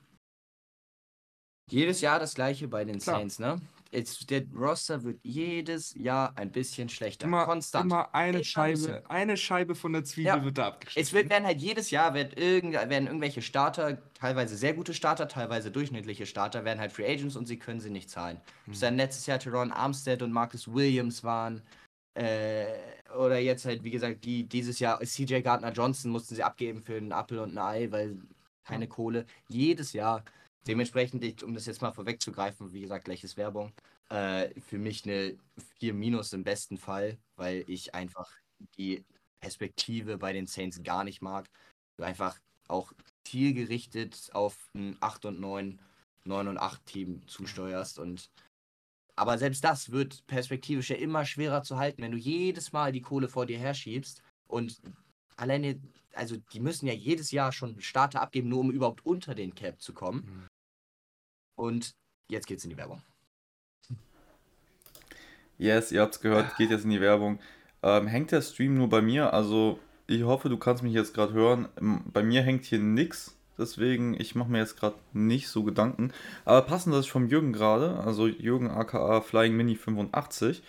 Jedes 1.70 2.02
Jahr 2.02 2.20
das 2.20 2.36
gleiche 2.36 2.68
bei 2.68 2.86
den 2.86 3.00
Klar. 3.00 3.18
Saints, 3.18 3.40
ne? 3.40 3.60
Jetzt, 3.94 4.30
der 4.30 4.44
Roster 4.56 5.04
wird 5.04 5.20
jedes 5.22 5.94
Jahr 5.96 6.32
ein 6.38 6.50
bisschen 6.50 6.88
schlechter. 6.88 7.26
Immer, 7.26 7.44
Konstant. 7.44 7.86
Immer 7.86 8.16
eine 8.16 8.38
immer 8.38 8.44
Scheibe, 8.46 9.04
eine 9.10 9.36
Scheibe 9.36 9.76
von 9.76 9.92
der 9.92 10.06
Zwiebel 10.06 10.28
ja. 10.28 10.44
wird 10.46 10.58
da 10.58 10.68
abgeschnitten. 10.68 11.06
Es 11.06 11.12
wird, 11.12 11.30
werden 11.30 11.46
halt 11.46 11.60
jedes 11.60 11.92
Jahr 11.92 12.14
wird 12.14 12.40
irgend, 12.40 12.74
werden 12.74 13.08
irgendwelche 13.08 13.42
Starter, 13.42 14.02
teilweise 14.14 14.56
sehr 14.56 14.74
gute 14.74 14.94
Starter, 14.94 15.28
teilweise 15.28 15.72
durchschnittliche 15.72 16.26
Starter, 16.26 16.64
werden 16.64 16.80
halt 16.80 16.94
Free 16.94 17.06
Agents 17.06 17.36
und 17.36 17.48
sie 17.48 17.60
können 17.60 17.82
sie 17.82 17.90
nicht 17.90 18.10
zahlen. 18.10 18.38
Hm. 18.38 18.72
Bis 18.72 18.80
dann 18.80 18.96
letztes 18.96 19.26
Jahr 19.26 19.40
Teron 19.40 19.74
Armstead 19.74 20.22
und 20.22 20.32
Marcus 20.32 20.72
Williams 20.74 21.26
waren. 21.26 21.62
Äh, 22.14 22.68
oder 23.18 23.40
jetzt 23.40 23.66
halt, 23.66 23.84
wie 23.84 23.92
gesagt, 23.92 24.24
die, 24.24 24.48
dieses 24.48 24.80
Jahr 24.80 25.02
CJ 25.02 25.42
Gardner 25.42 25.74
Johnson 25.74 26.12
mussten 26.12 26.36
sie 26.36 26.44
abgeben 26.44 26.82
für 26.82 26.96
einen 26.96 27.12
Apfel 27.12 27.40
und 27.40 27.58
ein 27.58 27.58
Ei, 27.58 27.92
weil 27.92 28.18
keine 28.64 28.86
ja. 28.86 28.90
Kohle. 28.90 29.26
Jedes 29.50 29.92
Jahr. 29.92 30.24
Dementsprechend, 30.68 31.44
um 31.44 31.54
das 31.54 31.66
jetzt 31.66 31.82
mal 31.82 31.92
vorwegzugreifen, 31.92 32.72
wie 32.72 32.82
gesagt, 32.82 33.06
gleiches 33.06 33.36
Werbung, 33.36 33.74
äh, 34.10 34.50
für 34.62 34.78
mich 34.78 35.06
eine 35.06 35.38
4 35.80 35.94
Minus 35.94 36.34
im 36.34 36.44
besten 36.44 36.78
Fall, 36.78 37.18
weil 37.36 37.64
ich 37.68 37.96
einfach 37.96 38.32
die 38.78 39.04
Perspektive 39.40 40.18
bei 40.18 40.34
den 40.34 40.46
Saints 40.46 40.84
gar 40.84 41.04
nicht 41.04 41.22
mag. 41.22 41.50
Einfach 41.98 42.40
auch 42.68 42.94
zielgerichtet 43.26 44.30
auf 44.34 44.70
ein 44.76 44.98
8 45.00 45.26
und 45.26 45.40
9, 45.40 45.80
9 46.26 46.48
und 46.48 46.58
8 46.58 46.86
Team 46.86 47.28
zusteuerst 47.28 48.00
und 48.00 48.30
aber 49.16 49.38
selbst 49.38 49.64
das 49.64 49.92
wird 49.92 50.26
perspektivisch 50.26 50.90
ja 50.90 50.96
immer 50.96 51.26
schwerer 51.26 51.64
zu 51.64 51.78
halten, 51.78 52.02
wenn 52.02 52.12
du 52.12 52.18
jedes 52.18 52.72
Mal 52.72 52.92
die 52.92 53.02
Kohle 53.02 53.28
vor 53.28 53.46
dir 53.46 53.60
herschiebst 53.60 54.24
und 54.48 54.82
alleine, 55.36 55.80
also 56.14 56.38
die 56.54 56.60
müssen 56.60 56.88
ja 56.88 56.94
jedes 56.94 57.32
Jahr 57.32 57.52
schon 57.52 57.80
Starter 57.82 58.22
abgeben, 58.22 58.50
nur 58.50 58.62
um 58.62 58.72
überhaupt 58.72 59.06
unter 59.06 59.36
den 59.36 59.54
Cap 59.54 59.82
zu 59.82 59.94
kommen. 59.94 60.26
Mhm. 60.26 60.48
Und 61.62 61.94
jetzt 62.28 62.48
geht's 62.48 62.64
in 62.64 62.72
die 62.72 62.78
Werbung. 62.78 63.04
Yes, 65.60 65.92
ihr 65.92 66.02
habt 66.02 66.16
es 66.16 66.20
gehört, 66.20 66.58
geht 66.58 66.72
jetzt 66.72 66.86
in 66.86 66.90
die 66.90 67.02
Werbung. 67.02 67.38
Ähm, 67.84 68.08
hängt 68.08 68.32
der 68.32 68.42
Stream 68.42 68.74
nur 68.74 68.90
bei 68.90 69.04
mir? 69.04 69.32
Also, 69.32 69.78
ich 70.08 70.24
hoffe, 70.24 70.50
du 70.50 70.58
kannst 70.58 70.82
mich 70.82 70.94
jetzt 70.94 71.14
gerade 71.14 71.34
hören. 71.34 71.68
Bei 72.12 72.24
mir 72.24 72.42
hängt 72.42 72.66
hier 72.66 72.80
nichts, 72.80 73.38
deswegen 73.60 74.20
ich 74.20 74.34
mache 74.34 74.50
mir 74.50 74.58
jetzt 74.58 74.76
gerade 74.76 74.96
nicht 75.14 75.50
so 75.50 75.64
Gedanken. 75.64 76.12
Aber 76.46 76.64
passend, 76.64 76.96
das 76.96 77.02
ist 77.02 77.12
vom 77.12 77.28
Jürgen 77.28 77.54
gerade, 77.54 78.00
also 78.00 78.26
Jürgen 78.26 78.72
aka 78.72 79.22
Flying 79.22 79.56
Mini 79.56 79.76
85, 79.76 80.64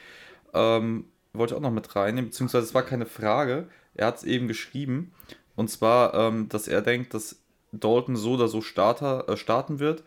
ähm, 0.53 1.07
wollte 1.33 1.55
ich 1.55 1.57
auch 1.57 1.63
noch 1.63 1.71
mit 1.71 1.97
reinnehmen, 1.97 2.29
beziehungsweise 2.29 2.67
es 2.67 2.75
war 2.75 2.83
keine 2.83 3.07
Frage, 3.07 3.67
er 3.95 4.09
hat 4.09 4.19
es 4.19 4.25
eben 4.25 4.47
geschrieben. 4.47 5.15
Und 5.57 5.71
zwar, 5.71 6.13
ähm, 6.13 6.51
dass 6.51 6.69
er 6.69 6.83
denkt, 6.83 7.15
dass 7.15 7.41
Dalton 7.73 8.15
so 8.15 8.33
oder 8.33 8.49
so 8.49 8.61
Starter, 8.61 9.27
äh, 9.31 9.39
starten 9.39 9.79
wird 9.79 10.05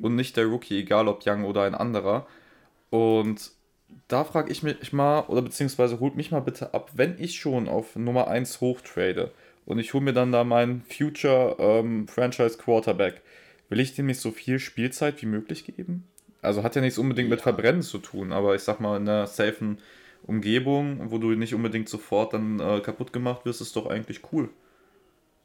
und 0.00 0.14
nicht 0.14 0.36
der 0.36 0.46
Rookie, 0.46 0.78
egal 0.78 1.08
ob 1.08 1.26
Young 1.26 1.44
oder 1.44 1.62
ein 1.62 1.74
anderer. 1.74 2.26
Und 2.90 3.52
da 4.08 4.24
frage 4.24 4.50
ich 4.52 4.62
mich 4.62 4.92
mal, 4.92 5.20
oder 5.22 5.42
beziehungsweise 5.42 6.00
holt 6.00 6.16
mich 6.16 6.30
mal 6.30 6.40
bitte 6.40 6.74
ab, 6.74 6.90
wenn 6.94 7.16
ich 7.18 7.38
schon 7.38 7.68
auf 7.68 7.96
Nummer 7.96 8.28
1 8.28 8.60
hochtrade 8.60 9.32
und 9.64 9.78
ich 9.78 9.92
hole 9.94 10.04
mir 10.04 10.12
dann 10.12 10.32
da 10.32 10.44
meinen 10.44 10.82
Future 10.82 11.56
ähm, 11.58 12.08
Franchise 12.08 12.58
Quarterback, 12.58 13.22
will 13.68 13.80
ich 13.80 13.94
dem 13.94 14.06
nicht 14.06 14.20
so 14.20 14.30
viel 14.30 14.58
Spielzeit 14.58 15.20
wie 15.22 15.26
möglich 15.26 15.64
geben? 15.64 16.06
Also 16.40 16.62
hat 16.62 16.76
ja 16.76 16.80
nichts 16.80 16.98
unbedingt 16.98 17.30
mit 17.30 17.40
Verbrennen 17.40 17.82
zu 17.82 17.98
tun, 17.98 18.32
aber 18.32 18.54
ich 18.54 18.62
sag 18.62 18.80
mal, 18.80 18.96
in 18.96 19.08
einer 19.08 19.26
safen 19.26 19.78
Umgebung, 20.26 21.10
wo 21.10 21.18
du 21.18 21.30
nicht 21.30 21.54
unbedingt 21.54 21.88
sofort 21.88 22.32
dann 22.32 22.60
äh, 22.60 22.80
kaputt 22.80 23.12
gemacht 23.12 23.44
wirst, 23.44 23.60
ist 23.60 23.76
doch 23.76 23.86
eigentlich 23.86 24.20
cool. 24.32 24.48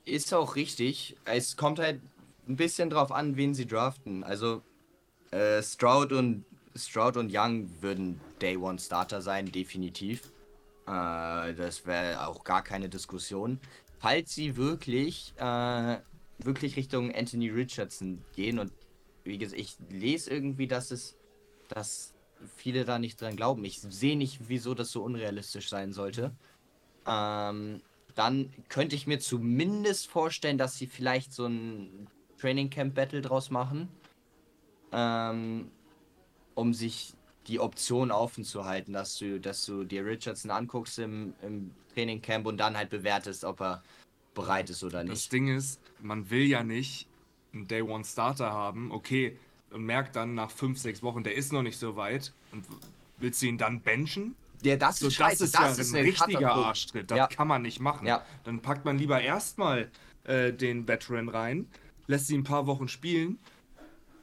Ist 0.05 0.33
auch 0.33 0.55
richtig. 0.55 1.15
Es 1.25 1.55
kommt 1.55 1.79
halt 1.79 2.01
ein 2.47 2.55
bisschen 2.55 2.89
drauf 2.89 3.11
an, 3.11 3.37
wen 3.37 3.53
sie 3.53 3.65
draften. 3.65 4.23
Also 4.23 4.61
äh, 5.31 5.61
Stroud 5.61 6.11
und 6.11 6.45
Stroud 6.75 7.17
und 7.17 7.31
Young 7.33 7.69
würden 7.81 8.19
Day 8.41 8.57
One 8.57 8.79
Starter 8.79 9.21
sein, 9.21 9.51
definitiv. 9.51 10.31
Äh, 10.87 11.53
das 11.53 11.85
wäre 11.85 12.27
auch 12.27 12.43
gar 12.43 12.63
keine 12.63 12.89
Diskussion. 12.89 13.59
Falls 13.99 14.33
sie 14.33 14.57
wirklich, 14.57 15.33
äh, 15.37 15.97
wirklich 16.39 16.75
Richtung 16.75 17.13
Anthony 17.13 17.49
Richardson 17.49 18.23
gehen 18.35 18.59
und 18.59 18.71
wie 19.23 19.37
gesagt, 19.37 19.59
ich 19.59 19.77
lese 19.89 20.29
irgendwie, 20.31 20.67
dass 20.67 20.91
es, 20.91 21.15
dass 21.69 22.13
viele 22.57 22.83
da 22.83 22.99
nicht 22.99 23.21
dran 23.21 23.37
glauben. 23.37 23.63
Ich 23.63 23.79
sehe 23.79 24.17
nicht, 24.17 24.49
wieso 24.49 24.73
das 24.73 24.91
so 24.91 25.03
unrealistisch 25.03 25.69
sein 25.69 25.93
sollte. 25.93 26.35
Ähm, 27.07 27.81
dann 28.15 28.53
könnte 28.67 28.95
ich 28.95 29.07
mir 29.07 29.19
zumindest 29.19 30.07
vorstellen, 30.07 30.57
dass 30.57 30.75
sie 30.75 30.87
vielleicht 30.87 31.33
so 31.33 31.45
ein 31.45 32.07
Training 32.43 32.69
Camp 32.69 32.93
Battle 32.93 33.21
draus 33.21 33.49
machen. 33.49 33.87
Ähm, 34.91 35.71
um 36.55 36.73
sich 36.73 37.13
die 37.47 37.59
Option 37.59 38.11
offen 38.11 38.43
zu 38.43 38.65
halten, 38.65 38.93
dass 38.93 39.17
du, 39.17 39.39
dass 39.39 39.65
du 39.65 39.85
dir 39.85 40.05
Richardson 40.05 40.51
anguckst 40.51 40.99
im, 40.99 41.33
im 41.41 41.71
Training 41.93 42.21
Camp 42.21 42.45
und 42.45 42.57
dann 42.57 42.77
halt 42.77 42.89
bewertest, 42.89 43.45
ob 43.45 43.61
er 43.61 43.81
bereit 44.33 44.69
ist 44.69 44.83
oder 44.83 45.03
nicht. 45.03 45.13
Das 45.13 45.29
Ding 45.29 45.55
ist, 45.55 45.79
man 46.01 46.29
will 46.29 46.43
ja 46.43 46.63
nicht 46.63 47.07
einen 47.53 47.67
Day 47.67 47.81
One 47.81 48.03
Starter 48.03 48.51
haben, 48.51 48.91
okay, 48.91 49.37
und 49.71 49.83
merkt 49.83 50.15
dann 50.15 50.35
nach 50.35 50.51
fünf, 50.51 50.79
sechs 50.79 51.01
Wochen, 51.01 51.23
der 51.23 51.35
ist 51.35 51.51
noch 51.51 51.63
nicht 51.63 51.79
so 51.79 51.95
weit 51.95 52.33
und 52.51 52.65
willst 53.17 53.41
du 53.41 53.47
ihn 53.47 53.57
dann 53.57 53.81
benchen? 53.81 54.35
Ja, 54.61 54.75
das 54.75 55.01
ist, 55.01 55.17
so, 55.17 55.23
das 55.23 55.41
ist 55.41 55.55
das 55.55 55.77
ja 55.77 55.81
ist 55.81 55.95
ein 55.95 56.03
richtiger 56.03 56.53
Arschtritt. 56.53 57.09
Das 57.09 57.17
ja. 57.17 57.27
kann 57.27 57.47
man 57.47 57.61
nicht 57.61 57.79
machen. 57.79 58.07
Ja. 58.07 58.23
Dann 58.43 58.61
packt 58.61 58.85
man 58.85 58.97
lieber 58.97 59.19
erstmal 59.21 59.89
äh, 60.25 60.53
den 60.53 60.87
Veteran 60.87 61.27
rein, 61.27 61.67
lässt 62.07 62.27
sie 62.27 62.37
ein 62.37 62.43
paar 62.43 62.67
Wochen 62.67 62.87
spielen 62.87 63.39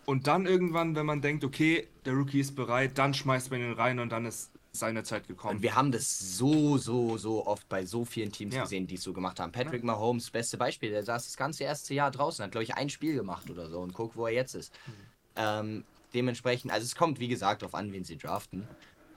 und 0.06 0.26
dann 0.26 0.46
irgendwann, 0.46 0.96
wenn 0.96 1.06
man 1.06 1.20
denkt, 1.20 1.44
okay, 1.44 1.86
der 2.04 2.14
Rookie 2.14 2.40
ist 2.40 2.56
bereit, 2.56 2.98
dann 2.98 3.14
schmeißt 3.14 3.50
man 3.50 3.60
ihn 3.60 3.72
rein 3.72 3.98
und 3.98 4.10
dann 4.10 4.26
ist 4.26 4.50
seine 4.72 5.02
Zeit 5.02 5.26
gekommen. 5.26 5.56
Und 5.56 5.62
wir 5.62 5.74
haben 5.74 5.92
das 5.92 6.36
so, 6.36 6.78
so, 6.78 7.16
so 7.18 7.46
oft 7.46 7.68
bei 7.68 7.84
so 7.84 8.04
vielen 8.04 8.30
Teams 8.30 8.54
ja. 8.54 8.62
gesehen, 8.62 8.86
die 8.86 8.94
es 8.94 9.02
so 9.02 9.12
gemacht 9.12 9.40
haben. 9.40 9.52
Patrick 9.52 9.82
ja. 9.82 9.86
Mahomes, 9.86 10.30
beste 10.30 10.56
Beispiel, 10.56 10.90
der 10.90 11.02
saß 11.04 11.24
das 11.24 11.36
ganze 11.36 11.64
erste 11.64 11.94
Jahr 11.94 12.10
draußen, 12.10 12.44
hat, 12.44 12.52
glaube 12.52 12.64
ich, 12.64 12.74
ein 12.74 12.88
Spiel 12.88 13.14
gemacht 13.14 13.50
oder 13.50 13.68
so 13.68 13.80
und 13.80 13.92
guck, 13.92 14.16
wo 14.16 14.26
er 14.26 14.32
jetzt 14.32 14.54
ist. 14.54 14.72
Mhm. 14.86 14.92
Ähm, 15.36 15.84
dementsprechend, 16.14 16.72
also 16.72 16.84
es 16.84 16.94
kommt, 16.94 17.20
wie 17.20 17.28
gesagt, 17.28 17.62
darauf 17.62 17.74
an, 17.74 17.92
wen 17.92 18.04
sie 18.04 18.16
draften. 18.16 18.66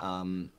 Ähm, 0.02 0.50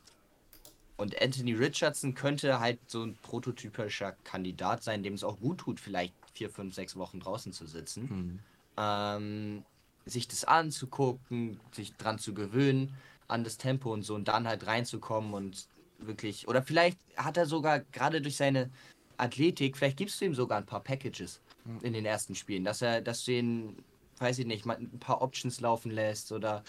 und 0.96 1.20
Anthony 1.20 1.54
Richardson 1.54 2.14
könnte 2.14 2.60
halt 2.60 2.78
so 2.86 3.02
ein 3.02 3.16
prototypischer 3.22 4.12
Kandidat 4.22 4.84
sein, 4.84 5.02
dem 5.02 5.14
es 5.14 5.24
auch 5.24 5.40
gut 5.40 5.58
tut, 5.58 5.80
vielleicht 5.80 6.14
vier, 6.34 6.50
fünf, 6.50 6.74
sechs 6.74 6.96
Wochen 6.96 7.20
draußen 7.20 7.52
zu 7.52 7.66
sitzen. 7.66 8.02
Mhm. 8.02 8.38
Ähm, 8.76 9.64
sich 10.04 10.28
das 10.28 10.44
anzugucken, 10.44 11.58
sich 11.72 11.94
dran 11.94 12.18
zu 12.18 12.34
gewöhnen, 12.34 12.94
an 13.28 13.44
das 13.44 13.56
Tempo 13.56 13.92
und 13.92 14.02
so 14.02 14.14
und 14.14 14.28
dann 14.28 14.46
halt 14.46 14.66
reinzukommen 14.66 15.32
und 15.32 15.66
wirklich, 15.98 16.46
oder 16.48 16.62
vielleicht 16.62 16.98
hat 17.16 17.36
er 17.36 17.46
sogar 17.46 17.80
gerade 17.80 18.20
durch 18.20 18.36
seine 18.36 18.70
Athletik, 19.16 19.76
vielleicht 19.76 19.96
gibst 19.96 20.20
du 20.20 20.26
ihm 20.26 20.34
sogar 20.34 20.58
ein 20.58 20.66
paar 20.66 20.82
Packages 20.82 21.40
in 21.80 21.94
den 21.94 22.04
ersten 22.04 22.34
Spielen, 22.34 22.64
dass 22.64 22.82
er, 22.82 23.00
dass 23.00 23.24
du 23.24 23.32
ihn, 23.32 23.82
weiß 24.18 24.40
ich 24.40 24.46
nicht, 24.46 24.66
mal 24.66 24.76
ein 24.76 24.98
paar 24.98 25.22
Options 25.22 25.60
laufen 25.60 25.90
lässt 25.90 26.32
oder 26.32 26.62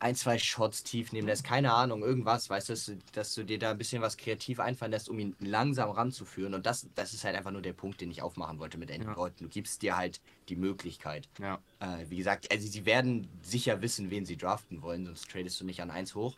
ein, 0.00 0.14
zwei 0.14 0.38
Shots 0.38 0.84
tief 0.84 1.12
nehmen 1.12 1.26
lässt, 1.26 1.42
keine 1.42 1.72
Ahnung, 1.72 2.02
irgendwas, 2.02 2.48
weißt 2.48 2.68
du, 2.68 2.72
dass, 2.72 2.84
du- 2.86 2.98
dass 3.12 3.34
du 3.34 3.42
dir 3.44 3.58
da 3.58 3.72
ein 3.72 3.78
bisschen 3.78 4.00
was 4.00 4.16
kreativ 4.16 4.60
einfallen 4.60 4.92
lässt, 4.92 5.08
um 5.08 5.18
ihn 5.18 5.34
langsam 5.40 5.90
ranzuführen. 5.90 6.54
Und 6.54 6.66
das, 6.66 6.86
das 6.94 7.14
ist 7.14 7.24
halt 7.24 7.34
einfach 7.34 7.50
nur 7.50 7.62
der 7.62 7.72
Punkt, 7.72 8.00
den 8.00 8.10
ich 8.10 8.22
aufmachen 8.22 8.58
wollte 8.60 8.78
mit 8.78 8.90
Andy 8.90 9.06
Ja. 9.06 9.14
Dalton. 9.14 9.46
Du 9.46 9.48
gibst 9.48 9.82
dir 9.82 9.96
halt 9.96 10.20
die 10.48 10.54
Möglichkeit. 10.56 11.28
Ja. 11.40 11.58
Äh, 11.80 12.04
wie 12.08 12.16
gesagt, 12.16 12.50
also 12.52 12.66
sie 12.68 12.86
werden 12.86 13.28
sicher 13.42 13.82
wissen, 13.82 14.10
wen 14.10 14.24
sie 14.24 14.36
draften 14.36 14.82
wollen, 14.82 15.04
sonst 15.04 15.28
tradest 15.30 15.60
du 15.60 15.64
nicht 15.64 15.82
an 15.82 15.90
1 15.90 16.14
hoch. 16.14 16.36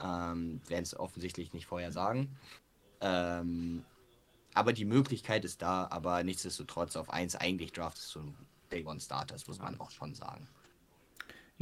Ähm, 0.00 0.60
werden 0.68 0.82
es 0.84 0.96
offensichtlich 0.98 1.52
nicht 1.52 1.66
vorher 1.66 1.90
sagen. 1.92 2.36
Ähm, 3.00 3.84
aber 4.54 4.72
die 4.72 4.84
Möglichkeit 4.84 5.44
ist 5.44 5.62
da, 5.62 5.88
aber 5.90 6.22
nichtsdestotrotz 6.22 6.94
auf 6.96 7.10
1 7.10 7.36
eigentlich 7.36 7.72
draftest 7.72 8.14
du 8.14 8.20
einen 8.20 8.36
Day 8.70 8.84
One 8.84 9.00
Starter, 9.00 9.34
das 9.34 9.46
muss 9.48 9.58
man 9.58 9.78
auch 9.80 9.90
schon 9.90 10.14
sagen. 10.14 10.46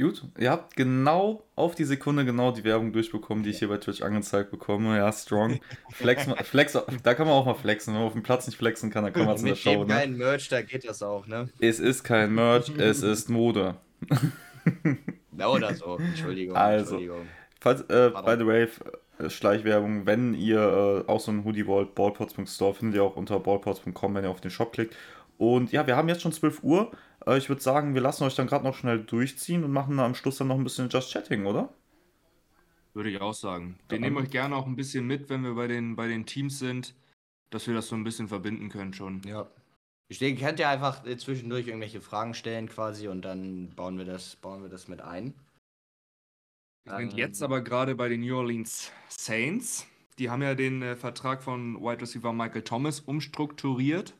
Gut, 0.01 0.23
ihr 0.39 0.49
habt 0.49 0.75
genau 0.75 1.43
auf 1.55 1.75
die 1.75 1.83
Sekunde 1.83 2.25
genau 2.25 2.51
die 2.51 2.63
Werbung 2.63 2.91
durchbekommen, 2.91 3.43
die 3.43 3.51
ich 3.51 3.59
hier 3.59 3.67
bei 3.67 3.77
Twitch 3.77 4.01
angezeigt 4.01 4.49
bekomme. 4.49 4.97
Ja, 4.97 5.11
strong. 5.13 5.59
Flex, 5.91 6.27
flex, 6.43 6.75
da 7.03 7.13
kann 7.13 7.27
man 7.27 7.35
auch 7.35 7.45
mal 7.45 7.53
flexen. 7.53 7.93
Wenn 7.93 7.99
man 7.99 8.07
auf 8.07 8.13
dem 8.13 8.23
Platz 8.23 8.47
nicht 8.47 8.57
flexen 8.57 8.89
kann, 8.89 9.03
dann 9.03 9.13
kann 9.13 9.25
man 9.25 9.35
es 9.35 9.41
in 9.41 9.45
der 9.45 9.53
Mit 9.53 9.63
dem 9.63 9.73
Show. 9.73 9.83
Ne? 9.83 9.93
geilen 9.93 10.17
Merch, 10.17 10.49
da 10.49 10.63
geht 10.63 10.89
das 10.89 11.03
auch, 11.03 11.27
ne? 11.27 11.49
Es 11.59 11.79
ist 11.79 12.03
kein 12.03 12.33
Merch, 12.33 12.69
es 12.79 13.03
ist 13.03 13.29
Mode. 13.29 13.75
Na, 15.31 15.49
oder 15.49 15.75
so. 15.75 15.97
Entschuldigung. 15.97 16.55
Also. 16.55 16.95
Entschuldigung. 16.95 17.27
Falls, 17.59 17.81
äh, 17.81 18.09
by 18.09 18.35
the 18.39 18.47
way, 18.47 18.67
äh, 19.19 19.29
Schleichwerbung, 19.29 20.07
wenn 20.07 20.33
ihr 20.33 21.05
äh, 21.07 21.11
auch 21.11 21.19
so 21.19 21.29
einen 21.29 21.45
Hoodie 21.45 21.67
wollt, 21.67 21.93
ballpots.store 21.93 22.73
findet 22.73 22.95
ihr 22.95 23.03
auch 23.03 23.17
unter 23.17 23.39
ballpots.com, 23.39 24.15
wenn 24.15 24.23
ihr 24.23 24.31
auf 24.31 24.41
den 24.41 24.49
Shop 24.49 24.73
klickt. 24.73 24.95
Und 25.37 25.71
ja, 25.71 25.85
wir 25.85 25.95
haben 25.95 26.09
jetzt 26.09 26.23
schon 26.23 26.31
12 26.31 26.63
Uhr. 26.63 26.91
Äh, 27.25 27.37
ich 27.37 27.49
würde 27.49 27.61
sagen, 27.61 27.93
wir 27.93 28.01
lassen 28.01 28.23
euch 28.23 28.35
dann 28.35 28.47
gerade 28.47 28.63
noch 28.65 28.75
schnell 28.75 29.03
durchziehen 29.03 29.63
und 29.63 29.71
machen 29.71 29.99
am 29.99 30.15
Schluss 30.15 30.37
dann 30.37 30.47
noch 30.47 30.57
ein 30.57 30.63
bisschen 30.63 30.89
Just 30.89 31.11
Chatting, 31.11 31.45
oder? 31.45 31.69
Würde 32.93 33.09
ich 33.09 33.21
auch 33.21 33.33
sagen. 33.33 33.77
Wir 33.87 33.97
Dann- 33.97 34.01
nehmen 34.01 34.17
euch 34.17 34.29
gerne 34.29 34.55
auch 34.55 34.65
ein 34.65 34.75
bisschen 34.75 35.07
mit, 35.07 35.29
wenn 35.29 35.43
wir 35.43 35.53
bei 35.55 35.67
den, 35.67 35.95
bei 35.95 36.07
den 36.07 36.25
Teams 36.25 36.59
sind, 36.59 36.93
dass 37.49 37.67
wir 37.67 37.73
das 37.73 37.87
so 37.87 37.95
ein 37.95 38.03
bisschen 38.03 38.27
verbinden 38.27 38.69
können 38.69 38.93
schon. 38.93 39.21
Ja. 39.23 39.49
Ich 40.09 40.19
denke, 40.19 40.43
könnt 40.43 40.59
ihr 40.59 40.67
einfach 40.67 41.05
äh, 41.05 41.15
zwischendurch 41.17 41.67
irgendwelche 41.67 42.01
Fragen 42.01 42.33
stellen 42.33 42.67
quasi 42.67 43.07
und 43.07 43.21
dann 43.23 43.69
bauen 43.75 43.97
wir 43.97 44.03
das, 44.03 44.35
bauen 44.35 44.61
wir 44.61 44.69
das 44.69 44.89
mit 44.89 45.01
ein. 45.01 45.33
Wir 46.83 46.97
sind 46.97 47.11
Ähm, 47.13 47.17
jetzt 47.17 47.41
aber 47.41 47.61
gerade 47.61 47.95
bei 47.95 48.09
den 48.09 48.21
New 48.21 48.35
Orleans 48.35 48.91
Saints. 49.07 49.87
Die 50.19 50.29
haben 50.29 50.41
ja 50.41 50.53
den 50.53 50.81
äh, 50.81 50.95
Vertrag 50.97 51.43
von 51.43 51.79
Wide 51.81 52.01
Receiver 52.01 52.33
Michael 52.33 52.63
Thomas 52.63 52.99
umstrukturiert. 52.99 54.13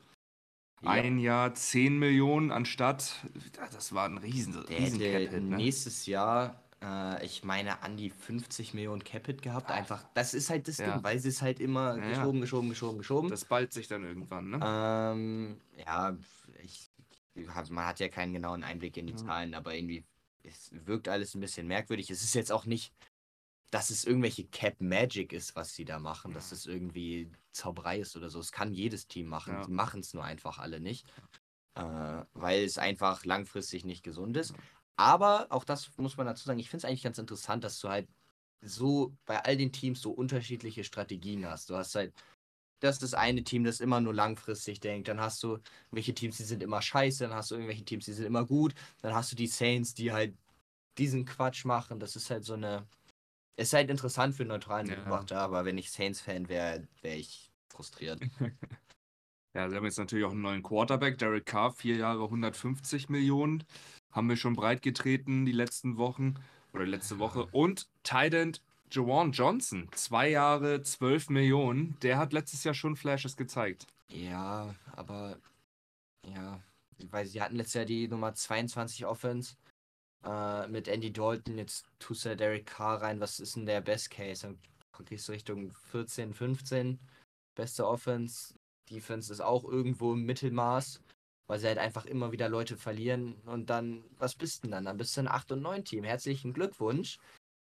Ja. 0.82 0.90
Ein 0.90 1.18
Jahr 1.18 1.54
10 1.54 1.98
Millionen 1.98 2.50
anstatt, 2.50 3.14
das 3.72 3.92
war 3.94 4.08
ein 4.08 4.18
riesen, 4.18 4.64
Der 4.68 4.78
riesen 4.78 5.00
hätte 5.00 5.40
ne? 5.40 5.56
nächstes 5.56 6.06
Jahr, 6.06 6.60
äh, 6.82 7.24
ich 7.24 7.44
meine, 7.44 7.82
an 7.82 7.96
die 7.96 8.10
50 8.10 8.74
Millionen 8.74 9.04
Capit 9.04 9.42
gehabt. 9.42 9.70
Einfach, 9.70 10.04
das 10.14 10.34
ist 10.34 10.50
halt 10.50 10.66
das 10.66 10.78
Ja. 10.78 10.94
Ding, 10.94 11.04
weil 11.04 11.20
sie 11.20 11.28
es 11.28 11.40
halt 11.40 11.60
immer 11.60 11.96
Ja, 11.98 12.08
geschoben, 12.08 12.40
geschoben, 12.40 12.68
geschoben, 12.68 12.98
geschoben. 12.98 13.30
Das 13.30 13.44
ballt 13.44 13.72
sich 13.72 13.86
dann 13.86 14.02
irgendwann, 14.02 14.50
ne? 14.50 14.60
Ähm, 14.60 15.60
ja, 15.86 16.16
ich, 16.64 16.90
man 17.70 17.86
hat 17.86 18.00
ja 18.00 18.08
keinen 18.08 18.32
genauen 18.32 18.64
Einblick 18.64 18.96
in 18.96 19.06
die. 19.06 19.14
Zahlen, 19.14 19.54
aber 19.54 19.74
irgendwie, 19.74 20.04
es 20.42 20.70
wirkt 20.84 21.08
alles 21.08 21.34
ein 21.36 21.40
bisschen 21.40 21.68
merkwürdig. 21.68 22.10
Es 22.10 22.24
ist 22.24 22.34
jetzt 22.34 22.50
auch 22.50 22.66
nicht, 22.66 22.92
dass 23.72 23.90
es 23.90 24.04
irgendwelche 24.04 24.44
Cap 24.44 24.80
Magic 24.80 25.32
ist, 25.32 25.56
was 25.56 25.74
sie 25.74 25.84
da 25.84 25.98
machen, 25.98 26.32
dass 26.32 26.52
es 26.52 26.66
irgendwie 26.66 27.30
Zauberei 27.52 27.98
ist 28.00 28.16
oder 28.16 28.28
so. 28.28 28.38
Es 28.38 28.52
kann 28.52 28.72
jedes 28.72 29.08
Team 29.08 29.26
machen. 29.26 29.54
Ja. 29.54 29.64
Die 29.64 29.72
machen 29.72 30.00
es 30.00 30.14
nur 30.14 30.24
einfach 30.24 30.58
alle 30.58 30.78
nicht, 30.78 31.06
äh, 31.74 32.22
weil 32.34 32.64
es 32.64 32.78
einfach 32.78 33.24
langfristig 33.24 33.84
nicht 33.84 34.04
gesund 34.04 34.36
ist. 34.36 34.54
Aber 34.96 35.46
auch 35.50 35.64
das 35.64 35.90
muss 35.96 36.16
man 36.16 36.26
dazu 36.26 36.44
sagen, 36.44 36.58
ich 36.58 36.68
finde 36.68 36.84
es 36.84 36.84
eigentlich 36.84 37.02
ganz 37.02 37.18
interessant, 37.18 37.64
dass 37.64 37.80
du 37.80 37.88
halt 37.88 38.08
so 38.60 39.16
bei 39.24 39.42
all 39.42 39.56
den 39.56 39.72
Teams 39.72 40.00
so 40.00 40.12
unterschiedliche 40.12 40.84
Strategien 40.84 41.46
hast. 41.46 41.70
Du 41.70 41.76
hast 41.76 41.94
halt 41.94 42.12
das 42.82 42.96
ist 42.96 43.02
das 43.02 43.14
eine 43.14 43.44
Team, 43.44 43.62
das 43.62 43.80
immer 43.80 44.00
nur 44.00 44.12
langfristig 44.12 44.80
denkt. 44.80 45.06
Dann 45.06 45.20
hast 45.20 45.42
du 45.44 45.58
irgendwelche 45.86 46.14
Teams, 46.14 46.36
die 46.36 46.42
sind 46.42 46.62
immer 46.64 46.82
scheiße. 46.82 47.24
Dann 47.24 47.32
hast 47.34 47.50
du 47.50 47.54
irgendwelche 47.54 47.84
Teams, 47.84 48.04
die 48.06 48.12
sind 48.12 48.26
immer 48.26 48.44
gut. 48.44 48.74
Dann 49.02 49.14
hast 49.14 49.30
du 49.30 49.36
die 49.36 49.46
Saints, 49.46 49.94
die 49.94 50.12
halt 50.12 50.36
diesen 50.98 51.24
Quatsch 51.24 51.64
machen. 51.64 52.00
Das 52.00 52.16
ist 52.16 52.28
halt 52.30 52.44
so 52.44 52.54
eine. 52.54 52.86
Ist 53.56 53.72
halt 53.72 53.90
interessant 53.90 54.34
für 54.34 54.44
neutralen 54.44 54.88
Ja. 54.88 54.96
Beobachter, 54.96 55.40
aber 55.40 55.64
wenn 55.64 55.78
ich 55.78 55.90
Saints-Fan 55.90 56.48
wäre, 56.48 56.86
wäre 57.02 57.16
ich 57.16 57.50
frustriert. 57.68 58.20
Ja, 59.54 59.68
sie 59.68 59.76
haben 59.76 59.84
jetzt 59.84 59.98
natürlich 59.98 60.24
auch 60.24 60.30
einen 60.30 60.40
neuen 60.40 60.62
Quarterback, 60.62 61.18
Derek 61.18 61.44
Carr, 61.44 61.72
vier 61.72 61.96
Jahre 61.96 62.24
150 62.24 63.10
Millionen. 63.10 63.64
Haben 64.10 64.28
wir 64.30 64.36
schon 64.36 64.54
breit 64.54 64.80
getreten 64.80 65.44
die 65.44 65.52
letzten 65.52 65.98
Wochen 65.98 66.36
oder 66.72 66.86
letzte 66.86 67.18
Woche. 67.18 67.46
Und 67.52 67.86
Tident 68.02 68.62
Jawan 68.90 69.32
Johnson, 69.32 69.88
zwei 69.92 70.30
Jahre 70.30 70.82
12 70.82 71.28
Millionen. 71.28 71.98
Der 72.00 72.16
hat 72.16 72.32
letztes 72.32 72.64
Jahr 72.64 72.72
schon 72.74 72.96
Flashes 72.96 73.36
gezeigt. 73.36 73.86
Ja, 74.08 74.74
aber 74.92 75.38
ja, 76.26 76.62
weil 77.10 77.26
sie 77.26 77.42
hatten 77.42 77.56
letztes 77.56 77.74
Jahr 77.74 77.84
die 77.84 78.08
Nummer 78.08 78.34
22 78.34 79.04
Offense 79.04 79.56
äh, 80.24 80.66
mit 80.68 80.88
Andy 80.88 81.12
Dalton. 81.12 81.58
Jetzt 81.58 81.86
tust 81.98 82.24
du 82.24 82.30
da 82.30 82.34
Derek 82.34 82.66
Carr 82.66 83.02
rein. 83.02 83.20
Was 83.20 83.40
ist 83.40 83.56
denn 83.56 83.66
der 83.66 83.80
Best 83.80 84.10
Case? 84.10 84.42
Dann 84.42 84.58
gehst 85.04 85.28
du 85.28 85.32
Richtung 85.32 85.72
14, 85.90 86.34
15. 86.34 86.98
Beste 87.54 87.86
Offense. 87.86 88.54
Defense 88.90 89.32
ist 89.32 89.40
auch 89.40 89.64
irgendwo 89.64 90.12
im 90.12 90.24
Mittelmaß, 90.24 91.00
weil 91.46 91.58
sie 91.58 91.66
halt 91.66 91.78
einfach 91.78 92.04
immer 92.06 92.32
wieder 92.32 92.48
Leute 92.48 92.76
verlieren. 92.76 93.34
Und 93.46 93.70
dann, 93.70 94.04
was 94.18 94.34
bist 94.34 94.64
denn 94.64 94.70
dann? 94.70 94.84
Dann 94.84 94.96
bist 94.96 95.16
du 95.16 95.22
ein 95.22 95.28
8 95.28 95.52
und 95.52 95.62
9 95.62 95.84
Team. 95.84 96.04
Herzlichen 96.04 96.52
Glückwunsch. 96.52 97.18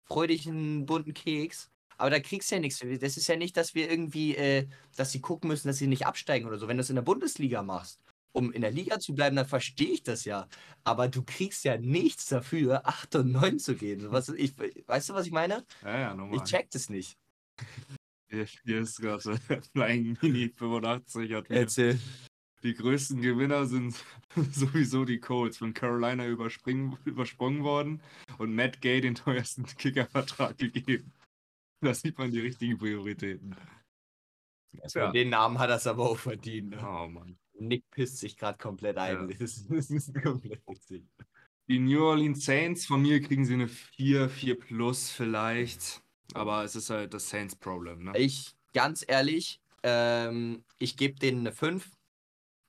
Freu 0.08 0.28
dich 0.28 0.48
einen 0.48 0.86
bunten 0.86 1.14
Keks. 1.14 1.70
Aber 1.98 2.10
da 2.10 2.20
kriegst 2.20 2.50
du 2.50 2.56
ja 2.56 2.62
nichts. 2.62 2.80
Das 2.80 3.18
ist 3.18 3.28
ja 3.28 3.36
nicht, 3.36 3.58
dass 3.58 3.76
wir 3.76 3.90
irgendwie, 3.92 4.36
äh, 4.36 4.68
dass 4.96 5.12
sie 5.12 5.20
gucken 5.20 5.50
müssen, 5.50 5.68
dass 5.68 5.78
sie 5.78 5.88
nicht 5.88 6.06
absteigen 6.06 6.48
oder 6.48 6.58
so. 6.58 6.68
Wenn 6.68 6.78
du 6.78 6.82
es 6.82 6.90
in 6.90 6.96
der 6.96 7.04
Bundesliga 7.04 7.62
machst, 7.62 8.00
um 8.32 8.52
in 8.52 8.62
der 8.62 8.72
Liga 8.72 9.00
zu 9.00 9.14
bleiben, 9.16 9.36
dann 9.36 9.48
verstehe 9.48 9.92
ich 9.92 10.04
das 10.04 10.26
ja. 10.26 10.48
Aber 10.84 11.08
du 11.08 11.24
kriegst 11.24 11.64
ja 11.64 11.78
nichts 11.78 12.28
dafür, 12.28 12.88
8 12.88 13.16
und 13.16 13.32
9 13.32 13.60
zu 13.60 13.76
gehen. 13.76 14.12
Was, 14.12 14.30
ich, 14.30 14.54
weißt 14.58 15.10
du, 15.10 15.14
was 15.14 15.26
ich 15.26 15.32
meine? 15.32 15.66
Ja, 15.84 16.00
ja, 16.00 16.14
normal. 16.14 16.38
Ich 16.38 16.44
check 16.44 16.70
das 16.72 16.90
nicht. 16.90 17.18
Hier, 18.30 18.46
hier 18.64 18.80
ist 18.80 19.02
gerade 19.02 19.40
Flying 19.74 20.18
Mini 20.22 20.50
85 20.56 21.34
hat 21.34 21.50
Erzähl. 21.50 22.00
Die 22.64 22.74
größten 22.74 23.22
Gewinner 23.22 23.66
sind 23.66 23.96
sowieso 24.52 25.06
die 25.06 25.20
Colts 25.20 25.58
von 25.58 25.74
Carolina 25.74 26.28
überspringen, 26.28 26.98
übersprungen 27.06 27.64
worden 27.64 28.02
und 28.38 28.54
Matt 28.54 28.82
Gay 28.82 29.02
den 29.02 29.16
teuersten 29.16 29.66
Kickervertrag 29.66 30.58
gegeben. 30.58 31.14
Da 31.82 31.94
sieht 31.94 32.18
man 32.18 32.32
die 32.32 32.42
richtigen 32.42 32.78
Prioritäten. 32.78 33.56
Ja. 34.94 35.12
Den 35.12 35.30
Namen 35.30 35.58
hat 35.58 35.70
er 35.70 35.78
es 35.78 35.88
aber 35.88 36.10
auch 36.10 36.18
verdient. 36.18 36.72
Ne? 36.72 36.86
Oh 36.86 37.08
Mann. 37.08 37.38
Nick 37.60 37.90
pisst 37.92 38.18
sich 38.18 38.38
gerade 38.38 38.58
komplett 38.58 38.98
ein. 38.98 39.30
Ja. 39.30 39.38
Das, 39.38 39.40
ist, 39.58 39.70
das 39.70 39.90
ist 39.90 40.14
komplett 40.22 40.62
witzig. 40.68 41.06
Die 41.68 41.80
New 41.80 42.04
Orleans 42.04 42.44
Saints, 42.46 42.86
von 42.86 43.02
mir 43.02 43.22
kriegen 43.22 43.46
sie 43.46 43.54
eine 43.54 43.68
4, 43.68 44.30
4 44.30 44.60
plus 44.60 45.12
vielleicht. 45.12 46.02
Aber 46.34 46.64
es 46.64 46.76
ist 46.76 46.90
halt 46.90 47.14
das 47.14 47.30
Saints-Problem, 47.30 48.04
ne? 48.06 48.18
Ich, 48.18 48.56
ganz 48.74 49.04
ehrlich, 49.08 49.62
ähm, 49.84 50.64
ich 50.78 50.98
gebe 50.98 51.20
denen 51.20 51.42
eine 51.42 51.52
5. 51.52 51.92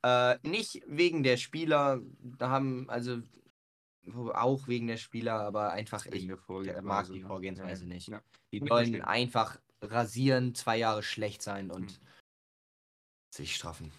Äh, 0.02 0.38
nicht 0.42 0.82
wegen 0.86 1.22
der 1.22 1.36
Spieler, 1.36 2.00
da 2.20 2.48
haben, 2.48 2.88
also 2.88 3.20
auch 4.32 4.66
wegen 4.66 4.86
der 4.86 4.96
Spieler, 4.96 5.40
aber 5.40 5.72
einfach, 5.72 6.06
ich 6.06 6.26
mag 6.82 7.06
die 7.06 7.20
ne? 7.20 7.26
Vorgehensweise 7.26 7.86
nicht. 7.86 8.08
Ja. 8.08 8.22
Die 8.52 8.62
sollen 8.66 9.02
einfach 9.02 9.60
rasieren, 9.82 10.54
zwei 10.54 10.78
Jahre 10.78 11.02
schlecht 11.02 11.42
sein 11.42 11.70
und 11.70 12.00
Mhm. 12.00 12.06
sich 13.34 13.54
straffen. 13.54 13.92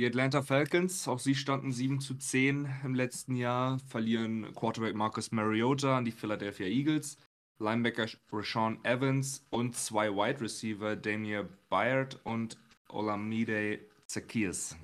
Die 0.00 0.06
Atlanta 0.06 0.40
Falcons, 0.40 1.06
auch 1.08 1.18
sie 1.18 1.34
standen 1.34 1.72
7 1.72 2.00
zu 2.00 2.14
10 2.14 2.66
im 2.84 2.94
letzten 2.94 3.36
Jahr, 3.36 3.78
verlieren 3.80 4.54
Quarterback 4.54 4.94
Marcus 4.94 5.30
Mariota 5.30 5.98
an 5.98 6.06
die 6.06 6.10
Philadelphia 6.10 6.68
Eagles, 6.68 7.18
Linebacker 7.58 8.06
Rashawn 8.32 8.82
Evans 8.82 9.44
und 9.50 9.76
zwei 9.76 10.08
Wide 10.08 10.40
Receiver, 10.40 10.96
Damier 10.96 11.46
Byard 11.68 12.18
und 12.24 12.56
Olamide 12.88 13.80
Zacchaeus. 14.06 14.74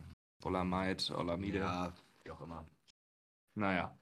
Olamide, 0.45 1.17
Olamide. 1.17 1.61
Ja, 1.61 1.95
wie 2.23 2.31
auch 2.31 2.43
immer. 2.43 2.67
Naja. 3.55 3.99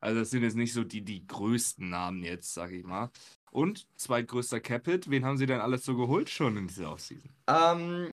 Also 0.00 0.18
das 0.18 0.30
sind 0.30 0.42
jetzt 0.42 0.56
nicht 0.56 0.72
so 0.72 0.82
die, 0.82 1.02
die 1.02 1.24
größten 1.24 1.88
Namen 1.88 2.24
jetzt, 2.24 2.52
sag 2.52 2.72
ich 2.72 2.84
mal. 2.84 3.12
Und 3.52 3.86
zweitgrößter 3.94 4.58
Capit, 4.58 5.08
wen 5.08 5.24
haben 5.24 5.38
sie 5.38 5.46
denn 5.46 5.60
alles 5.60 5.84
so 5.84 5.96
geholt 5.96 6.28
schon 6.28 6.56
in 6.56 6.66
dieser 6.66 6.90
Offseason? 6.90 7.30
Ähm, 7.46 8.10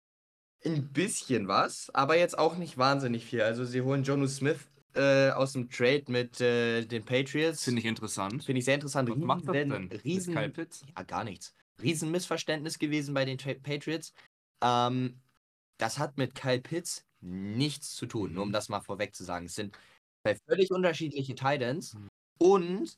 ein 0.66 0.88
bisschen 0.92 1.48
was, 1.48 1.90
aber 1.94 2.18
jetzt 2.18 2.38
auch 2.38 2.58
nicht 2.58 2.78
wahnsinnig 2.78 3.26
viel. 3.26 3.42
Also 3.42 3.66
sie 3.66 3.82
holen 3.82 4.04
Jonu 4.04 4.28
Smith 4.28 4.60
äh, 4.96 5.30
aus 5.32 5.54
dem 5.54 5.70
Trade 5.70 6.04
mit 6.08 6.40
äh, 6.42 6.86
den 6.86 7.04
Patriots. 7.04 7.64
Finde 7.64 7.80
ich 7.82 7.86
interessant. 7.86 8.44
Finde 8.44 8.60
ich 8.60 8.66
sehr 8.66 8.76
interessant. 8.76 9.10
Was 9.10 9.18
macht 9.18 9.48
das 9.48 9.56
Riesen- 9.56 9.70
denn? 9.90 10.00
Riesen, 10.04 10.34
Kyle 10.36 10.50
Pitts? 10.50 10.86
ja, 10.96 11.04
gar 11.04 11.24
nichts. 11.24 11.54
Riesenmissverständnis 11.82 12.80
gewesen 12.80 13.14
bei 13.14 13.26
den 13.26 13.38
Tra 13.38 13.54
Patriots. 13.54 14.14
Ähm, 14.64 15.20
das 15.78 16.00
hat 16.00 16.18
mit 16.18 16.34
Kyle 16.36 16.62
Pitts 16.62 17.06
nichts 17.22 17.96
zu 17.96 18.06
tun, 18.06 18.34
nur 18.34 18.44
um 18.44 18.52
das 18.54 18.70
mal 18.70 18.80
vorweg 18.82 19.14
zu 19.16 19.24
sagen. 19.24 19.48
Es 19.48 19.56
sind 19.56 19.78
zwei 20.24 20.36
völlig 20.48 20.72
unterschiedliche 20.72 21.36
Titans 21.36 21.94
Mhm. 21.96 22.08
und 22.40 22.98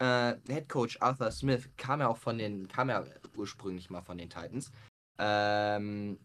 äh, 0.00 0.34
Head 0.48 0.68
Coach 0.68 0.98
Arthur 1.00 1.30
Smith 1.30 1.68
kam 1.76 2.00
ja 2.00 2.08
auch 2.08 2.18
von 2.18 2.38
den, 2.38 2.68
kam 2.68 2.90
ja 2.90 3.04
ursprünglich 3.36 3.88
mal 3.90 4.02
von 4.02 4.18
den 4.18 4.28
Titans. 4.30 4.70
Ähm, 5.18 6.18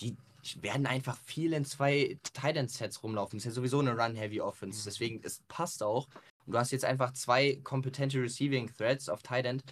die 0.00 0.16
werden 0.60 0.86
einfach 0.86 1.16
viel 1.18 1.52
in 1.52 1.64
zwei 1.64 2.18
Titan-Sets 2.32 3.02
rumlaufen. 3.02 3.38
Das 3.38 3.46
ist 3.46 3.52
ja 3.52 3.54
sowieso 3.54 3.80
eine 3.80 3.96
Run-Heavy-Offense. 3.96 4.80
Mhm. 4.80 4.84
Deswegen, 4.84 5.20
es 5.24 5.42
passt 5.48 5.82
auch. 5.82 6.08
Und 6.46 6.52
du 6.52 6.58
hast 6.58 6.70
jetzt 6.70 6.84
einfach 6.84 7.12
zwei 7.12 7.60
kompetente 7.64 8.20
Receiving-Threads 8.22 9.08
auf 9.08 9.22
Titan, 9.22 9.62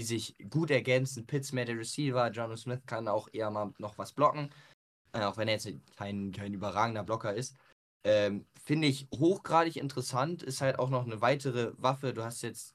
die 0.00 0.04
sich 0.04 0.34
gut 0.50 0.70
ergänzen. 0.70 1.26
Pitts 1.26 1.52
mehr 1.52 1.64
der 1.64 1.78
Receiver, 1.78 2.30
John 2.30 2.56
Smith 2.56 2.80
kann 2.86 3.08
auch 3.08 3.28
eher 3.32 3.50
mal 3.50 3.72
noch 3.78 3.98
was 3.98 4.12
blocken. 4.12 4.50
Äh, 5.12 5.22
auch 5.24 5.36
wenn 5.36 5.48
er 5.48 5.54
jetzt 5.54 5.68
kein, 5.96 6.32
kein 6.32 6.54
überragender 6.54 7.04
Blocker 7.04 7.34
ist. 7.34 7.54
Ähm, 8.04 8.46
Finde 8.64 8.88
ich 8.88 9.06
hochgradig 9.14 9.76
interessant. 9.76 10.42
Ist 10.42 10.60
halt 10.60 10.78
auch 10.78 10.90
noch 10.90 11.04
eine 11.04 11.20
weitere 11.20 11.72
Waffe. 11.78 12.12
Du 12.12 12.24
hast 12.24 12.42
jetzt 12.42 12.74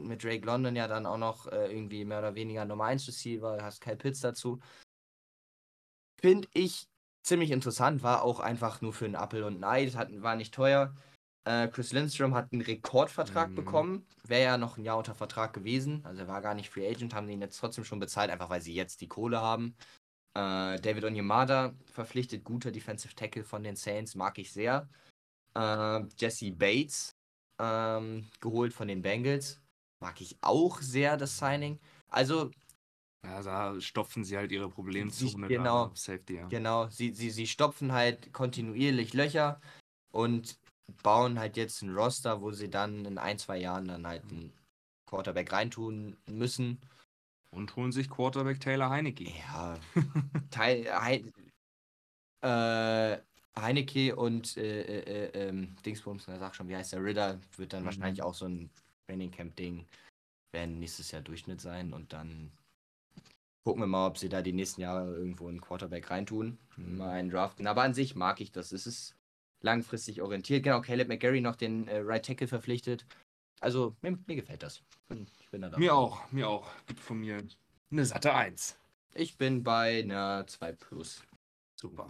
mit 0.00 0.24
Drake 0.24 0.44
London 0.44 0.76
ja 0.76 0.88
dann 0.88 1.06
auch 1.06 1.18
noch 1.18 1.46
äh, 1.46 1.72
irgendwie 1.72 2.04
mehr 2.04 2.18
oder 2.18 2.34
weniger 2.34 2.64
Nummer 2.64 2.84
1 2.84 3.06
Receiver, 3.06 3.58
hast 3.62 3.80
Kyle 3.80 3.96
Pitts 3.96 4.20
dazu. 4.20 4.60
Finde 6.24 6.48
ich 6.54 6.88
ziemlich 7.22 7.50
interessant, 7.50 8.02
war 8.02 8.22
auch 8.22 8.40
einfach 8.40 8.80
nur 8.80 8.94
für 8.94 9.04
einen 9.04 9.14
Appel 9.14 9.42
und 9.42 9.60
ein 9.60 9.64
Ei, 9.64 9.84
das 9.84 9.94
hat, 9.94 10.08
war 10.22 10.36
nicht 10.36 10.54
teuer. 10.54 10.96
Äh, 11.46 11.68
Chris 11.68 11.92
Lindstrom 11.92 12.34
hat 12.34 12.50
einen 12.50 12.62
Rekordvertrag 12.62 13.50
Mhm. 13.50 13.54
bekommen, 13.54 14.06
wäre 14.26 14.44
ja 14.44 14.56
noch 14.56 14.78
ein 14.78 14.84
Jahr 14.84 14.96
unter 14.96 15.14
Vertrag 15.14 15.52
gewesen, 15.52 16.00
also 16.02 16.22
er 16.22 16.28
war 16.28 16.40
gar 16.40 16.54
nicht 16.54 16.70
Free 16.70 16.88
Agent, 16.88 17.12
haben 17.12 17.28
ihn 17.28 17.42
jetzt 17.42 17.58
trotzdem 17.58 17.84
schon 17.84 17.98
bezahlt, 17.98 18.30
einfach 18.30 18.48
weil 18.48 18.62
sie 18.62 18.72
jetzt 18.72 19.02
die 19.02 19.06
Kohle 19.06 19.42
haben. 19.42 19.76
Äh, 20.32 20.80
David 20.80 21.04
Onyemada 21.04 21.74
verpflichtet, 21.92 22.42
guter 22.42 22.72
Defensive 22.72 23.14
Tackle 23.14 23.44
von 23.44 23.62
den 23.62 23.76
Saints, 23.76 24.14
mag 24.14 24.38
ich 24.38 24.50
sehr. 24.50 24.88
Äh, 25.54 26.04
Jesse 26.16 26.52
Bates 26.52 27.14
ähm, 27.60 28.30
geholt 28.40 28.72
von 28.72 28.88
den 28.88 29.02
Bengals, 29.02 29.60
mag 30.00 30.22
ich 30.22 30.38
auch 30.40 30.80
sehr, 30.80 31.18
das 31.18 31.36
Signing. 31.36 31.78
Also 32.08 32.50
Ja, 33.24 33.42
da 33.42 33.80
stopfen 33.80 34.22
sie 34.24 34.36
halt 34.36 34.52
ihre 34.52 34.68
Problemzone 34.68 35.48
Genau. 35.48 35.64
da 35.64 35.84
auf 35.86 35.96
Safety. 35.98 36.36
Ja. 36.36 36.48
Genau, 36.48 36.88
sie, 36.88 37.12
sie, 37.14 37.30
sie 37.30 37.46
stopfen 37.46 37.92
halt 37.92 38.32
kontinuierlich 38.32 39.14
Löcher 39.14 39.60
und 40.12 40.58
bauen 41.02 41.38
halt 41.38 41.56
jetzt 41.56 41.82
ein 41.82 41.94
Roster, 41.94 42.42
wo 42.42 42.50
sie 42.52 42.68
dann 42.68 43.06
in 43.06 43.16
ein, 43.18 43.38
zwei 43.38 43.58
Jahren 43.58 43.88
dann 43.88 44.06
halt 44.06 44.22
einen 44.24 44.52
Quarterback 45.08 45.52
reintun 45.52 46.16
müssen. 46.26 46.80
Und 47.50 47.74
holen 47.76 47.92
sich 47.92 48.10
Quarterback 48.10 48.60
Taylor 48.60 48.90
Heineke. 48.90 49.24
Ja, 49.24 49.78
Teil, 50.50 50.84
Hein, 50.92 51.32
äh, 52.42 53.18
Heineke 53.56 54.16
und 54.16 54.56
äh, 54.56 54.82
äh, 54.82 55.28
äh, 55.28 55.48
ähm, 55.48 55.76
Dingsbums, 55.86 56.26
na, 56.26 56.38
sag 56.38 56.54
schon, 56.54 56.68
wie 56.68 56.76
heißt 56.76 56.92
der 56.92 57.02
Ritter, 57.02 57.40
wird 57.56 57.72
dann 57.72 57.82
Mhm. 57.82 57.86
wahrscheinlich 57.86 58.22
auch 58.22 58.34
so 58.34 58.46
ein 58.46 58.70
Training 59.08 59.30
Camp 59.30 59.56
Ding, 59.56 59.86
werden 60.52 60.78
nächstes 60.78 61.10
Jahr 61.12 61.22
Durchschnitt 61.22 61.60
sein 61.60 61.92
und 61.92 62.12
dann 62.12 62.50
gucken 63.64 63.82
wir 63.82 63.86
mal, 63.86 64.06
ob 64.06 64.18
sie 64.18 64.28
da 64.28 64.42
die 64.42 64.52
nächsten 64.52 64.80
Jahre 64.82 65.14
irgendwo 65.14 65.48
einen 65.48 65.60
Quarterback 65.60 66.10
reintun, 66.10 66.58
mal 66.76 67.10
einen 67.10 67.30
draften. 67.30 67.66
Aber 67.66 67.82
an 67.82 67.94
sich 67.94 68.14
mag 68.14 68.40
ich 68.40 68.52
das. 68.52 68.72
Es 68.72 68.86
ist 68.86 69.16
langfristig 69.62 70.20
orientiert. 70.22 70.62
Genau, 70.62 70.80
Caleb 70.82 71.08
McGarry 71.08 71.40
noch 71.40 71.56
den 71.56 71.88
äh, 71.88 71.98
Right 71.98 72.24
Tackle 72.24 72.46
verpflichtet. 72.46 73.06
Also, 73.60 73.96
mir, 74.02 74.18
mir 74.26 74.36
gefällt 74.36 74.62
das. 74.62 74.82
Bin, 75.08 75.26
ich 75.40 75.48
bin 75.48 75.62
da 75.62 75.68
dabei. 75.70 75.80
Mir 75.80 75.94
auch, 75.94 76.30
mir 76.30 76.48
auch. 76.48 76.70
Gibt 76.86 77.00
von 77.00 77.18
mir 77.18 77.42
eine 77.90 78.04
satte 78.04 78.34
1. 78.34 78.78
Ich 79.14 79.38
bin 79.38 79.62
bei 79.62 80.02
einer 80.02 80.46
2 80.46 80.72
Plus. 80.72 81.22
Super. 81.80 82.08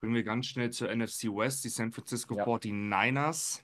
Bringen 0.00 0.14
wir 0.14 0.22
ganz 0.24 0.46
schnell 0.46 0.70
zur 0.70 0.94
NFC 0.94 1.24
West. 1.24 1.64
Die 1.64 1.68
San 1.68 1.92
Francisco 1.92 2.36
Ja. 2.36 2.44
49ers 2.46 3.62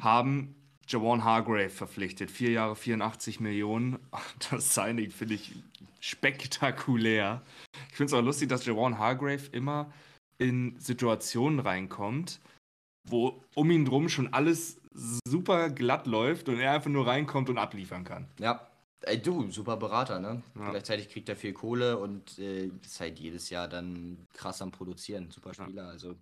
haben 0.00 0.65
Jawan 0.88 1.24
Hargrave 1.24 1.70
verpflichtet. 1.70 2.30
Vier 2.30 2.50
Jahre, 2.50 2.76
84 2.76 3.40
Millionen. 3.40 3.98
Das 4.50 4.74
Signing 4.74 5.10
finde 5.10 5.34
ich 5.34 5.52
spektakulär. 6.00 7.42
Ich 7.90 7.96
finde 7.96 8.12
es 8.12 8.18
auch 8.18 8.24
lustig, 8.24 8.48
dass 8.48 8.66
Jawan 8.66 8.98
Hargrave 8.98 9.48
immer 9.52 9.92
in 10.38 10.78
Situationen 10.78 11.60
reinkommt, 11.60 12.40
wo 13.08 13.42
um 13.54 13.70
ihn 13.70 13.84
drum 13.84 14.08
schon 14.08 14.32
alles 14.32 14.80
super 15.26 15.70
glatt 15.70 16.06
läuft 16.06 16.48
und 16.48 16.58
er 16.58 16.72
einfach 16.72 16.90
nur 16.90 17.06
reinkommt 17.06 17.48
und 17.48 17.58
abliefern 17.58 18.04
kann. 18.04 18.28
Ja. 18.38 18.66
Ey, 19.02 19.20
du, 19.20 19.50
super 19.50 19.76
Berater, 19.76 20.18
ne? 20.18 20.42
Ja. 20.58 20.70
Gleichzeitig 20.70 21.08
kriegt 21.10 21.28
er 21.28 21.36
viel 21.36 21.52
Kohle 21.52 21.98
und 21.98 22.38
äh, 22.38 22.70
ist 22.82 22.98
halt 22.98 23.18
jedes 23.18 23.50
Jahr 23.50 23.68
dann 23.68 24.26
krass 24.32 24.62
am 24.62 24.72
Produzieren. 24.72 25.30
Super 25.30 25.50
Ja. 25.50 25.64
Spieler, 25.64 25.88
also 25.88 26.16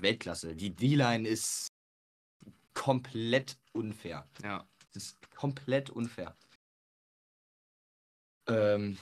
Weltklasse. 0.00 0.54
Die 0.54 0.70
D-Line 0.70 1.28
ist 1.28 1.68
komplett 2.74 3.58
unfair. 3.72 4.26
Ja. 4.42 4.66
Das 4.92 5.04
ist 5.04 5.30
komplett 5.34 5.90
unfair. 5.90 6.36
Ähm, 8.48 8.98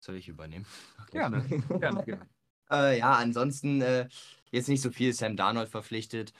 soll 0.00 0.16
ich 0.16 0.28
übernehmen? 0.28 0.66
Okay. 1.02 1.10
Gerne, 1.12 1.42
gerne, 1.78 2.04
gerne. 2.04 2.28
Äh, 2.72 3.00
ja, 3.00 3.14
ansonsten 3.14 3.80
äh, 3.80 4.08
jetzt 4.52 4.68
nicht 4.68 4.80
so 4.80 4.92
viel. 4.92 5.12
Sam 5.12 5.36
Darnold 5.36 5.68
verpflichtet. 5.68 6.32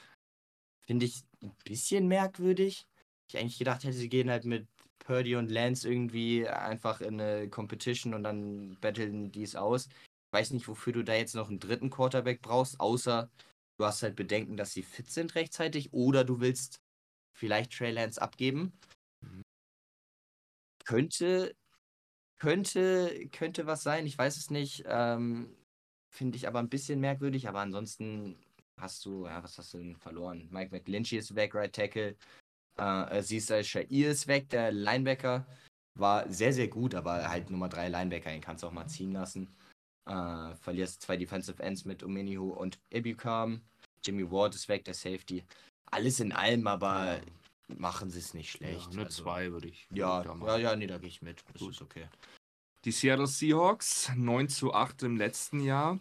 Finde 0.86 1.06
ich 1.06 1.24
ein 1.42 1.52
bisschen 1.64 2.06
merkwürdig. 2.06 2.86
Ich 3.28 3.36
eigentlich 3.36 3.58
gedacht 3.58 3.82
hätte, 3.82 3.96
sie 3.96 4.08
gehen 4.08 4.30
halt 4.30 4.44
mit 4.44 4.68
Purdy 5.00 5.34
und 5.34 5.50
Lance 5.50 5.90
irgendwie 5.90 6.46
einfach 6.46 7.00
in 7.00 7.20
eine 7.20 7.48
Competition 7.48 8.14
und 8.14 8.22
dann 8.22 8.76
battlen 8.80 9.32
die 9.32 9.42
es 9.42 9.56
aus. 9.56 9.88
Ich 9.88 10.32
weiß 10.38 10.52
nicht, 10.52 10.68
wofür 10.68 10.92
du 10.92 11.02
da 11.02 11.14
jetzt 11.14 11.34
noch 11.34 11.48
einen 11.48 11.58
dritten 11.58 11.90
Quarterback 11.90 12.42
brauchst, 12.42 12.78
außer 12.78 13.28
du 13.80 13.86
hast 13.86 14.02
halt 14.02 14.14
Bedenken, 14.14 14.58
dass 14.58 14.74
sie 14.74 14.82
fit 14.82 15.10
sind 15.10 15.34
rechtzeitig 15.34 15.94
oder 15.94 16.22
du 16.22 16.40
willst 16.40 16.82
vielleicht 17.32 17.72
Trey 17.72 17.90
Lance 17.90 18.20
abgeben. 18.20 18.78
Könnte, 20.84 21.56
könnte, 22.38 23.28
könnte 23.32 23.66
was 23.66 23.82
sein, 23.82 24.04
ich 24.04 24.18
weiß 24.18 24.36
es 24.36 24.50
nicht. 24.50 24.84
Ähm, 24.86 25.56
Finde 26.12 26.36
ich 26.36 26.46
aber 26.46 26.58
ein 26.58 26.68
bisschen 26.68 27.00
merkwürdig, 27.00 27.48
aber 27.48 27.60
ansonsten 27.60 28.36
hast 28.76 29.04
du, 29.06 29.26
ja, 29.26 29.42
was 29.42 29.56
hast 29.56 29.72
du 29.72 29.78
denn 29.78 29.96
verloren? 29.96 30.48
Mike 30.50 30.74
McGlinchey 30.74 31.16
ist 31.16 31.34
weg, 31.34 31.54
Right 31.54 31.74
Tackle. 31.74 32.16
Äh, 32.76 32.82
Aziz 32.82 33.50
Al-Shair 33.50 33.90
ist 33.90 34.26
weg, 34.26 34.50
der 34.50 34.72
Linebacker. 34.72 35.46
War 35.94 36.28
sehr, 36.30 36.52
sehr 36.52 36.68
gut, 36.68 36.94
aber 36.94 37.30
halt 37.30 37.48
Nummer 37.48 37.68
3 37.68 37.88
Linebacker, 37.88 38.30
den 38.30 38.40
kannst 38.42 38.62
du 38.62 38.66
auch 38.66 38.72
mal 38.72 38.88
ziehen 38.88 39.12
lassen. 39.12 39.48
Äh, 40.06 40.54
verlierst 40.56 41.02
zwei 41.02 41.16
Defensive 41.16 41.62
Ends 41.62 41.84
mit 41.84 42.02
Omenihu 42.02 42.50
und 42.50 42.78
Ibukam. 42.90 43.60
Jimmy 44.02 44.30
Ward 44.30 44.54
ist 44.54 44.68
weg, 44.68 44.84
der 44.84 44.94
Safety. 44.94 45.44
Alles 45.90 46.20
in 46.20 46.32
allem, 46.32 46.66
aber 46.66 47.20
machen 47.78 48.10
sie 48.10 48.18
es 48.18 48.34
nicht 48.34 48.50
schlecht. 48.50 48.88
Ja, 48.88 48.94
nur 48.96 49.04
also, 49.06 49.22
zwei 49.22 49.52
würde 49.52 49.68
ich. 49.68 49.86
Ja, 49.92 50.22
da 50.22 50.34
machen. 50.34 50.48
ja, 50.48 50.56
ja, 50.58 50.76
nee, 50.76 50.86
da 50.86 50.98
gehe 50.98 51.08
ich 51.08 51.22
mit. 51.22 51.42
Das 51.52 51.60
Gut. 51.60 51.74
ist 51.74 51.82
okay. 51.82 52.08
Die 52.84 52.92
Seattle 52.92 53.26
Seahawks, 53.26 54.10
9 54.16 54.48
zu 54.48 54.72
8 54.72 55.02
im 55.02 55.16
letzten 55.16 55.60
Jahr, 55.60 55.98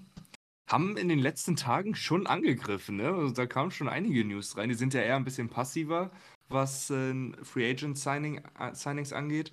haben 0.69 0.97
in 0.97 1.09
den 1.09 1.19
letzten 1.19 1.55
Tagen 1.55 1.95
schon 1.95 2.25
angegriffen. 2.25 2.97
Ne? 2.97 3.09
Also 3.09 3.33
da 3.33 3.45
kamen 3.47 3.71
schon 3.71 3.89
einige 3.89 4.23
News 4.23 4.55
rein. 4.55 4.69
Die 4.69 4.75
sind 4.75 4.93
ja 4.93 5.01
eher 5.01 5.17
ein 5.17 5.25
bisschen 5.25 5.49
passiver, 5.49 6.11
was 6.47 6.89
äh, 6.89 7.13
Free 7.43 7.69
Agent 7.69 7.97
Signing, 7.97 8.41
äh, 8.59 8.73
Signings 8.73 9.11
angeht. 9.11 9.51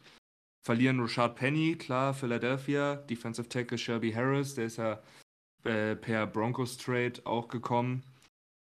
Verlieren 0.67 0.99
Rashad 0.99 1.37
Penny, 1.37 1.77
klar, 1.77 2.13
Philadelphia. 2.13 2.97
Defensive 2.97 3.49
Tackle 3.49 3.79
Shelby 3.79 4.11
Harris, 4.11 4.57
der 4.57 4.65
ist 4.65 4.79
ja 4.79 5.01
äh, 5.63 5.95
per 5.95 6.27
Broncos 6.27 6.77
Trade 6.77 7.23
auch 7.23 7.47
gekommen. 7.47 8.03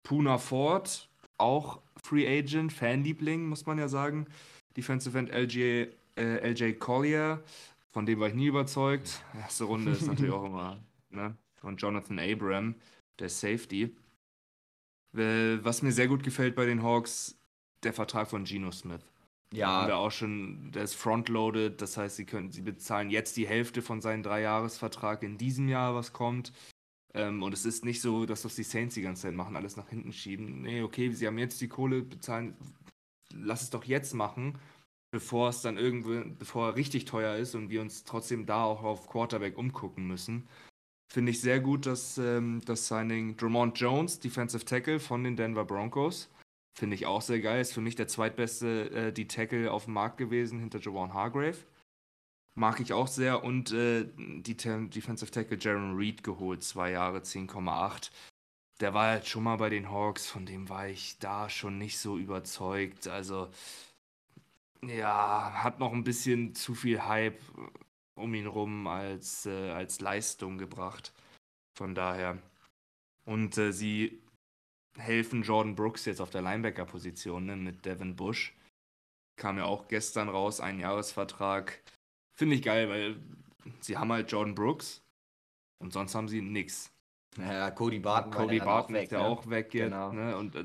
Puna 0.05 0.39
Ford, 0.39 1.11
auch 1.37 1.83
Free 2.05 2.29
Agent, 2.29 2.73
Fanliebling, 2.73 3.45
muss 3.45 3.67
man 3.67 3.77
ja 3.77 3.89
sagen. 3.89 4.29
Defensive 4.77 5.19
End 5.19 5.31
LJ, 5.31 5.89
äh, 6.17 6.53
LJ 6.53 6.75
Collier, 6.75 7.43
von 7.91 8.07
dem 8.07 8.21
war 8.21 8.29
ich 8.29 8.35
nie 8.35 8.47
überzeugt. 8.47 9.25
Erste 9.35 9.65
Runde 9.65 9.91
ist 9.91 10.07
natürlich 10.07 10.33
auch 10.33 10.45
immer, 10.45 10.79
ne? 11.11 11.37
Und 11.63 11.83
Jonathan 11.83 12.21
Abram, 12.21 12.77
der 13.19 13.31
Safety. 13.31 13.97
Äh, 15.17 15.59
Was 15.65 15.83
mir 15.83 15.91
sehr 15.91 16.07
gut 16.07 16.23
gefällt 16.23 16.55
bei 16.55 16.67
den 16.67 16.85
Hawks, 16.85 17.37
der 17.83 17.93
Vertrag 17.93 18.31
von 18.31 18.45
Geno 18.45 18.71
Smith. 18.71 19.10
Da 19.53 19.67
haben 19.69 19.87
wir 19.87 19.95
Ja, 19.95 19.97
auch 19.97 20.11
schon, 20.13 20.71
der 20.73 20.85
ist 20.85 20.95
frontloaded, 20.95 21.81
das 21.83 21.97
heißt, 21.97 22.17
sie 22.17 22.25
können, 22.27 22.53
sie 22.53 22.63
bezahlen 22.63 23.11
jetzt 23.11 23.37
die 23.37 23.47
Hälfte 23.49 23.83
von 23.83 24.01
seinem 24.01 24.23
Dreijahresvertrag 24.23 25.23
in 25.23 25.39
diesem 25.39 25.69
Jahr, 25.69 25.95
was 25.95 26.13
kommt. 26.13 26.53
Ähm, 27.15 27.43
und 27.43 27.53
es 27.53 27.65
ist 27.67 27.85
nicht 27.85 28.01
so, 28.01 28.27
dass 28.27 28.43
das 28.43 28.55
die 28.57 28.63
Saints 28.63 28.95
die 28.95 29.03
ganze 29.03 29.23
Zeit 29.23 29.35
machen, 29.35 29.57
alles 29.57 29.77
nach 29.77 29.89
hinten 29.89 30.13
schieben. 30.13 30.63
Nee, 30.63 30.83
okay, 30.83 31.11
sie 31.13 31.27
haben 31.27 31.39
jetzt 31.39 31.61
die 31.61 31.69
Kohle, 31.69 32.03
bezahlen, 32.03 32.57
lass 33.35 33.63
es 33.63 33.71
doch 33.71 33.85
jetzt 33.85 34.15
machen, 34.15 34.59
bevor 35.13 35.49
es 35.49 35.63
dann 35.63 35.77
irgendwo, 35.79 36.23
bevor 36.39 36.69
er 36.69 36.77
richtig 36.77 37.05
teuer 37.07 37.37
ist 37.37 37.55
und 37.57 37.71
wir 37.71 37.81
uns 37.81 38.05
trotzdem 38.05 38.47
da 38.47 38.65
auch 38.65 38.83
auf 38.85 39.09
Quarterback 39.09 39.59
umgucken 39.59 40.07
müssen. 40.07 40.49
Finde 41.13 41.33
ich 41.33 41.41
sehr 41.41 41.61
gut, 41.61 41.87
dass 41.87 42.19
ähm, 42.19 42.61
das 42.67 42.87
Signing 42.87 43.37
Drummond 43.37 43.79
Jones, 43.81 44.21
Defensive 44.21 44.65
Tackle 44.65 45.01
von 45.01 45.25
den 45.25 45.37
Denver 45.37 45.65
Broncos, 45.65 46.31
finde 46.73 46.95
ich 46.95 47.07
auch 47.07 47.23
sehr 47.23 47.41
geil. 47.41 47.61
Ist 47.61 47.73
für 47.73 47.81
mich 47.81 47.97
der 47.97 48.09
zweitbeste 48.09 48.91
äh, 48.91 49.13
die 49.13 49.29
Tackle 49.29 49.71
auf 49.71 49.85
dem 49.85 49.95
Markt 49.95 50.19
gewesen 50.19 50.59
hinter 50.59 50.81
Jawan 50.81 51.15
Hargrave. 51.15 51.59
Mag 52.55 52.81
ich 52.81 52.93
auch 52.93 53.07
sehr. 53.07 53.45
Und 53.45 53.73
äh, 53.73 54.07
die 54.17 54.57
Defensive 54.57 55.31
Tackle 55.31 55.59
Jaron 55.59 55.97
Reed 55.97 56.23
geholt, 56.25 56.63
zwei 56.63 56.91
Jahre, 56.91 57.19
10,8. 57.19 58.11
Der 58.81 58.95
war 58.95 59.09
halt 59.09 59.27
schon 59.27 59.45
mal 59.45 59.57
bei 59.57 59.69
den 59.69 59.91
Hawks, 59.91 60.27
von 60.27 60.47
dem 60.47 60.69
war 60.69 60.89
ich 60.89 61.19
da 61.19 61.51
schon 61.51 61.79
nicht 61.79 61.99
so 61.99 62.17
überzeugt. 62.17 63.09
Also, 63.09 63.51
ja, 64.83 65.53
hat 65.63 65.79
noch 65.81 65.93
ein 65.93 66.05
bisschen 66.05 66.55
zu 66.55 66.75
viel 66.75 67.03
Hype 67.03 67.41
um 68.15 68.35
ihn 68.35 68.47
rum 68.47 68.87
als, 68.87 69.47
äh, 69.47 69.71
als 69.71 70.01
Leistung 70.01 70.59
gebracht. 70.59 71.13
Von 71.75 71.95
daher. 71.95 72.39
Und 73.25 73.57
äh, 73.59 73.73
sie 73.73 74.23
helfen 75.01 75.43
Jordan 75.43 75.75
Brooks 75.75 76.05
jetzt 76.05 76.21
auf 76.21 76.31
der 76.31 76.43
Linebacker-Position 76.43 77.47
ne, 77.47 77.57
mit 77.57 77.85
Devin 77.85 78.17
Bush. 78.17 78.55
Kam 79.37 79.59
ja 79.59 79.65
auch 79.65 79.89
gestern 79.89 80.29
raus, 80.29 80.61
ein 80.61 80.79
Jahresvertrag. 80.79 81.83
Finde 82.37 82.57
ich 82.57 82.63
geil, 82.63 82.89
weil 82.89 83.17
sie 83.81 83.97
haben 83.97 84.13
halt 84.13 84.31
Jordan 84.31 84.55
Brooks 84.55 85.03
und 85.79 85.93
sonst 85.93 86.15
haben 86.15 86.29
sie 86.29 86.43
nichts. 86.43 86.93
Ja, 87.39 87.71
Cody 87.71 88.01
Barton, 88.01 88.33
Cody 88.33 88.59
Barton 88.59 88.97
ist 88.97 89.13
ja 89.13 89.21
ne? 89.21 89.29
auch 89.29 89.49
weg 89.49 89.73
jetzt. 89.73 89.85
Genau. 89.85 90.13
Ne? 90.13 90.37
Und 90.37 90.55
äh, 90.57 90.65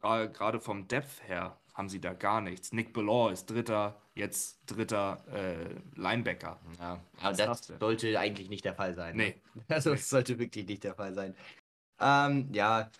gerade 0.00 0.60
vom 0.60 0.88
Depth 0.88 1.22
her 1.28 1.56
haben 1.74 1.88
sie 1.88 2.00
da 2.00 2.12
gar 2.12 2.40
nichts. 2.40 2.72
Nick 2.72 2.92
Ballor 2.92 3.32
ist 3.32 3.46
dritter, 3.46 4.00
jetzt 4.14 4.58
dritter 4.66 5.24
äh, 5.32 5.74
Linebacker. 5.94 6.60
Ja, 6.78 7.00
aber 7.20 7.36
das 7.36 7.62
du? 7.62 7.78
sollte 7.78 8.18
eigentlich 8.18 8.50
nicht 8.50 8.64
der 8.64 8.74
Fall 8.74 8.94
sein. 8.94 9.16
Nee. 9.16 9.40
Ne? 9.54 9.62
Also, 9.68 9.90
das 9.90 10.08
sollte 10.08 10.38
wirklich 10.38 10.66
nicht 10.66 10.84
der 10.84 10.94
Fall 10.94 11.14
sein. 11.14 11.34
Ähm, 12.00 12.48
ja, 12.52 12.90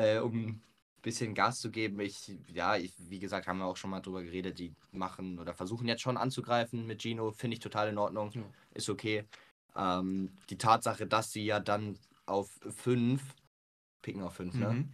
äh, 0.00 0.18
um 0.18 0.34
ein 0.46 0.62
bisschen 1.02 1.34
Gas 1.34 1.60
zu 1.60 1.70
geben, 1.70 2.00
ich, 2.00 2.32
ja, 2.48 2.76
ich, 2.76 2.92
wie 2.98 3.18
gesagt, 3.18 3.46
haben 3.46 3.58
wir 3.58 3.66
auch 3.66 3.76
schon 3.76 3.90
mal 3.90 4.00
drüber 4.00 4.22
geredet, 4.22 4.58
die 4.58 4.74
machen 4.92 5.38
oder 5.38 5.54
versuchen 5.54 5.88
jetzt 5.88 6.02
schon 6.02 6.16
anzugreifen 6.16 6.86
mit 6.86 7.02
Gino, 7.02 7.32
finde 7.32 7.54
ich 7.54 7.60
total 7.60 7.88
in 7.88 7.98
Ordnung, 7.98 8.30
Ja. 8.32 8.42
ist 8.74 8.88
okay. 8.90 9.24
Ähm, 9.76 10.30
die 10.50 10.58
Tatsache, 10.58 11.06
dass 11.06 11.32
sie 11.32 11.44
ja 11.44 11.60
dann 11.60 11.98
auf 12.26 12.58
5, 12.68 13.22
picken 14.02 14.22
auf 14.22 14.34
5, 14.34 14.54
ne? 14.54 14.70
Mhm. 14.72 14.90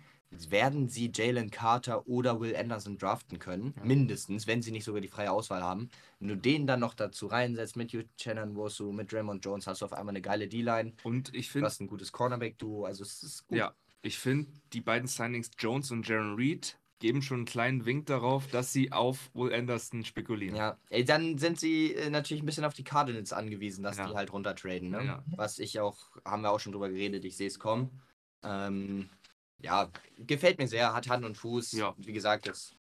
werden 0.51 0.89
sie 0.89 1.11
Jalen 1.15 1.51
Carter 1.51 2.07
oder 2.09 2.41
Will 2.41 2.57
Anderson 2.57 2.99
draften 2.99 3.39
können. 3.39 3.73
Ja. 3.77 3.85
Mindestens, 3.85 4.47
wenn 4.47 4.61
sie 4.61 4.73
nicht 4.73 4.85
sogar 4.85 5.01
die 5.01 5.09
freie 5.09 5.31
Auswahl 5.33 5.63
haben. 5.63 5.89
Wenn 6.19 6.29
du 6.29 6.37
den 6.37 6.67
dann 6.67 6.81
noch 6.81 6.95
dazu 6.95 7.27
reinsetzt 7.29 7.77
mit 7.77 7.93
Shannon 8.21 8.55
Wosu, 8.57 8.93
mit 8.93 9.13
Raymond 9.15 9.45
Jones, 9.45 9.67
hast 9.67 9.81
du 9.81 9.85
auf 9.87 9.93
einmal 9.93 10.13
eine 10.13 10.21
geile 10.23 10.49
D-Line. 10.49 10.93
Und 11.05 11.33
ich 11.35 11.47
Du 11.47 11.53
finde, 11.53 11.67
hast 11.67 11.81
ein 11.81 11.87
gutes 11.87 12.11
Cornerback-Duo. 12.13 12.85
Also 12.85 13.03
es 13.05 13.23
ist 13.23 13.47
gut. 13.47 13.57
ja, 13.59 13.73
ich 14.03 14.19
finde, 14.19 14.51
die 14.73 14.81
beiden 14.81 15.09
Signings 15.09 15.51
Jones 15.59 15.91
und 15.91 16.07
Jaron 16.07 16.35
Reed 16.35 16.79
geben 16.99 17.21
schon 17.21 17.39
einen 17.39 17.45
kleinen 17.47 17.85
Wink 17.85 18.07
darauf, 18.07 18.47
dass 18.49 18.73
sie 18.73 18.91
auf 18.91 19.31
Will 19.35 19.53
Anderson 19.53 20.05
spekulieren. 20.05 20.57
Ja, 20.57 20.79
ey, 20.89 21.05
dann 21.05 21.37
sind 21.37 21.61
sie 21.61 21.93
äh, 21.95 22.09
natürlich 22.09 22.43
ein 22.43 22.47
bisschen 22.47 22.65
auf 22.65 22.73
die 22.75 22.85
Cardinals 22.85 23.33
angewiesen, 23.35 23.83
dass 23.83 23.99
Ja. 23.99 24.09
die 24.09 24.15
halt 24.15 24.33
runtertraden. 24.33 24.89
Ne? 24.91 25.05
Ja. 25.05 25.25
Was 25.37 25.59
ich 25.59 25.79
auch, 25.79 25.99
haben 26.25 26.43
wir 26.43 26.51
auch 26.53 26.61
schon 26.61 26.73
drüber 26.73 26.89
geredet, 26.89 27.25
ich 27.25 27.37
sehe 27.37 27.49
es 27.49 27.59
kommen. 27.59 28.01
Ähm, 28.43 29.11
ja, 29.59 29.91
gefällt 30.19 30.59
mir 30.59 30.69
sehr, 30.69 30.95
hat 30.95 31.09
Hand 31.09 31.25
und 31.25 31.37
Fuß. 31.37 31.73
Ja. 31.73 31.95
Wie 31.99 32.13
gesagt, 32.13 32.47
das 32.47 32.75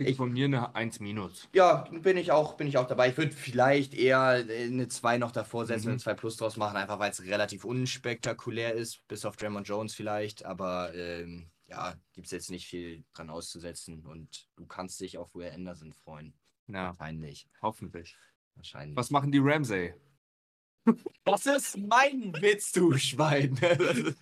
Kriegt 0.00 0.12
Ich- 0.12 0.16
von 0.16 0.32
mir 0.32 0.46
eine 0.46 0.74
1 0.74 0.98
minus. 1.00 1.46
Ja, 1.52 1.86
bin 1.90 2.16
ich 2.16 2.32
auch, 2.32 2.54
bin 2.54 2.66
ich 2.66 2.78
auch 2.78 2.86
dabei. 2.86 3.10
Ich 3.10 3.18
würde 3.18 3.32
vielleicht 3.32 3.92
eher 3.92 4.48
äh, 4.48 4.64
eine 4.64 4.88
2 4.88 5.18
noch 5.18 5.30
davor 5.30 5.66
setzen 5.66 5.88
Mhm. 5.88 5.92
und 5.92 5.98
2 5.98 6.14
plus 6.14 6.38
draus 6.38 6.56
machen, 6.56 6.78
einfach 6.78 6.98
weil 6.98 7.10
es 7.10 7.22
relativ 7.24 7.66
unspektakulär 7.66 8.72
ist, 8.72 9.06
bis 9.08 9.26
auf 9.26 9.36
Draymond 9.36 9.68
Jones 9.68 9.94
vielleicht. 9.94 10.46
Aber 10.46 10.94
ähm, 10.94 11.50
ja, 11.66 11.96
gibt 12.14 12.28
es 12.28 12.32
jetzt 12.32 12.50
nicht 12.50 12.66
viel 12.66 13.04
dran 13.12 13.28
auszusetzen 13.28 14.06
und 14.06 14.48
du 14.56 14.64
kannst 14.66 14.98
dich 15.00 15.18
auf 15.18 15.34
Will 15.34 15.50
Anderson 15.54 15.92
freuen. 15.92 16.32
Ja, 16.66 16.96
Wahrscheinlich. 16.98 17.46
hoffentlich. 17.60 18.16
Wahrscheinlich. 18.54 18.96
Was 18.96 19.10
machen 19.10 19.30
die 19.32 19.40
Ramsey? 19.42 19.92
Das 21.24 21.44
ist 21.44 21.76
mein 21.76 22.32
Witz, 22.40 22.72
du 22.72 22.96
Schwein. 22.96 23.54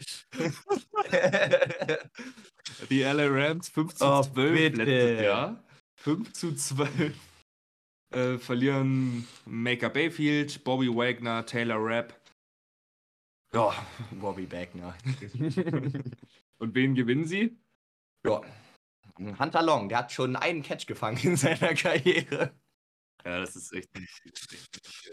Die 2.91 3.03
LA 3.03 3.27
Rams 3.29 3.69
5 3.69 3.95
zu 3.95 4.05
Oh, 4.05 4.23
12 4.23 4.55
bitte. 4.73 4.85
letztes 4.85 5.25
Jahr. 5.25 5.65
5 5.99 6.33
zu 6.33 6.55
12. 6.55 7.15
Äh, 8.11 8.39
verlieren 8.39 9.29
Maker 9.45 9.91
Bayfield, 9.91 10.65
Bobby 10.65 10.89
Wagner, 10.89 11.45
Taylor 11.45 11.77
Rapp. 11.79 12.19
Ja. 13.53 13.75
Bobby 14.13 14.51
Wagner. 14.51 14.97
Und 16.59 16.75
wen 16.75 16.95
gewinnen 16.95 17.27
sie? 17.27 17.59
ja. 18.25 18.41
Hunter 19.19 19.63
Long, 19.63 19.89
der 19.89 19.99
hat 19.99 20.13
schon 20.13 20.37
einen 20.37 20.63
Catch 20.63 20.87
gefangen 20.87 21.19
in 21.23 21.37
seiner 21.37 21.75
Karriere. 21.75 22.55
Ja, 23.25 23.41
das 23.41 23.57
ist 23.57 23.73
echt. 23.73 23.91
Echt 23.97 24.27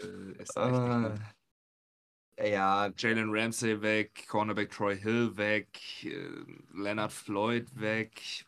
äh, 0.00 0.42
ist 0.42 0.56
echt 0.56 0.72
nicht 0.72 2.52
Ja, 2.52 2.92
Jalen 2.96 3.30
Ramsey 3.30 3.82
weg, 3.82 4.26
Cornerback 4.28 4.70
Troy 4.70 4.96
Hill 4.96 5.36
weg, 5.36 5.68
äh, 6.04 6.44
Leonard 6.72 7.12
Floyd 7.12 7.68
weg. 7.74 8.46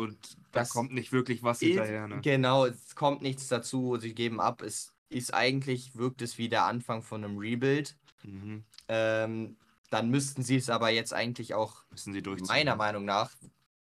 Und 0.00 0.38
da 0.52 0.60
Das 0.60 0.70
kommt 0.70 0.92
nicht 0.92 1.12
wirklich 1.12 1.42
was 1.42 1.60
hinterher. 1.60 2.08
Ne? 2.08 2.20
Genau, 2.22 2.64
es 2.64 2.94
kommt 2.94 3.20
nichts 3.20 3.48
dazu, 3.48 3.98
sie 3.98 4.14
geben 4.14 4.40
ab. 4.40 4.62
Es 4.62 4.94
ist 5.10 5.34
eigentlich, 5.34 5.94
wirkt 5.94 6.22
es 6.22 6.38
wie 6.38 6.48
der 6.48 6.64
Anfang 6.64 7.02
von 7.02 7.22
einem 7.22 7.36
Rebuild. 7.36 7.96
Mhm. 8.22 8.64
Ähm, 8.88 9.56
dann 9.90 10.08
müssten 10.08 10.42
sie 10.42 10.56
es 10.56 10.70
aber 10.70 10.88
jetzt 10.88 11.12
eigentlich 11.12 11.52
auch, 11.54 11.84
Müssen 11.90 12.14
sie 12.14 12.22
durchziehen. 12.22 12.46
meiner 12.46 12.76
Meinung 12.76 13.04
nach, 13.04 13.32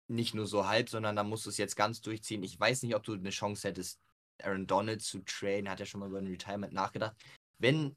nicht 0.08 0.34
nur 0.34 0.46
so 0.46 0.66
halb, 0.66 0.88
sondern 0.88 1.16
dann 1.16 1.28
musst 1.28 1.44
du 1.44 1.50
es 1.50 1.58
jetzt 1.58 1.76
ganz 1.76 2.00
durchziehen. 2.00 2.42
Ich 2.42 2.58
weiß 2.58 2.82
nicht, 2.82 2.94
ob 2.94 3.02
du 3.02 3.12
eine 3.12 3.30
Chance 3.30 3.68
hättest, 3.68 4.00
Aaron 4.42 4.66
Donald 4.66 5.02
zu 5.02 5.18
traden. 5.20 5.68
Hat 5.68 5.80
ja 5.80 5.86
schon 5.86 6.00
mal 6.00 6.08
über 6.08 6.18
ein 6.18 6.28
Retirement 6.28 6.72
nachgedacht. 6.72 7.16
Wenn 7.58 7.94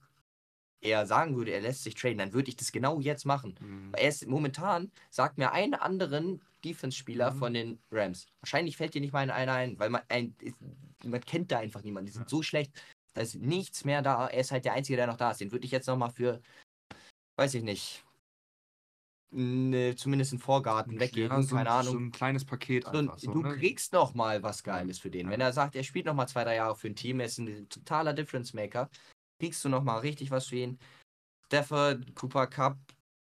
er 0.81 1.06
sagen 1.06 1.35
würde, 1.35 1.51
er 1.51 1.61
lässt 1.61 1.84
sich 1.84 1.95
traden, 1.95 2.18
dann 2.19 2.34
würde 2.34 2.49
ich 2.49 2.56
das 2.56 2.72
genau 2.72 2.99
jetzt 2.99 3.26
machen. 3.26 3.56
Mhm. 3.60 3.91
Er 3.95 4.07
ist 4.10 4.26
momentan, 4.27 4.91
sagt 5.10 5.38
mir 5.38 5.51
einen 5.51 5.73
anderen 5.73 6.41
Defense-Spieler 6.64 7.31
Mhm. 7.31 7.38
von 7.38 7.53
den 7.53 7.80
Rams. 7.91 8.27
Wahrscheinlich 8.41 8.77
fällt 8.77 8.93
dir 8.93 9.01
nicht 9.01 9.14
mal 9.14 9.30
einer 9.30 9.53
ein, 9.53 9.77
weil 9.80 9.89
man, 9.89 10.01
ein, 10.10 10.35
man 11.03 11.22
kennt 11.22 11.51
da 11.51 11.60
einfach 11.60 11.84
niemanden. 11.84 12.07
Die 12.07 12.14
sind 12.14 12.23
Ja. 12.23 12.30
so 12.30 12.41
schlecht. 12.41 12.72
Da 13.14 13.22
ist 13.22 13.35
nichts 13.35 13.85
mehr 13.85 14.01
da. 14.01 14.27
Er 14.27 14.39
ist 14.39 14.51
halt 14.51 14.65
der 14.65 14.73
Einzige, 14.73 14.95
der 14.97 15.07
noch 15.07 15.18
da 15.18 15.31
ist. 15.31 15.41
Den 15.41 15.51
würde 15.51 15.65
ich 15.65 15.72
jetzt 15.72 15.88
nochmal 15.88 16.11
für, 16.11 16.41
weiß 17.38 17.53
ich 17.56 17.64
nicht, 17.64 18.06
ne, 19.31 19.95
zumindest 19.95 20.34
einen 20.34 20.39
Vorgarten 20.41 20.99
weggeben. 20.99 21.30
Ja, 21.35 21.41
so, 21.41 21.56
keine 21.56 21.69
ein- 21.72 21.80
Ahnung. 21.80 21.93
So 21.93 21.99
ein 21.99 22.11
kleines 22.11 22.45
Paket 22.45 22.85
So, 22.85 22.91
einfach. 22.91 23.19
So, 23.19 23.31
du 23.31 23.41
ne? 23.43 23.56
kriegst 23.57 23.93
noch 23.93 24.14
mal 24.14 24.41
was 24.43 24.64
Geiles 24.64 24.99
für 24.99 25.10
den. 25.10 25.27
Ja. 25.27 25.31
Wenn 25.31 25.41
er 25.41 25.53
sagt, 25.53 25.76
er 25.76 25.84
spielt 25.84 26.06
noch 26.06 26.14
mal 26.14 26.27
zwei, 26.27 26.43
drei 26.43 26.56
Jahre 26.56 26.76
für 26.76 26.88
ein 26.88 26.95
Team, 26.95 27.19
er 27.19 27.27
ist 27.27 27.38
ein 27.38 27.68
totaler 27.69 28.14
Difference 28.14 28.53
Maker, 28.53 28.89
kriegst 29.40 29.64
du 29.64 29.70
noch 29.70 29.84
mal 29.84 29.99
richtig 29.99 30.32
was 30.32 30.48
für 30.48 30.57
ihn. 30.57 30.80
Stafford, 31.48 32.14
Cooper 32.16 32.48
Cup. 32.48 32.78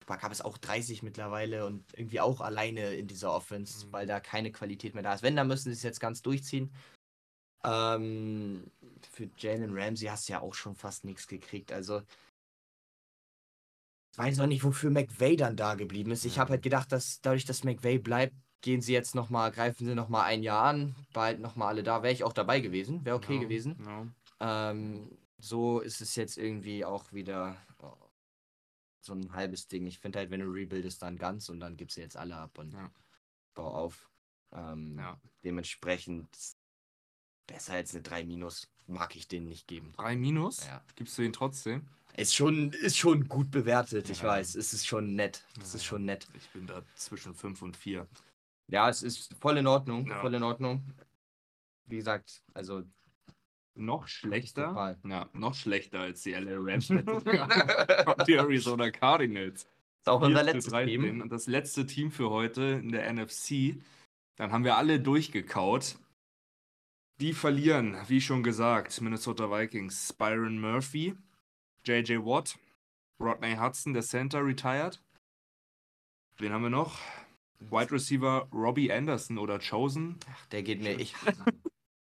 Cooper 0.01 0.17
Cup 0.17 0.31
ist 0.31 0.43
auch 0.45 0.57
30 0.57 1.03
mittlerweile 1.03 1.65
und 1.65 1.83
irgendwie 1.93 2.19
auch 2.21 2.41
alleine 2.41 2.93
in 2.95 3.07
dieser 3.07 3.33
Offense, 3.33 3.85
Mhm. 3.87 3.91
weil 3.91 4.07
da 4.07 4.19
keine 4.19 4.51
Qualität 4.51 4.93
mehr 4.93 5.03
da 5.03 5.13
ist. 5.13 5.21
Wenn, 5.23 5.35
dann 5.35 5.47
müssen 5.47 5.65
sie 5.65 5.77
es 5.77 5.83
jetzt 5.83 5.99
ganz 5.99 6.21
durchziehen. 6.21 6.73
Ähm, 7.63 8.71
für 9.11 9.29
Jalen 9.37 9.77
Ramsey 9.77 10.07
hast 10.07 10.29
du 10.29 10.33
ja 10.33 10.41
auch 10.41 10.53
schon 10.53 10.75
fast 10.75 11.03
nichts 11.03 11.27
gekriegt. 11.27 11.71
Also, 11.73 12.01
ich 14.13 14.17
weiß 14.17 14.39
auch 14.39 14.47
nicht, 14.47 14.63
wofür 14.63 14.89
McVay 14.89 15.35
dann 15.35 15.57
da 15.57 15.75
geblieben 15.75 16.11
ist. 16.11 16.25
Ich 16.25 16.39
habe 16.39 16.51
halt 16.51 16.63
gedacht, 16.63 16.91
dass 16.91 17.19
dadurch, 17.21 17.45
dass 17.45 17.63
McVay 17.63 17.99
bleibt, 17.99 18.33
gehen 18.61 18.81
sie 18.81 18.93
jetzt 18.93 19.13
noch 19.13 19.29
mal, 19.29 19.51
greifen 19.51 19.85
sie 19.85 19.93
noch 19.93 20.09
mal 20.09 20.23
ein 20.23 20.41
Jahr 20.41 20.63
an, 20.65 20.95
behalten 21.13 21.41
noch 21.41 21.55
mal 21.55 21.67
alle 21.67 21.83
da. 21.83 22.01
Wäre 22.01 22.13
ich 22.13 22.23
auch 22.23 22.33
dabei 22.33 22.59
gewesen, 22.61 23.05
wäre 23.05 23.17
okay 23.17 23.35
Ja, 23.35 23.41
gewesen. 23.41 23.75
ja. 24.39 24.71
Ähm, 24.71 25.11
so 25.39 25.79
ist 25.79 26.01
es 26.01 26.15
jetzt 26.15 26.37
irgendwie 26.37 26.83
auch 26.85 27.11
wieder 27.13 27.57
oh, 27.79 27.95
so 29.01 29.13
ein 29.13 29.33
halbes 29.33 29.67
Ding. 29.67 29.85
Ich 29.87 29.99
finde 29.99 30.19
halt, 30.19 30.31
wenn 30.31 30.41
du 30.41 30.47
rebuildest, 30.47 31.01
dann 31.01 31.17
ganz 31.17 31.49
und 31.49 31.59
dann 31.59 31.77
gibst 31.77 31.97
du 31.97 32.01
jetzt 32.01 32.17
alle 32.17 32.35
ab 32.35 32.57
und 32.57 32.73
Ja. 32.73 32.91
bau 33.53 33.73
auf. 33.73 34.09
Ähm, 34.51 34.97
Ja. 34.97 35.19
Dementsprechend 35.43 36.27
besser 37.47 37.73
als 37.73 37.93
eine 37.93 38.03
3 38.03 38.23
Minus 38.23 38.69
mag 38.87 39.15
ich 39.15 39.27
denen 39.27 39.47
nicht 39.47 39.67
geben. 39.67 39.93
3 39.97 40.15
Minus? 40.15 40.65
Ja. 40.65 40.83
Gibst 40.95 41.17
du 41.17 41.21
ihn 41.21 41.33
trotzdem? 41.33 41.87
Ist 42.15 42.35
schon, 42.35 42.71
ist 42.73 42.97
schon 42.97 43.27
gut 43.27 43.51
bewertet, 43.51 44.09
ich 44.09 44.21
Ja. 44.21 44.29
weiß. 44.29 44.55
Es 44.55 44.73
ist 44.73 44.87
schon 44.87 45.15
nett. 45.15 45.45
Es 45.61 45.75
ist 45.75 45.85
schon 45.85 46.03
nett. 46.03 46.27
Ich 46.33 46.49
bin 46.49 46.65
da 46.65 46.83
zwischen 46.95 47.35
5 47.35 47.61
und 47.61 47.77
4. 47.77 48.07
Ja, 48.67 48.89
es 48.89 49.03
ist 49.03 49.33
voll 49.35 49.57
in 49.57 49.67
Ordnung. 49.67 50.07
Voll 50.07 50.33
in 50.33 50.43
Ordnung. 50.43 50.83
Wie 51.85 51.97
gesagt, 51.97 52.43
also 52.53 52.83
Noch 53.77 54.07
schlechter? 54.07 54.69
Total. 54.69 54.97
Ja, 55.03 55.29
noch 55.33 55.53
schlechter 55.53 56.01
als 56.01 56.23
die 56.23 56.33
LA 56.33 56.57
Rams 56.57 56.87
die 58.27 58.33
Arizona 58.33 58.91
Cardinals. 58.91 59.63
ist 59.63 60.09
auch 60.09 60.21
unser 60.21 60.43
4 60.43 60.47
zu 60.47 60.53
letztes 60.53 60.71
13. 60.73 61.01
Team. 61.01 61.21
Und 61.21 61.31
das 61.31 61.47
letzte 61.47 61.85
Team 61.85 62.11
für 62.11 62.29
heute 62.29 62.63
in 62.63 62.91
der 62.91 63.11
NFC. 63.11 63.81
Dann 64.35 64.51
haben 64.51 64.63
wir 64.63 64.77
alle 64.77 64.99
durchgekaut. 64.99 65.97
Die 67.19 67.33
verlieren, 67.33 67.97
wie 68.07 68.21
schon 68.21 68.43
gesagt, 68.43 69.01
Minnesota 69.01 69.49
Vikings, 69.49 70.13
Byron 70.13 70.59
Murphy, 70.59 71.15
JJ 71.83 72.17
Watt, 72.17 72.59
Rodney 73.19 73.55
Hudson, 73.55 73.93
der 73.93 74.03
Center, 74.03 74.45
retired. 74.45 75.01
Wen 76.37 76.53
haben 76.53 76.61
wir 76.61 76.69
noch? 76.69 76.99
Wide 77.59 77.91
Receiver 77.91 78.47
Robbie 78.53 78.91
Anderson 78.91 79.39
oder 79.39 79.59
Chosen. 79.59 80.17
Der 80.51 80.61
geht 80.61 80.81
mir. 80.81 80.99
Ich, 80.99 81.15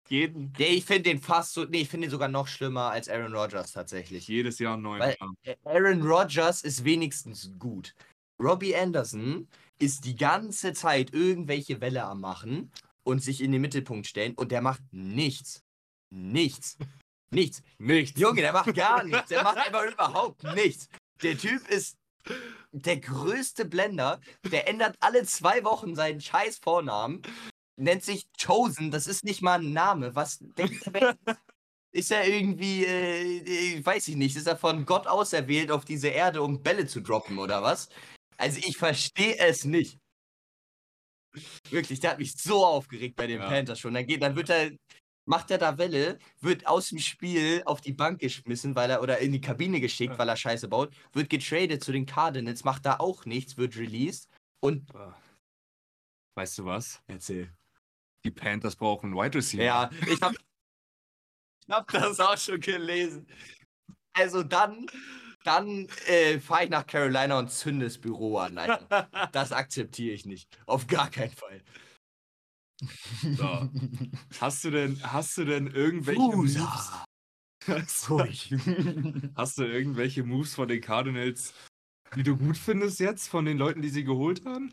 jeden, 0.10 0.54
Nee, 0.58 0.76
ich 0.76 0.86
finde 0.86 1.04
den 1.04 1.20
fast 1.20 1.54
so. 1.54 1.66
Nee, 1.66 1.82
ich 1.82 1.90
finde 1.90 2.08
den 2.08 2.12
sogar 2.12 2.28
noch 2.28 2.48
schlimmer 2.48 2.92
als 2.92 3.10
Aaron 3.10 3.34
Rodgers 3.36 3.72
tatsächlich. 3.72 4.28
jedes 4.28 4.60
Jahr 4.60 4.74
einen 4.74 4.84
neuen. 4.84 5.02
Weil 5.02 5.16
Plan. 5.16 5.36
Aaron 5.66 6.02
Rodgers 6.02 6.62
ist 6.62 6.84
wenigstens 6.84 7.52
gut. 7.60 7.94
Robbie 8.42 8.76
Anderson 8.76 9.48
ist 9.80 10.06
die 10.06 10.16
ganze 10.16 10.74
Zeit 10.74 11.14
irgendwelche 11.14 11.82
Welle 11.82 12.04
am 12.04 12.22
machen 12.22 12.72
und 13.04 13.24
sich 13.24 13.42
in 13.42 13.52
den 13.52 13.62
Mittelpunkt 13.62 14.08
stellen 14.08 14.34
und 14.36 14.52
der 14.52 14.62
macht 14.62 14.82
nichts. 14.92 15.64
Nichts. 16.10 16.78
Nichts. 17.32 17.62
Nichts. 17.78 18.20
Junge, 18.20 18.42
der 18.42 18.54
macht 18.54 18.74
gar 18.76 19.04
nichts. 19.06 19.30
Der 19.30 19.44
macht 19.44 19.58
einfach 19.58 19.84
überhaupt 19.92 20.44
nichts. 20.56 20.88
Der 21.22 21.38
Typ 21.38 21.68
ist 21.70 21.98
der 22.72 22.98
größte 22.98 23.66
Blender. 23.66 24.20
Der 24.52 24.68
ändert 24.68 24.96
alle 25.00 25.24
zwei 25.26 25.64
Wochen 25.64 25.96
seinen 25.96 26.22
scheiß 26.22 26.60
Vornamen. 26.60 27.22
Nennt 27.78 28.04
sich 28.04 28.28
Chosen. 28.42 28.90
Das 28.92 29.06
ist 29.08 29.24
nicht 29.24 29.42
mal 29.42 29.60
ein 29.60 29.74
Name. 29.74 30.16
Was 30.16 30.40
denkt 30.40 30.86
der? 30.96 31.18
Ist 31.92 32.12
er 32.12 32.28
irgendwie, 32.28 32.86
äh, 32.86 33.78
äh, 33.78 33.86
weiß 33.86 34.10
ich 34.10 34.16
nicht, 34.18 34.36
ist 34.36 34.48
er 34.48 34.58
von 34.58 34.86
Gott 34.86 35.08
auserwählt 35.08 35.72
auf 35.72 35.86
diese 35.86 36.10
Erde, 36.10 36.42
um 36.42 36.62
Bälle 36.62 36.88
zu 36.88 37.00
droppen 37.02 37.38
oder 37.38 37.64
was? 37.64 37.88
Also 38.38 38.60
ich 38.60 38.78
verstehe 38.78 39.38
es 39.38 39.64
nicht. 39.64 39.98
Wirklich, 41.70 42.00
der 42.02 42.12
hat 42.12 42.20
mich 42.20 42.34
so 42.34 42.66
aufgeregt 42.66 43.16
bei 43.16 43.28
den 43.28 43.40
Ja. 43.40 43.48
Panthers 43.48 43.80
schon. 43.80 43.94
Dann 43.94 44.06
geht, 44.08 44.22
dann 44.22 44.36
wird 44.36 44.50
er, 44.50 44.72
macht 45.26 45.52
er 45.52 45.58
da 45.58 45.78
Welle, 45.78 46.20
wird 46.42 46.68
aus 46.68 46.90
dem 46.90 47.00
Spiel 47.00 47.62
auf 47.66 47.80
die 47.82 47.94
Bank 47.94 48.20
geschmissen, 48.20 48.76
weil 48.76 48.90
er 48.90 49.02
oder 49.02 49.20
in 49.20 49.32
die 49.32 49.42
Kabine 49.42 49.80
geschickt, 49.80 50.14
Ja. 50.14 50.20
weil 50.20 50.30
er 50.30 50.38
Scheiße 50.38 50.68
baut, 50.68 50.94
wird 51.14 51.30
getradet 51.30 51.84
zu 51.84 51.92
den 51.94 52.06
Cardinals, 52.06 52.64
macht 52.66 52.86
da 52.86 52.98
auch 53.00 53.26
nichts, 53.26 53.58
wird 53.58 53.76
released 53.78 54.30
und 54.62 54.90
Weißt 56.38 56.58
du 56.58 56.66
was? 56.66 57.02
erzähl. 57.08 57.54
Die 58.26 58.32
Panthers 58.32 58.76
brauchen 58.76 59.14
einen 59.14 59.16
Wide 59.16 59.38
Receiver. 59.38 59.64
Ja, 59.64 59.90
ich 60.08 60.20
hab, 60.20 60.34
ich 60.34 61.70
hab 61.70 61.92
das 61.92 62.20
auch 62.20 62.38
schon 62.38 62.60
gelesen. 62.60 63.28
Also 64.14 64.42
dann, 64.42 64.88
dann 65.44 65.88
äh, 66.08 66.40
fahre 66.40 66.64
ich 66.64 66.70
nach 66.72 66.88
Carolina 66.88 67.38
und 67.38 67.52
zünde 67.52 67.86
das 67.86 68.00
Büro 68.00 68.40
an. 68.40 68.60
Das 69.32 69.52
akzeptiere 69.52 70.16
ich 70.16 70.26
nicht. 70.26 70.58
Auf 70.66 70.88
gar 70.88 71.12
keinen 71.12 71.34
Fall. 71.34 71.62
So. 73.22 73.70
Hast 74.40 74.64
du 74.64 74.72
denn, 74.72 75.00
hast 75.04 75.38
du 75.38 75.46
denn 75.46 75.68
irgendwelche 75.68 76.22
Moves? 76.22 76.58
Hast 77.68 79.58
du 79.58 79.64
irgendwelche 79.64 80.24
Moves 80.24 80.54
von 80.54 80.68
den 80.68 80.82
Cardinals, 80.82 81.52
die 82.16 82.22
du 82.22 82.38
gut 82.38 82.58
findest 82.58 83.00
jetzt, 83.00 83.28
von 83.28 83.46
den 83.46 83.58
Leuten, 83.58 83.82
die 83.82 83.90
sie 83.90 84.04
geholt 84.04 84.46
haben? 84.46 84.72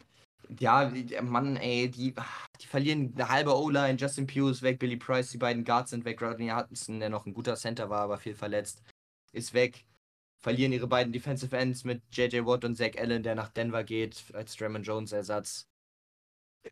Ja, 0.58 0.90
die- 0.90 1.20
Mann, 1.22 1.56
ey, 1.56 1.90
die, 1.90 2.14
die 2.60 2.66
verlieren 2.66 3.12
eine 3.14 3.28
halbe 3.28 3.56
O-Line. 3.56 3.96
Justin 3.98 4.26
Pugh 4.26 4.50
ist 4.50 4.62
weg, 4.62 4.78
Billy 4.78 4.96
Price, 4.96 5.30
die 5.30 5.38
beiden 5.38 5.64
Guards 5.64 5.90
sind 5.90 6.04
weg. 6.04 6.20
Rodney 6.20 6.48
Hudson, 6.50 7.00
der 7.00 7.10
noch 7.10 7.26
ein 7.26 7.34
guter 7.34 7.56
Center 7.56 7.88
war, 7.90 8.00
aber 8.02 8.18
viel 8.18 8.34
verletzt, 8.34 8.82
ist 9.32 9.54
weg. 9.54 9.84
Verlieren 10.40 10.72
ihre 10.72 10.88
beiden 10.88 11.12
Defensive 11.12 11.56
Ends 11.56 11.84
mit 11.84 12.02
JJ 12.12 12.44
Watt 12.44 12.64
und 12.64 12.76
Zach 12.76 12.96
Allen, 12.98 13.22
der 13.22 13.34
nach 13.36 13.50
Denver 13.50 13.84
geht, 13.84 14.24
als 14.34 14.56
Draymond 14.56 14.86
Jones 14.86 15.12
Ersatz. 15.12 15.68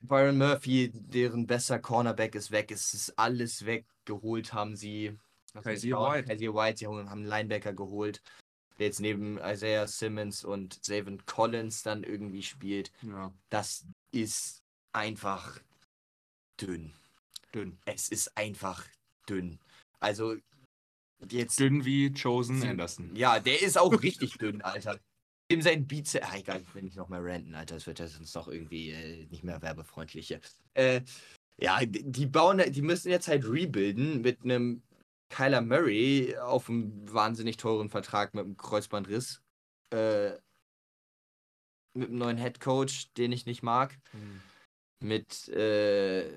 Byron 0.03 0.39
Murphy, 0.39 0.91
deren 0.93 1.47
besser 1.47 1.79
Cornerback 1.79 2.35
ist 2.35 2.51
weg. 2.51 2.71
Es 2.71 2.95
ist 2.95 3.19
alles 3.19 3.67
weggeholt, 3.67 4.53
haben 4.53 4.77
sie. 4.77 5.17
schauen, 5.53 6.15
White. 6.15 6.29
Kaiser 6.29 6.55
White, 6.55 6.79
sie 6.79 6.87
haben 6.87 7.09
einen 7.09 7.25
Linebacker 7.25 7.73
geholt, 7.73 8.23
der 8.81 8.87
jetzt 8.87 9.01
neben 9.01 9.39
Isaiah 9.39 9.87
Simmons 9.87 10.43
und 10.43 10.83
Zavin 10.83 11.25
Collins 11.27 11.83
dann 11.83 12.03
irgendwie 12.03 12.43
spielt 12.43 12.91
Ja, 13.03 13.31
das 13.51 13.85
ist 14.11 14.63
einfach 14.93 15.61
dünn. 16.61 16.95
dünn. 17.55 17.79
Es 17.85 18.09
ist 18.09 18.37
einfach 18.37 18.87
dünn. 19.29 19.59
Also 20.01 20.37
jetzt, 21.31 21.61
Dünn 21.61 21.85
wie 21.85 22.11
Chosen 22.13 22.63
Anderson. 22.63 23.15
ja, 23.15 23.39
der 23.39 23.61
ist 23.61 23.77
auch 23.77 24.03
richtig 24.03 24.39
dünn, 24.39 24.63
Alter. 24.63 24.99
Ihm 25.53 25.61
sein 25.61 25.87
Bizeps, 25.87 26.27
ah, 26.27 26.37
egal, 26.39 26.63
wenn 26.73 26.87
ich 26.87 26.95
noch 26.95 27.09
mal 27.09 27.21
ranten, 27.21 27.55
Alter, 27.55 27.75
das 27.75 27.87
wird 27.87 27.99
ja 27.99 28.07
sonst 28.07 28.35
noch 28.35 28.49
irgendwie 28.49 28.93
äh, 28.93 29.27
nicht 29.27 29.45
mehr 29.45 29.61
werbefreundlich 29.61 30.29
hier. 30.29 30.41
Äh, 30.75 31.03
ja, 31.59 31.85
die 31.85 32.05
die 32.05 32.27
bauen, 32.27 32.63
die 32.73 32.83
müssen 32.83 33.11
jetzt 33.11 33.29
halt 33.29 33.45
rebuilden 33.45 34.23
mit 34.23 34.43
einem 34.43 34.83
Kyler 35.31 35.63
Murray 35.63 36.37
auf 36.37 36.69
einem 36.69 37.11
wahnsinnig 37.13 37.57
teuren 37.57 37.89
Vertrag 37.89 38.35
mit 38.35 38.45
einem 38.45 38.57
Kreuzbandriss. 38.57 39.41
Äh, 39.93 40.33
mit 41.95 42.09
einem 42.11 42.19
neuen 42.19 42.37
Head 42.39 42.61
Coach, 42.61 43.13
den 43.15 43.33
ich 43.33 43.47
nicht 43.47 43.63
mag. 43.63 43.99
mit 45.03 45.49
äh, 45.49 46.31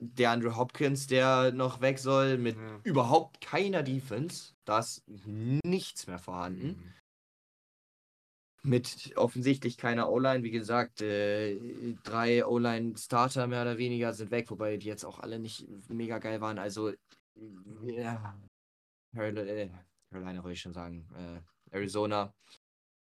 der 0.00 0.30
Andrew 0.32 0.54
Hopkins, 0.56 1.06
der 1.06 1.52
noch 1.52 1.80
weg 1.80 1.98
soll, 1.98 2.36
mit 2.36 2.56
Ja. 2.56 2.80
überhaupt 2.84 3.40
keiner 3.40 3.82
Defense. 3.82 4.52
Da 4.66 4.80
ist 4.80 5.02
nichts 5.06 6.06
mehr 6.06 6.18
vorhanden. 6.18 6.66
Mhm. 6.66 6.92
Mit 8.70 9.12
offensichtlich 9.16 9.78
keiner 9.78 10.10
O-Line. 10.10 10.42
Wie 10.42 10.50
gesagt, 10.50 11.00
äh, 11.00 11.94
drei 12.02 12.44
O-Line-Starter 12.44 13.46
mehr 13.46 13.62
oder 13.62 13.78
weniger 13.78 14.12
sind 14.12 14.30
weg, 14.32 14.50
wobei 14.50 14.76
die 14.76 14.88
jetzt 14.88 15.04
auch 15.04 15.20
alle 15.20 15.38
nicht 15.38 15.64
mega 15.88 16.18
geil 16.18 16.40
waren. 16.40 16.58
Also, 16.58 16.92
ja. 17.82 18.38
Carolina, 19.14 19.42
äh, 19.42 19.70
Carolina 20.10 20.42
wollte 20.42 20.54
ich 20.54 20.60
schon 20.60 20.74
sagen. 20.74 21.08
Äh, 21.14 21.74
Arizona 21.76 22.34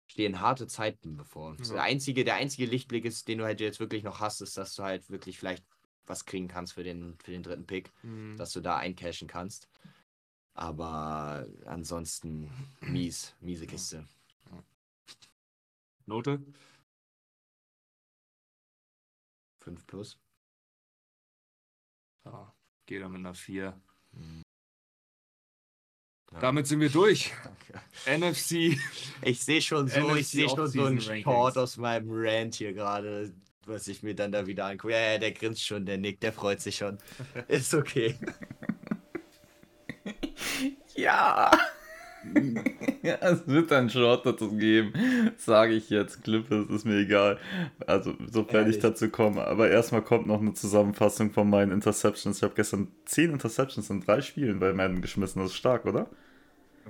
stehen 0.08 0.40
harte 0.42 0.68
Zeiten 0.68 1.16
bevor. 1.16 1.56
Ja. 1.58 1.74
Der, 1.74 1.84
einzige, 1.84 2.24
der 2.24 2.36
einzige 2.36 2.66
Lichtblick 2.66 3.06
ist, 3.06 3.28
den 3.28 3.38
du 3.40 3.46
halt 3.46 3.60
jetzt 3.62 3.80
wirklich 3.80 4.04
noch 4.04 4.20
hast, 4.20 4.42
ist, 4.42 4.58
dass 4.58 4.76
du 4.76 4.84
halt 4.84 5.10
wirklich 5.10 5.38
vielleicht 5.40 5.66
was 6.06 6.26
kriegen 6.26 6.48
kannst 6.48 6.74
für 6.74 6.84
den, 6.84 7.18
für 7.24 7.32
den 7.32 7.44
dritten 7.44 7.66
Pick, 7.66 7.92
Mhm. 8.04 8.36
dass 8.38 8.52
du 8.52 8.60
da 8.62 8.78
eincashen 8.78 9.28
kannst. 9.28 9.70
Aber 10.54 11.48
ansonsten 11.66 12.52
mies, 12.82 13.36
miese 13.40 13.68
Kiste. 13.68 14.06
Note? 16.06 16.44
5 19.60 19.86
plus. 19.88 20.20
Ja, 22.26 22.54
geh 22.86 23.00
da 23.00 23.08
mit 23.08 23.20
einer 23.20 23.34
4. 23.36 23.80
Ja. 26.32 26.40
Damit 26.40 26.68
sind 26.68 26.80
wir 26.80 26.90
durch. 26.90 27.34
Danke. 28.06 28.32
NFC. 28.32 28.78
Ich 29.22 29.44
sehe 29.44 29.62
schon 29.62 29.88
so, 29.88 30.00
NFC 30.00 30.18
ich 30.20 30.28
sehe 30.28 30.50
schon 30.50 30.68
so 30.68 30.86
einen 30.86 31.00
Rankings. 31.00 31.58
aus 31.58 31.78
meinem 31.78 32.10
Rant 32.10 32.56
hier 32.56 32.74
gerade, 32.74 33.34
was 33.66 33.88
ich 33.88 34.02
mir 34.02 34.16
dann 34.16 34.32
da 34.32 34.48
wieder 34.48 34.66
angucke. 34.66 34.94
Ja, 34.94 35.14
ja, 35.14 35.18
der 35.18 35.32
grinst 35.32 35.66
schon, 35.66 35.86
der 35.86 35.98
Nick, 35.98 36.20
der 36.22 36.34
freut 36.34 36.62
sich 36.62 36.78
schon. 36.78 36.98
Ist 37.48 37.74
okay. 37.74 38.18
Ja. 40.96 41.52
ja, 43.04 43.16
es 43.22 43.48
wird 43.48 43.72
einen 43.72 43.90
Short 43.90 44.26
dazu 44.26 44.52
geben, 44.56 44.94
sage 45.38 45.74
ich 45.74 45.90
jetzt. 45.90 46.24
Klippe, 46.24 46.66
es 46.70 46.76
ist 46.76 46.86
mir 46.86 46.98
egal. 46.98 47.38
Also, 47.88 48.14
sofern 48.32 48.70
ich 48.70 48.80
dazu 48.80 49.10
komme. 49.10 49.46
Aber 49.46 49.70
erstmal 49.70 50.02
kommt 50.04 50.28
noch 50.28 50.40
eine 50.42 50.54
Zusammenfassung 50.54 51.32
von 51.32 51.50
meinen 51.50 51.72
Interceptions. 51.72 52.38
Ich 52.38 52.44
habe 52.44 52.54
gestern 52.56 52.88
10 53.06 53.32
Interceptions 53.32 53.90
in 53.90 54.02
drei 54.02 54.22
Spielen 54.22 54.60
bei 54.60 54.74
Madden 54.74 55.02
geschmissen. 55.02 55.42
Das 55.42 55.52
ist 55.52 55.58
stark, 55.58 55.86
oder? 55.86 56.08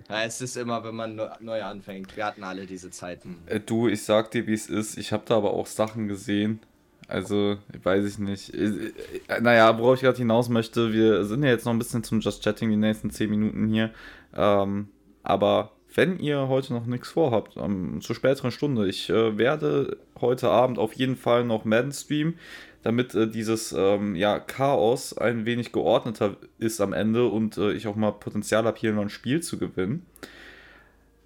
Ja, 0.10 0.24
es 0.24 0.42
ist 0.42 0.58
immer, 0.58 0.84
wenn 0.84 0.96
man 0.96 1.16
neu- 1.16 1.30
neu 1.40 1.62
anfängt. 1.64 2.16
Wir 2.16 2.26
hatten 2.26 2.44
alle 2.44 2.66
diese 2.66 2.92
Zeiten. 2.92 3.38
Äh, 3.46 3.60
du, 3.60 3.88
ich 3.88 4.04
sag 4.04 4.32
dir, 4.32 4.48
wie 4.48 4.54
es 4.54 4.68
ist. 4.68 4.98
Ich 4.98 5.12
habe 5.14 5.24
da 5.26 5.38
aber 5.38 5.54
auch 5.54 5.68
Sachen 5.68 6.08
gesehen. 6.08 6.60
Also, 7.08 7.58
weiß 7.84 8.06
ich 8.06 8.20
nicht. 8.20 8.54
Äh, 8.54 8.92
äh, 9.28 9.42
Naja, 9.42 9.78
worauf 9.78 9.96
ich 9.96 10.02
gerade 10.02 10.18
hinaus 10.18 10.48
möchte, 10.50 10.94
wir 10.94 11.26
sind 11.26 11.44
ja 11.44 11.50
jetzt 11.50 11.66
noch 11.66 11.74
ein 11.74 11.80
bisschen 11.80 12.04
zum 12.04 12.22
Just 12.22 12.44
Chatting 12.44 12.70
die 12.70 12.78
nächsten 12.78 13.12
10 13.12 13.30
Minuten 13.30 13.68
hier. 13.68 13.92
Ähm, 14.34 14.88
aber 15.24 15.72
wenn 15.94 16.20
ihr 16.20 16.48
heute 16.48 16.74
noch 16.74 16.86
nichts 16.86 17.10
vorhabt, 17.10 17.58
ähm, 17.58 18.00
zur 18.02 18.16
späteren 18.16 18.52
Stunde, 18.52 18.88
ich 18.88 19.10
äh, 19.10 19.38
werde 19.38 19.98
heute 20.20 20.50
Abend 20.50 20.80
auf 20.80 20.94
jeden 20.94 21.18
Fall 21.18 21.44
noch 21.44 21.66
Madden 21.66 21.92
streamen, 21.92 22.36
damit 22.84 23.14
äh, 23.14 23.28
dieses 23.28 23.74
ähm, 23.78 24.16
ja, 24.16 24.40
Chaos 24.40 25.18
ein 25.18 25.46
wenig 25.46 25.72
geordneter 25.72 26.38
ist 26.60 26.80
am 26.80 26.94
Ende 26.94 27.28
und 27.28 27.58
äh, 27.58 27.74
ich 27.74 27.88
auch 27.88 27.96
mal 27.96 28.12
Potenzial 28.12 28.64
habe, 28.64 28.80
hier 28.80 28.94
noch 28.94 29.02
ein 29.02 29.10
Spiel 29.10 29.42
zu 29.42 29.58
gewinnen. 29.58 30.06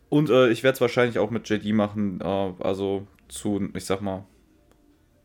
Und 0.09 0.29
äh, 0.29 0.49
ich 0.49 0.63
werde 0.63 0.75
es 0.75 0.81
wahrscheinlich 0.81 1.19
auch 1.19 1.29
mit 1.29 1.47
JD 1.47 1.73
machen, 1.73 2.19
äh, 2.21 2.53
also 2.59 3.07
zu, 3.27 3.69
ich 3.73 3.85
sag 3.85 4.01
mal, 4.01 4.25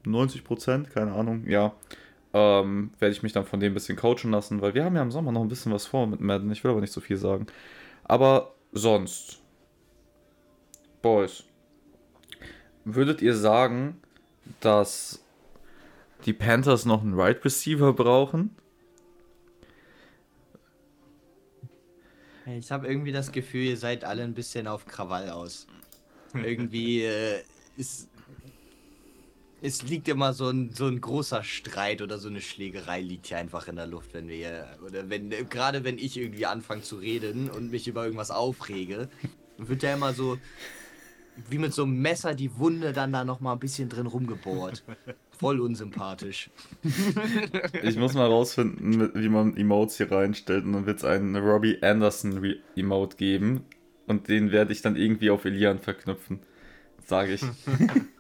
90 0.05 0.45
Prozent, 0.45 0.91
keine 0.91 1.13
Ahnung, 1.13 1.47
ja. 1.47 1.73
Ähm, 2.33 2.93
werde 3.01 3.13
ich 3.13 3.23
mich 3.25 3.33
dann 3.33 3.45
von 3.45 3.59
dem 3.59 3.73
ein 3.73 3.75
bisschen 3.75 3.97
coachen 3.97 4.31
lassen, 4.31 4.61
weil 4.63 4.75
wir 4.75 4.85
haben 4.85 4.95
ja 4.95 5.03
im 5.03 5.11
Sommer 5.11 5.33
noch 5.33 5.43
ein 5.43 5.49
bisschen 5.49 5.73
was 5.73 5.87
vor 5.87 6.07
mit 6.07 6.21
Madden. 6.21 6.51
Ich 6.53 6.63
will 6.63 6.71
aber 6.71 6.81
nicht 6.81 6.93
so 6.93 7.01
viel 7.01 7.17
sagen. 7.17 7.47
Aber 8.05 8.55
sonst, 8.73 9.41
Boys, 11.03 11.45
würdet 12.85 13.23
ihr 13.23 13.35
sagen, 13.35 14.01
dass 14.61 15.23
die 16.27 16.33
Panthers 16.33 16.85
noch 16.85 17.03
einen 17.03 17.15
Right 17.15 17.45
Receiver 17.45 17.93
brauchen? 17.93 18.57
Ich 22.47 22.71
habe 22.71 22.87
irgendwie 22.89 23.13
das 23.13 23.33
Gefühl, 23.33 23.65
ihr 23.65 23.77
seid 23.77 24.05
alle 24.05 24.23
ein 24.23 24.35
bisschen 24.35 24.67
auf 24.67 24.87
Krawall 24.87 25.31
aus. 25.31 25.67
Irgendwie 26.35 27.03
äh, 27.05 27.43
ist. 27.77 28.10
Es 29.63 29.83
liegt 29.83 30.09
immer 30.09 30.33
so 30.33 30.49
ein, 30.49 30.71
so 30.73 30.87
ein 30.87 31.01
großer 31.01 31.45
Streit 31.45 32.03
oder 32.03 32.19
so 32.19 32.29
eine 32.29 32.41
Schlägerei 32.41 33.01
liegt 33.01 33.27
hier 33.27 33.39
einfach 33.39 33.69
in 33.69 33.77
der 33.77 33.87
Luft, 33.87 34.15
wenn 34.15 34.29
wir 34.29 34.37
hier, 34.37 34.67
oder 34.87 35.11
wenn, 35.11 35.31
gerade 35.49 35.85
wenn 35.85 35.99
ich 35.99 36.17
irgendwie 36.17 36.47
anfange 36.47 36.83
zu 36.83 36.97
reden 36.97 37.51
und 37.51 37.71
mich 37.71 37.87
über 37.87 38.05
irgendwas 38.05 38.31
aufrege, 38.31 39.09
wird 39.59 39.83
ja 39.83 39.95
immer 39.95 40.15
so, 40.15 40.39
wie 41.49 41.59
mit 41.59 41.75
so 41.75 41.85
einem 41.85 42.01
Messer 42.01 42.35
die 42.35 42.57
Wunde 42.59 42.93
dann 42.93 43.13
da 43.13 43.25
nochmal 43.25 43.55
ein 43.55 43.61
bisschen 43.61 43.89
drin 43.89 44.07
rumgebohrt. 44.07 44.83
Voll 45.39 45.61
unsympathisch. 45.61 46.51
Ich 47.83 47.97
muss 47.97 48.15
mal 48.15 48.27
rausfinden, 48.27 49.11
wie 49.15 49.29
man 49.29 49.57
Emotes 49.57 49.97
hier 49.97 50.11
reinstellt 50.11 50.65
und 50.65 50.73
dann 50.73 50.87
wird 50.87 50.99
es 50.99 51.05
einen 51.05 51.37
Robbie 51.37 51.83
Anderson 51.83 52.57
Emote 52.77 53.17
geben 53.17 53.65
und 54.07 54.29
den 54.29 54.53
werde 54.53 54.73
ich 54.73 54.83
dann 54.83 54.97
irgendwie 54.97 55.31
auf 55.31 55.45
Elian 55.45 55.79
verknüpfen. 55.79 56.41
Sage 57.07 57.35
ich. 57.35 57.43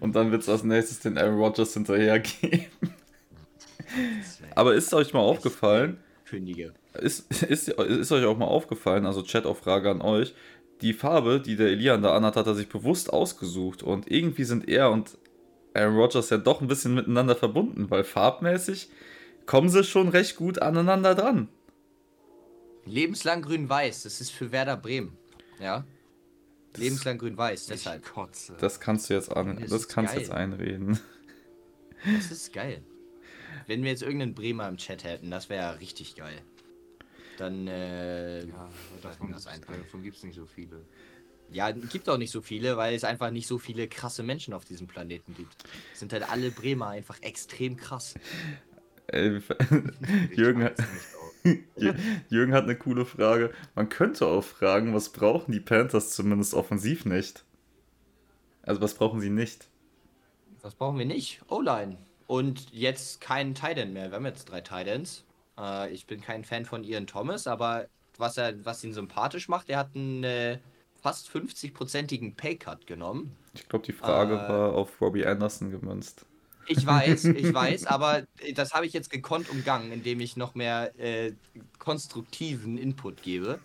und 0.00 0.14
dann 0.14 0.30
wird 0.30 0.42
es 0.42 0.48
als 0.48 0.64
nächstes 0.64 1.00
den 1.00 1.18
Aaron 1.18 1.38
Rodgers 1.38 1.74
hinterher 1.74 2.20
geben. 2.20 2.64
Aber 4.54 4.74
ist 4.74 4.92
euch 4.94 5.12
mal 5.12 5.20
aufgefallen? 5.20 5.98
Kündige. 6.26 6.72
Ist, 6.94 7.30
ist, 7.42 7.68
ist 7.68 8.12
euch 8.12 8.24
auch 8.24 8.38
mal 8.38 8.46
aufgefallen, 8.46 9.06
also 9.06 9.22
Chat 9.22 9.46
auf 9.46 9.58
Frage 9.58 9.90
an 9.90 10.00
euch, 10.00 10.34
die 10.80 10.92
Farbe, 10.92 11.40
die 11.40 11.56
der 11.56 11.68
Elian 11.68 12.02
da 12.02 12.16
anhat, 12.16 12.36
hat 12.36 12.46
er 12.46 12.54
sich 12.54 12.68
bewusst 12.68 13.12
ausgesucht 13.12 13.82
und 13.82 14.10
irgendwie 14.10 14.44
sind 14.44 14.68
er 14.68 14.90
und 14.90 15.16
Aaron 15.74 15.96
Rodgers 15.96 16.30
ja 16.30 16.38
doch 16.38 16.60
ein 16.60 16.68
bisschen 16.68 16.94
miteinander 16.94 17.34
verbunden, 17.34 17.90
weil 17.90 18.04
farbmäßig 18.04 18.88
kommen 19.46 19.68
sie 19.68 19.84
schon 19.84 20.08
recht 20.08 20.36
gut 20.36 20.60
aneinander 20.60 21.14
dran. 21.14 21.48
Lebenslang 22.86 23.42
grün-weiß, 23.42 24.04
das 24.04 24.20
ist 24.20 24.30
für 24.30 24.52
Werder 24.52 24.76
Bremen. 24.76 25.16
Ja. 25.60 25.84
Lebenslang 26.76 27.18
grün-weiß, 27.18 27.66
deshalb. 27.66 28.04
Ich 28.04 28.12
kotze. 28.12 28.54
Das 28.58 28.80
kannst 28.80 29.08
du 29.10 29.14
jetzt 29.14 29.34
an, 29.34 29.58
Das 29.60 29.70
das, 29.70 29.88
kannst 29.88 30.12
du 30.12 30.16
geil. 30.16 30.24
jetzt 30.26 30.32
einreden. 30.32 30.98
Das 32.04 32.30
ist 32.30 32.52
geil. 32.52 32.82
Wenn 33.66 33.82
wir 33.82 33.90
jetzt 33.90 34.02
irgendeinen 34.02 34.34
Bremer 34.34 34.68
im 34.68 34.76
Chat 34.76 35.04
hätten, 35.04 35.30
das 35.30 35.48
wäre 35.48 35.62
ja 35.62 35.70
richtig 35.72 36.16
geil. 36.16 36.40
Dann, 37.38 37.66
äh, 37.66 38.40
Ja, 38.40 38.46
davon 38.46 38.70
davon, 39.02 39.32
das 39.32 39.46
einfach. 39.46 39.74
davon 39.74 40.02
gibt 40.02 40.16
es 40.16 40.22
nicht 40.22 40.36
so 40.36 40.46
viele. 40.46 40.84
Ja, 41.50 41.70
gibt 41.70 42.08
auch 42.08 42.16
nicht 42.18 42.30
so 42.30 42.40
viele, 42.42 42.76
weil 42.76 42.94
es 42.94 43.04
einfach 43.04 43.30
nicht 43.30 43.46
so 43.46 43.58
viele 43.58 43.86
krasse 43.88 44.22
Menschen 44.22 44.54
auf 44.54 44.64
diesem 44.64 44.86
Planeten 44.86 45.34
gibt. 45.34 45.54
Sind 45.92 46.12
halt 46.12 46.28
alle 46.28 46.50
Bremer 46.50 46.88
einfach 46.88 47.20
extrem 47.22 47.76
krass. 47.76 48.14
Ey, 49.06 49.36
Ich 50.30 50.38
Jürgen, 50.38 50.70
Jürgen 52.28 52.54
hat 52.54 52.64
eine 52.64 52.76
coole 52.76 53.04
Frage. 53.04 53.52
Man 53.74 53.88
könnte 53.88 54.26
auch 54.26 54.42
fragen, 54.44 54.94
was 54.94 55.10
brauchen 55.10 55.52
die 55.52 55.60
Panthers 55.60 56.10
zumindest 56.14 56.54
offensiv 56.54 57.04
nicht? 57.04 57.44
Also 58.62 58.80
was 58.80 58.94
brauchen 58.94 59.20
sie 59.20 59.30
nicht? 59.30 59.68
Was 60.62 60.74
brauchen 60.74 60.98
wir 60.98 61.06
nicht? 61.06 61.42
O-Line. 61.48 61.98
Und 62.26 62.72
jetzt 62.72 63.20
kein 63.20 63.54
Titan 63.54 63.92
mehr. 63.92 64.10
Wir 64.10 64.16
haben 64.16 64.24
jetzt 64.26 64.46
drei 64.46 64.62
Titans. 64.62 65.24
Äh, 65.58 65.92
ich 65.92 66.06
bin 66.06 66.20
kein 66.20 66.44
Fan 66.44 66.64
von 66.64 66.82
Ian 66.84 67.06
Thomas, 67.06 67.46
aber 67.46 67.86
was, 68.16 68.38
er, 68.38 68.64
was 68.64 68.82
ihn 68.84 68.94
sympathisch 68.94 69.48
macht, 69.48 69.68
er 69.68 69.78
hat 69.78 69.94
einen 69.94 70.24
äh, 70.24 70.58
fast 71.02 71.28
50-prozentigen 71.28 72.34
Paycut 72.36 72.86
genommen. 72.86 73.36
Ich 73.52 73.68
glaube, 73.68 73.84
die 73.84 73.92
Frage 73.92 74.34
Äh. 74.34 74.48
war 74.48 74.72
auf 74.74 75.00
Robbie 75.00 75.26
Anderson 75.26 75.70
gemünzt. 75.70 76.24
Ich 76.66 76.86
weiß, 76.86 77.24
ich 77.26 77.52
weiß, 77.52 77.86
aber 77.86 78.24
äh, 78.40 78.52
das 78.52 78.72
habe 78.72 78.86
ich 78.86 78.92
jetzt 78.92 79.10
gekonnt 79.10 79.50
umgangen, 79.50 79.92
indem 79.92 80.20
ich 80.20 80.36
noch 80.36 80.54
mehr 80.54 80.98
äh, 80.98 81.32
konstruktiven 81.78 82.78
Input 82.78 83.22
gebe. 83.22 83.58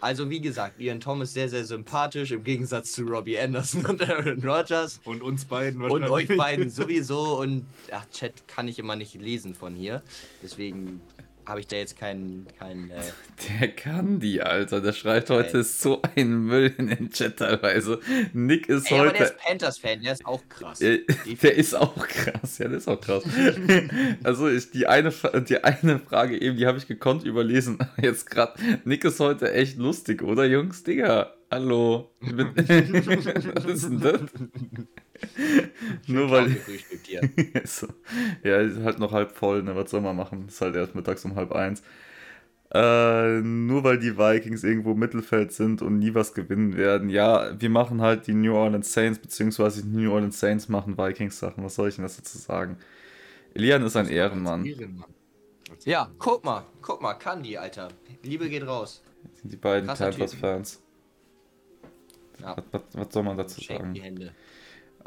Also 0.00 0.28
wie 0.28 0.40
gesagt, 0.40 0.78
Ian 0.78 1.00
Thomas 1.00 1.32
sehr, 1.32 1.48
sehr 1.48 1.64
sympathisch 1.64 2.30
im 2.30 2.44
Gegensatz 2.44 2.92
zu 2.92 3.04
Robbie 3.04 3.38
Anderson 3.38 3.86
und 3.86 4.08
Aaron 4.08 4.42
Rodgers. 4.44 5.00
Und 5.04 5.22
uns 5.22 5.46
beiden 5.46 5.82
Und 5.82 6.02
euch 6.04 6.10
wahrscheinlich. 6.10 6.36
beiden 6.36 6.70
sowieso. 6.70 7.40
Und 7.40 7.66
ach, 7.90 8.06
Chat 8.10 8.46
kann 8.46 8.68
ich 8.68 8.78
immer 8.78 8.94
nicht 8.94 9.14
lesen 9.14 9.54
von 9.54 9.74
hier. 9.74 10.02
Deswegen 10.42 11.00
habe 11.46 11.60
ich 11.60 11.66
da 11.68 11.76
jetzt 11.76 11.96
keinen. 11.98 12.46
keinen 12.58 12.90
äh, 12.90 13.00
Der 13.60 13.68
kann 13.68 14.18
die, 14.20 14.42
Alter. 14.42 14.80
Der 14.80 14.92
schreibt 14.92 15.30
heute 15.30 15.58
Ey. 15.58 15.62
so 15.64 16.02
einen 16.16 16.44
Müll 16.46 16.74
in 16.76 16.88
den 16.88 17.10
Chat 17.10 17.38
teilweise. 17.38 18.00
Nick 18.32 18.68
ist 18.68 18.90
ey, 18.90 18.98
aber 18.98 19.10
der 19.10 19.20
heute. 19.20 19.24
ist 19.34 19.38
Panthers-Fan, 19.38 20.02
der 20.02 20.12
ist 20.12 20.26
auch 20.26 20.42
krass. 20.48 20.80
Äh, 20.80 21.04
Der 21.42 21.54
ist 21.54 21.74
auch 21.74 21.94
krass, 22.08 22.58
ja, 22.58 22.68
der 22.68 22.78
ist 22.78 22.88
auch 22.88 23.00
krass. 23.00 23.22
Also 24.22 24.48
ich, 24.48 24.70
die, 24.70 24.86
eine, 24.86 25.12
die 25.48 25.62
eine 25.62 25.98
Frage 26.00 26.40
eben, 26.40 26.56
die 26.56 26.66
habe 26.66 26.78
ich 26.78 26.86
gekonnt 26.86 27.24
überlesen. 27.24 27.78
Jetzt 28.02 28.28
gerade, 28.30 28.54
Nick 28.84 29.04
ist 29.04 29.20
heute 29.20 29.52
echt 29.52 29.78
lustig, 29.78 30.22
oder 30.22 30.44
Jungs? 30.44 30.82
Digga, 30.82 31.34
hallo. 31.50 32.10
Was 32.20 33.64
ist 33.64 33.84
denn 33.84 34.00
das? 34.00 34.20
Nur 36.06 36.30
weil... 36.30 36.56
so. 37.64 37.88
Ja, 38.42 38.60
ist 38.60 38.78
halt 38.82 38.98
noch 38.98 39.12
halb 39.12 39.32
voll, 39.32 39.62
ne? 39.62 39.74
Was 39.76 39.90
soll 39.90 40.00
man 40.00 40.16
machen? 40.16 40.46
Ist 40.48 40.60
halt 40.60 40.76
erst 40.76 40.94
mittags 40.94 41.24
um 41.24 41.34
halb 41.34 41.52
eins. 41.52 41.82
Äh, 42.72 43.40
nur 43.42 43.84
weil 43.84 43.98
die 43.98 44.18
Vikings 44.18 44.64
irgendwo 44.64 44.92
im 44.92 44.98
Mittelfeld 44.98 45.52
sind 45.52 45.82
und 45.82 45.98
nie 45.98 46.14
was 46.14 46.34
gewinnen 46.34 46.76
werden. 46.76 47.08
Ja, 47.10 47.58
wir 47.60 47.70
machen 47.70 48.02
halt 48.02 48.26
die 48.26 48.34
New 48.34 48.54
Orleans 48.54 48.92
Saints, 48.92 49.20
beziehungsweise 49.20 49.84
die 49.84 49.96
New 49.96 50.12
Orleans 50.12 50.40
Saints 50.40 50.68
machen 50.68 50.98
Vikings-Sachen. 50.98 51.62
Was 51.62 51.76
soll 51.76 51.88
ich 51.88 51.94
denn 51.96 52.04
das 52.04 52.16
dazu 52.16 52.38
sagen? 52.38 52.78
Elian 53.54 53.82
ist 53.84 53.96
ein 53.96 54.08
Ehrenmann. 54.08 54.66
Ehrenmann. 54.66 55.14
Ja, 55.84 56.10
guck 56.18 56.44
mal, 56.44 56.64
guck 56.82 57.00
mal, 57.00 57.14
kann 57.14 57.42
die, 57.42 57.56
Alter. 57.56 57.88
Liebe 58.22 58.48
geht 58.48 58.66
raus. 58.66 59.02
Sind 59.34 59.52
die 59.52 59.56
beiden 59.56 59.86
Panthers-Fans. 59.86 60.82
Ja, 62.40 62.56
Was, 62.56 62.64
was, 62.72 62.82
was 62.92 63.14
soll 63.14 63.22
man 63.22 63.36
dazu 63.36 63.60
schenken 63.60 63.94
die 63.94 64.00
sagen? 64.00 64.16
Hände. 64.16 64.34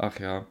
Ach 0.02 0.18
ja. 0.18 0.46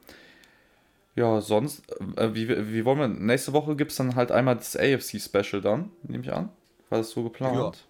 Ja, 1.16 1.42
sonst, 1.42 1.82
äh, 2.18 2.34
wie, 2.36 2.48
wie 2.48 2.86
wollen 2.86 3.00
wir, 3.00 3.08
nächste 3.08 3.52
Woche 3.52 3.76
gibt 3.76 3.90
es 3.92 3.98
dann 3.98 4.16
halt 4.16 4.32
einmal 4.32 4.56
das 4.56 4.76
AFC-Special 4.78 5.60
dann, 5.62 5.92
nehme 6.04 6.24
ich 6.24 6.32
an. 6.32 6.50
War 6.90 7.00
das 7.00 7.10
so 7.10 7.24
geplant? 7.24 7.86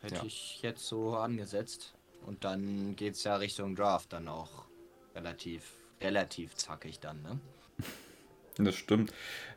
Hätte 0.00 0.14
Ja. 0.14 0.22
ich 0.24 0.62
jetzt 0.62 0.86
so 0.86 1.16
angesetzt. 1.16 1.92
Und 2.24 2.44
dann 2.44 2.94
geht's 2.96 3.24
ja 3.24 3.36
Richtung 3.36 3.74
Draft 3.74 4.12
dann 4.12 4.28
auch 4.28 4.66
relativ, 5.14 5.72
relativ 6.00 6.54
zackig 6.54 7.00
dann, 7.00 7.20
ne? 7.22 7.40
Das 8.56 8.74
stimmt. 8.74 9.12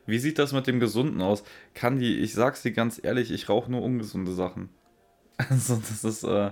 Wie 0.06 0.20
sieht 0.20 0.40
das 0.40 0.54
mit 0.54 0.66
dem 0.66 0.80
Gesunden 0.80 1.22
aus? 1.22 1.44
Kann 1.74 2.00
die, 2.00 2.20
ich 2.20 2.34
sag's 2.34 2.62
dir 2.62 2.72
ganz 2.72 3.00
ehrlich, 3.04 3.32
ich 3.32 3.50
rauche 3.50 3.70
nur 3.72 3.82
ungesunde 3.84 4.34
Sachen. 4.34 4.70
Also, 5.50 5.76
das 5.78 6.04
ist, 6.04 6.24
äh, 6.24 6.52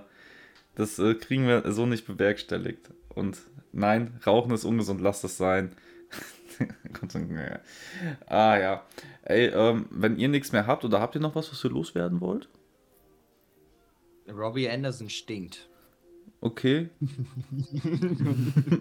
das 0.75 0.99
äh, 0.99 1.13
kriegen 1.15 1.47
wir 1.47 1.71
so 1.71 1.85
nicht 1.85 2.05
bewerkstelligt. 2.05 2.89
Und 3.09 3.38
nein, 3.72 4.19
Rauchen 4.26 4.52
ist 4.52 4.65
ungesund, 4.65 5.02
lasst 5.02 5.23
es 5.23 5.38
sein. 5.38 5.76
Ah 8.27 8.57
ja. 8.57 8.85
Ey, 9.23 9.48
ähm, 9.48 9.88
wenn 9.89 10.18
ihr 10.18 10.27
nichts 10.27 10.52
mehr 10.52 10.68
habt 10.68 10.85
oder 10.85 10.99
habt 10.99 11.15
ihr 11.15 11.22
noch 11.22 11.34
was, 11.34 11.52
was 11.52 11.64
ihr 11.64 11.72
loswerden 11.72 12.22
wollt? 12.22 12.49
Robbie 14.30 14.69
Anderson 14.69 15.10
stinkt. 15.10 15.69
Okay. 16.41 16.89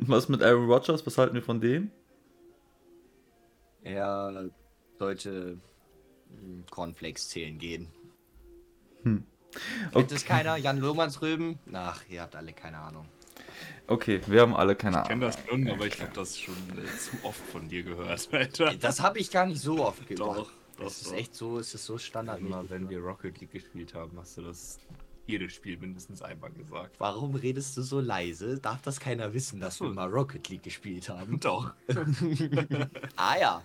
was 0.07 0.29
mit 0.29 0.43
Aaron 0.43 0.71
Rodgers? 0.71 1.07
Was 1.07 1.17
halten 1.17 1.35
wir 1.35 1.43
von 1.43 1.61
dem? 1.61 1.91
Er 3.83 4.51
sollte 4.99 5.59
hm, 6.29 6.65
Cornflakes 6.71 7.29
zählen 7.29 7.59
gehen. 7.59 7.89
Hm. 9.03 9.25
Kennt 9.93 10.13
es 10.13 10.25
keiner? 10.25 10.57
Jan 10.57 10.79
Lohmannsröben? 10.79 11.59
Ach, 11.73 12.03
ihr 12.09 12.23
habt 12.23 12.37
alle 12.37 12.53
keine 12.53 12.79
Ahnung. 12.79 13.07
Okay, 13.87 14.21
wir 14.27 14.41
haben 14.43 14.55
alle 14.55 14.77
keine 14.77 14.99
Ich 14.99 15.09
kenne 15.09 15.27
Ahnung. 15.27 15.37
das 15.37 15.49
schon, 15.49 15.69
aber 15.69 15.87
ich 15.87 16.01
habe 16.01 16.13
das 16.15 16.39
schon 16.39 16.55
äh, 16.79 16.99
zu 16.99 17.17
oft 17.25 17.41
von 17.51 17.69
dir 17.69 17.83
gehört, 17.83 18.29
Alter. 18.33 18.75
Das 18.75 19.01
habe 19.01 19.19
ich 19.19 19.31
gar 19.31 19.47
nicht 19.47 19.61
so 19.61 19.85
oft 19.85 20.03
Doch, 20.03 20.07
gemacht. 20.35 20.39
doch, 20.39 20.85
Das 20.85 21.03
ist 21.03 21.11
doch. 21.11 21.17
echt 21.17 21.35
so, 21.35 21.59
es 21.59 21.75
ist 21.75 21.85
so 21.87 21.99
Standard. 21.99 22.41
Immer 22.41 22.69
wenn 22.71 22.89
wir 22.89 23.01
Rocket 23.01 23.41
League 23.41 23.53
gespielt 23.53 23.95
haben, 23.95 24.17
hast 24.19 24.39
du 24.39 24.43
das 24.43 24.79
jedes 25.27 25.53
Spiel 25.53 25.77
mindestens 25.77 26.23
einmal 26.23 26.51
gesagt. 26.51 26.97
Warum 26.99 27.35
redest 27.37 27.77
du 27.77 27.83
so 27.83 28.01
leise? 28.01 28.59
Darf 28.59 28.83
das 28.83 28.99
keiner 28.99 29.33
wissen, 29.33 29.61
dass 29.61 29.77
so. 29.77 29.85
wir 29.87 29.93
mal 29.95 30.09
Rocket 30.09 30.49
League 30.49 30.63
gespielt 30.65 31.09
haben? 31.09 31.39
Doch. 31.41 31.73
ah 33.17 33.37
ja. 33.41 33.63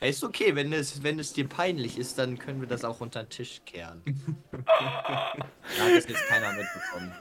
Ja, 0.00 0.08
Ist 0.08 0.24
okay, 0.24 0.54
wenn 0.54 0.72
es, 0.72 1.02
wenn 1.02 1.18
es 1.18 1.32
dir 1.34 1.46
peinlich 1.46 1.98
ist, 1.98 2.18
dann 2.18 2.38
können 2.38 2.60
wir 2.62 2.68
das 2.68 2.84
auch 2.84 3.00
unter 3.00 3.22
den 3.22 3.28
Tisch 3.28 3.60
kehren. 3.66 4.02
da 4.66 5.84
hat 5.84 5.90
es 5.94 6.08
jetzt 6.08 6.26
keiner 6.28 6.52
mitbekommen. 6.54 7.12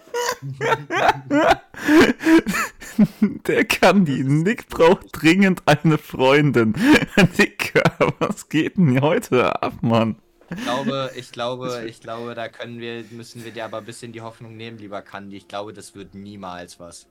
Der 3.48 3.66
kann 3.66 4.06
die. 4.06 4.24
Nick 4.24 4.68
braucht 4.70 5.08
dringend 5.12 5.62
eine 5.66 5.98
Freundin. 5.98 6.74
Nick, 7.38 7.74
was 8.20 8.48
geht 8.50 8.78
denn 8.78 8.92
hier 8.92 9.02
heute 9.02 9.62
ab, 9.62 9.74
Mann? 9.82 10.16
Ich 10.50 10.64
glaube, 10.64 11.12
ich 11.16 11.32
glaube, 11.32 11.86
ich 11.88 12.00
glaube, 12.02 12.34
da 12.34 12.48
können 12.50 12.80
wir, 12.80 13.04
müssen 13.12 13.44
wir 13.46 13.52
dir 13.52 13.66
aber 13.66 13.78
ein 13.80 13.86
bisschen 13.86 14.12
die 14.14 14.22
Hoffnung 14.22 14.56
nehmen, 14.58 14.78
lieber 14.78 15.02
Kandi. 15.02 15.38
Ich 15.38 15.48
glaube, 15.48 15.74
das 15.74 15.96
wird 15.96 16.16
niemals 16.16 16.80
was. 16.80 17.08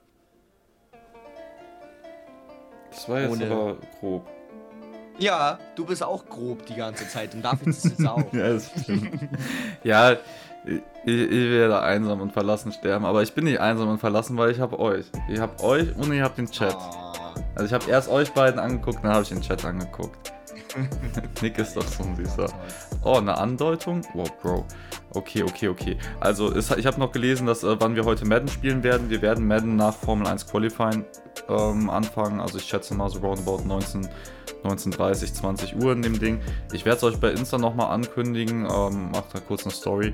Das 2.91 3.09
war 3.09 3.21
jetzt 3.21 3.31
Ohne- 3.33 3.51
aber 3.51 3.77
grob. 4.01 4.27
Ja, 5.19 5.59
du 5.75 5.85
bist 5.85 6.03
auch 6.03 6.25
grob 6.27 6.65
die 6.67 6.75
ganze 6.75 7.09
Zeit 7.09 7.35
und 7.35 7.43
darf 7.43 7.59
jetzt 7.65 7.85
das 7.85 7.93
jetzt 7.93 8.07
auch. 8.07 8.23
Ja, 8.33 8.53
das 8.53 8.71
stimmt. 8.83 9.29
ja, 9.83 10.13
Ich, 10.15 10.81
ich, 11.05 11.51
werde 11.51 11.81
einsam 11.81 12.21
und 12.21 12.33
verlassen 12.33 12.73
sterben, 12.73 13.05
aber 13.05 13.23
ich 13.23 13.33
bin 13.33 13.45
nicht 13.45 13.61
einsam 13.61 13.89
und 13.89 13.99
verlassen, 13.99 14.37
weil 14.37 14.51
ich 14.51 14.61
habe 14.61 14.79
euch. 14.79 15.07
Ich 15.29 15.41
habe 15.41 15.63
euch 15.63 15.95
und 15.97 16.13
ich 16.13 16.21
habe 16.21 16.35
den 16.35 16.51
Chat. 16.51 16.77
Oh. 16.77 17.09
Also 17.55 17.67
ich 17.67 17.73
habe 17.73 17.91
erst 17.91 18.09
euch 18.09 18.33
beiden 18.33 18.61
angeguckt, 18.61 18.99
dann 19.03 19.13
habe 19.13 19.23
ich 19.23 19.29
den 19.29 19.41
Chat 19.41 19.65
angeguckt. 19.65 20.33
Nick 21.43 21.59
ist 21.59 21.77
doch 21.77 21.87
so 21.87 22.05
ein 22.05 22.17
süßer. 22.17 22.47
Oh, 23.03 23.17
eine 23.17 23.37
Andeutung? 23.37 24.03
Wow, 24.15 24.31
Bro. 24.41 24.67
Okay, 25.15 25.43
okay, 25.43 25.69
okay. 25.69 25.97
Also 26.21 26.53
es, 26.53 26.71
ich 26.71 26.87
habe 26.87 27.01
noch 27.01 27.13
gelesen, 27.13 27.47
dass 27.47 27.65
äh, 27.65 27.77
wann 27.81 27.95
wir 27.97 28.05
heute 28.05 28.27
Madden 28.27 28.49
spielen 28.49 28.83
werden. 28.83 29.09
Wir 29.09 29.23
werden 29.23 29.47
Madden 29.47 29.77
nach 29.77 29.95
Formel 29.95 30.27
1 30.27 30.47
Qualifying 30.47 31.05
ähm, 31.49 31.89
anfangen. 31.89 32.41
Also 32.41 32.59
ich 32.59 32.65
schätze 32.65 32.95
mal 32.95 33.09
so 33.09 33.21
roundabout 33.21 33.63
19, 33.65 34.09
19.30, 34.65 35.33
20 35.35 35.77
Uhr 35.77 35.93
in 35.93 36.03
dem 36.03 36.19
Ding. 36.19 36.41
Ich 36.73 36.85
werde 36.85 36.99
es 36.99 37.05
euch 37.05 37.19
bei 37.19 37.31
Insta 37.31 37.59
nochmal 37.59 37.91
ankündigen. 37.91 38.69
Ähm, 38.71 39.11
macht 39.13 39.35
da 39.35 39.41
kurz 39.41 39.65
eine 39.65 39.73
Story. 39.73 40.13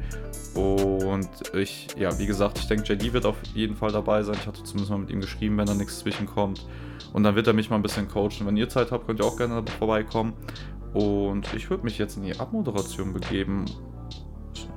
Und 0.54 1.28
ich, 1.54 1.88
ja, 1.96 2.16
wie 2.18 2.26
gesagt, 2.26 2.58
ich 2.58 2.68
denke, 2.68 2.92
JD 2.92 3.12
wird 3.12 3.26
auf 3.26 3.36
jeden 3.54 3.76
Fall 3.76 3.90
dabei 3.90 4.22
sein. 4.22 4.36
Ich 4.40 4.46
hatte 4.46 4.62
zumindest 4.62 4.90
mal 4.90 4.98
mit 4.98 5.10
ihm 5.10 5.20
geschrieben, 5.20 5.58
wenn 5.58 5.66
da 5.66 5.74
nichts 5.74 5.98
zwischenkommt. 5.98 6.66
Und 7.14 7.22
dann 7.22 7.36
wird 7.36 7.46
er 7.46 7.52
mich 7.52 7.70
mal 7.70 7.76
ein 7.76 7.82
bisschen 7.82 8.08
coachen. 8.08 8.44
Wenn 8.44 8.56
ihr 8.56 8.68
Zeit 8.68 8.90
habt, 8.90 9.06
könnt 9.06 9.20
ihr 9.20 9.24
auch 9.24 9.36
gerne 9.36 9.64
vorbeikommen. 9.78 10.34
Und 10.92 11.54
ich 11.54 11.70
würde 11.70 11.84
mich 11.84 11.96
jetzt 11.96 12.16
in 12.16 12.24
die 12.24 12.38
Abmoderation 12.38 13.12
begeben. 13.12 13.66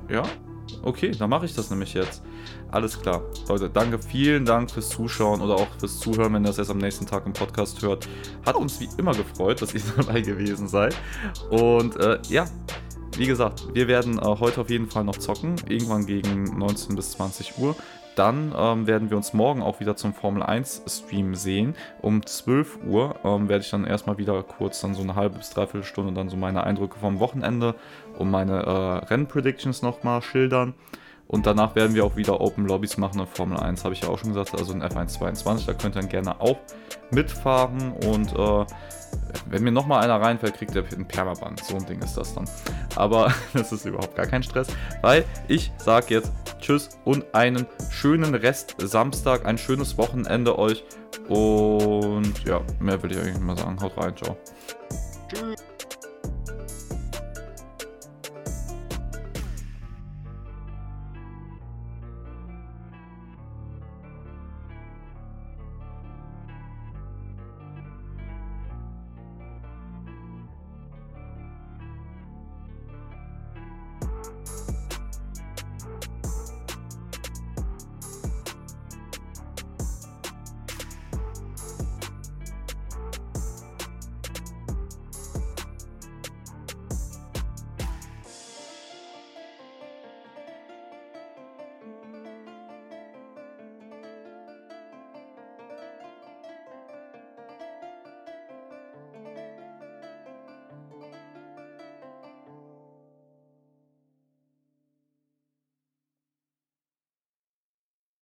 Ja? 0.08 0.22
Okay, 0.82 1.10
dann 1.10 1.30
mache 1.30 1.46
ich 1.46 1.54
das 1.54 1.68
nämlich 1.70 1.94
jetzt. 1.94 2.22
Alles 2.70 3.00
klar. 3.00 3.22
Leute, 3.48 3.68
danke, 3.68 3.98
vielen 3.98 4.44
Dank 4.44 4.70
fürs 4.70 4.88
Zuschauen 4.88 5.40
oder 5.40 5.56
auch 5.56 5.66
fürs 5.80 5.98
Zuhören, 5.98 6.32
wenn 6.32 6.44
ihr 6.44 6.48
das 6.48 6.58
erst 6.58 6.70
am 6.70 6.78
nächsten 6.78 7.06
Tag 7.06 7.26
im 7.26 7.32
Podcast 7.32 7.82
hört. 7.82 8.08
Hat 8.46 8.54
uns 8.54 8.78
wie 8.78 8.88
immer 8.98 9.14
gefreut, 9.14 9.60
dass 9.60 9.74
ihr 9.74 9.82
dabei 9.96 10.20
gewesen 10.20 10.68
seid. 10.68 10.96
Und 11.50 11.96
äh, 11.96 12.20
ja, 12.28 12.46
wie 13.16 13.26
gesagt, 13.26 13.66
wir 13.74 13.88
werden 13.88 14.16
äh, 14.18 14.22
heute 14.22 14.60
auf 14.60 14.70
jeden 14.70 14.88
Fall 14.88 15.02
noch 15.02 15.16
zocken. 15.16 15.56
Irgendwann 15.68 16.06
gegen 16.06 16.56
19 16.56 16.94
bis 16.94 17.12
20 17.12 17.58
Uhr. 17.58 17.74
Dann 18.18 18.52
ähm, 18.58 18.88
werden 18.88 19.10
wir 19.10 19.16
uns 19.16 19.32
morgen 19.32 19.62
auch 19.62 19.78
wieder 19.78 19.94
zum 19.94 20.12
Formel 20.12 20.42
1 20.42 20.82
Stream 20.88 21.36
sehen. 21.36 21.76
Um 22.02 22.26
12 22.26 22.80
Uhr 22.84 23.14
ähm, 23.22 23.48
werde 23.48 23.62
ich 23.62 23.70
dann 23.70 23.84
erstmal 23.84 24.18
wieder 24.18 24.42
kurz 24.42 24.80
dann 24.80 24.94
so 24.94 25.02
eine 25.02 25.14
halbe 25.14 25.38
bis 25.38 25.50
dreiviertel 25.50 25.84
Stunde 25.84 26.12
dann 26.12 26.28
so 26.28 26.36
meine 26.36 26.64
Eindrücke 26.64 26.98
vom 26.98 27.20
Wochenende 27.20 27.76
und 28.18 28.28
meine 28.28 28.64
äh, 28.64 29.06
Rennpredictions 29.06 29.82
nochmal 29.82 30.20
schildern. 30.22 30.74
Und 31.28 31.46
danach 31.46 31.76
werden 31.76 31.94
wir 31.94 32.04
auch 32.04 32.16
wieder 32.16 32.40
Open 32.40 32.66
Lobbys 32.66 32.96
machen 32.96 33.20
in 33.20 33.26
Formel 33.28 33.56
1, 33.56 33.84
habe 33.84 33.94
ich 33.94 34.00
ja 34.00 34.08
auch 34.08 34.18
schon 34.18 34.30
gesagt, 34.30 34.52
also 34.58 34.72
in 34.72 34.82
F1 34.82 35.18
22. 35.18 35.66
Da 35.66 35.74
könnt 35.74 35.94
ihr 35.94 36.00
dann 36.00 36.10
gerne 36.10 36.40
auch 36.40 36.58
mitfahren. 37.12 37.92
Und 37.92 38.32
äh, 38.34 38.66
wenn 39.50 39.62
mir 39.62 39.72
nochmal 39.72 40.02
einer 40.02 40.20
reinfällt, 40.20 40.54
kriegt 40.54 40.74
er 40.76 40.84
ein 40.84 41.06
Permaband. 41.06 41.64
So 41.64 41.76
ein 41.76 41.86
Ding 41.86 42.00
ist 42.00 42.14
das 42.14 42.34
dann. 42.34 42.48
Aber 42.96 43.32
das 43.54 43.72
ist 43.72 43.84
überhaupt 43.84 44.16
gar 44.16 44.26
kein 44.26 44.42
Stress, 44.42 44.68
weil 45.02 45.24
ich 45.48 45.72
sage 45.78 46.14
jetzt 46.14 46.32
Tschüss 46.60 46.90
und 47.04 47.34
einen 47.34 47.66
schönen 47.90 48.34
Rest 48.34 48.76
Samstag, 48.78 49.46
ein 49.46 49.58
schönes 49.58 49.96
Wochenende 49.98 50.58
euch. 50.58 50.84
Und 51.28 52.44
ja, 52.44 52.60
mehr 52.80 53.02
will 53.02 53.12
ich 53.12 53.18
eigentlich 53.18 53.34
nicht 53.34 53.44
mehr 53.44 53.56
sagen. 53.56 53.80
Haut 53.80 53.96
rein, 53.96 54.16
ciao. 54.16 54.36
Tschüss. 55.28 55.67